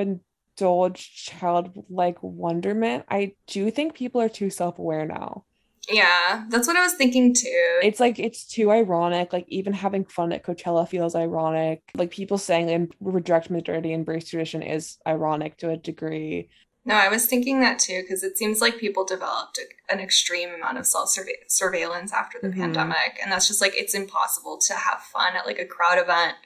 indulge 0.59 1.25
childlike 1.27 2.19
wonderment. 2.23 3.05
I 3.11 3.35
do 3.47 3.71
think 3.71 3.95
people 3.95 4.21
are 4.21 4.29
too 4.29 4.51
self-aware 4.51 5.07
now. 5.07 5.45
Yeah, 5.89 6.45
that's 6.49 6.67
what 6.67 6.77
I 6.77 6.83
was 6.83 6.95
thinking 6.95 7.35
too. 7.35 7.79
It's 7.83 8.01
like 8.01 8.19
it's 8.19 8.47
too 8.47 8.71
ironic. 8.71 9.33
Like 9.35 9.45
even 9.49 9.75
having 9.75 10.07
fun 10.07 10.33
at 10.33 10.43
Coachella 10.43 10.89
feels 10.89 11.15
ironic. 11.15 11.83
Like 11.95 12.11
people 12.11 12.39
saying 12.39 12.71
and 12.71 12.95
reject 13.01 13.51
modernity, 13.51 13.93
embrace 13.93 14.29
tradition 14.29 14.63
is 14.63 14.97
ironic 15.07 15.59
to 15.59 15.71
a 15.71 15.77
degree. 15.77 16.49
no, 16.87 16.95
I 16.95 17.09
was 17.09 17.27
thinking 17.27 17.61
that 17.61 17.79
too 17.79 18.01
because 18.03 18.23
it 18.23 18.39
seems 18.39 18.61
like 18.63 18.79
people 18.79 19.05
developed 19.05 19.59
an 19.91 20.01
extreme 20.01 20.51
amount 20.55 20.79
of 20.79 20.87
self 20.87 21.15
surveillance 21.49 22.13
after 22.15 22.39
the 22.41 22.49
Mhm. 22.49 22.57
pandemic, 22.61 23.19
and 23.23 23.31
that's 23.31 23.47
just 23.49 23.61
like 23.61 23.75
it's 23.77 23.95
impossible 23.95 24.57
to 24.67 24.75
have 24.75 25.03
fun 25.03 25.37
at 25.37 25.45
like 25.47 25.59
a 25.59 25.67
crowd 25.67 25.99
event 25.99 26.37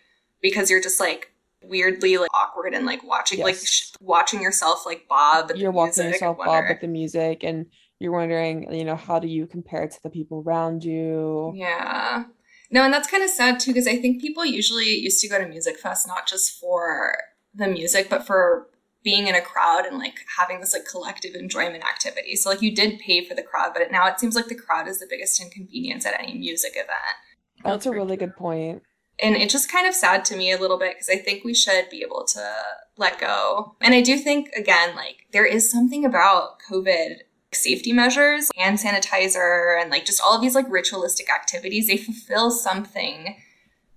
because 0.42 0.68
you're 0.68 0.80
just 0.82 0.98
like 0.98 1.30
weirdly 1.62 2.18
like 2.18 2.30
awkward 2.34 2.74
and 2.74 2.86
like 2.86 3.02
watching 3.04 3.40
like 3.40 3.56
sh- 3.56 3.92
watching 4.00 4.40
yourself 4.40 4.86
like 4.86 5.06
bob. 5.08 5.52
You're 5.54 5.70
watching 5.70 6.06
yourself 6.06 6.38
bob 6.38 6.64
with 6.68 6.80
the 6.80 6.88
music 6.88 7.44
and 7.44 7.66
you're 7.98 8.12
wondering, 8.12 8.72
you 8.72 8.84
know, 8.84 8.96
how 8.96 9.18
do 9.18 9.26
you 9.28 9.46
compare 9.46 9.86
to 9.88 10.02
the 10.02 10.10
people 10.10 10.42
around 10.46 10.84
you? 10.84 11.52
Yeah. 11.54 12.24
No, 12.70 12.84
and 12.84 12.92
that's 12.92 13.10
kind 13.10 13.24
of 13.24 13.30
sad 13.30 13.58
too, 13.58 13.72
because 13.72 13.88
I 13.88 13.96
think 13.96 14.20
people 14.20 14.44
usually 14.44 14.86
used 14.86 15.20
to 15.22 15.28
go 15.28 15.38
to 15.38 15.48
Music 15.48 15.78
Fest 15.78 16.06
not 16.06 16.26
just 16.26 16.60
for 16.60 17.16
the 17.54 17.66
music, 17.66 18.10
but 18.10 18.26
for 18.26 18.68
being 19.02 19.26
in 19.26 19.34
a 19.34 19.40
crowd 19.40 19.86
and 19.86 19.98
like 19.98 20.20
having 20.36 20.60
this 20.60 20.74
like 20.74 20.84
collective 20.84 21.34
enjoyment 21.34 21.82
activity. 21.82 22.36
So 22.36 22.50
like 22.50 22.62
you 22.62 22.74
did 22.74 22.98
pay 22.98 23.24
for 23.24 23.34
the 23.34 23.42
crowd, 23.42 23.70
but 23.72 23.90
now 23.90 24.06
it 24.06 24.20
seems 24.20 24.36
like 24.36 24.48
the 24.48 24.54
crowd 24.54 24.86
is 24.86 24.98
the 24.98 25.06
biggest 25.08 25.40
inconvenience 25.40 26.04
at 26.04 26.20
any 26.20 26.36
music 26.36 26.72
event. 26.74 27.16
That's 27.64 27.86
a 27.86 27.90
really 27.90 28.16
good 28.16 28.36
point. 28.36 28.82
And 29.20 29.36
it's 29.36 29.52
just 29.52 29.70
kind 29.70 29.86
of 29.86 29.94
sad 29.94 30.24
to 30.26 30.36
me 30.36 30.52
a 30.52 30.58
little 30.58 30.78
bit 30.78 30.94
because 30.94 31.08
I 31.08 31.16
think 31.16 31.44
we 31.44 31.54
should 31.54 31.90
be 31.90 32.02
able 32.02 32.24
to 32.24 32.52
let 32.96 33.18
go. 33.18 33.74
And 33.80 33.94
I 33.94 34.00
do 34.00 34.16
think, 34.16 34.50
again, 34.56 34.94
like 34.94 35.26
there 35.32 35.46
is 35.46 35.70
something 35.70 36.04
about 36.04 36.58
COVID 36.70 37.16
safety 37.52 37.92
measures, 37.92 38.50
hand 38.56 38.78
sanitizer, 38.78 39.80
and 39.80 39.90
like 39.90 40.04
just 40.04 40.20
all 40.24 40.34
of 40.34 40.40
these 40.40 40.54
like 40.54 40.70
ritualistic 40.70 41.32
activities. 41.32 41.86
They 41.86 41.96
fulfill 41.96 42.50
something, 42.50 43.36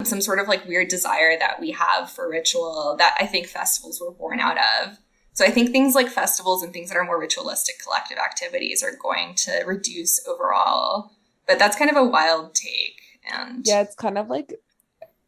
some 0.04 0.22
sort 0.22 0.40
of 0.40 0.48
like 0.48 0.68
weird 0.68 0.88
desire 0.88 1.38
that 1.38 1.60
we 1.60 1.72
have 1.72 2.10
for 2.10 2.30
ritual 2.30 2.96
that 2.98 3.16
I 3.20 3.26
think 3.26 3.48
festivals 3.48 4.02
were 4.02 4.12
born 4.12 4.40
out 4.40 4.58
of. 4.58 4.98
So 5.34 5.46
I 5.46 5.50
think 5.50 5.72
things 5.72 5.96
like 5.96 6.08
festivals 6.08 6.62
and 6.62 6.74
things 6.74 6.90
that 6.90 6.98
are 6.98 7.06
more 7.06 7.20
ritualistic 7.20 7.76
collective 7.82 8.18
activities 8.18 8.84
are 8.84 8.96
going 9.02 9.36
to 9.36 9.64
reduce 9.66 10.26
overall. 10.28 11.12
But 11.48 11.58
that's 11.58 11.78
kind 11.78 11.90
of 11.90 11.98
a 11.98 12.04
wild 12.04 12.54
take. 12.54 13.02
And 13.32 13.66
Yeah, 13.66 13.82
it's 13.82 13.96
kind 13.96 14.18
of 14.18 14.30
like 14.30 14.54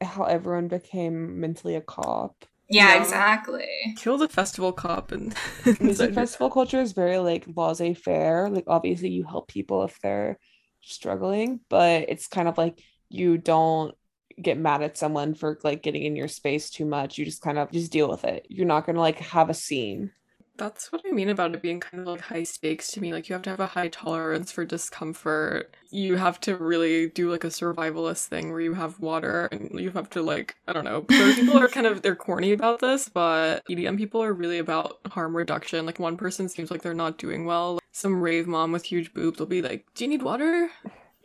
how 0.03 0.23
everyone 0.25 0.67
became 0.67 1.39
mentally 1.39 1.75
a 1.75 1.81
cop. 1.81 2.45
Yeah, 2.69 2.95
Yeah. 2.95 3.01
exactly. 3.01 3.93
Kill 3.97 4.17
the 4.17 4.27
festival 4.29 4.71
cop 4.73 5.11
and 5.11 5.35
Music 5.81 6.13
festival 6.13 6.49
culture 6.49 6.81
is 6.81 6.93
very 6.93 7.17
like 7.17 7.45
laissez 7.55 7.93
faire. 7.93 8.49
Like 8.49 8.65
obviously 8.67 9.09
you 9.09 9.23
help 9.23 9.47
people 9.47 9.83
if 9.83 9.99
they're 10.01 10.39
struggling, 10.81 11.59
but 11.69 12.05
it's 12.09 12.27
kind 12.27 12.47
of 12.47 12.57
like 12.57 12.81
you 13.09 13.37
don't 13.37 13.95
get 14.41 14.57
mad 14.57 14.81
at 14.81 14.97
someone 14.97 15.35
for 15.35 15.59
like 15.63 15.83
getting 15.83 16.03
in 16.03 16.15
your 16.15 16.27
space 16.27 16.69
too 16.69 16.85
much. 16.85 17.17
You 17.17 17.25
just 17.25 17.41
kind 17.41 17.59
of 17.59 17.71
just 17.71 17.91
deal 17.91 18.09
with 18.09 18.23
it. 18.23 18.47
You're 18.49 18.65
not 18.65 18.85
gonna 18.85 18.99
like 18.99 19.19
have 19.19 19.49
a 19.49 19.53
scene. 19.53 20.11
That's 20.55 20.91
what 20.91 21.01
I 21.07 21.11
mean 21.11 21.29
about 21.29 21.55
it 21.55 21.61
being 21.63 21.79
kind 21.79 22.01
of 22.01 22.07
like 22.07 22.21
high 22.21 22.43
stakes 22.43 22.91
to 22.91 23.01
me. 23.01 23.11
Like 23.11 23.27
you 23.27 23.33
have 23.33 23.41
to 23.43 23.49
have 23.49 23.59
a 23.59 23.65
high 23.67 23.87
tolerance 23.87 24.51
for 24.51 24.65
discomfort. 24.65 25.75
You 25.89 26.15
have 26.17 26.39
to 26.41 26.55
really 26.55 27.09
do 27.09 27.31
like 27.31 27.43
a 27.43 27.47
survivalist 27.47 28.27
thing 28.27 28.51
where 28.51 28.61
you 28.61 28.75
have 28.75 28.99
water 28.99 29.47
and 29.51 29.79
you 29.79 29.89
have 29.91 30.11
to 30.11 30.21
like 30.21 30.55
I 30.67 30.73
don't 30.73 30.85
know. 30.85 31.05
Those 31.09 31.35
people 31.35 31.57
are 31.57 31.67
kind 31.67 31.87
of 31.87 32.03
they're 32.03 32.15
corny 32.15 32.51
about 32.51 32.79
this, 32.81 33.09
but 33.09 33.65
EDM 33.67 33.97
people 33.97 34.21
are 34.23 34.33
really 34.33 34.59
about 34.59 34.99
harm 35.07 35.35
reduction. 35.35 35.87
Like 35.87 35.99
one 35.99 36.17
person 36.17 36.47
seems 36.47 36.69
like 36.69 36.83
they're 36.83 36.93
not 36.93 37.17
doing 37.17 37.45
well. 37.45 37.79
Some 37.91 38.21
rave 38.21 38.47
mom 38.47 38.71
with 38.71 38.85
huge 38.85 39.13
boobs 39.13 39.39
will 39.39 39.47
be 39.47 39.61
like, 39.63 39.85
"Do 39.95 40.03
you 40.03 40.09
need 40.09 40.21
water?" 40.23 40.69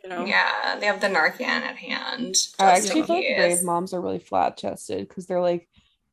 You 0.03 0.09
know. 0.09 0.25
Yeah, 0.25 0.77
they 0.79 0.85
have 0.87 1.01
the 1.01 1.07
Narcan 1.07 1.41
at 1.41 1.75
hand. 1.77 2.25
I 2.25 2.31
just 2.31 2.59
actually 2.59 3.01
in 3.01 3.05
feel 3.05 3.15
like 3.17 3.25
case. 3.25 3.39
rave 3.39 3.63
moms 3.63 3.93
are 3.93 4.01
really 4.01 4.19
flat 4.19 4.57
chested 4.57 5.07
because 5.07 5.25
they're 5.27 5.41
like 5.41 5.67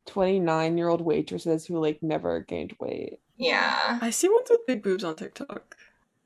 29 0.07 0.79
year 0.79 0.89
old 0.89 1.01
waitresses 1.03 1.67
who 1.67 1.79
like 1.79 2.03
never 2.03 2.41
gained 2.41 2.75
weight. 2.81 3.21
Yeah, 3.37 3.99
I 4.01 4.11
see 4.11 4.29
ones 4.29 4.49
with 4.51 4.67
big 4.67 4.83
boobs 4.83 5.05
on 5.05 5.17
TikTok. 5.17 5.77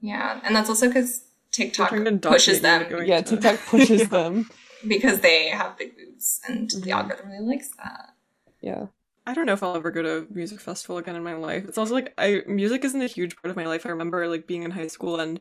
yeah, 0.01 0.40
and 0.44 0.55
that's 0.55 0.69
also 0.69 0.89
because 0.89 1.24
TikTok 1.51 1.90
They're 1.90 1.98
trying 2.05 2.20
to 2.20 2.28
pushes 2.28 2.61
them 2.61 2.82
you 2.82 2.98
into 2.98 3.07
Yeah, 3.09 3.20
to- 3.23 3.36
TikTok 3.36 3.61
pushes 3.66 4.09
them. 4.09 4.48
because 4.86 5.20
they 5.20 5.48
have 5.48 5.77
big 5.77 5.97
boobs, 5.97 6.40
and 6.48 6.70
the 6.70 6.90
Mhm. 6.90 6.93
algorithm 6.93 7.31
really 7.31 7.47
likes 7.47 7.70
that. 7.77 8.15
Yeah. 8.61 8.86
I 9.27 9.35
don't 9.35 9.47
know 9.47 9.52
if 9.52 9.62
I'll 9.62 9.77
ever 9.77 9.90
go 9.90 10.02
to 10.02 10.19
a 10.19 10.27
music 10.32 10.61
festival 10.61 10.98
again 10.98 11.15
in 11.16 11.23
my 11.23 11.35
life. 11.35 11.65
It's 11.69 11.78
also 11.78 11.94
like 11.94 12.12
I 12.19 12.43
music 12.47 12.85
isn't 12.85 13.02
a 13.02 13.07
huge 13.07 13.36
part 13.36 13.51
of 13.51 13.57
my 13.57 13.66
life. 13.66 13.86
I 13.86 13.90
remember 13.90 14.27
like 14.28 14.47
being 14.47 14.62
in 14.62 14.70
high 14.73 14.86
school 14.89 15.20
and 15.20 15.40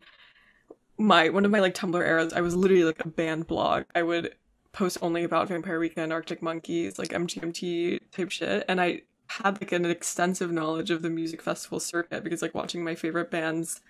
my 0.97 1.29
one 1.29 1.45
of 1.45 1.51
my 1.51 1.59
like 1.59 1.73
Tumblr 1.75 2.01
eras, 2.05 2.33
I 2.33 2.41
was 2.41 2.55
literally 2.55 2.83
like 2.83 3.03
a 3.05 3.09
band 3.09 3.47
blog. 3.47 3.85
I 3.95 4.03
would 4.03 4.35
post 4.71 4.97
only 5.01 5.23
about 5.23 5.47
Vampire 5.47 5.79
Weekend, 5.79 6.13
Arctic 6.13 6.41
Monkeys, 6.41 6.99
like 6.99 7.09
MGMT 7.09 7.99
type 8.11 8.31
shit, 8.31 8.65
and 8.67 8.79
I 8.79 9.01
had 9.27 9.61
like 9.61 9.71
an 9.71 9.85
extensive 9.85 10.51
knowledge 10.51 10.89
of 10.89 11.01
the 11.01 11.09
music 11.09 11.41
festival 11.41 11.79
circuit 11.79 12.23
because 12.23 12.41
like 12.41 12.55
watching 12.55 12.83
my 12.83 12.95
favorite 12.95 13.29
bands 13.29 13.81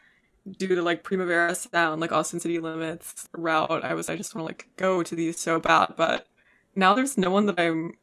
due 0.57 0.75
to 0.75 0.81
like 0.81 1.03
Primavera 1.03 1.55
Sound, 1.55 2.01
like 2.01 2.11
Austin 2.11 2.39
City 2.39 2.59
Limits 2.59 3.29
route, 3.33 3.83
I 3.83 3.93
was 3.93 4.09
I 4.09 4.15
just 4.15 4.35
want 4.35 4.43
to 4.43 4.49
like 4.49 4.67
go 4.77 5.03
to 5.03 5.15
these 5.15 5.39
so 5.39 5.59
bad, 5.59 5.93
but 5.97 6.27
now 6.75 6.93
there's 6.93 7.17
no 7.17 7.29
one 7.29 7.45
that 7.47 7.59
I'm 7.59 7.93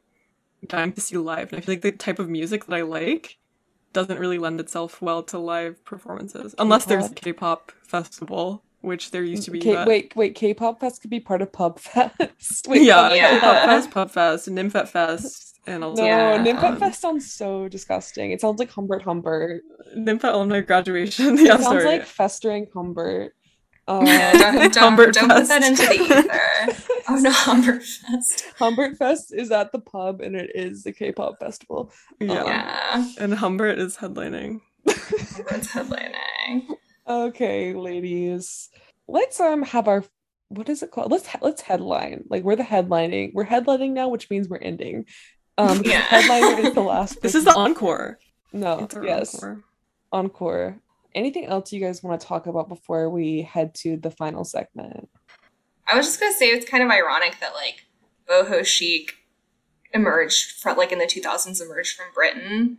dying 0.65 0.93
to 0.93 1.01
see 1.01 1.17
live, 1.17 1.51
and 1.51 1.61
I 1.61 1.65
feel 1.65 1.73
like 1.73 1.81
the 1.81 1.91
type 1.91 2.19
of 2.19 2.29
music 2.29 2.65
that 2.65 2.75
I 2.75 2.81
like 2.81 3.37
doesn't 3.93 4.19
really 4.19 4.37
lend 4.37 4.59
itself 4.59 5.01
well 5.01 5.23
to 5.23 5.39
live 5.39 5.83
performances 5.85 6.53
unless 6.59 6.85
there's 6.85 7.09
a 7.09 7.13
K-pop 7.13 7.71
festival, 7.81 8.63
which 8.87 9.11
there 9.11 9.23
used 9.23 9.43
to 9.43 9.51
be. 9.51 9.59
K- 9.59 9.73
but- 9.75 9.87
wait, 9.87 10.15
wait, 10.15 10.33
K-pop 10.35 10.79
fest 10.79 11.01
could 11.01 11.11
be 11.11 11.19
part 11.19 11.41
of 11.43 11.51
Pub 11.51 11.79
Fest. 11.79 12.65
Wait, 12.67 12.81
yeah, 12.81 13.09
Pub 13.09 13.15
Yeah. 13.15 13.29
K-pop 13.35 13.65
fest, 13.65 13.91
pub 13.91 14.09
fest, 14.11 14.47
Nymphet 14.49 14.87
fest, 14.87 15.59
and 15.67 15.83
also 15.83 16.01
No, 16.01 16.07
Yeah. 16.07 16.37
Nymphet 16.43 16.63
um, 16.71 16.77
Fest 16.77 17.01
sounds 17.01 17.31
so 17.31 17.67
disgusting. 17.67 18.31
It 18.31 18.41
sounds 18.41 18.57
like 18.59 18.71
Humbert 18.71 19.03
Humbert. 19.03 19.61
Nymphet 19.95 20.33
alumni 20.33 20.61
graduation. 20.61 21.37
Yeah, 21.45 21.55
it 21.55 21.61
sounds 21.61 21.65
sorry. 21.65 21.85
like 21.85 22.05
festering 22.05 22.67
Humbert. 22.73 23.33
Um, 23.89 24.05
Yeah, 24.05 24.33
don't 24.33 24.55
don't, 24.73 24.75
Humbert 24.75 25.13
don't 25.13 25.29
put 25.29 25.47
that 25.47 25.61
Fest. 25.63 25.81
into 25.81 25.97
the 25.97 26.03
ether. 26.03 26.93
Oh 27.09 27.15
no, 27.15 27.31
Humbert 27.31 27.83
Fest. 27.83 28.45
Humbert 28.59 28.97
Fest 28.97 29.33
is 29.33 29.49
at 29.51 29.71
the 29.71 29.79
pub 29.79 30.19
and 30.19 30.35
it 30.35 30.51
is 30.53 30.83
the 30.83 30.91
K-pop 30.91 31.39
festival. 31.39 31.91
yeah. 32.19 32.43
Yeah, 32.43 33.05
and 33.19 33.33
Humbert 33.35 33.79
is 33.79 33.95
headlining. 33.97 34.59
Humbert's 34.87 35.69
headlining. 35.71 36.67
Okay, 37.07 37.73
ladies. 37.73 38.69
Let's 39.07 39.39
um 39.39 39.63
have 39.63 39.87
our 39.87 40.03
what 40.49 40.69
is 40.69 40.83
it 40.83 40.91
called? 40.91 41.11
Let's 41.11 41.27
let's 41.41 41.61
headline. 41.61 42.23
Like 42.29 42.43
we're 42.43 42.55
the 42.55 42.63
headlining. 42.63 43.31
We're 43.33 43.45
headlining 43.45 43.91
now, 43.91 44.09
which 44.09 44.29
means 44.29 44.49
we're 44.49 44.57
ending. 44.57 45.05
Um 45.57 45.81
Yeah. 45.83 46.01
headliner 46.01 46.67
is 46.67 46.73
the 46.73 46.81
last 46.93 47.21
This 47.21 47.35
is 47.35 47.45
the 47.45 47.55
encore. 47.55 48.19
No, 48.53 48.87
yes. 49.01 49.35
encore. 49.35 49.63
Encore. 50.11 50.79
Anything 51.15 51.45
else 51.45 51.71
you 51.71 51.79
guys 51.81 52.03
want 52.03 52.19
to 52.19 52.27
talk 52.27 52.47
about 52.47 52.69
before 52.69 53.09
we 53.09 53.41
head 53.41 53.73
to 53.75 53.97
the 53.97 54.11
final 54.11 54.43
segment? 54.43 55.09
I 55.87 55.95
was 55.95 56.05
just 56.05 56.19
gonna 56.19 56.33
say 56.33 56.47
it's 56.47 56.69
kind 56.69 56.83
of 56.83 56.89
ironic 56.89 57.39
that 57.39 57.53
like 57.53 57.85
boho 58.29 58.65
chic 58.65 59.13
emerged 59.93 60.59
from 60.59 60.75
like 60.77 60.91
in 60.91 60.99
the 60.99 61.05
2000s 61.05 61.61
emerged 61.61 61.95
from 61.95 62.07
Britain 62.13 62.77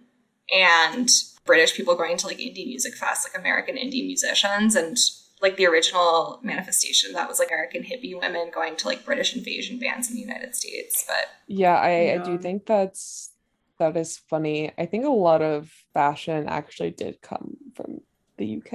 and 0.54 1.08
British 1.48 1.74
people 1.74 1.94
going 1.96 2.16
to 2.18 2.26
like 2.28 2.38
indie 2.38 2.66
music 2.66 2.94
fest, 2.94 3.26
like 3.26 3.38
American 3.40 3.76
indie 3.76 4.06
musicians, 4.06 4.76
and 4.76 4.96
like 5.40 5.56
the 5.56 5.66
original 5.66 6.40
manifestation 6.42 7.12
that 7.14 7.28
was 7.28 7.38
like 7.38 7.48
American 7.50 7.82
hippie 7.82 8.18
women 8.20 8.50
going 8.54 8.76
to 8.76 8.86
like 8.90 9.04
British 9.04 9.34
invasion 9.36 9.78
bands 9.78 10.08
in 10.10 10.14
the 10.16 10.20
United 10.30 10.54
States. 10.54 11.04
But 11.08 11.26
Yeah, 11.46 11.76
I, 11.76 12.14
I 12.14 12.18
do 12.18 12.38
think 12.38 12.66
that's 12.66 13.32
that 13.78 13.96
is 13.96 14.18
funny. 14.28 14.72
I 14.76 14.86
think 14.86 15.04
a 15.04 15.10
lot 15.28 15.40
of 15.40 15.70
fashion 15.94 16.48
actually 16.48 16.90
did 16.90 17.22
come 17.22 17.56
from 17.76 18.00
the 18.36 18.46
UK. 18.58 18.72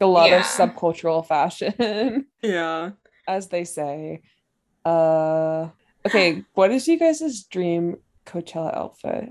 A 0.00 0.06
lot 0.06 0.30
Yeah. 0.30 0.38
of 0.40 0.44
subcultural 0.44 1.26
fashion, 1.26 2.26
Yeah. 2.42 2.90
as 3.28 3.48
they 3.48 3.64
say. 3.64 4.22
Uh 4.84 5.68
okay, 6.06 6.44
what 6.54 6.70
is 6.70 6.88
you 6.88 6.98
guys' 6.98 7.44
dream 7.44 7.96
Coachella 8.26 8.74
outfit? 8.74 9.30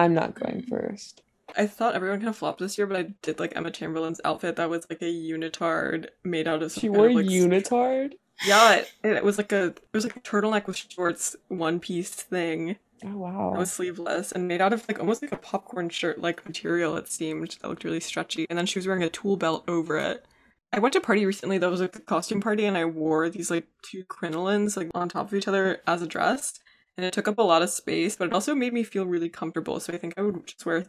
I'm 0.00 0.14
not 0.14 0.34
going 0.34 0.62
mm. 0.62 0.68
first. 0.68 1.22
I 1.56 1.66
thought 1.66 1.94
everyone 1.94 2.18
kind 2.18 2.28
of 2.28 2.36
flopped 2.36 2.60
this 2.60 2.78
year, 2.78 2.86
but 2.86 2.96
I 2.96 3.14
did 3.22 3.40
like 3.40 3.56
Emma 3.56 3.70
Chamberlain's 3.70 4.20
outfit 4.24 4.56
that 4.56 4.70
was 4.70 4.86
like 4.88 5.02
a 5.02 5.06
unitard 5.06 6.08
made 6.22 6.46
out 6.46 6.62
of 6.62 6.72
She 6.72 6.82
kind 6.82 6.96
wore 6.96 7.08
of, 7.08 7.14
like, 7.14 7.26
unitard. 7.26 8.12
Yeah, 8.46 8.76
it, 8.76 8.88
it 9.02 9.24
was 9.24 9.36
like 9.36 9.52
a 9.52 9.66
it 9.66 9.82
was 9.92 10.04
like 10.04 10.16
a 10.16 10.20
turtleneck 10.20 10.66
with 10.66 10.76
shorts, 10.76 11.36
one 11.48 11.80
piece 11.80 12.10
thing 12.10 12.76
Oh 13.04 13.16
wow. 13.16 13.50
that 13.52 13.58
was 13.58 13.72
sleeveless 13.72 14.30
and 14.30 14.46
made 14.46 14.60
out 14.60 14.72
of 14.72 14.86
like 14.86 14.98
almost 14.98 15.22
like 15.22 15.32
a 15.32 15.36
popcorn 15.36 15.88
shirt 15.88 16.20
like 16.20 16.44
material. 16.46 16.96
It 16.96 17.10
seemed 17.10 17.56
that 17.60 17.68
looked 17.68 17.84
really 17.84 18.00
stretchy, 18.00 18.46
and 18.50 18.58
then 18.58 18.66
she 18.66 18.78
was 18.78 18.86
wearing 18.86 19.02
a 19.02 19.08
tool 19.08 19.36
belt 19.36 19.64
over 19.68 19.96
it. 19.96 20.26
I 20.72 20.78
went 20.78 20.92
to 20.92 20.98
a 20.98 21.02
party 21.02 21.24
recently 21.26 21.58
that 21.58 21.70
was 21.70 21.80
like 21.80 21.96
a 21.96 22.00
costume 22.00 22.40
party, 22.40 22.64
and 22.66 22.76
I 22.76 22.84
wore 22.84 23.28
these 23.28 23.50
like 23.50 23.66
two 23.82 24.04
crinolines 24.04 24.76
like 24.76 24.90
on 24.94 25.08
top 25.08 25.28
of 25.28 25.34
each 25.34 25.48
other 25.48 25.80
as 25.86 26.02
a 26.02 26.06
dress, 26.06 26.60
and 26.96 27.06
it 27.06 27.12
took 27.12 27.28
up 27.28 27.38
a 27.38 27.42
lot 27.42 27.62
of 27.62 27.70
space, 27.70 28.16
but 28.16 28.28
it 28.28 28.34
also 28.34 28.54
made 28.54 28.72
me 28.72 28.82
feel 28.82 29.06
really 29.06 29.28
comfortable. 29.28 29.80
So 29.80 29.92
I 29.92 29.98
think 29.98 30.14
I 30.16 30.22
would 30.22 30.46
just 30.46 30.66
wear 30.66 30.84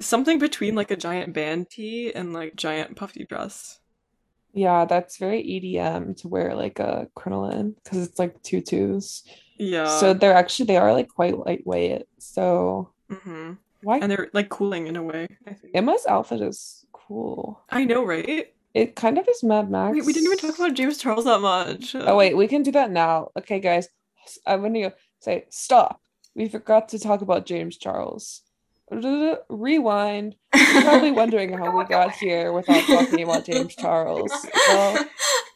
something 0.00 0.38
between 0.38 0.74
like 0.74 0.90
a 0.90 0.96
giant 0.96 1.34
band 1.34 1.70
tee 1.70 2.12
and 2.14 2.32
like 2.32 2.56
giant 2.56 2.96
puffy 2.96 3.24
dress. 3.24 3.80
Yeah, 4.52 4.84
that's 4.84 5.18
very 5.18 5.42
EDM 5.42 6.16
to 6.22 6.28
wear 6.28 6.54
like 6.54 6.80
a 6.80 7.08
crinoline 7.14 7.76
because 7.82 8.06
it's 8.06 8.18
like 8.18 8.42
tutus. 8.42 9.22
Yeah. 9.58 9.98
So 9.98 10.14
they're 10.14 10.34
actually 10.34 10.66
they 10.66 10.76
are 10.76 10.92
like 10.92 11.08
quite 11.08 11.38
lightweight. 11.38 12.02
So 12.18 12.90
hmm 13.08 13.52
why 13.82 13.98
and 13.98 14.10
they're 14.10 14.28
like 14.32 14.48
cooling 14.48 14.86
in 14.86 14.96
a 14.96 15.02
way. 15.02 15.26
I 15.46 15.54
think. 15.54 15.74
Emma's 15.74 16.04
outfit 16.08 16.40
is 16.42 16.84
cool. 16.92 17.62
I 17.70 17.84
know, 17.84 18.04
right? 18.04 18.52
It 18.74 18.94
kind 18.94 19.18
of 19.18 19.26
is 19.28 19.42
Mad 19.42 19.70
Max. 19.70 19.94
We, 19.94 20.02
we 20.02 20.12
didn't 20.12 20.26
even 20.26 20.38
talk 20.38 20.58
about 20.58 20.74
James 20.74 20.98
Charles 20.98 21.24
that 21.24 21.40
much. 21.40 21.94
Oh 21.94 22.16
wait, 22.16 22.36
we 22.36 22.46
can 22.46 22.62
do 22.62 22.72
that 22.72 22.90
now. 22.90 23.28
Okay, 23.38 23.58
guys, 23.58 23.88
I'm 24.46 24.62
gonna 24.62 24.92
say 25.20 25.46
stop. 25.48 26.00
We 26.34 26.48
forgot 26.48 26.88
to 26.90 26.98
talk 26.98 27.22
about 27.22 27.46
James 27.46 27.76
Charles. 27.76 28.42
Rewind. 28.90 30.34
You're 30.54 30.82
probably 30.82 31.12
wondering 31.12 31.52
how 31.52 31.76
we 31.76 31.84
got 31.84 32.12
here 32.12 32.52
without 32.52 32.84
talking 32.86 33.22
about 33.22 33.44
James 33.44 33.76
Charles. 33.76 34.32
Well, 34.68 35.04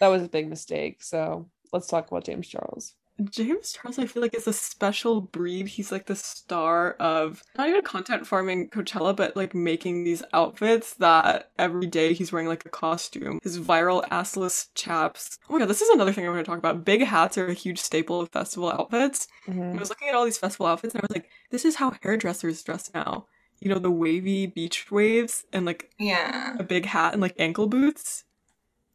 that 0.00 0.08
was 0.08 0.22
a 0.22 0.28
big 0.28 0.48
mistake. 0.48 1.02
So 1.02 1.48
let's 1.72 1.88
talk 1.88 2.08
about 2.08 2.24
James 2.24 2.46
Charles. 2.46 2.94
James 3.22 3.72
Charles, 3.72 3.98
I 3.98 4.06
feel 4.06 4.22
like 4.22 4.34
is 4.34 4.48
a 4.48 4.52
special 4.52 5.20
breed. 5.20 5.68
He's 5.68 5.92
like 5.92 6.06
the 6.06 6.16
star 6.16 6.92
of 6.94 7.44
not 7.56 7.68
even 7.68 7.82
content 7.82 8.26
farming 8.26 8.70
Coachella, 8.70 9.14
but 9.14 9.36
like 9.36 9.54
making 9.54 10.02
these 10.02 10.24
outfits 10.32 10.94
that 10.94 11.52
every 11.56 11.86
day 11.86 12.12
he's 12.12 12.32
wearing 12.32 12.48
like 12.48 12.66
a 12.66 12.70
costume. 12.70 13.38
His 13.42 13.60
viral 13.60 14.06
assless 14.08 14.68
chaps. 14.74 15.38
Oh 15.48 15.52
my 15.52 15.60
god, 15.60 15.68
this 15.68 15.80
is 15.80 15.90
another 15.90 16.12
thing 16.12 16.26
I 16.26 16.28
want 16.28 16.44
to 16.44 16.50
talk 16.50 16.58
about. 16.58 16.84
Big 16.84 17.04
hats 17.04 17.38
are 17.38 17.46
a 17.46 17.54
huge 17.54 17.78
staple 17.78 18.20
of 18.20 18.30
festival 18.30 18.70
outfits. 18.70 19.28
Mhm. 19.46 19.76
I 19.76 19.78
was 19.78 19.90
looking 19.90 20.08
at 20.08 20.16
all 20.16 20.24
these 20.24 20.38
festival 20.38 20.66
outfits 20.66 20.94
and 20.94 21.02
I 21.02 21.06
was 21.06 21.16
like, 21.16 21.28
this 21.50 21.64
is 21.64 21.76
how 21.76 21.92
hairdressers 22.02 22.62
dress 22.64 22.90
now. 22.92 23.26
You 23.60 23.70
know, 23.70 23.78
the 23.78 23.92
wavy 23.92 24.46
beach 24.46 24.90
waves 24.90 25.44
and 25.52 25.64
like 25.64 25.90
yeah. 25.98 26.56
a 26.58 26.64
big 26.64 26.86
hat 26.86 27.12
and 27.12 27.22
like 27.22 27.36
ankle 27.38 27.68
boots 27.68 28.24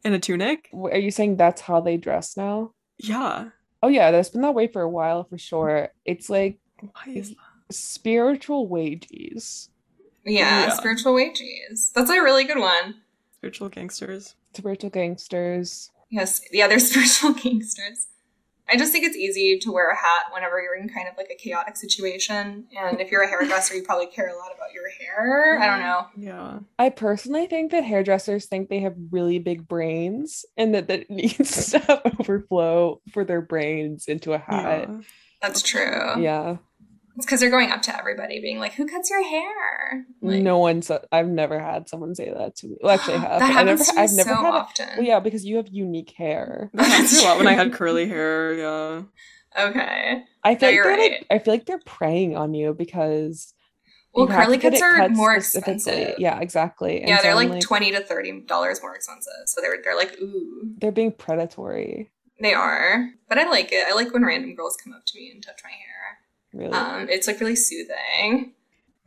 and 0.04 0.14
a 0.14 0.20
tunic. 0.20 0.70
Are 0.74 0.98
you 0.98 1.12
saying 1.12 1.38
that's 1.38 1.62
how 1.62 1.80
they 1.80 1.96
dress 1.96 2.36
now? 2.36 2.74
Yeah. 2.98 3.52
Oh 3.82 3.88
yeah, 3.88 4.12
that's 4.12 4.30
been 4.30 4.42
that 4.42 4.54
way 4.54 4.68
for 4.68 4.82
a 4.82 4.90
while 4.90 5.24
for 5.24 5.38
sure. 5.38 5.90
It's 6.06 6.30
like 6.30 6.60
Why 6.82 7.14
is 7.14 7.36
spiritual 7.72 8.68
wages. 8.68 9.70
yeah, 10.26 10.68
Yeah. 10.68 10.70
spiritual 10.74 11.14
wages. 11.14 11.92
That's 11.96 12.10
a 12.10 12.22
really 12.22 12.44
good 12.44 12.60
one. 12.60 12.96
spiritual 13.38 13.70
gangsters? 13.70 14.36
Spiritual 14.54 14.90
gangsters. 14.90 15.92
Yes, 16.10 16.42
the 16.52 16.62
other 16.62 16.80
spiritual 16.90 17.34
gangsters. 17.34 18.08
I 18.72 18.78
just 18.78 18.92
think 18.92 19.06
it's 19.06 19.18
easy 19.18 19.58
to 19.60 19.72
wear 19.72 19.90
a 19.90 19.96
hat 19.96 20.26
whenever 20.32 20.62
you're 20.62 20.76
in 20.76 20.90
kind 20.90 21.08
of 21.08 21.18
like 21.18 21.30
a 21.32 21.36
chaotic 21.36 21.76
situation. 21.76 22.66
And 22.78 23.02
if 23.02 23.12
you're 23.12 23.24
a 23.24 23.28
hairdresser, 23.28 23.76
you 23.76 23.84
probably 23.84 24.08
care 24.08 24.30
a 24.30 24.38
lot 24.38 24.52
about 24.56 24.74
your 24.74 24.90
hair. 24.90 25.60
I 25.60 25.66
don't 25.66 25.80
know. 25.80 26.08
Yeah. 26.18 26.60
I 26.78 26.90
personally 26.90 27.48
think 27.48 27.72
that 27.72 27.84
hairdressers 27.84 28.46
think 28.46 28.70
they 28.70 28.82
have 28.82 28.96
really 29.12 29.40
big 29.40 29.68
brains 29.68 30.46
and 30.58 30.76
that 30.76 30.88
that 30.88 31.10
needs 31.10 31.72
to 31.72 31.80
have 31.80 32.02
overflow 32.20 33.02
for 33.12 33.24
their 33.24 33.42
brains 33.42 34.06
into 34.08 34.34
a 34.34 34.38
hat. 34.38 34.88
Yeah. 34.90 35.00
That's 35.42 35.62
true. 35.62 36.22
Yeah. 36.22 36.58
It's 37.20 37.26
because 37.26 37.40
they're 37.42 37.50
going 37.50 37.70
up 37.72 37.82
to 37.84 37.98
everybody 37.98 38.40
being 38.42 38.60
like, 38.60 38.74
who 38.74 38.88
cuts 38.88 39.10
your 39.10 39.24
hair? 39.24 40.06
Like, 40.22 40.42
no 40.42 40.58
one's 40.58 40.90
I've 41.12 41.28
never 41.28 41.60
had 41.60 41.88
someone 41.90 42.16
say 42.16 42.32
that 42.34 42.56
to 42.58 42.68
me. 42.68 42.78
Well 42.82 42.96
actually 42.96 43.16
I 43.16 43.18
have. 43.28 43.40
that 43.40 43.42
I 43.42 43.54
happens 43.54 43.80
never 43.80 43.84
to 43.84 43.94
me 43.94 44.02
I've 44.02 44.12
never 44.14 44.30
so 44.30 44.36
had 44.36 44.46
a, 44.46 44.58
often. 44.58 44.90
well, 44.98 45.06
yeah, 45.06 45.20
because 45.20 45.46
you 45.46 45.58
have 45.58 45.68
unique 45.70 46.12
hair. 46.18 46.72
That 46.76 46.86
happened 46.88 47.10
to 47.10 47.16
me 47.16 47.22
a 47.24 47.28
lot 47.28 47.38
when 47.38 47.48
I 47.48 47.54
had 47.54 47.74
curly 47.74 48.08
hair. 48.08 48.54
Yeah. 48.54 49.02
Okay. 49.60 50.24
I 50.44 50.56
feel 50.56 50.70
like 50.70 50.84
they're 50.84 50.84
right. 50.86 51.12
like 51.12 51.26
I 51.32 51.40
feel 51.40 51.54
like 51.56 51.66
they're 51.66 51.82
preying 51.84 52.38
on 52.38 52.54
you 52.54 52.74
because 52.74 53.54
Well, 54.14 54.28
you 54.28 54.32
have 54.32 54.46
curly 54.46 54.58
cuts 54.60 54.80
are 54.82 54.96
cut 54.96 55.12
more 55.12 55.36
expensive. 55.36 56.16
Yeah, 56.20 56.40
exactly. 56.40 57.00
And 57.00 57.10
yeah, 57.10 57.22
they're 57.24 57.36
I'm 57.36 57.50
like, 57.50 57.62
twenty 57.62 57.92
to 57.92 58.00
thirty 58.02 58.42
dollars 58.42 58.80
more 58.82 58.96
expensive. 58.96 59.34
So 59.48 59.60
they're 59.60 59.78
they're 59.84 59.98
like, 59.98 60.18
ooh, 60.22 60.76
they're 60.78 60.92
being 60.92 61.12
predatory. 61.12 62.12
they 62.40 62.54
are. 62.54 63.10
But 63.28 63.40
I 63.40 63.50
like 63.50 63.72
it. 63.72 63.86
I 63.88 63.94
like 63.96 64.14
when 64.14 64.24
random 64.24 64.54
girls 64.56 64.78
come 64.82 64.94
up 64.94 65.04
to 65.08 65.18
me 65.20 65.32
and 65.34 65.42
touch 65.44 65.62
my 65.64 65.72
hair. 65.72 66.19
Really. 66.54 66.72
Um, 66.74 67.08
it's 67.10 67.28
like 67.28 67.40
really 67.40 67.56
soothing. 67.56 68.54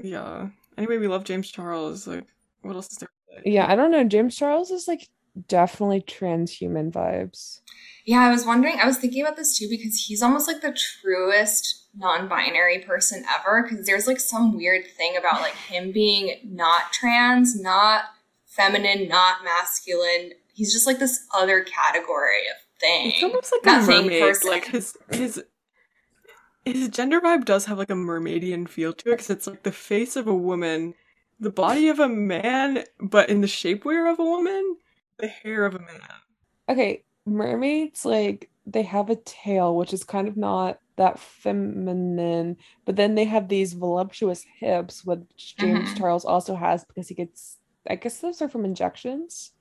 Yeah. 0.03 0.49
Anyway, 0.79 0.99
we 0.99 1.09
love 1.09 1.25
James 1.25 1.51
Charles. 1.51 2.07
Like, 2.07 2.25
what 2.63 2.75
else 2.77 2.91
is 2.93 2.99
there? 2.99 3.09
Yeah, 3.45 3.71
I 3.71 3.75
don't 3.75 3.91
know. 3.91 4.05
James 4.05 4.37
Charles 4.37 4.71
is 4.71 4.87
like 4.89 5.09
definitely 5.49 6.03
transhuman 6.03 6.93
vibes. 6.93 7.61
Yeah, 8.05 8.21
I 8.21 8.31
was 8.31 8.45
wondering, 8.45 8.79
I 8.81 8.87
was 8.87 8.99
thinking 8.99 9.23
about 9.23 9.37
this 9.37 9.57
too 9.59 9.69
because 9.69 10.05
he's 10.07 10.23
almost 10.23 10.47
like 10.49 10.61
the 10.61 10.77
truest 10.77 11.87
non 11.97 12.29
binary 12.29 12.81
person 12.81 13.25
ever. 13.39 13.63
Because 13.63 13.87
there's 13.87 14.07
like 14.07 14.21
some 14.21 14.57
weird 14.57 14.87
thing 14.97 15.17
about 15.17 15.41
like 15.41 15.55
him 15.55 15.93
being 15.93 16.37
not 16.45 16.93
trans, 16.93 17.61
not 17.61 18.05
feminine, 18.47 19.09
not 19.09 19.45
masculine. 19.45 20.33
He's 20.53 20.73
just 20.73 20.87
like 20.87 20.99
this 20.99 21.27
other 21.35 21.63
category 21.63 22.43
of 22.51 22.57
thing. 22.81 23.13
It's 23.13 23.23
almost 23.23 23.53
like 23.53 23.65
Not 23.65 23.89
a 23.89 24.03
mermaid. 24.03 24.21
person. 24.21 24.51
Like 24.51 24.67
his 24.67 24.97
his 25.11 25.43
his 26.65 26.89
gender 26.89 27.21
vibe 27.21 27.45
does 27.45 27.67
have 27.67 27.79
like 27.79 27.91
a 27.91 27.95
mermaidian 27.95 28.69
feel 28.69 28.93
to 28.93 29.11
it 29.11 29.13
because 29.13 29.31
it's 29.31 29.47
like 29.47 29.63
the 29.63 29.73
face 29.73 30.17
of 30.17 30.27
a 30.27 30.35
woman, 30.35 30.95
the 31.41 31.51
body 31.51 31.89
of 31.89 31.99
a 32.01 32.09
man, 32.09 32.85
but 33.01 33.29
in 33.31 33.41
the 33.41 33.47
shapewear 33.47 34.11
of 34.13 34.19
a 34.19 34.25
woman, 34.25 34.77
the 35.19 35.29
hair 35.29 35.65
of 35.67 35.75
a 35.75 35.79
man. 35.81 36.01
Okay, 36.69 37.05
mermaids 37.27 38.05
like 38.05 38.51
they 38.67 38.83
have 38.83 39.11
a 39.11 39.17
tail, 39.17 39.77
which 39.77 39.93
is 39.93 40.05
kind 40.05 40.29
of 40.29 40.37
not 40.37 40.79
that 40.97 41.19
feminine, 41.19 42.57
but 42.85 42.97
then 42.97 43.15
they 43.15 43.25
have 43.25 43.49
these 43.49 43.73
voluptuous 43.73 44.45
hips, 44.61 45.05
which 45.05 45.57
James 45.59 45.93
Mhm. 45.93 45.97
Charles 45.97 46.25
also 46.25 46.55
has 46.55 46.85
because 46.85 47.09
he 47.09 47.15
gets, 47.15 47.59
I 47.89 47.97
guess 47.97 48.21
those 48.21 48.41
are 48.43 48.49
from 48.49 48.65
injections 48.65 49.53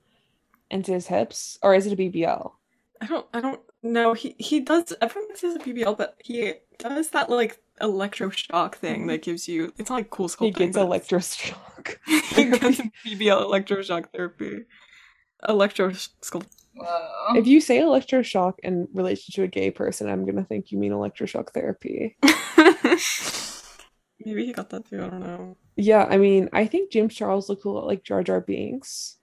into 0.70 0.92
his 0.92 1.08
hips, 1.08 1.58
or 1.62 1.74
is 1.74 1.86
it 1.86 1.94
a 1.94 1.96
BBL? 1.96 2.60
I 3.00 3.06
don't 3.06 3.26
I 3.34 3.40
don't 3.40 3.60
know. 3.82 4.12
He 4.14 4.34
he 4.38 4.60
does 4.60 4.92
everyone 5.00 5.36
says 5.36 5.56
a 5.56 5.58
BBL, 5.58 5.94
but 5.96 6.16
he 6.24 6.54
does 6.90 7.10
that 7.10 7.30
like 7.30 7.60
electroshock 7.80 8.74
thing 8.74 9.00
mm-hmm. 9.00 9.08
that 9.08 9.22
gives 9.22 9.48
you 9.48 9.72
it's 9.78 9.90
not 9.90 9.96
like 9.96 10.10
cool 10.10 10.28
sculpting. 10.28 10.42
He 10.58 10.66
gets 10.66 10.76
but 10.76 10.86
electroshock. 10.86 11.96
he 12.06 12.44
gets 12.50 12.80
BBL 13.04 13.42
electroshock 13.46 14.06
therapy. 14.12 14.64
Electro 15.48 15.90
sculpt 15.90 16.46
Whoa. 16.74 17.34
If 17.36 17.46
you 17.46 17.60
say 17.60 17.80
electroshock 17.80 18.54
in 18.62 18.88
relation 18.94 19.32
to 19.34 19.42
a 19.42 19.48
gay 19.48 19.70
person, 19.70 20.08
I'm 20.08 20.24
gonna 20.24 20.44
think 20.44 20.70
you 20.70 20.78
mean 20.78 20.92
electroshock 20.92 21.50
therapy. 21.50 22.16
Maybe 24.24 24.46
he 24.46 24.52
got 24.52 24.70
that 24.70 24.88
too, 24.88 25.02
I 25.02 25.08
don't 25.08 25.20
know. 25.20 25.56
Yeah, 25.76 26.06
I 26.08 26.16
mean, 26.16 26.48
I 26.52 26.66
think 26.66 26.90
James 26.90 27.14
Charles 27.14 27.48
looks 27.48 27.64
a 27.64 27.68
lot 27.68 27.86
like 27.86 28.04
Jar 28.04 28.22
Jar 28.22 28.40
Binks. 28.40 29.18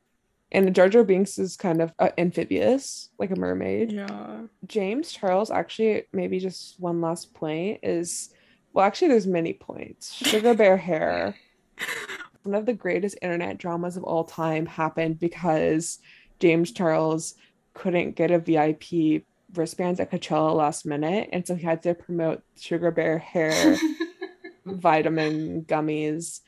And 0.52 0.74
Jar 0.74 0.90
Jar 0.90 1.04
Binks 1.04 1.38
is 1.38 1.56
kind 1.56 1.82
of 1.82 1.94
uh, 2.00 2.10
amphibious, 2.18 3.10
like 3.20 3.32
a 3.32 3.36
mermaid. 3.36 3.92
Yeah. 3.92 4.42
James 4.66 5.12
Charles, 5.12 5.52
actually, 5.52 6.04
maybe 6.12 6.40
just 6.40 6.80
one 6.80 7.02
last 7.02 7.34
point 7.36 7.80
is 7.84 8.34
well, 8.74 8.86
actually, 8.86 9.10
there's 9.10 9.28
many 9.28 9.54
points. 9.54 10.14
Sugar 10.14 10.54
Bear 10.54 10.78
Hair, 10.78 11.36
one 12.44 12.56
of 12.56 12.66
the 12.66 12.74
greatest 12.74 13.18
internet 13.22 13.58
dramas 13.58 13.98
of 13.98 14.04
all 14.04 14.24
time, 14.24 14.66
happened 14.66 15.20
because 15.20 16.00
James 16.40 16.72
Charles 16.72 17.36
couldn't 17.74 18.16
get 18.16 18.32
a 18.32 18.40
VIP 18.40 19.24
wristbands 19.56 20.00
at 20.00 20.12
Coachella 20.12 20.56
last 20.56 20.86
minute. 20.86 21.30
And 21.34 21.46
so 21.46 21.56
he 21.56 21.64
had 21.64 21.82
to 21.84 21.96
promote 21.96 22.44
Sugar 22.56 22.92
Bear 22.92 23.18
Hair 23.18 23.78
vitamin 24.66 25.64
gummies. 25.64 26.42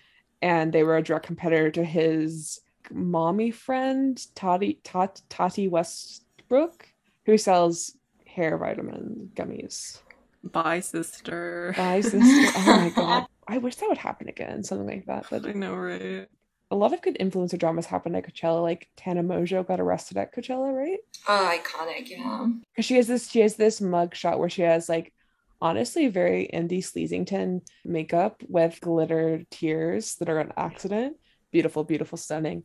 And 0.44 0.72
they 0.72 0.84
were 0.84 0.98
a 0.98 1.04
direct 1.04 1.26
competitor 1.26 1.72
to 1.72 1.84
his 1.84 2.62
mommy 2.94 3.52
friend, 3.52 4.20
Tati, 4.36 4.80
Tat, 4.84 5.22
Tati 5.30 5.68
Westbrook, 5.68 6.88
who 7.26 7.38
sells 7.38 7.96
hair 8.26 8.58
vitamin 8.58 9.32
gummies. 9.36 10.02
Bye, 10.44 10.80
sister. 10.80 11.74
Bye, 11.78 12.02
sister. 12.02 12.52
Oh 12.56 12.72
my 12.74 12.90
god. 12.96 13.26
I 13.48 13.58
wish 13.58 13.76
that 13.78 13.90
would 13.90 13.98
happen 13.98 14.30
again, 14.30 14.64
something 14.64 14.88
like 14.88 15.06
that. 15.08 15.28
But 15.30 15.46
I 15.46 15.54
know, 15.54 15.76
right? 15.76 16.28
a 16.72 16.76
lot 16.76 16.94
of 16.94 17.02
good 17.02 17.18
influencer 17.20 17.60
dramas 17.60 17.86
happened 17.86 18.16
at 18.16 18.26
Coachella. 18.26 18.62
Like 18.62 18.88
Tana 18.96 19.24
Mongeau 19.24 19.68
got 19.68 19.80
arrested 19.80 20.18
at 20.18 20.34
Coachella, 20.34 20.74
right? 20.74 21.00
oh, 21.28 21.60
iconic, 21.60 22.10
yeah. 22.10 22.48
Because 22.72 22.86
she 22.86 22.96
has 22.96 23.08
this, 23.08 23.30
she 23.30 23.42
has 23.42 23.56
this 23.56 23.82
mug 23.82 24.16
shot 24.16 24.40
where 24.40 24.50
she 24.50 24.62
has 24.62 24.88
like 24.90 25.14
honestly 25.62 26.08
very 26.08 26.50
indie 26.54 26.80
Sleasington 26.84 27.62
makeup 27.84 28.42
with 28.48 28.80
glitter 28.82 29.44
tears 29.52 30.16
that 30.16 30.30
are 30.30 30.40
an 30.40 30.54
accident. 30.58 31.18
Beautiful, 31.52 31.84
beautiful, 31.84 32.18
stunning. 32.18 32.64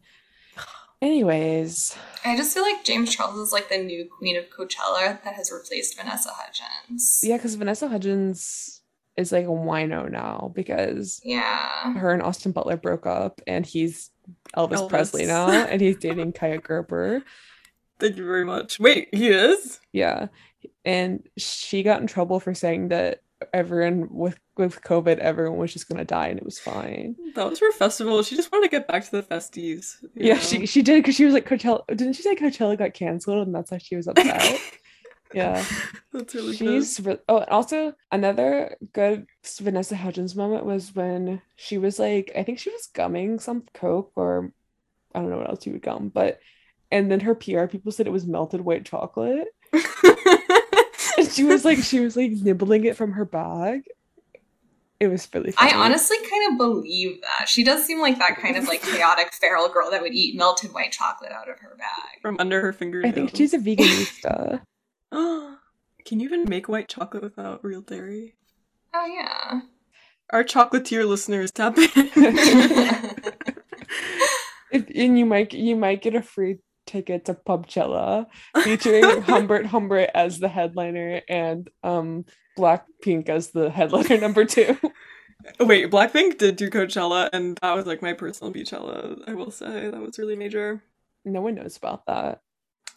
Anyways, 1.02 1.94
I 2.24 2.36
just 2.38 2.54
feel 2.54 2.62
like 2.62 2.82
James 2.82 3.14
Charles 3.14 3.36
is 3.38 3.52
like 3.52 3.68
the 3.68 3.76
new 3.78 4.08
queen 4.08 4.36
of 4.36 4.44
Coachella 4.48 5.22
that 5.24 5.34
has 5.34 5.52
replaced 5.52 5.94
Vanessa 5.96 6.30
Hudgens. 6.32 7.20
yeah, 7.22 7.36
because 7.36 7.54
Vanessa 7.54 7.86
Hudgens 7.88 8.80
is 9.16 9.30
like 9.30 9.44
a 9.44 9.48
wino 9.48 10.10
now 10.10 10.52
because 10.54 11.20
Yeah. 11.22 11.92
her 11.94 12.12
and 12.12 12.22
Austin 12.22 12.52
Butler 12.52 12.78
broke 12.78 13.06
up 13.06 13.42
and 13.46 13.66
he's 13.66 14.10
Elvis, 14.56 14.72
Elvis. 14.78 14.88
Presley 14.88 15.26
now 15.26 15.48
and 15.50 15.80
he's 15.82 15.98
dating 15.98 16.32
Kaia 16.32 16.62
Gerber. 16.62 17.22
Thank 17.98 18.16
you 18.16 18.24
very 18.24 18.44
much. 18.46 18.80
Wait, 18.80 19.08
he 19.14 19.28
is? 19.28 19.80
Yeah. 19.92 20.28
And 20.84 21.28
she 21.36 21.82
got 21.82 22.00
in 22.00 22.06
trouble 22.06 22.40
for 22.40 22.54
saying 22.54 22.88
that 22.88 23.20
everyone 23.52 24.09
with 24.10 24.39
with 24.56 24.82
COVID, 24.82 25.18
everyone 25.18 25.59
was 25.59 25.73
just 25.73 25.89
gonna 25.89 26.05
die 26.05 26.28
and 26.28 26.39
it 26.39 26.44
was 26.44 26.59
fine. 26.59 27.16
That 27.35 27.51
was 27.51 27.60
her 27.60 27.73
festival. 27.73 28.23
She 28.23 28.36
just 28.36 28.51
wanted 28.51 28.70
to 28.70 28.77
get 28.77 28.89
back 28.89 29.05
to 29.05 29.10
the 29.10 29.23
festies. 29.23 30.05
Yeah, 30.14 30.35
know? 30.35 30.40
she 30.40 30.66
she 30.66 30.82
did 30.82 31.02
because 31.02 31.14
she 31.14 31.24
was 31.24 31.35
like 31.35 31.48
Coachella. 31.48 31.86
Didn't 31.89 32.14
she 32.14 32.23
say 32.23 32.35
Coachella 32.35 32.78
got 32.78 32.94
canceled 32.94 33.47
and 33.47 33.55
that's 33.55 33.70
why 33.70 33.78
she 33.78 33.97
was 33.97 34.09
upset? 34.09 34.60
yeah, 35.35 35.64
That's 36.12 36.35
really 36.35 36.56
she's 36.56 37.01
re- 37.01 37.18
oh, 37.28 37.39
and 37.39 37.51
also 37.51 37.94
another 38.10 38.77
good 38.93 39.27
Vanessa 39.60 39.97
Hudgens 39.97 40.36
moment 40.36 40.64
was 40.64 40.94
when 40.94 41.43
she 41.56 41.78
was 41.78 41.98
like, 41.98 42.32
I 42.36 42.43
think 42.43 42.59
she 42.59 42.70
was 42.70 42.89
gumming 42.94 43.40
some 43.40 43.64
coke 43.74 44.12
or 44.16 44.52
I 45.14 45.20
don't 45.20 45.31
know 45.31 45.39
what 45.39 45.51
else 45.51 45.66
you 45.66 45.73
would 45.73 45.82
gum, 45.82 46.09
but 46.09 46.39
and 46.90 47.10
then 47.10 47.20
her 47.20 47.35
PR 47.35 47.66
people 47.66 47.93
said 47.93 48.06
it 48.06 48.12
was 48.12 48.27
melted 48.27 48.60
white 48.60 48.85
chocolate. 48.85 49.48
good. 51.26 51.32
And 51.32 51.34
she 51.34 51.44
was 51.44 51.64
like, 51.64 51.78
she 51.78 52.00
was 52.00 52.16
like 52.16 52.32
nibbling 52.32 52.84
it 52.84 52.96
from 52.96 53.12
her 53.12 53.24
bag. 53.24 53.82
It 54.98 55.08
was 55.08 55.28
really 55.34 55.52
I 55.58 55.72
honestly 55.74 56.16
kind 56.30 56.52
of 56.52 56.58
believe 56.58 57.20
that. 57.20 57.48
She 57.48 57.62
does 57.62 57.84
seem 57.84 58.00
like 58.00 58.18
that 58.18 58.38
kind 58.38 58.56
of 58.56 58.64
like 58.66 58.80
chaotic 58.94 59.34
feral 59.34 59.68
girl 59.68 59.90
that 59.90 60.00
would 60.00 60.14
eat 60.14 60.36
melted 60.36 60.72
white 60.72 60.90
chocolate 60.92 61.32
out 61.32 61.50
of 61.50 61.58
her 61.58 61.76
bag. 61.76 62.22
From 62.22 62.36
under 62.38 62.62
her 62.62 62.72
fingernails. 62.72 63.12
I 63.12 63.14
think 63.14 63.36
she's 63.36 63.52
a 63.52 63.58
veganista. 63.58 64.62
Can 65.12 66.20
you 66.20 66.26
even 66.26 66.48
make 66.48 66.68
white 66.68 66.88
chocolate 66.88 67.22
without 67.22 67.62
real 67.62 67.82
dairy? 67.82 68.36
Oh 68.94 69.04
yeah. 69.04 69.60
Our 70.30 70.44
chocolatier 70.44 71.06
listeners 71.06 71.50
tap 71.50 71.76
in. 71.78 71.90
If, 74.70 74.88
and 74.94 75.18
you 75.18 75.26
might 75.26 75.52
you 75.52 75.76
might 75.76 76.02
get 76.02 76.14
a 76.14 76.22
free 76.22 76.58
ticket 76.97 77.27
to 77.27 77.35
Pubchella 77.35 78.27
featuring 78.62 79.23
Humbert 79.23 79.66
Humbert 79.66 80.10
as 80.14 80.39
the 80.39 80.48
headliner 80.48 81.20
and 81.28 81.68
um 81.82 82.24
Blackpink 82.59 83.28
as 83.28 83.51
the 83.51 83.70
headliner 83.70 84.18
number 84.20 84.44
two. 84.44 84.78
Wait, 85.60 85.90
Blackpink 85.90 86.39
did 86.39 86.56
do 86.56 86.70
Coachella, 86.70 87.28
and 87.32 87.59
that 87.60 87.77
was 87.77 87.86
like 87.86 88.01
my 88.01 88.14
personal 88.14 88.52
Beychella. 88.52 89.23
I 89.28 89.35
will 89.35 89.51
say 89.51 89.90
that 89.90 90.01
was 90.01 90.18
really 90.18 90.36
major. 90.36 90.82
No 91.24 91.43
one 91.43 91.55
knows 91.55 91.77
about 91.77 92.06
that. 92.06 92.40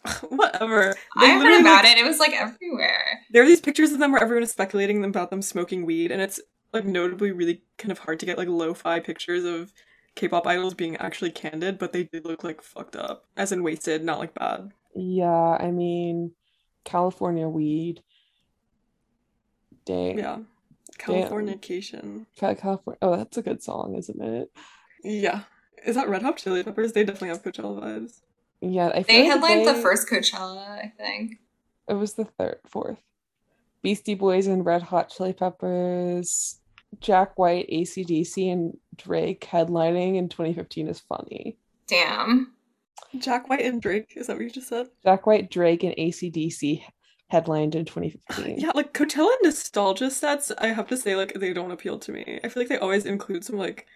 Whatever. 0.30 0.94
I 1.18 1.20
They 1.20 1.28
heard 1.28 1.38
literally, 1.40 1.60
about 1.60 1.84
like, 1.84 1.96
it. 1.96 2.00
It 2.00 2.06
was 2.06 2.18
like 2.18 2.32
everywhere. 2.32 3.20
There 3.30 3.42
are 3.42 3.46
these 3.46 3.60
pictures 3.60 3.92
of 3.92 3.98
them 3.98 4.12
where 4.12 4.22
everyone 4.22 4.42
is 4.42 4.50
speculating 4.50 5.04
about 5.04 5.28
them 5.30 5.42
smoking 5.42 5.84
weed, 5.84 6.10
and 6.10 6.22
it's 6.22 6.40
like 6.72 6.86
notably 6.86 7.32
really 7.32 7.62
kind 7.76 7.92
of 7.92 7.98
hard 7.98 8.18
to 8.20 8.26
get 8.26 8.38
like 8.38 8.48
lo-fi 8.48 9.00
pictures 9.00 9.44
of 9.44 9.72
K-pop 10.16 10.46
idols 10.46 10.74
being 10.74 10.96
actually 10.96 11.30
candid, 11.30 11.78
but 11.78 11.92
they 11.92 12.04
did 12.04 12.24
look 12.24 12.44
like 12.44 12.62
fucked 12.62 12.96
up, 12.96 13.24
as 13.36 13.52
in 13.52 13.62
wasted, 13.62 14.04
not 14.04 14.18
like 14.18 14.34
bad. 14.34 14.72
Yeah, 14.94 15.56
I 15.58 15.70
mean 15.70 16.32
California 16.84 17.48
weed. 17.48 18.02
Dang. 19.84 20.18
Yeah. 20.18 20.38
Californication. 20.98 22.26
Ca- 22.38 22.54
California. 22.54 22.98
Oh, 23.00 23.16
that's 23.16 23.36
a 23.38 23.42
good 23.42 23.62
song, 23.62 23.94
isn't 23.96 24.20
it? 24.22 24.50
Yeah. 25.02 25.42
Is 25.86 25.96
that 25.96 26.08
Red 26.08 26.22
Hot 26.22 26.36
Chili 26.36 26.62
Peppers? 26.62 26.92
They 26.92 27.04
definitely 27.04 27.28
have 27.28 27.42
Coachella 27.42 27.82
vibes. 27.82 28.20
Yeah, 28.60 28.88
I 28.88 29.02
feel 29.02 29.16
They 29.16 29.22
like 29.22 29.30
headlined 29.30 29.66
the 29.66 29.80
first 29.80 30.08
Coachella, 30.08 30.68
I 30.68 30.92
think. 30.98 31.38
It 31.88 31.94
was 31.94 32.14
the 32.14 32.26
third, 32.26 32.58
fourth. 32.66 33.00
Beastie 33.82 34.14
Boys 34.14 34.46
and 34.46 34.66
Red 34.66 34.82
Hot 34.82 35.08
Chili 35.08 35.32
Peppers, 35.32 36.59
Jack 36.98 37.38
White, 37.38 37.68
ACDC, 37.70 38.52
and 38.52 38.76
Drake 38.96 39.46
headlining 39.50 40.16
in 40.16 40.28
2015 40.28 40.88
is 40.88 41.00
funny. 41.00 41.56
Damn. 41.86 42.52
Jack 43.18 43.48
White 43.48 43.64
and 43.64 43.80
Drake, 43.80 44.12
is 44.16 44.26
that 44.26 44.36
what 44.36 44.42
you 44.42 44.50
just 44.50 44.68
said? 44.68 44.88
Jack 45.04 45.26
White, 45.26 45.50
Drake, 45.50 45.84
and 45.84 45.94
ACDC 45.96 46.82
headlined 47.28 47.74
in 47.74 47.84
2015. 47.84 48.58
Yeah, 48.58 48.72
like 48.74 48.92
Coachella 48.92 49.34
nostalgia 49.42 50.10
sets, 50.10 50.50
I 50.58 50.68
have 50.68 50.88
to 50.88 50.96
say, 50.96 51.16
like, 51.16 51.34
they 51.34 51.52
don't 51.52 51.70
appeal 51.70 51.98
to 52.00 52.12
me. 52.12 52.40
I 52.42 52.48
feel 52.48 52.62
like 52.62 52.68
they 52.68 52.78
always 52.78 53.06
include 53.06 53.44
some, 53.44 53.56
like, 53.56 53.86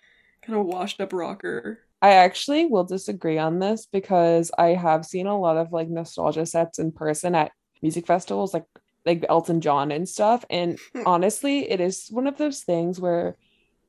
kind 0.43 0.59
of 0.59 0.67
washed 0.67 1.01
up 1.01 1.13
rocker. 1.13 1.81
I 2.03 2.11
actually 2.11 2.67
will 2.67 2.85
disagree 2.85 3.39
on 3.39 3.61
this 3.61 3.87
because 3.91 4.51
I 4.59 4.75
have 4.75 5.07
seen 5.07 5.27
a 5.27 5.39
lot 5.39 5.57
of 5.57 5.73
like 5.73 5.89
nostalgia 5.89 6.45
sets 6.45 6.79
in 6.79 6.93
person 6.93 7.35
at 7.35 7.53
music 7.81 8.07
festivals, 8.07 8.53
like 8.53 8.67
like 9.07 9.25
Elton 9.29 9.61
John 9.61 9.91
and 9.93 10.09
stuff. 10.09 10.45
And 10.51 10.79
honestly, 11.07 11.71
it 11.71 11.81
is 11.81 12.09
one 12.11 12.27
of 12.27 12.39
those 12.39 12.61
things 12.61 13.01
where 13.01 13.37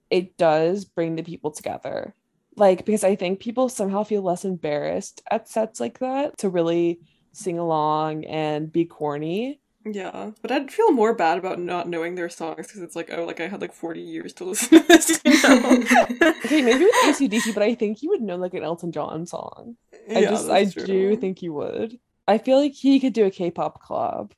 it 0.09 0.37
does 0.37 0.85
bring 0.85 1.15
the 1.15 1.23
people 1.23 1.51
together. 1.51 2.13
like 2.57 2.85
because 2.85 3.03
I 3.03 3.15
think 3.15 3.39
people 3.39 3.67
somehow 3.69 4.03
feel 4.03 4.21
less 4.21 4.45
embarrassed 4.45 5.21
at 5.31 5.49
sets 5.49 5.79
like 5.79 5.99
that 5.99 6.37
to 6.39 6.49
really 6.49 6.99
sing 7.33 7.59
along 7.59 8.23
and 8.25 8.71
be 8.71 8.85
corny. 8.85 9.59
Yeah, 9.87 10.31
but 10.41 10.51
I'd 10.51 10.71
feel 10.71 10.91
more 10.91 11.13
bad 11.13 11.37
about 11.37 11.59
not 11.59 11.87
knowing 11.87 12.15
their 12.15 12.29
songs 12.29 12.65
because 12.65 12.81
it's 12.81 12.95
like, 12.95 13.11
oh, 13.13 13.23
like 13.25 13.39
I 13.39 13.47
had 13.47 13.61
like 13.61 13.73
40 13.73 14.01
years 14.01 14.33
to 14.33 14.43
listen 14.49 14.79
to 14.81 14.87
this. 14.87 15.21
You 15.23 15.41
know? 15.43 15.83
Okay, 16.45 16.61
maybe 16.61 16.85
with 16.85 16.95
ACDC, 17.05 17.53
but 17.53 17.61
I 17.63 17.75
think 17.75 18.01
you 18.01 18.09
would 18.09 18.21
know 18.21 18.35
like 18.37 18.53
an 18.53 18.63
Elton 18.63 18.91
John 18.91 19.25
song. 19.27 19.75
I 20.09 20.19
Yeah, 20.19 20.29
just 20.31 20.49
I 20.49 20.65
true. 20.65 20.85
do 20.85 21.15
think 21.17 21.41
you 21.43 21.53
would. 21.53 21.99
I 22.27 22.37
feel 22.39 22.59
like 22.59 22.73
he 22.73 22.99
could 22.99 23.13
do 23.13 23.25
a 23.25 23.31
K-pop 23.31 23.81
club. 23.81 24.33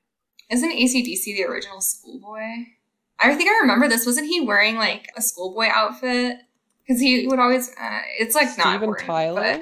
Isn't 0.50 0.72
ACDC 0.72 1.24
the 1.26 1.44
original 1.46 1.82
schoolboy? 1.82 2.42
I 3.20 3.34
think 3.36 3.50
I 3.50 3.60
remember 3.62 3.88
this. 3.88 4.06
Wasn't 4.06 4.28
he 4.28 4.42
wearing 4.42 4.76
like 4.76 5.10
a 5.18 5.22
schoolboy 5.22 5.68
outfit? 5.72 6.38
Because 6.88 7.02
he 7.02 7.28
would 7.28 7.40
always. 7.40 7.70
Uh, 7.70 8.00
it's 8.20 8.36
like 8.36 8.48
not 8.58 8.68
Steven 8.68 8.84
important, 8.84 9.08
Tyler. 9.08 9.60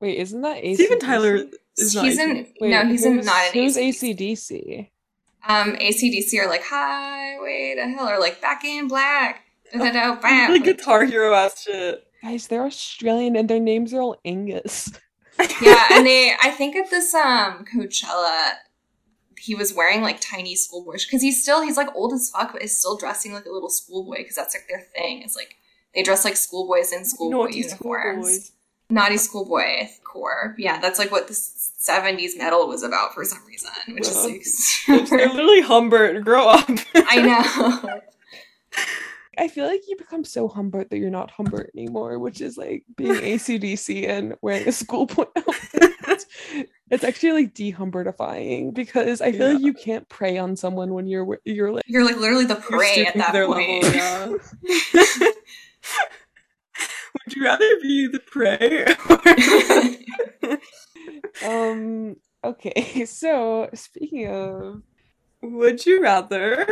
Wait, 0.00 0.18
isn't 0.18 0.40
that 0.42 0.62
ACDC? 0.62 0.74
Steven 0.74 0.98
Tyler 1.00 1.38
but 1.44 1.54
is 1.76 1.94
not. 1.94 2.04
he's 2.04 2.18
in. 2.18 2.46
Wait, 2.60 2.70
no, 2.70 2.84
he's 2.86 3.04
in 3.04 3.14
who's- 3.14 3.26
not 3.26 3.54
in 3.54 3.62
Who's 3.64 3.76
ACDC. 3.76 4.16
ACDC? 4.16 4.90
Um, 5.48 5.74
ACDC 5.76 6.38
are 6.40 6.48
like 6.48 6.62
Highway 6.64 7.74
to 7.76 7.88
Hell 7.88 8.08
or 8.08 8.20
like 8.20 8.40
Back 8.40 8.64
in 8.64 8.86
Black. 8.88 9.42
Like. 9.74 10.64
Guitar 10.64 11.04
Hero 11.04 11.34
ass 11.34 11.62
shit. 11.62 12.02
Guys, 12.22 12.46
they're 12.46 12.64
Australian 12.64 13.36
and 13.36 13.48
their 13.50 13.60
names 13.60 13.92
are 13.92 14.00
all 14.00 14.16
Angus. 14.24 14.90
yeah, 15.60 15.84
and 15.92 16.06
they. 16.06 16.32
I 16.42 16.50
think 16.50 16.74
at 16.74 16.90
this 16.90 17.14
um 17.14 17.64
Coachella, 17.66 18.52
he 19.40 19.54
was 19.54 19.74
wearing 19.74 20.02
like 20.02 20.20
tiny 20.20 20.54
schoolboy 20.54 20.92
because 21.04 21.22
he's 21.22 21.42
still 21.42 21.62
he's 21.62 21.76
like 21.76 21.88
old 21.94 22.12
as 22.12 22.30
fuck, 22.30 22.52
but 22.52 22.62
is 22.62 22.76
still 22.76 22.96
dressing 22.96 23.32
like 23.32 23.46
a 23.46 23.50
little 23.50 23.70
schoolboy 23.70 24.18
because 24.18 24.34
that's 24.36 24.54
like 24.54 24.66
their 24.68 24.86
thing. 24.94 25.22
It's 25.22 25.36
like 25.36 25.56
they 25.94 26.02
dress 26.02 26.24
like 26.24 26.36
schoolboys 26.36 26.92
in 26.92 27.04
schoolboy 27.04 27.48
uniforms. 27.50 28.26
schoolboys. 28.26 28.52
Naughty 28.90 29.18
schoolboy 29.18 29.88
core. 30.04 30.54
Yeah, 30.58 30.80
that's 30.80 30.98
like 30.98 31.10
what 31.10 31.28
the 31.28 31.34
'70s 31.34 32.38
metal 32.38 32.66
was 32.68 32.82
about 32.82 33.12
for 33.14 33.22
some 33.24 33.44
reason, 33.46 33.70
which 33.88 34.06
Well, 34.08 34.26
is 34.28 34.80
They're 34.86 35.06
super. 35.06 35.16
literally 35.18 35.60
Humbert. 35.60 36.24
Grow 36.24 36.48
up. 36.48 36.68
I 36.94 37.20
know. 37.20 38.00
I 39.36 39.46
feel 39.46 39.66
like 39.66 39.82
you 39.88 39.96
become 39.96 40.24
so 40.24 40.48
Humbert 40.48 40.90
that 40.90 40.98
you're 40.98 41.10
not 41.10 41.30
Humbert 41.30 41.70
anymore, 41.76 42.18
which 42.18 42.40
is 42.40 42.56
like 42.58 42.82
being 42.96 43.12
ACDC 43.14 44.08
and 44.08 44.34
wearing 44.42 44.66
a 44.66 44.72
schoolboy 44.72 45.26
outfit. 45.36 45.92
It's 46.90 47.04
actually 47.04 47.32
like 47.32 47.54
de-Humbertifying 47.54 48.72
because 48.74 49.20
I 49.20 49.32
feel 49.32 49.52
like 49.54 49.62
you 49.62 49.74
can't 49.74 50.08
prey 50.08 50.38
on 50.38 50.56
someone 50.56 50.94
when 50.94 51.06
you're 51.06 51.38
you're 51.44 51.72
like 51.72 51.84
You're 51.86 52.04
like 52.04 52.16
literally 52.16 52.46
the 52.46 52.56
prey 52.56 53.06
at 53.06 53.14
that 53.16 53.32
their 53.32 53.46
point. 53.46 53.82
level, 53.84 53.94
yeah. 53.96 54.26
Would 57.26 57.36
you 57.36 57.44
rather 57.44 57.68
be 57.82 58.06
the 58.08 58.20
prey? 58.20 58.86
um 61.46 62.16
okay. 62.44 63.04
So 63.04 63.68
speaking 63.74 64.28
of 64.28 64.82
Would 65.42 65.84
you 65.86 66.02
rather 66.02 66.66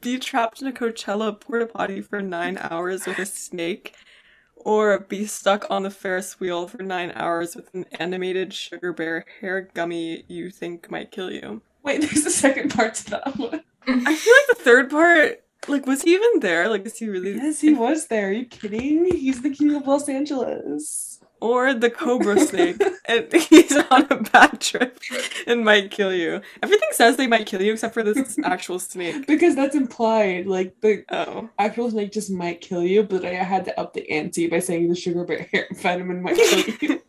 be 0.00 0.18
trapped 0.18 0.60
in 0.62 0.68
a 0.68 0.72
Coachella 0.72 1.38
porta 1.40 1.66
potty 1.66 2.00
for 2.02 2.20
nine 2.20 2.58
hours 2.58 3.06
with 3.06 3.18
a 3.18 3.26
snake, 3.26 3.94
or 4.66 4.98
be 4.98 5.24
stuck 5.26 5.64
on 5.70 5.84
the 5.84 5.90
Ferris 5.90 6.40
wheel 6.40 6.66
for 6.66 6.82
nine 6.82 7.12
hours 7.14 7.54
with 7.54 7.72
an 7.72 7.86
animated 7.92 8.52
sugar 8.52 8.92
bear 8.92 9.24
hair 9.40 9.68
gummy 9.74 10.24
you 10.26 10.50
think 10.50 10.90
might 10.90 11.12
kill 11.12 11.30
you? 11.30 11.62
wait, 11.86 12.00
there's 12.02 12.26
a 12.26 12.30
second 12.30 12.74
part 12.74 12.94
to 12.96 13.10
that 13.10 13.38
one. 13.38 13.62
I 13.86 14.14
feel 14.16 14.34
like 14.34 14.58
the 14.58 14.62
third 14.62 14.90
part, 14.90 15.44
like, 15.68 15.86
was 15.86 16.02
he 16.02 16.14
even 16.14 16.40
there? 16.40 16.68
Like, 16.68 16.84
is 16.84 16.98
he 16.98 17.08
really? 17.08 17.36
Yes, 17.36 17.60
he 17.60 17.72
was 17.72 18.08
there. 18.08 18.28
Are 18.28 18.32
you 18.32 18.44
kidding? 18.44 19.06
He's 19.06 19.40
the 19.40 19.50
king 19.50 19.74
of 19.74 19.86
Los 19.86 20.08
Angeles. 20.08 21.15
Or 21.40 21.74
the 21.74 21.90
cobra 21.90 22.40
snake, 22.46 22.80
and 23.04 23.30
he's 23.32 23.76
on 23.76 24.06
a 24.10 24.16
bad 24.22 24.60
trip 24.60 24.98
and 25.46 25.64
might 25.64 25.90
kill 25.90 26.12
you. 26.14 26.40
Everything 26.62 26.88
says 26.92 27.16
they 27.16 27.26
might 27.26 27.46
kill 27.46 27.60
you 27.60 27.72
except 27.72 27.92
for 27.94 28.02
this 28.02 28.38
actual 28.44 28.78
snake. 28.78 29.26
Because 29.26 29.54
that's 29.54 29.74
implied. 29.76 30.46
Like 30.46 30.80
the 30.80 31.04
Oh. 31.10 31.50
actual 31.58 31.90
snake 31.90 32.12
just 32.12 32.30
might 32.30 32.60
kill 32.62 32.82
you, 32.82 33.02
but 33.02 33.24
I 33.24 33.34
had 33.34 33.64
to 33.66 33.78
up 33.78 33.92
the 33.92 34.10
ante 34.10 34.46
by 34.48 34.60
saying 34.60 34.88
the 34.88 34.94
sugar 34.96 35.24
bear 35.24 35.46
hair 35.52 35.66
vitamin 35.74 36.22
might 36.22 36.36
kill 36.36 36.74
you. 36.80 37.02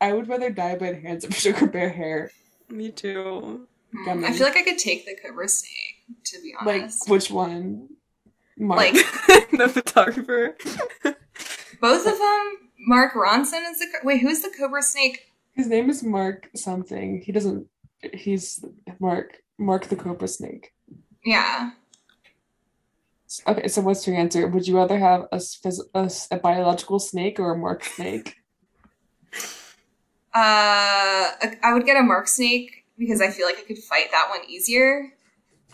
I 0.00 0.12
would 0.14 0.28
rather 0.28 0.50
die 0.50 0.76
by 0.76 0.92
the 0.92 1.00
hands 1.00 1.24
of 1.24 1.34
sugar 1.34 1.66
bear 1.66 1.90
hair. 1.90 2.30
Me 2.70 2.90
too. 2.90 3.66
Gummy. 4.06 4.26
I 4.26 4.32
feel 4.32 4.46
like 4.46 4.56
I 4.56 4.62
could 4.62 4.78
take 4.78 5.04
the 5.04 5.16
cobra 5.22 5.48
snake, 5.48 6.22
to 6.24 6.40
be 6.40 6.54
Like 6.64 6.82
honest. 6.82 7.08
which 7.10 7.30
one? 7.30 7.88
Mark. 8.56 8.78
Like 8.78 8.94
the 9.52 9.68
photographer. 9.68 10.56
both 11.80 12.06
of 12.06 12.18
them. 12.18 12.56
Mark 12.86 13.12
Ronson 13.14 13.62
is 13.70 13.78
the 13.78 13.86
wait. 14.04 14.20
Who's 14.20 14.42
the 14.42 14.52
cobra 14.56 14.82
snake? 14.82 15.26
his 15.52 15.66
name 15.68 15.90
is 15.90 16.02
Mark 16.02 16.48
something. 16.54 17.20
He 17.22 17.32
doesn't. 17.32 17.66
He's 18.14 18.64
Mark. 18.98 19.38
Mark 19.58 19.86
the 19.88 19.96
Cobra 19.96 20.26
Snake. 20.26 20.72
Yeah, 21.22 21.72
Okay, 23.46 23.68
so 23.68 23.80
what's 23.82 24.06
your 24.06 24.16
answer? 24.16 24.48
Would 24.48 24.66
you 24.66 24.74
rather 24.76 24.98
have 24.98 25.26
a, 25.30 25.40
a, 25.94 26.10
a 26.32 26.38
biological 26.38 26.98
snake 26.98 27.38
or 27.38 27.52
a 27.52 27.58
mark 27.58 27.84
snake? 27.84 28.36
uh, 30.34 31.30
I 31.62 31.72
would 31.72 31.84
get 31.84 31.96
a 31.96 32.02
mark 32.02 32.26
snake 32.26 32.84
because 32.98 33.20
I 33.20 33.28
feel 33.30 33.46
like 33.46 33.58
I 33.58 33.62
could 33.62 33.78
fight 33.78 34.10
that 34.12 34.28
one 34.30 34.48
easier. 34.48 35.12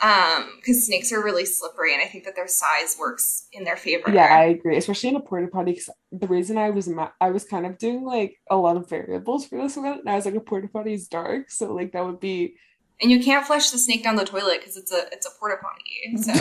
Um, 0.02 0.52
because 0.56 0.84
snakes 0.86 1.10
are 1.12 1.22
really 1.22 1.46
slippery, 1.46 1.94
and 1.94 2.02
I 2.02 2.06
think 2.06 2.24
that 2.24 2.36
their 2.36 2.48
size 2.48 2.96
works 2.98 3.48
in 3.52 3.64
their 3.64 3.76
favor. 3.76 4.10
Yeah, 4.10 4.26
I 4.26 4.44
agree, 4.44 4.76
especially 4.76 5.08
in 5.10 5.16
a 5.16 5.20
porta 5.20 5.48
potty. 5.48 5.72
Because 5.72 5.90
the 6.12 6.26
reason 6.26 6.58
I 6.58 6.70
was 6.70 6.86
ma- 6.88 7.12
I 7.20 7.30
was 7.30 7.44
kind 7.44 7.64
of 7.66 7.78
doing 7.78 8.04
like 8.04 8.36
a 8.50 8.56
lot 8.56 8.76
of 8.76 8.88
variables 8.88 9.46
for 9.46 9.56
this 9.62 9.76
one, 9.76 9.86
and 9.86 10.08
I 10.08 10.14
was 10.16 10.26
like, 10.26 10.34
a 10.34 10.40
porta 10.40 10.68
potty 10.68 10.92
is 10.94 11.08
dark, 11.08 11.50
so 11.50 11.72
like 11.72 11.92
that 11.92 12.04
would 12.04 12.20
be. 12.20 12.56
and 13.00 13.10
you 13.10 13.22
can't 13.22 13.46
flush 13.46 13.70
the 13.70 13.78
snake 13.78 14.04
down 14.04 14.16
the 14.16 14.24
toilet 14.24 14.60
because 14.60 14.76
it's 14.76 14.92
a 14.92 15.06
it's 15.12 15.26
a 15.26 15.30
porta 15.38 15.56
potty. 15.62 16.16
So 16.18 16.32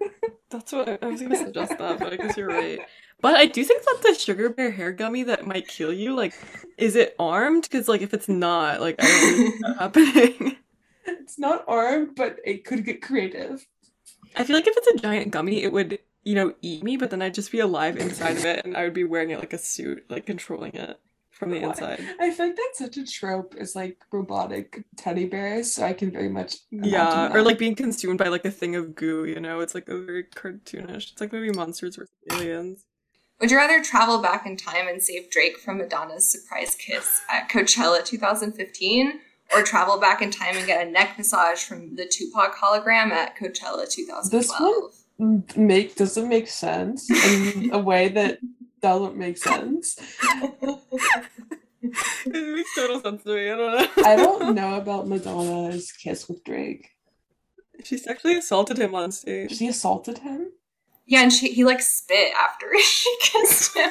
That's 0.50 0.72
what 0.72 0.88
I, 0.88 0.98
I 1.02 1.06
was 1.06 1.20
gonna 1.22 1.36
suggest 1.36 1.78
that, 1.78 1.98
but 1.98 2.12
I 2.12 2.16
guess 2.16 2.36
you're 2.36 2.48
right. 2.48 2.80
But 3.20 3.34
I 3.36 3.46
do 3.46 3.62
think 3.64 3.82
that 3.84 3.98
the 4.02 4.14
sugar 4.14 4.48
bear 4.48 4.70
hair 4.70 4.92
gummy 4.92 5.22
that 5.24 5.46
might 5.46 5.68
kill 5.68 5.92
you, 5.92 6.14
like, 6.14 6.34
is 6.78 6.96
it 6.96 7.14
armed? 7.18 7.62
Because 7.64 7.86
like 7.88 8.00
if 8.02 8.14
it's 8.14 8.28
not, 8.28 8.80
like 8.80 8.96
I 8.98 9.06
don't 9.06 9.36
see 9.36 9.52
that 9.60 9.76
happening. 9.78 10.56
It's 11.06 11.38
not 11.38 11.64
armed, 11.68 12.14
but 12.16 12.38
it 12.44 12.64
could 12.64 12.84
get 12.84 13.02
creative. 13.02 13.66
I 14.36 14.44
feel 14.44 14.56
like 14.56 14.66
if 14.66 14.76
it's 14.76 14.86
a 14.86 15.02
giant 15.02 15.30
gummy, 15.30 15.62
it 15.62 15.72
would, 15.72 15.98
you 16.22 16.34
know, 16.34 16.54
eat 16.62 16.82
me, 16.82 16.96
but 16.96 17.10
then 17.10 17.22
I'd 17.22 17.34
just 17.34 17.52
be 17.52 17.60
alive 17.60 17.96
inside 17.96 18.36
of 18.36 18.44
it 18.44 18.64
and 18.64 18.76
I 18.76 18.84
would 18.84 18.94
be 18.94 19.04
wearing 19.04 19.30
it 19.30 19.38
like 19.38 19.52
a 19.52 19.58
suit, 19.58 20.04
like 20.08 20.26
controlling 20.26 20.74
it 20.74 21.00
from 21.30 21.50
the 21.50 21.60
Why? 21.60 21.68
inside. 21.68 22.00
I 22.20 22.30
feel 22.30 22.46
like 22.46 22.56
that's 22.56 22.78
such 22.78 22.96
a 22.96 23.06
trope. 23.06 23.54
Is 23.56 23.74
like 23.74 23.98
robotic 24.12 24.84
teddy 24.96 25.24
bears, 25.24 25.74
so 25.74 25.84
I 25.84 25.94
can 25.94 26.10
very 26.10 26.28
much 26.28 26.56
imagine 26.70 26.92
Yeah, 26.92 27.32
or 27.32 27.42
like 27.42 27.58
being 27.58 27.74
consumed 27.74 28.18
by 28.18 28.28
like 28.28 28.44
a 28.44 28.50
thing 28.50 28.76
of 28.76 28.94
goo, 28.94 29.24
you 29.24 29.40
know? 29.40 29.60
It's 29.60 29.74
like 29.74 29.88
a 29.88 29.98
very 29.98 30.24
cartoonish. 30.24 31.12
It's 31.12 31.20
like 31.20 31.32
maybe 31.32 31.50
monsters 31.50 31.96
versus 31.96 32.14
aliens. 32.30 32.84
Would 33.40 33.50
you 33.50 33.56
rather 33.56 33.82
travel 33.82 34.20
back 34.20 34.44
in 34.44 34.58
time 34.58 34.86
and 34.86 35.02
save 35.02 35.30
Drake 35.30 35.58
from 35.58 35.78
Madonna's 35.78 36.30
surprise 36.30 36.74
kiss 36.74 37.22
at 37.30 37.48
Coachella 37.48 38.04
2015, 38.04 39.18
or 39.54 39.62
travel 39.62 39.98
back 39.98 40.22
in 40.22 40.30
time 40.30 40.56
and 40.56 40.66
get 40.66 40.86
a 40.86 40.90
neck 40.90 41.16
massage 41.18 41.62
from 41.62 41.96
the 41.96 42.06
Tupac 42.06 42.54
hologram 42.56 43.10
at 43.10 43.36
Coachella 43.36 43.88
2012? 43.90 44.94
Mm, 45.20 45.56
make 45.56 45.96
doesn't 45.96 46.28
make 46.28 46.48
sense 46.48 47.10
in 47.10 47.70
a 47.72 47.78
way 47.78 48.08
that 48.08 48.38
doesn't 48.80 49.16
make 49.16 49.36
sense. 49.36 49.98
it 51.82 52.54
makes 52.54 52.74
total 52.74 53.00
sense 53.00 53.22
to 53.24 53.34
me. 53.34 53.50
I 53.50 53.56
don't 53.56 53.72
know. 53.72 53.88
I 54.04 54.16
don't 54.16 54.54
know 54.54 54.74
about 54.76 55.08
Madonna's 55.08 55.92
kiss 55.92 56.28
with 56.28 56.44
Drake. 56.44 56.90
She 57.84 57.96
sexually 57.96 58.36
assaulted 58.36 58.78
him 58.78 58.94
on 58.94 59.10
stage. 59.12 59.56
She 59.56 59.66
assaulted 59.68 60.18
him. 60.18 60.52
Yeah, 61.06 61.22
and 61.22 61.32
she, 61.32 61.52
he 61.52 61.64
like 61.64 61.80
spit 61.80 62.32
after 62.34 62.66
she 62.80 63.16
kissed 63.20 63.76
him. 63.76 63.90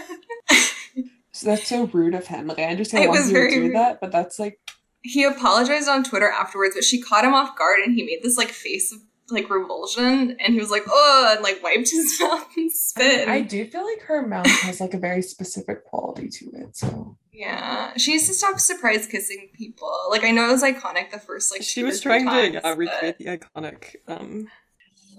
So 1.32 1.48
that's 1.48 1.68
so 1.68 1.86
rude 1.86 2.16
of 2.16 2.28
him. 2.28 2.48
Like 2.48 2.60
I 2.60 2.66
understand 2.66 3.04
It 3.06 3.10
why 3.10 3.18
was 3.20 3.28
he 3.30 3.34
would 3.34 3.50
do 3.50 3.62
rude. 3.62 3.76
that, 3.76 4.00
but 4.02 4.12
that's 4.12 4.40
like 4.40 4.60
he 5.02 5.24
apologized 5.24 5.88
on 5.88 6.04
Twitter 6.04 6.30
afterwards, 6.30 6.76
but 6.76 6.84
she 6.84 7.02
caught 7.02 7.24
him 7.26 7.34
off 7.34 7.58
guard 7.58 7.80
and 7.86 7.96
he 7.96 8.04
made 8.04 8.20
this 8.24 8.38
like 8.38 8.50
face 8.50 8.92
of 8.92 9.00
like 9.32 9.50
revulsion 9.50 10.36
and 10.40 10.54
he 10.54 10.60
was 10.60 10.72
like, 10.72 10.84
oh, 10.90 11.34
and 11.36 11.44
like 11.44 11.62
wiped 11.64 11.90
his 11.92 12.18
mouth 12.22 12.48
and 12.58 12.72
spit. 12.72 13.28
I 13.30 13.42
do 13.42 13.66
feel 13.66 13.86
like 13.86 14.02
her 14.04 14.26
mouth 14.28 14.48
has 14.48 14.82
like 14.82 14.94
a 14.94 14.98
very 15.00 15.22
specific 15.22 15.86
quality 15.86 16.30
to 16.30 16.46
it. 16.56 16.76
So 16.76 17.16
Yeah, 17.32 17.94
she 17.98 18.14
used 18.14 18.26
to 18.28 18.34
stop 18.34 18.60
surprise 18.60 19.06
kissing 19.06 19.50
people. 19.54 19.92
Like 20.10 20.24
I 20.24 20.32
know 20.32 20.50
it 20.50 20.52
was 20.54 20.64
iconic 20.64 21.12
the 21.12 21.20
first 21.20 21.52
like 21.52 21.62
She 21.62 21.82
two 21.82 21.86
or 21.86 21.90
was 21.90 22.02
three 22.02 22.10
trying 22.24 22.26
to 22.26 22.32
times, 22.32 22.54
yeah, 22.56 22.60
but- 22.64 22.78
recreate 22.78 23.18
the 23.20 23.26
iconic. 23.26 23.96
Um, 24.08 24.48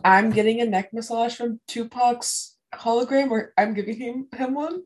I'm 0.05 0.31
getting 0.31 0.61
a 0.61 0.65
neck 0.65 0.93
massage 0.93 1.35
from 1.36 1.61
Tupac's 1.69 2.57
hologram, 2.74 3.31
or 3.31 3.52
I'm 3.59 3.74
giving 3.74 3.98
him 3.98 4.28
him 4.35 4.55
one. 4.55 4.82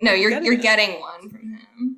No, 0.00 0.12
you're 0.12 0.30
Getting 0.30 0.46
you're 0.46 0.54
it. 0.54 0.62
getting 0.62 0.98
one 1.00 1.28
from 1.28 1.50
him. 1.52 1.97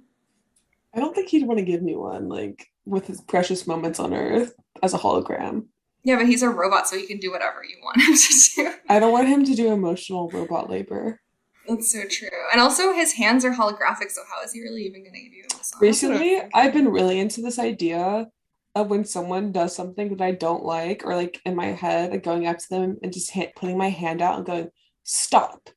I 0.95 1.01
don't 1.01 1.15
think 1.15 1.29
he'd 1.29 1.47
want 1.47 1.59
to 1.59 1.65
give 1.65 1.83
me 1.83 1.95
one, 1.97 2.29
like 2.29 2.67
with 2.85 3.07
his 3.07 3.21
precious 3.21 3.67
moments 3.67 4.01
on 4.01 4.13
Earth 4.15 4.55
as 4.83 4.95
a 4.95 4.99
hologram. 4.99 5.67
Yeah, 6.03 6.17
but 6.17 6.27
he's 6.27 6.43
a 6.43 6.49
robot, 6.49 6.89
so 6.89 6.97
he 6.97 7.07
can 7.07 7.19
do 7.19 7.31
whatever 7.31 7.63
you 7.63 7.77
want 7.83 8.01
him 8.01 8.15
to 8.17 8.55
do. 8.57 8.75
I 8.89 8.99
don't 8.99 9.13
want 9.13 9.29
him 9.29 9.45
to 9.45 9.55
do 9.55 9.73
emotional 9.73 10.31
robot 10.31 10.71
labor. 10.71 11.21
That's 11.69 11.93
so 11.93 12.03
true. 12.09 12.29
And 12.53 12.61
also, 12.61 12.93
his 12.95 13.13
hands 13.13 13.45
are 13.45 13.53
holographic, 13.53 14.11
so 14.11 14.23
how 14.29 14.43
is 14.43 14.53
he 14.53 14.63
really 14.63 14.83
even 14.87 15.03
going 15.03 15.15
to 15.15 15.21
give 15.21 15.33
you 15.33 15.45
a 15.49 15.65
song? 15.65 15.79
Recently, 15.81 16.41
I've 16.55 16.73
been 16.73 16.89
really 16.89 17.21
into 17.21 17.43
this 17.43 17.59
idea 17.59 18.29
of 18.75 18.89
when 18.89 19.05
someone 19.05 19.53
does 19.53 19.77
something 19.77 20.17
that 20.17 20.25
I 20.25 20.33
don't 20.33 20.65
like, 20.65 21.03
or 21.05 21.15
like 21.15 21.41
in 21.45 21.55
my 21.55 21.67
head, 21.67 22.13
like 22.13 22.23
going 22.23 22.47
up 22.47 22.59
to 22.59 22.69
them 22.71 22.99
and 23.03 23.13
just 23.13 23.31
ha- 23.33 23.53
putting 23.55 23.77
my 23.77 23.91
hand 23.91 24.23
out 24.23 24.39
and 24.39 24.47
going, 24.47 24.71
stop. 25.03 25.69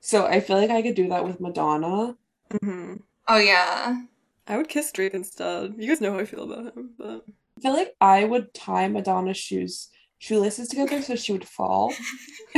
So 0.00 0.26
I 0.26 0.40
feel 0.40 0.58
like 0.58 0.70
I 0.70 0.82
could 0.82 0.94
do 0.94 1.08
that 1.08 1.24
with 1.24 1.40
Madonna. 1.40 2.16
hmm 2.62 2.94
Oh, 3.28 3.38
yeah. 3.38 4.02
I 4.46 4.56
would 4.56 4.68
kiss 4.68 4.92
Drake 4.92 5.14
instead. 5.14 5.74
You 5.78 5.88
guys 5.88 6.00
know 6.00 6.12
how 6.12 6.18
I 6.20 6.24
feel 6.24 6.50
about 6.50 6.76
him, 6.76 6.90
but 6.98 7.24
I 7.58 7.60
feel 7.60 7.72
like 7.72 7.94
I 8.00 8.24
would 8.24 8.54
tie 8.54 8.88
Madonna's 8.88 9.36
shoes 9.36 9.88
shoelaces 10.18 10.68
together 10.68 11.02
so 11.02 11.14
she 11.16 11.32
would 11.32 11.46
fall. 11.46 11.92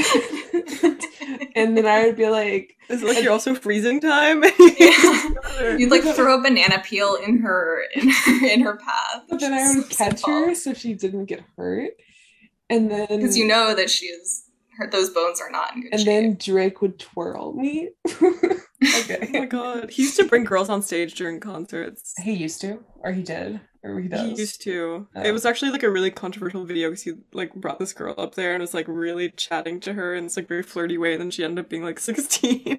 and 1.56 1.76
then 1.76 1.86
I 1.86 2.06
would 2.06 2.16
be 2.16 2.28
like, 2.28 2.76
is 2.88 3.02
it 3.02 3.06
like 3.06 3.22
you're 3.22 3.32
also 3.32 3.54
freezing 3.54 4.00
time? 4.00 4.44
Yeah. 4.78 5.76
You'd 5.76 5.90
like 5.90 6.02
throw 6.02 6.38
a 6.38 6.42
banana 6.42 6.80
peel 6.84 7.16
in 7.16 7.40
her 7.40 7.82
in 7.94 8.08
her, 8.08 8.46
in 8.46 8.60
her 8.60 8.76
path. 8.76 9.24
but 9.28 9.40
then 9.40 9.52
I 9.52 9.74
would 9.74 9.90
catch 9.90 10.24
her 10.24 10.54
so 10.54 10.72
she 10.74 10.94
didn't 10.94 11.26
get 11.26 11.42
hurt. 11.56 11.90
And 12.70 12.90
then 12.90 13.06
because 13.08 13.36
you 13.36 13.46
know 13.46 13.74
that 13.74 13.90
she 13.90 14.06
is 14.06 14.44
her 14.78 14.88
those 14.90 15.10
bones 15.10 15.40
are 15.40 15.50
not 15.50 15.74
in 15.74 15.82
good 15.82 15.92
and 15.92 16.00
shape. 16.00 16.06
then 16.06 16.36
Drake 16.40 16.80
would 16.80 16.98
twirl 16.98 17.52
me. 17.52 17.90
oh 18.20 18.62
my 19.32 19.46
god. 19.46 19.90
He 19.90 20.02
used 20.02 20.16
to 20.18 20.24
bring 20.24 20.44
girls 20.44 20.68
on 20.68 20.82
stage 20.82 21.14
during 21.14 21.40
concerts. 21.40 22.14
He 22.22 22.32
used 22.32 22.60
to, 22.62 22.82
or 23.00 23.12
he 23.12 23.22
did, 23.22 23.60
or 23.82 23.98
he 24.00 24.08
does. 24.08 24.20
He 24.20 24.36
used 24.36 24.62
to. 24.62 25.08
Oh. 25.14 25.22
It 25.22 25.32
was 25.32 25.44
actually 25.44 25.72
like 25.72 25.82
a 25.82 25.90
really 25.90 26.10
controversial 26.12 26.64
video 26.64 26.88
because 26.88 27.02
he 27.02 27.12
like 27.32 27.52
brought 27.54 27.78
this 27.80 27.92
girl 27.92 28.14
up 28.16 28.34
there 28.36 28.54
and 28.54 28.60
was 28.60 28.74
like 28.74 28.86
really 28.88 29.30
chatting 29.30 29.80
to 29.80 29.92
her 29.94 30.14
in 30.14 30.24
this 30.24 30.36
like 30.36 30.46
very 30.48 30.62
flirty 30.62 30.96
way. 30.96 31.12
And 31.12 31.20
then 31.20 31.30
she 31.30 31.42
ended 31.44 31.64
up 31.64 31.68
being 31.70 31.82
like 31.84 31.98
sixteen, 32.10 32.78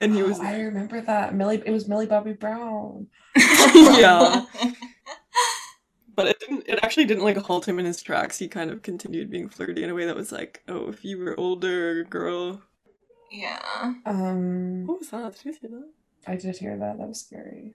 and 0.00 0.14
he 0.14 0.22
Oh, 0.22 0.28
was 0.28 0.40
I 0.40 0.60
remember 0.60 1.00
that 1.00 1.34
Millie. 1.34 1.62
It 1.64 1.70
was 1.72 1.88
Millie 1.88 2.06
Bobby 2.06 2.34
Brown. 2.34 3.06
Yeah. 3.36 4.44
But 6.22 6.28
it 6.28 6.40
didn't. 6.40 6.64
It 6.68 6.78
actually 6.82 7.04
didn't 7.06 7.24
like 7.24 7.36
halt 7.36 7.66
him 7.68 7.78
in 7.78 7.84
his 7.86 8.02
tracks. 8.02 8.38
He 8.38 8.48
kind 8.48 8.70
of 8.70 8.82
continued 8.82 9.30
being 9.30 9.48
flirty 9.48 9.82
in 9.82 9.90
a 9.90 9.94
way 9.94 10.06
that 10.06 10.16
was 10.16 10.32
like, 10.32 10.62
oh, 10.68 10.88
if 10.88 11.04
you 11.04 11.18
were 11.18 11.38
older, 11.38 12.04
girl. 12.04 12.62
yeah. 13.30 13.94
Um, 14.06 14.86
What 14.86 14.98
was 15.00 15.10
that? 15.10 15.34
Did 15.36 15.44
you 15.44 15.52
see 15.52 15.66
that? 15.68 15.88
I 16.26 16.36
did 16.36 16.56
hear 16.58 16.76
that. 16.76 16.98
That 16.98 17.08
was 17.08 17.20
scary. 17.20 17.74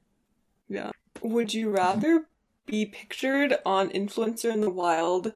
Yeah. 0.69 0.91
Would 1.21 1.53
you 1.53 1.69
rather 1.69 2.25
be 2.65 2.85
pictured 2.85 3.57
on 3.65 3.89
Influencer 3.89 4.51
in 4.51 4.61
the 4.61 4.69
Wild 4.69 5.33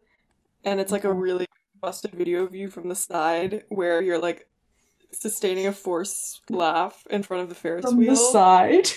and 0.65 0.80
it's 0.80 0.91
like 0.91 1.03
a 1.06 1.07
Mhm. 1.07 1.22
really 1.22 1.45
busted 1.80 2.11
video 2.11 2.44
of 2.44 2.53
you 2.53 2.69
from 2.69 2.90
the 2.90 2.95
side 2.95 3.64
where 3.69 4.02
you're 4.02 4.19
like 4.19 4.48
sustaining 5.11 5.65
a 5.68 5.72
forced 5.72 6.41
laugh 6.52 7.07
in 7.10 7.23
front 7.23 7.41
of 7.44 7.49
the 7.49 7.56
Ferris 7.56 7.86
From 7.86 7.98
wheel? 7.98 8.10
the 8.11 8.15
side. 8.15 8.90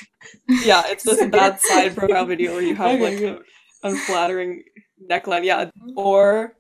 Yeah, 0.65 0.83
it's 0.87 1.05
this 1.05 1.25
bad 1.31 1.61
side 1.61 1.95
profile 1.97 2.27
video 2.27 2.53
where 2.55 2.63
you 2.63 2.75
have 2.75 2.91
Okay, 3.01 3.03
like 3.03 3.19
good. 3.19 3.43
An 3.83 3.93
unflattering 3.93 4.65
neckline. 5.11 5.45
Yeah. 5.45 5.67
Mm-hmm. 5.67 5.91
Or 5.99 6.57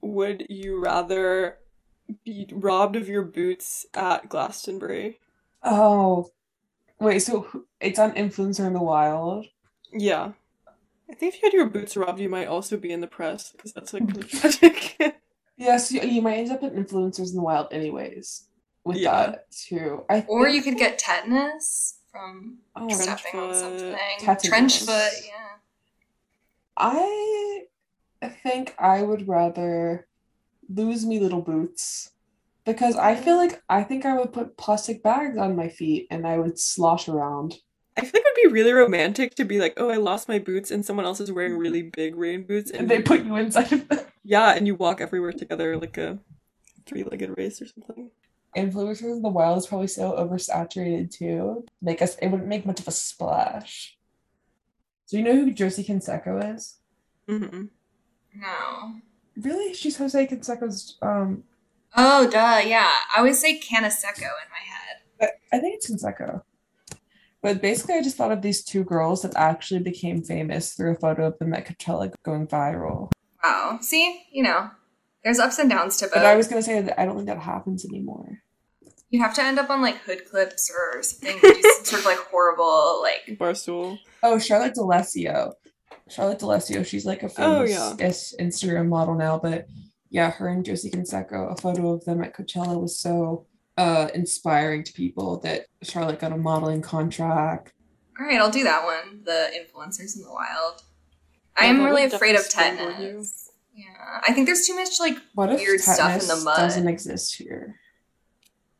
would 0.00 0.46
you 0.48 0.80
rather 0.82 1.58
be 2.24 2.46
robbed 2.52 2.96
of 2.96 3.08
your 3.08 3.22
boots 3.22 3.86
at 3.94 4.28
Glastonbury? 4.28 5.18
Oh, 5.62 6.30
wait. 7.00 7.20
So 7.20 7.64
it's 7.80 7.98
on 7.98 8.12
Influencer 8.12 8.66
in 8.66 8.72
the 8.74 8.82
Wild. 8.82 9.46
Yeah. 9.92 10.32
I 11.10 11.14
think 11.14 11.34
if 11.34 11.42
you 11.42 11.46
had 11.46 11.52
your 11.52 11.66
boots 11.66 11.96
robbed, 11.96 12.20
you 12.20 12.28
might 12.28 12.48
also 12.48 12.76
be 12.76 12.90
in 12.92 13.00
the 13.00 13.06
press 13.06 13.52
because 13.52 13.72
that's 13.72 13.92
like 13.92 14.02
really 14.08 14.24
tragic. 14.24 15.16
Yes, 15.56 15.92
you, 15.92 16.00
you 16.00 16.20
might 16.20 16.38
end 16.38 16.50
up 16.50 16.62
in 16.62 16.70
Influencers 16.70 17.30
in 17.30 17.36
the 17.36 17.42
Wild, 17.42 17.68
anyways. 17.72 18.44
With 18.84 18.96
Yeah. 18.98 19.26
that 19.26 19.50
too, 19.52 20.04
I 20.10 20.24
Or 20.28 20.44
think- 20.44 20.56
you 20.56 20.62
could 20.62 20.78
get 20.78 20.98
tetanus 20.98 21.98
from 22.10 22.58
Oh, 22.76 22.86
Trench 22.88 23.02
stepping 23.02 23.40
on 23.40 23.54
something. 23.54 23.96
Tetanus. 24.18 24.42
Trench 24.42 24.78
foot, 24.80 25.12
yeah. 25.24 25.53
I 26.76 27.64
think 28.42 28.74
I 28.78 29.02
would 29.02 29.28
rather 29.28 30.06
lose 30.68 31.04
me 31.04 31.20
little 31.20 31.42
boots 31.42 32.10
because 32.64 32.96
I 32.96 33.14
feel 33.14 33.36
like 33.36 33.62
I 33.68 33.82
think 33.82 34.06
I 34.06 34.16
would 34.16 34.32
put 34.32 34.56
plastic 34.56 35.02
bags 35.02 35.36
on 35.36 35.56
my 35.56 35.68
feet 35.68 36.06
and 36.10 36.26
I 36.26 36.38
would 36.38 36.58
slosh 36.58 37.08
around. 37.08 37.54
I 37.96 38.00
feel 38.00 38.10
like 38.14 38.24
it 38.26 38.34
would 38.36 38.48
be 38.48 38.54
really 38.54 38.72
romantic 38.72 39.34
to 39.36 39.44
be 39.44 39.60
like, 39.60 39.74
oh, 39.76 39.88
I 39.88 39.96
lost 39.96 40.28
my 40.28 40.40
boots, 40.40 40.72
and 40.72 40.84
someone 40.84 41.06
else 41.06 41.20
is 41.20 41.30
wearing 41.30 41.56
really 41.56 41.82
big 41.82 42.16
rain 42.16 42.42
boots, 42.42 42.72
And 42.72 42.90
they 42.90 43.00
put 43.00 43.24
you 43.24 43.36
inside 43.36 43.72
of 43.72 43.88
them. 43.88 44.00
yeah, 44.24 44.52
and 44.52 44.66
you 44.66 44.74
walk 44.74 45.00
everywhere 45.00 45.32
together 45.32 45.76
like 45.76 45.96
a 45.96 46.18
three-legged 46.86 47.36
race 47.36 47.62
or 47.62 47.66
something. 47.66 48.10
Influencers 48.56 49.02
in 49.02 49.22
the 49.22 49.28
wild 49.28 49.58
is 49.58 49.66
probably 49.66 49.86
so 49.86 50.12
oversaturated 50.12 51.12
too. 51.12 51.64
Make 51.82 52.02
us 52.02 52.16
it 52.16 52.28
wouldn't 52.28 52.48
make 52.48 52.66
much 52.66 52.80
of 52.80 52.88
a 52.88 52.92
splash. 52.92 53.96
Do 55.14 55.20
you 55.20 55.24
know 55.26 55.36
who 55.36 55.52
Josie 55.52 55.84
Canseco 55.84 56.56
is? 56.56 56.78
Mm-hmm. 57.28 57.66
No. 58.34 58.94
Really? 59.40 59.72
She's 59.72 59.96
Jose 59.96 60.26
Canseco's 60.26 60.98
um 61.02 61.44
Oh, 61.96 62.28
duh, 62.28 62.62
yeah. 62.66 62.90
I 63.14 63.18
always 63.18 63.40
say 63.40 63.60
Canaseco 63.60 64.22
in 64.22 64.50
my 64.50 64.64
head. 64.66 64.96
I, 65.52 65.56
I 65.56 65.60
think 65.60 65.76
it's 65.76 65.88
Canseco. 65.88 66.42
But 67.42 67.62
basically 67.62 67.94
I 67.94 68.02
just 68.02 68.16
thought 68.16 68.32
of 68.32 68.42
these 68.42 68.64
two 68.64 68.82
girls 68.82 69.22
that 69.22 69.36
actually 69.36 69.84
became 69.84 70.20
famous 70.20 70.72
through 70.72 70.94
a 70.94 70.98
photo 70.98 71.28
of 71.28 71.38
them 71.38 71.54
at 71.54 71.68
Coachella 71.68 72.12
going 72.24 72.48
viral. 72.48 73.12
Wow. 73.44 73.78
See, 73.82 74.20
you 74.32 74.42
know, 74.42 74.68
there's 75.22 75.38
ups 75.38 75.60
and 75.60 75.70
downs 75.70 75.96
to 75.98 76.06
both. 76.06 76.14
But 76.14 76.26
I 76.26 76.34
was 76.34 76.48
gonna 76.48 76.60
say 76.60 76.80
that 76.80 77.00
I 77.00 77.04
don't 77.04 77.14
think 77.14 77.28
that 77.28 77.38
happens 77.38 77.84
anymore. 77.84 78.42
You 79.14 79.20
have 79.22 79.34
to 79.34 79.44
end 79.44 79.60
up 79.60 79.70
on 79.70 79.80
like 79.80 79.98
hood 79.98 80.24
clips 80.28 80.72
or 80.76 81.00
something. 81.04 81.38
to 81.38 81.46
do 81.54 81.62
some 81.62 81.84
sort 81.84 82.00
of 82.00 82.04
like 82.06 82.18
horrible, 82.18 83.00
like 83.00 83.38
Barstool. 83.38 83.96
Oh, 84.24 84.40
Charlotte 84.40 84.74
D'Alessio. 84.74 85.52
Charlotte 86.08 86.40
D'Alessio, 86.40 86.84
she's 86.84 87.06
like 87.06 87.22
a 87.22 87.26
Oh, 87.38 87.64
famous 87.64 87.70
yeah. 87.70 88.44
Instagram 88.44 88.88
model 88.88 89.14
now, 89.14 89.38
but 89.38 89.66
yeah, 90.10 90.32
her 90.32 90.48
and 90.48 90.64
Josie 90.64 90.90
Canseco, 90.90 91.52
a 91.52 91.54
photo 91.60 91.92
of 91.92 92.04
them 92.04 92.24
at 92.24 92.36
Coachella 92.36 92.80
was 92.80 92.98
so 92.98 93.46
uh 93.78 94.08
inspiring 94.14 94.82
to 94.82 94.92
people 94.92 95.38
that 95.44 95.66
Charlotte 95.84 96.18
got 96.18 96.32
a 96.32 96.36
modeling 96.36 96.82
contract. 96.82 97.72
all 98.18 98.26
right, 98.26 98.40
I'll 98.40 98.50
do 98.50 98.64
that 98.64 98.82
one. 98.84 99.22
The 99.24 99.48
influencers 99.60 100.16
in 100.16 100.22
the 100.22 100.32
wild. 100.32 100.82
I 101.56 101.66
am 101.66 101.84
really 101.84 102.02
afraid 102.02 102.34
of 102.34 102.48
definitely 102.50 102.94
tetanus. 103.06 103.52
Yeah, 103.72 104.20
I 104.26 104.32
think 104.32 104.46
there's 104.46 104.66
too 104.66 104.74
much 104.74 104.98
like 104.98 105.16
What 105.34 105.52
if 105.52 105.60
Weird 105.60 105.80
stuff 105.80 105.98
in 106.14 106.18
the 106.18 106.24
tetanus 106.26 106.44
mud. 106.44 106.56
doesn't 106.56 106.88
exist 106.88 107.36
here 107.36 107.76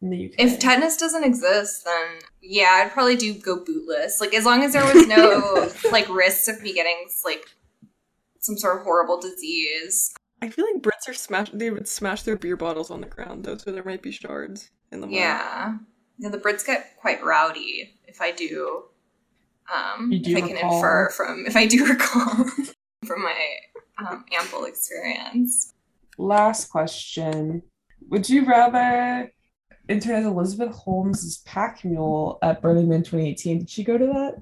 in 0.04 0.10
the 0.10 0.26
UK? 0.26 0.32
if 0.38 0.58
tetanus 0.58 0.96
doesn't 0.96 1.24
exist, 1.24 1.84
then 1.84 2.20
yeah, 2.42 2.82
I'd 2.84 2.92
probably 2.92 3.16
do 3.16 3.34
go 3.34 3.56
bootless. 3.64 4.20
Like 4.20 4.34
as 4.34 4.44
long 4.44 4.62
as 4.62 4.72
there 4.72 4.84
was 4.84 5.06
no 5.08 5.70
like 5.90 6.08
risks 6.08 6.46
of 6.48 6.62
me 6.62 6.72
getting 6.72 7.08
like 7.24 7.44
some 8.38 8.56
sort 8.56 8.76
of 8.78 8.84
horrible 8.84 9.20
disease. 9.20 10.14
I 10.42 10.50
feel 10.50 10.66
like 10.72 10.82
Brits 10.82 11.08
are 11.08 11.14
smash. 11.14 11.50
They 11.52 11.70
would 11.70 11.88
smash 11.88 12.22
their 12.22 12.36
beer 12.36 12.56
bottles 12.56 12.90
on 12.90 13.00
the 13.00 13.06
ground 13.06 13.44
though, 13.44 13.56
so 13.56 13.72
there 13.72 13.84
might 13.84 14.02
be 14.02 14.12
shards 14.12 14.70
in 14.92 15.00
the. 15.00 15.08
Yeah. 15.08 15.76
Yeah, 16.18 16.28
the 16.28 16.38
Brits 16.38 16.64
get 16.64 16.96
quite 17.00 17.24
rowdy 17.24 17.94
if 18.06 18.20
I 18.20 18.30
do 18.30 18.84
um 19.74 20.12
You 20.12 20.20
do 20.20 20.30
if 20.32 20.36
I 20.36 20.40
can 20.46 20.56
recall. 20.56 20.76
infer 20.76 21.10
from 21.10 21.44
if 21.46 21.56
I 21.56 21.66
do 21.66 21.86
recall 21.88 22.44
from 23.06 23.22
my 23.22 23.34
um, 23.98 24.24
ample 24.38 24.64
experience. 24.66 25.72
Last 26.18 26.68
question. 26.70 27.62
Would 28.10 28.28
you 28.28 28.44
rather 28.44 29.32
intern 29.88 30.16
as 30.16 30.26
Elizabeth 30.26 30.74
Holmes' 30.74 31.38
pack 31.38 31.84
mule 31.84 32.38
at 32.42 32.62
Burning 32.62 32.88
Man 32.88 33.02
2018? 33.02 33.60
Did 33.60 33.70
she 33.70 33.84
go 33.84 33.98
to 33.98 34.06
that? 34.06 34.40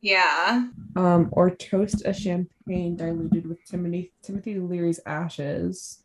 Yeah. 0.00 0.68
Um, 0.94 1.28
or 1.32 1.50
toast 1.50 2.02
a 2.04 2.12
champagne 2.12 2.96
diluted 2.96 3.46
with 3.48 3.64
Timothy 3.64 4.12
Timothy 4.22 4.58
Leary's 4.58 5.00
ashes 5.06 6.02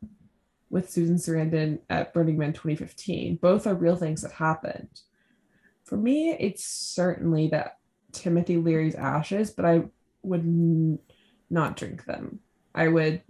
with 0.70 0.90
Susan 0.90 1.18
Sarandon 1.18 1.80
at 1.90 2.14
Burning 2.14 2.38
Man 2.38 2.54
2015. 2.54 3.36
Both 3.36 3.68
are 3.68 3.76
real 3.76 3.96
things 3.96 4.22
that 4.22 4.32
happened. 4.32 5.02
For 5.84 5.98
me, 5.98 6.36
it's 6.40 6.64
certainly 6.64 7.50
that 7.50 7.78
Timothy 8.14 8.58
Leary's 8.58 8.96
ashes, 8.96 9.52
but 9.52 9.66
I 9.66 9.84
would 10.24 10.42
n- 10.42 11.00
not 11.50 11.76
drink 11.76 12.06
them. 12.06 12.40
I 12.74 12.88
would 12.88 13.22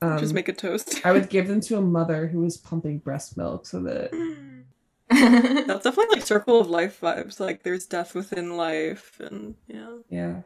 um, 0.00 0.18
Just 0.18 0.34
make 0.34 0.48
a 0.48 0.52
toast. 0.52 1.00
I 1.04 1.12
would 1.12 1.28
give 1.28 1.48
them 1.48 1.60
to 1.62 1.78
a 1.78 1.80
mother 1.80 2.26
who 2.26 2.40
was 2.40 2.56
pumping 2.56 2.98
breast 2.98 3.36
milk 3.36 3.66
so 3.66 3.80
that 3.82 4.12
That's 5.66 5.84
definitely 5.84 6.16
like 6.16 6.26
circle 6.26 6.60
of 6.60 6.68
life 6.68 7.00
vibes. 7.00 7.40
Like 7.40 7.62
there's 7.62 7.86
death 7.86 8.14
within 8.14 8.56
life, 8.56 9.20
and 9.20 9.54
yeah, 9.66 9.96
yeah. 10.10 10.40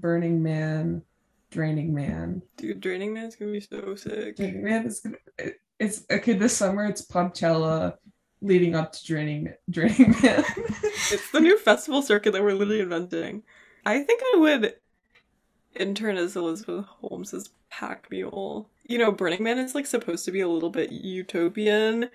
Burning 0.00 0.42
Man, 0.42 1.02
Draining 1.50 1.94
Man. 1.94 2.42
dude, 2.56 2.80
Draining 2.80 3.14
Man's 3.14 3.36
gonna 3.36 3.52
be 3.52 3.60
so 3.60 3.94
sick. 3.94 4.36
Draining 4.36 4.64
Man 4.64 4.86
is 4.86 5.00
gonna 5.00 5.16
it's 5.78 6.04
okay 6.10 6.32
this 6.32 6.56
summer 6.56 6.84
it's 6.84 7.06
Popcella 7.06 7.94
leading 8.40 8.74
up 8.74 8.92
to 8.92 9.06
Draining 9.06 9.52
Draining 9.70 10.14
Man. 10.22 10.44
It's 11.10 11.30
the 11.30 11.40
new 11.40 11.58
festival 11.58 12.02
circuit 12.02 12.32
that 12.32 12.42
we're 12.42 12.52
literally 12.52 12.80
inventing. 12.80 13.42
I 13.86 14.00
think 14.02 14.20
I 14.34 14.38
would 14.38 14.74
intern 15.74 16.16
as 16.16 16.36
Elizabeth 16.36 16.84
Holmes's 16.84 17.50
pack 17.70 18.10
mule. 18.10 18.68
You 18.86 18.98
know, 18.98 19.12
Burning 19.12 19.42
Man 19.42 19.58
is 19.58 19.74
like 19.74 19.86
supposed 19.86 20.24
to 20.26 20.32
be 20.32 20.40
a 20.40 20.48
little 20.48 20.70
bit 20.70 20.92
utopian, 20.92 22.10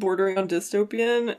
bordering 0.00 0.38
on 0.38 0.48
dystopian, 0.48 1.36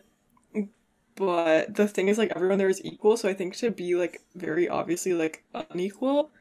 but 1.16 1.76
the 1.76 1.88
thing 1.88 2.08
is 2.08 2.18
like 2.18 2.32
everyone 2.36 2.58
there 2.58 2.70
is 2.70 2.84
equal, 2.86 3.18
so 3.18 3.28
I 3.28 3.34
think 3.34 3.56
to 3.58 3.72
be 3.72 3.96
like 3.96 4.22
very 4.36 4.70
obviously 4.70 5.14
like 5.14 5.44
unequal, 5.54 6.32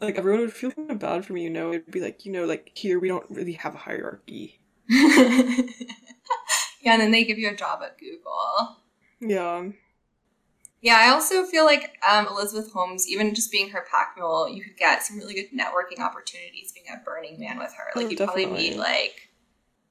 like 0.00 0.16
everyone 0.16 0.40
would 0.40 0.52
feel 0.52 0.70
kind 0.70 0.90
of 0.90 0.98
bad 0.98 1.24
for 1.24 1.32
me, 1.32 1.44
you 1.44 1.50
know. 1.50 1.72
It'd 1.72 1.90
be 1.90 2.00
like, 2.00 2.24
you 2.24 2.32
know, 2.32 2.44
like 2.44 2.70
here 2.74 3.00
we 3.00 3.08
don't 3.08 3.28
really 3.30 3.52
have 3.54 3.74
a 3.74 3.78
hierarchy. 3.78 4.60
yeah, 4.88 5.64
and 6.84 7.00
then 7.00 7.10
they 7.10 7.24
give 7.24 7.38
you 7.38 7.50
a 7.50 7.56
job 7.56 7.80
at 7.82 7.98
Google. 7.98 8.76
Yeah. 9.20 9.68
Yeah, 10.82 10.96
I 10.98 11.08
also 11.10 11.44
feel 11.44 11.66
like 11.66 11.98
um, 12.08 12.26
Elizabeth 12.26 12.72
Holmes, 12.72 13.06
even 13.06 13.34
just 13.34 13.52
being 13.52 13.68
her 13.70 13.84
pack 13.90 14.14
mule, 14.16 14.48
you 14.48 14.64
could 14.64 14.78
get 14.78 15.02
some 15.02 15.18
really 15.18 15.34
good 15.34 15.50
networking 15.52 16.02
opportunities 16.02 16.72
being 16.72 16.86
at 16.90 17.04
Burning 17.04 17.38
Man 17.38 17.58
with 17.58 17.74
her. 17.74 17.90
Like 17.94 18.06
Oh, 18.06 18.08
you'd 18.08 18.18
probably 18.18 18.46
meet 18.46 18.76
like 18.76 19.28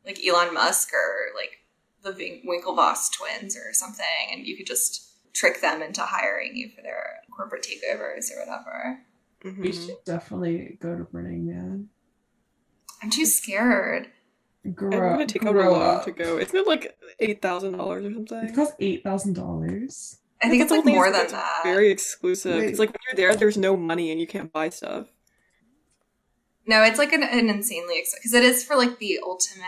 like 0.06 0.20
Elon 0.26 0.54
Musk 0.54 0.92
or 0.94 1.36
like 1.40 1.60
the 2.04 2.12
Vin- 2.12 2.42
Winklevoss 2.48 3.12
twins 3.12 3.56
or 3.56 3.74
something, 3.74 4.06
and 4.32 4.46
you 4.46 4.56
could 4.58 4.68
just 4.68 5.34
trick 5.34 5.62
them 5.62 5.82
into 5.82 6.02
hiring 6.02 6.56
you 6.56 6.70
for 6.76 6.82
their 6.82 7.20
corporate 7.36 7.64
takeovers 7.66 8.32
or 8.32 8.40
whatever. 8.40 9.00
Mhm. 9.44 9.60
We 9.64 9.72
should 9.72 10.04
definitely 10.06 10.78
go 10.82 10.98
to 10.98 11.04
Burning 11.06 11.46
Man. 11.48 11.90
I'm 13.02 13.10
too 13.10 13.26
scared. 13.26 14.12
Grow, 14.76 14.90
I'm 14.92 15.14
gonna 15.14 15.26
take 15.26 15.44
out 15.44 15.50
a 15.50 15.54
grow 15.54 15.72
loan 15.72 16.04
to 16.04 16.12
go. 16.12 16.38
It's 16.38 16.54
not 16.54 16.68
like 16.68 16.98
eight 17.20 17.42
thousand 17.42 17.78
dollars 17.78 18.06
or 18.06 18.14
something? 18.14 18.50
It 18.50 18.56
costs 18.56 18.76
eight 18.80 19.04
thousand 19.04 19.34
dollars. 19.34 20.18
I 20.42 20.50
think 20.50 20.62
it's 20.62 20.72
That's 20.72 20.86
like 20.86 20.94
more 20.94 21.08
is 21.08 21.14
than 21.14 21.24
it's 21.24 21.34
that. 21.34 21.62
Very 21.64 21.90
exclusive. 21.90 22.62
It's 22.64 22.80
like 22.80 22.90
when 22.90 23.00
you're 23.08 23.16
there, 23.16 23.36
there's 23.38 23.58
no 23.58 23.78
money 23.78 24.12
and 24.12 24.20
you 24.20 24.28
can't 24.28 24.52
buy 24.52 24.70
stuff. 24.70 25.08
No, 26.66 26.84
it's 26.84 27.00
like 27.00 27.14
an, 27.14 27.24
an 27.24 27.50
insanely 27.50 27.98
expensive 28.00 28.20
because 28.20 28.34
it 28.34 28.44
is 28.44 28.64
for 28.64 28.76
like 28.76 29.00
the 29.00 29.20
ultimate 29.24 29.66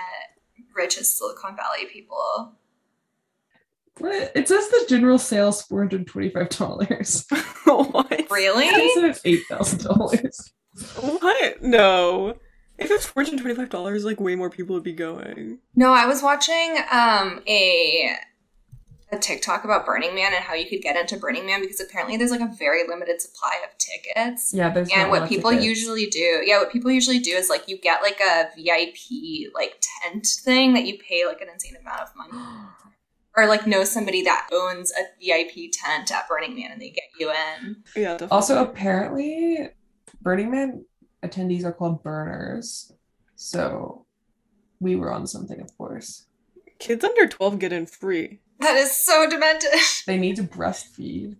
richest 0.75 1.17
Silicon 1.17 1.55
Valley 1.55 1.85
people. 1.91 2.53
What? 3.97 4.31
It 4.35 4.47
says 4.47 4.67
the 4.69 4.85
general 4.89 5.19
sales 5.19 5.61
four 5.61 5.79
hundred 5.79 6.07
twenty-five 6.07 6.49
dollars. 6.49 7.25
what? 7.65 8.27
Really? 8.31 8.65
It 8.65 8.93
said 8.93 9.05
it's 9.05 9.21
eight 9.25 9.43
thousand 9.49 9.83
dollars. 9.83 10.51
What? 10.99 11.61
No. 11.61 12.35
If 12.77 12.89
it's 12.89 13.05
four 13.05 13.23
hundred 13.23 13.41
twenty-five 13.41 13.69
dollars, 13.69 14.05
like 14.05 14.19
way 14.19 14.35
more 14.35 14.49
people 14.49 14.73
would 14.73 14.83
be 14.83 14.93
going. 14.93 15.59
No, 15.75 15.93
I 15.93 16.05
was 16.05 16.23
watching 16.23 16.77
um 16.91 17.41
a 17.47 18.15
a 19.11 19.17
TikTok 19.17 19.65
about 19.65 19.85
Burning 19.85 20.15
Man 20.15 20.33
and 20.33 20.43
how 20.43 20.53
you 20.53 20.67
could 20.69 20.81
get 20.81 20.95
into 20.95 21.17
Burning 21.17 21.45
Man 21.45 21.59
because 21.61 21.81
apparently 21.81 22.15
there's 22.17 22.31
like 22.31 22.39
a 22.41 22.51
very 22.57 22.87
limited 22.87 23.21
supply 23.21 23.59
of 23.63 23.77
tickets. 23.77 24.53
Yeah, 24.53 24.69
there's 24.69 24.89
And 24.93 25.09
what 25.09 25.27
people 25.27 25.49
tickets. 25.51 25.65
usually 25.67 26.05
do, 26.07 26.41
yeah, 26.45 26.59
what 26.59 26.71
people 26.71 26.89
usually 26.91 27.19
do 27.19 27.31
is 27.31 27.49
like 27.49 27.67
you 27.67 27.77
get 27.77 28.01
like 28.01 28.19
a 28.21 28.49
VIP 28.55 29.51
like 29.53 29.81
tent 30.03 30.25
thing 30.25 30.73
that 30.73 30.85
you 30.85 30.97
pay 30.97 31.25
like 31.25 31.41
an 31.41 31.49
insane 31.49 31.75
amount 31.81 32.01
of 32.01 32.09
money, 32.15 32.31
or 33.35 33.47
like 33.47 33.67
know 33.67 33.83
somebody 33.83 34.23
that 34.23 34.47
owns 34.53 34.91
a 34.93 35.03
VIP 35.19 35.71
tent 35.73 36.11
at 36.11 36.27
Burning 36.29 36.55
Man 36.55 36.71
and 36.71 36.81
they 36.81 36.89
get 36.89 37.03
you 37.19 37.31
in. 37.31 37.83
Yeah, 37.95 38.11
definitely. 38.13 38.27
Also, 38.31 38.61
apparently, 38.63 39.69
Burning 40.21 40.51
Man 40.51 40.85
attendees 41.23 41.65
are 41.65 41.73
called 41.73 42.01
burners. 42.01 42.93
So 43.35 44.05
we 44.79 44.95
were 44.95 45.11
on 45.11 45.27
something, 45.27 45.59
of 45.59 45.77
course. 45.77 46.25
kids 46.79 47.03
under 47.03 47.27
twelve 47.27 47.59
get 47.59 47.73
in 47.73 47.85
free. 47.85 48.39
That 48.61 48.77
is 48.77 48.91
so 48.91 49.29
demented. 49.29 49.69
They 50.07 50.17
need 50.17 50.35
to 50.37 50.43
breastfeed. 50.43 51.35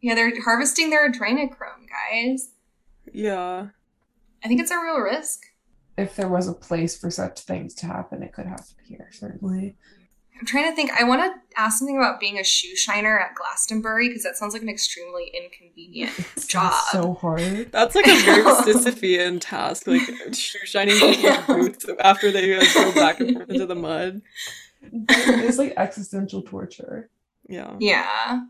yeah, 0.00 0.14
they're 0.14 0.32
harvesting 0.42 0.90
their 0.90 1.10
adrenochrome, 1.10 1.86
guys. 1.88 2.50
Yeah. 3.12 3.68
I 4.44 4.48
think 4.48 4.60
it's 4.60 4.70
a 4.70 4.78
real 4.80 4.98
risk. 5.00 5.40
If 5.98 6.16
there 6.16 6.28
was 6.28 6.48
a 6.48 6.54
place 6.54 6.98
for 6.98 7.10
such 7.10 7.40
things 7.40 7.74
to 7.76 7.86
happen, 7.86 8.22
it 8.22 8.32
could 8.32 8.46
happen 8.46 8.64
here, 8.86 9.08
certainly. 9.12 9.76
I'm 10.38 10.46
trying 10.46 10.70
to 10.70 10.74
think. 10.74 10.90
I 10.98 11.04
want 11.04 11.20
to 11.22 11.60
ask 11.60 11.78
something 11.78 11.98
about 11.98 12.18
being 12.18 12.38
a 12.38 12.44
shoe 12.44 12.74
shiner 12.74 13.18
at 13.18 13.34
Glastonbury 13.34 14.08
because 14.08 14.22
that 14.22 14.36
sounds 14.36 14.54
like 14.54 14.62
an 14.62 14.70
extremely 14.70 15.30
inconvenient 15.34 16.12
job. 16.48 16.72
so 16.90 17.12
hard. 17.14 17.70
That's 17.72 17.94
like 17.94 18.06
a 18.08 18.18
very 18.22 18.42
Sisyphean 18.64 19.38
task, 19.42 19.86
like 19.86 20.00
shoe 20.32 20.58
shining 20.64 20.98
people's 20.98 21.46
boots 21.46 21.86
after 22.00 22.30
they 22.32 22.56
like, 22.56 22.72
go 22.72 22.94
back 22.94 23.20
and 23.20 23.36
forth 23.36 23.50
into 23.50 23.66
the 23.66 23.74
mud. 23.74 24.22
It's 24.82 25.58
like 25.58 25.74
existential 25.76 26.42
torture. 26.42 27.10
Yeah. 27.48 27.76
Yeah. 27.80 28.42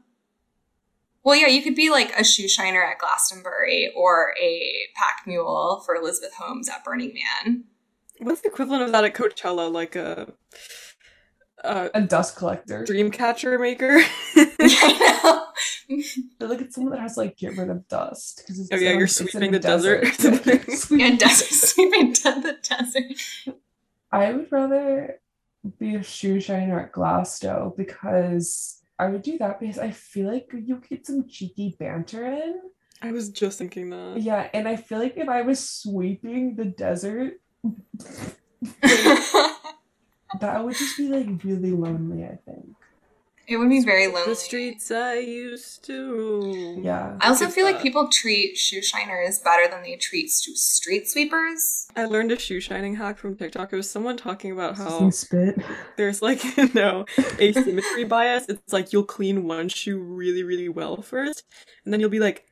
Well, 1.22 1.36
yeah, 1.36 1.48
you 1.48 1.62
could 1.62 1.74
be 1.74 1.90
like 1.90 2.12
a 2.18 2.24
shoe 2.24 2.48
shiner 2.48 2.82
at 2.82 2.98
Glastonbury 2.98 3.92
or 3.94 4.32
a 4.40 4.72
pack 4.96 5.22
mule 5.26 5.82
for 5.84 5.94
Elizabeth 5.94 6.32
Holmes 6.38 6.68
at 6.68 6.82
Burning 6.84 7.14
Man. 7.44 7.64
What's 8.20 8.40
the 8.40 8.48
equivalent 8.48 8.82
of 8.84 8.92
that 8.92 9.04
at 9.04 9.14
Coachella? 9.14 9.70
Like 9.72 9.96
a, 9.96 10.32
a 11.62 11.90
A 11.94 12.00
dust 12.02 12.36
collector. 12.36 12.84
dream 12.84 13.10
catcher 13.10 13.58
maker? 13.58 13.98
I 14.36 15.20
know. 15.22 15.46
But 16.38 16.48
like 16.50 16.60
it's 16.62 16.74
someone 16.74 16.92
that 16.92 17.00
has 17.00 17.14
to 17.14 17.20
like 17.20 17.36
get 17.36 17.56
rid 17.56 17.68
of 17.68 17.86
dust 17.88 18.42
because 18.46 18.68
Oh, 18.72 18.76
yeah, 18.76 18.92
you're 18.92 19.06
sweeping 19.06 19.50
the 19.50 19.58
desert 19.58 20.04
or 20.04 20.12
something. 20.12 20.60
Yeah, 20.98 21.16
desert 21.16 21.48
sweeping 21.54 22.12
down 22.12 22.42
the 22.42 22.56
desert. 22.62 23.56
I 24.12 24.32
would 24.32 24.50
rather 24.50 25.20
be 25.78 25.96
a 25.96 26.02
shoe 26.02 26.40
shiner 26.40 26.80
at 26.80 26.92
Glasgow 26.92 27.74
because 27.76 28.80
I 28.98 29.08
would 29.08 29.22
do 29.22 29.38
that 29.38 29.60
because 29.60 29.78
I 29.78 29.90
feel 29.90 30.30
like 30.30 30.50
you 30.52 30.80
get 30.88 31.06
some 31.06 31.28
cheeky 31.28 31.76
banter 31.78 32.26
in. 32.26 32.60
I 33.02 33.12
was 33.12 33.30
just 33.30 33.58
thinking 33.58 33.90
that. 33.90 34.20
Yeah, 34.20 34.48
and 34.52 34.68
I 34.68 34.76
feel 34.76 34.98
like 34.98 35.16
if 35.16 35.28
I 35.28 35.42
was 35.42 35.66
sweeping 35.66 36.54
the 36.56 36.66
desert, 36.66 37.40
that 38.82 40.64
would 40.64 40.76
just 40.76 40.96
be 40.96 41.08
like 41.08 41.42
really 41.44 41.72
lonely, 41.72 42.24
I 42.24 42.38
think. 42.44 42.74
It 43.50 43.56
would 43.56 43.68
be 43.68 43.82
very 43.82 44.06
lonely. 44.06 44.30
The 44.30 44.36
streets 44.36 44.92
I 44.92 45.14
used 45.14 45.84
to. 45.86 46.80
Yeah. 46.80 47.18
I 47.20 47.28
also 47.28 47.46
Get 47.46 47.54
feel 47.54 47.64
like 47.64 47.82
people 47.82 48.08
treat 48.08 48.56
shoe 48.56 48.80
shiners 48.80 49.40
better 49.40 49.68
than 49.68 49.82
they 49.82 49.96
treat 49.96 50.30
street 50.30 51.08
sweepers. 51.08 51.88
I 51.96 52.04
learned 52.04 52.30
a 52.30 52.38
shoe 52.38 52.60
shining 52.60 52.94
hack 52.94 53.18
from 53.18 53.34
TikTok. 53.34 53.72
It 53.72 53.76
was 53.76 53.90
someone 53.90 54.16
talking 54.16 54.52
about 54.52 54.76
how 54.76 55.10
spit. 55.10 55.60
there's 55.96 56.22
like 56.22 56.40
no 56.74 57.06
asymmetry 57.40 58.04
bias. 58.04 58.46
It's 58.48 58.72
like 58.72 58.92
you'll 58.92 59.02
clean 59.02 59.48
one 59.48 59.68
shoe 59.68 59.98
really, 59.98 60.44
really 60.44 60.68
well 60.68 61.02
first, 61.02 61.44
and 61.84 61.92
then 61.92 61.98
you'll 61.98 62.08
be 62.08 62.20
like, 62.20 62.44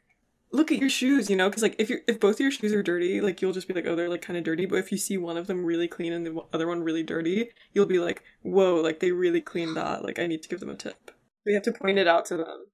look 0.50 0.72
at 0.72 0.78
your 0.78 0.88
shoes, 0.88 1.28
you 1.28 1.36
know, 1.36 1.48
because 1.48 1.62
like 1.62 1.76
if 1.78 1.90
you 1.90 2.00
if 2.06 2.20
both 2.20 2.40
your 2.40 2.50
shoes 2.50 2.72
are 2.72 2.82
dirty, 2.82 3.20
like 3.20 3.42
you'll 3.42 3.52
just 3.52 3.68
be 3.68 3.74
like, 3.74 3.86
oh, 3.86 3.94
they're 3.94 4.08
like 4.08 4.22
kind 4.22 4.36
of 4.36 4.44
dirty. 4.44 4.66
But 4.66 4.78
if 4.78 4.92
you 4.92 4.98
see 4.98 5.18
one 5.18 5.36
of 5.36 5.46
them 5.46 5.64
really 5.64 5.88
clean 5.88 6.12
and 6.12 6.26
the 6.26 6.40
other 6.52 6.66
one 6.66 6.82
really 6.82 7.02
dirty, 7.02 7.50
you'll 7.72 7.86
be 7.86 7.98
like, 7.98 8.22
whoa, 8.42 8.76
like 8.76 9.00
they 9.00 9.12
really 9.12 9.40
cleaned 9.40 9.76
that. 9.76 10.04
Like 10.04 10.18
I 10.18 10.26
need 10.26 10.42
to 10.42 10.48
give 10.48 10.60
them 10.60 10.70
a 10.70 10.74
tip. 10.74 11.10
We 11.44 11.54
have 11.54 11.62
to 11.64 11.72
point 11.72 11.98
it 11.98 12.08
out 12.08 12.26
to 12.26 12.36
them. 12.36 12.66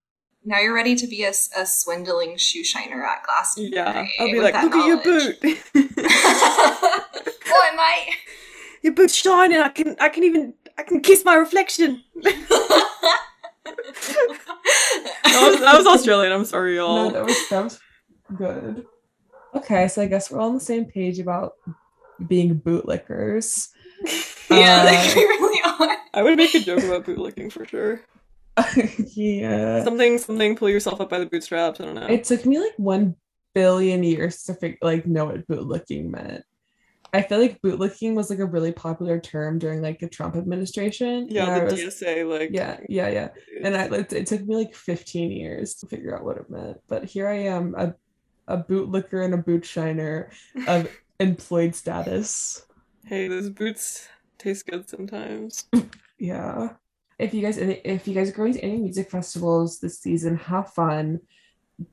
Now 0.45 0.61
you're 0.61 0.75
ready 0.75 0.95
to 0.97 1.07
be 1.07 1.25
a, 1.25 1.31
a 1.31 1.65
swindling 1.65 2.37
shoe 2.37 2.65
shiner 2.65 3.03
at 3.03 3.23
Glastonbury. 3.25 3.73
Yeah, 3.75 4.07
I'll 4.21 4.31
be 4.31 4.41
like, 4.41 4.55
look 4.63 4.75
at 4.75 4.87
your 4.87 5.03
boot. 5.03 5.39
oh, 7.47 7.69
am 7.73 7.81
I? 7.81 8.11
your 8.83 8.93
boot's 8.93 9.15
shining. 9.15 9.59
I 9.59 9.71
can, 9.71 9.97
I 9.99 10.11
can 10.11 10.23
even, 10.23 10.53
I 10.77 10.83
can 10.83 11.01
kiss 11.01 11.25
my 11.25 11.35
reflection. 11.35 12.05
that, 13.65 13.75
was, 15.25 15.61
that 15.61 15.77
was 15.77 15.87
Australian. 15.87 16.33
I'm 16.33 16.45
sorry, 16.45 16.77
y'all. 16.77 17.11
No, 17.11 17.11
that 17.11 17.25
was 17.25 17.49
that 17.51 17.65
was 17.65 17.81
good. 18.37 18.87
Okay, 19.55 19.89
so 19.89 20.03
I 20.03 20.07
guess 20.07 20.31
we're 20.31 20.41
all 20.41 20.49
on 20.49 20.55
the 20.55 20.61
same 20.61 20.85
page 20.85 21.19
about 21.19 21.55
being 22.27 22.61
bootlickers. 22.61 23.69
yeah, 24.51 24.83
Uh, 24.83 24.85
like, 24.85 25.15
we 25.15 25.23
really 25.23 25.61
are. 25.65 25.97
I 26.13 26.23
would 26.23 26.37
make 26.37 26.55
a 26.55 26.61
joke 26.61 26.83
about 26.83 27.05
bootlicking 27.05 27.53
for 27.53 27.65
sure. 27.65 28.01
yeah. 29.15 29.83
Something, 29.83 30.19
something. 30.19 30.57
Pull 30.57 30.71
yourself 30.71 31.01
up 31.01 31.11
by 31.11 31.19
the 31.19 31.27
bootstraps. 31.27 31.81
I 31.81 31.85
don't 31.85 31.95
know. 31.95 32.07
It 32.07 32.25
took 32.25 32.45
me 32.47 32.59
like 32.59 32.75
one 32.77 33.17
billion 33.55 34.03
years 34.05 34.43
to 34.45 34.55
fig- 34.55 34.79
like 34.83 35.07
know 35.07 35.27
what 35.27 35.47
bootlicking 35.49 36.11
meant. 36.11 36.45
I 37.15 37.23
feel 37.23 37.39
like 37.39 37.63
bootlicking 37.63 38.15
was 38.15 38.29
like 38.29 38.41
a 38.41 38.45
really 38.47 38.73
popular 38.73 39.21
term 39.21 39.59
during 39.59 39.81
like 39.81 40.01
the 40.01 40.09
Trump 40.09 40.37
administration. 40.37 41.29
yeah, 41.31 41.61
the 41.61 41.65
was- 41.67 41.75
DSA, 41.75 42.29
like 42.29 42.51
yeah, 42.53 42.81
yeah, 42.89 43.09
yeah. 43.09 43.29
And 43.63 43.77
I 43.77 43.85
it, 43.87 44.13
it 44.13 44.27
took 44.27 44.43
me 44.45 44.57
like 44.57 44.75
15 44.75 45.31
years 45.31 45.75
to 45.77 45.87
figure 45.87 46.17
out 46.17 46.25
what 46.25 46.37
it 46.37 46.51
meant. 46.51 46.79
But 46.89 47.05
here 47.05 47.29
I 47.29 47.45
am, 47.45 47.75
a 47.77 47.95
a 48.47 48.59
bootlicker 48.59 49.25
and 49.25 49.33
a 49.33 49.39
boot 49.39 49.65
shiner 49.65 50.31
of 50.69 50.89
employed 51.21 51.75
status. 51.75 52.67
hey, 53.07 53.29
those 53.29 53.49
boots 53.49 54.09
taste 54.39 54.67
good 54.67 54.89
sometimes. 54.89 55.67
Yeah. 56.19 56.71
If 57.19 57.35
you 57.35 57.43
guys 57.43 57.59
if 57.59 58.07
you 58.09 58.15
guys 58.15 58.31
are 58.31 58.37
going 58.37 58.55
to 58.55 58.61
any 58.61 58.79
music 58.79 59.11
festivals 59.11 59.79
this 59.81 60.01
season, 60.01 60.37
have 60.37 60.73
fun. 60.73 61.21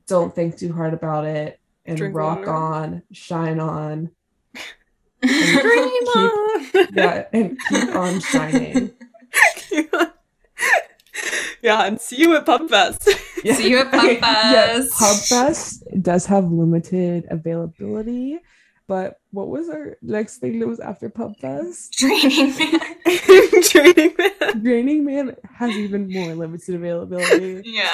Don't 0.06 0.34
think 0.34 0.56
too 0.56 0.72
hard 0.72 0.94
about 0.94 1.24
it 1.26 1.58
and 1.84 1.96
Drink 1.96 2.14
rock 2.14 2.38
water. 2.38 2.52
on, 2.52 3.02
shine 3.12 3.58
on. 3.60 4.10
Dream 5.22 6.06
on. 6.16 6.88
Yeah, 6.92 7.24
and 7.32 7.58
keep 7.68 7.94
on 7.94 8.20
shining. 8.20 8.90
yeah, 11.62 11.84
and 11.86 12.00
see 12.00 12.16
you 12.16 12.36
at 12.36 12.44
Pub 12.46 12.68
Fest. 12.68 13.08
Yeah. 13.44 13.54
See 13.54 13.70
you 13.70 13.78
at 13.78 13.90
Pub 13.90 14.04
Yeah, 14.04 14.20
Fest. 14.20 14.92
Pub 14.92 15.16
Fest 15.16 15.84
does 16.00 16.26
have 16.26 16.50
limited 16.50 17.26
availability. 17.30 18.38
But 18.88 19.20
what 19.30 19.48
was 19.48 19.68
our 19.68 19.96
next 20.02 20.38
thing 20.38 20.58
that 20.58 20.66
was 20.66 20.80
after 20.80 21.08
Pub 21.08 21.36
Fest? 21.38 21.92
Draining 21.98 22.54
Man. 22.58 22.80
Draining 23.70 24.14
Man. 24.18 24.62
Draining 24.62 25.04
Man 25.04 25.36
has 25.56 25.70
even 25.70 26.12
more 26.12 26.34
limited 26.34 26.74
availability. 26.74 27.62
Yeah, 27.64 27.88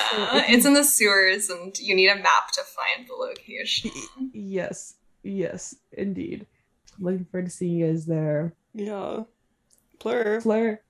it's 0.49 0.65
in 0.65 0.75
the 0.75 0.83
sewers, 0.83 1.51
and 1.51 1.79
you 1.79 1.95
need 1.95 2.09
a 2.09 2.17
map 2.17 2.51
to 2.53 2.63
find 2.63 3.07
the 3.07 3.15
location. 3.15 3.91
Yes, 4.33 4.95
yes, 5.23 5.77
indeed. 5.93 6.47
Looking 7.01 7.25
forward 7.27 7.47
to 7.47 7.51
seeing 7.51 7.79
you 7.79 7.87
guys 7.87 8.07
there. 8.07 8.53
Yeah. 8.75 9.25
Plur. 9.99 10.41
Fleur, 10.41 10.81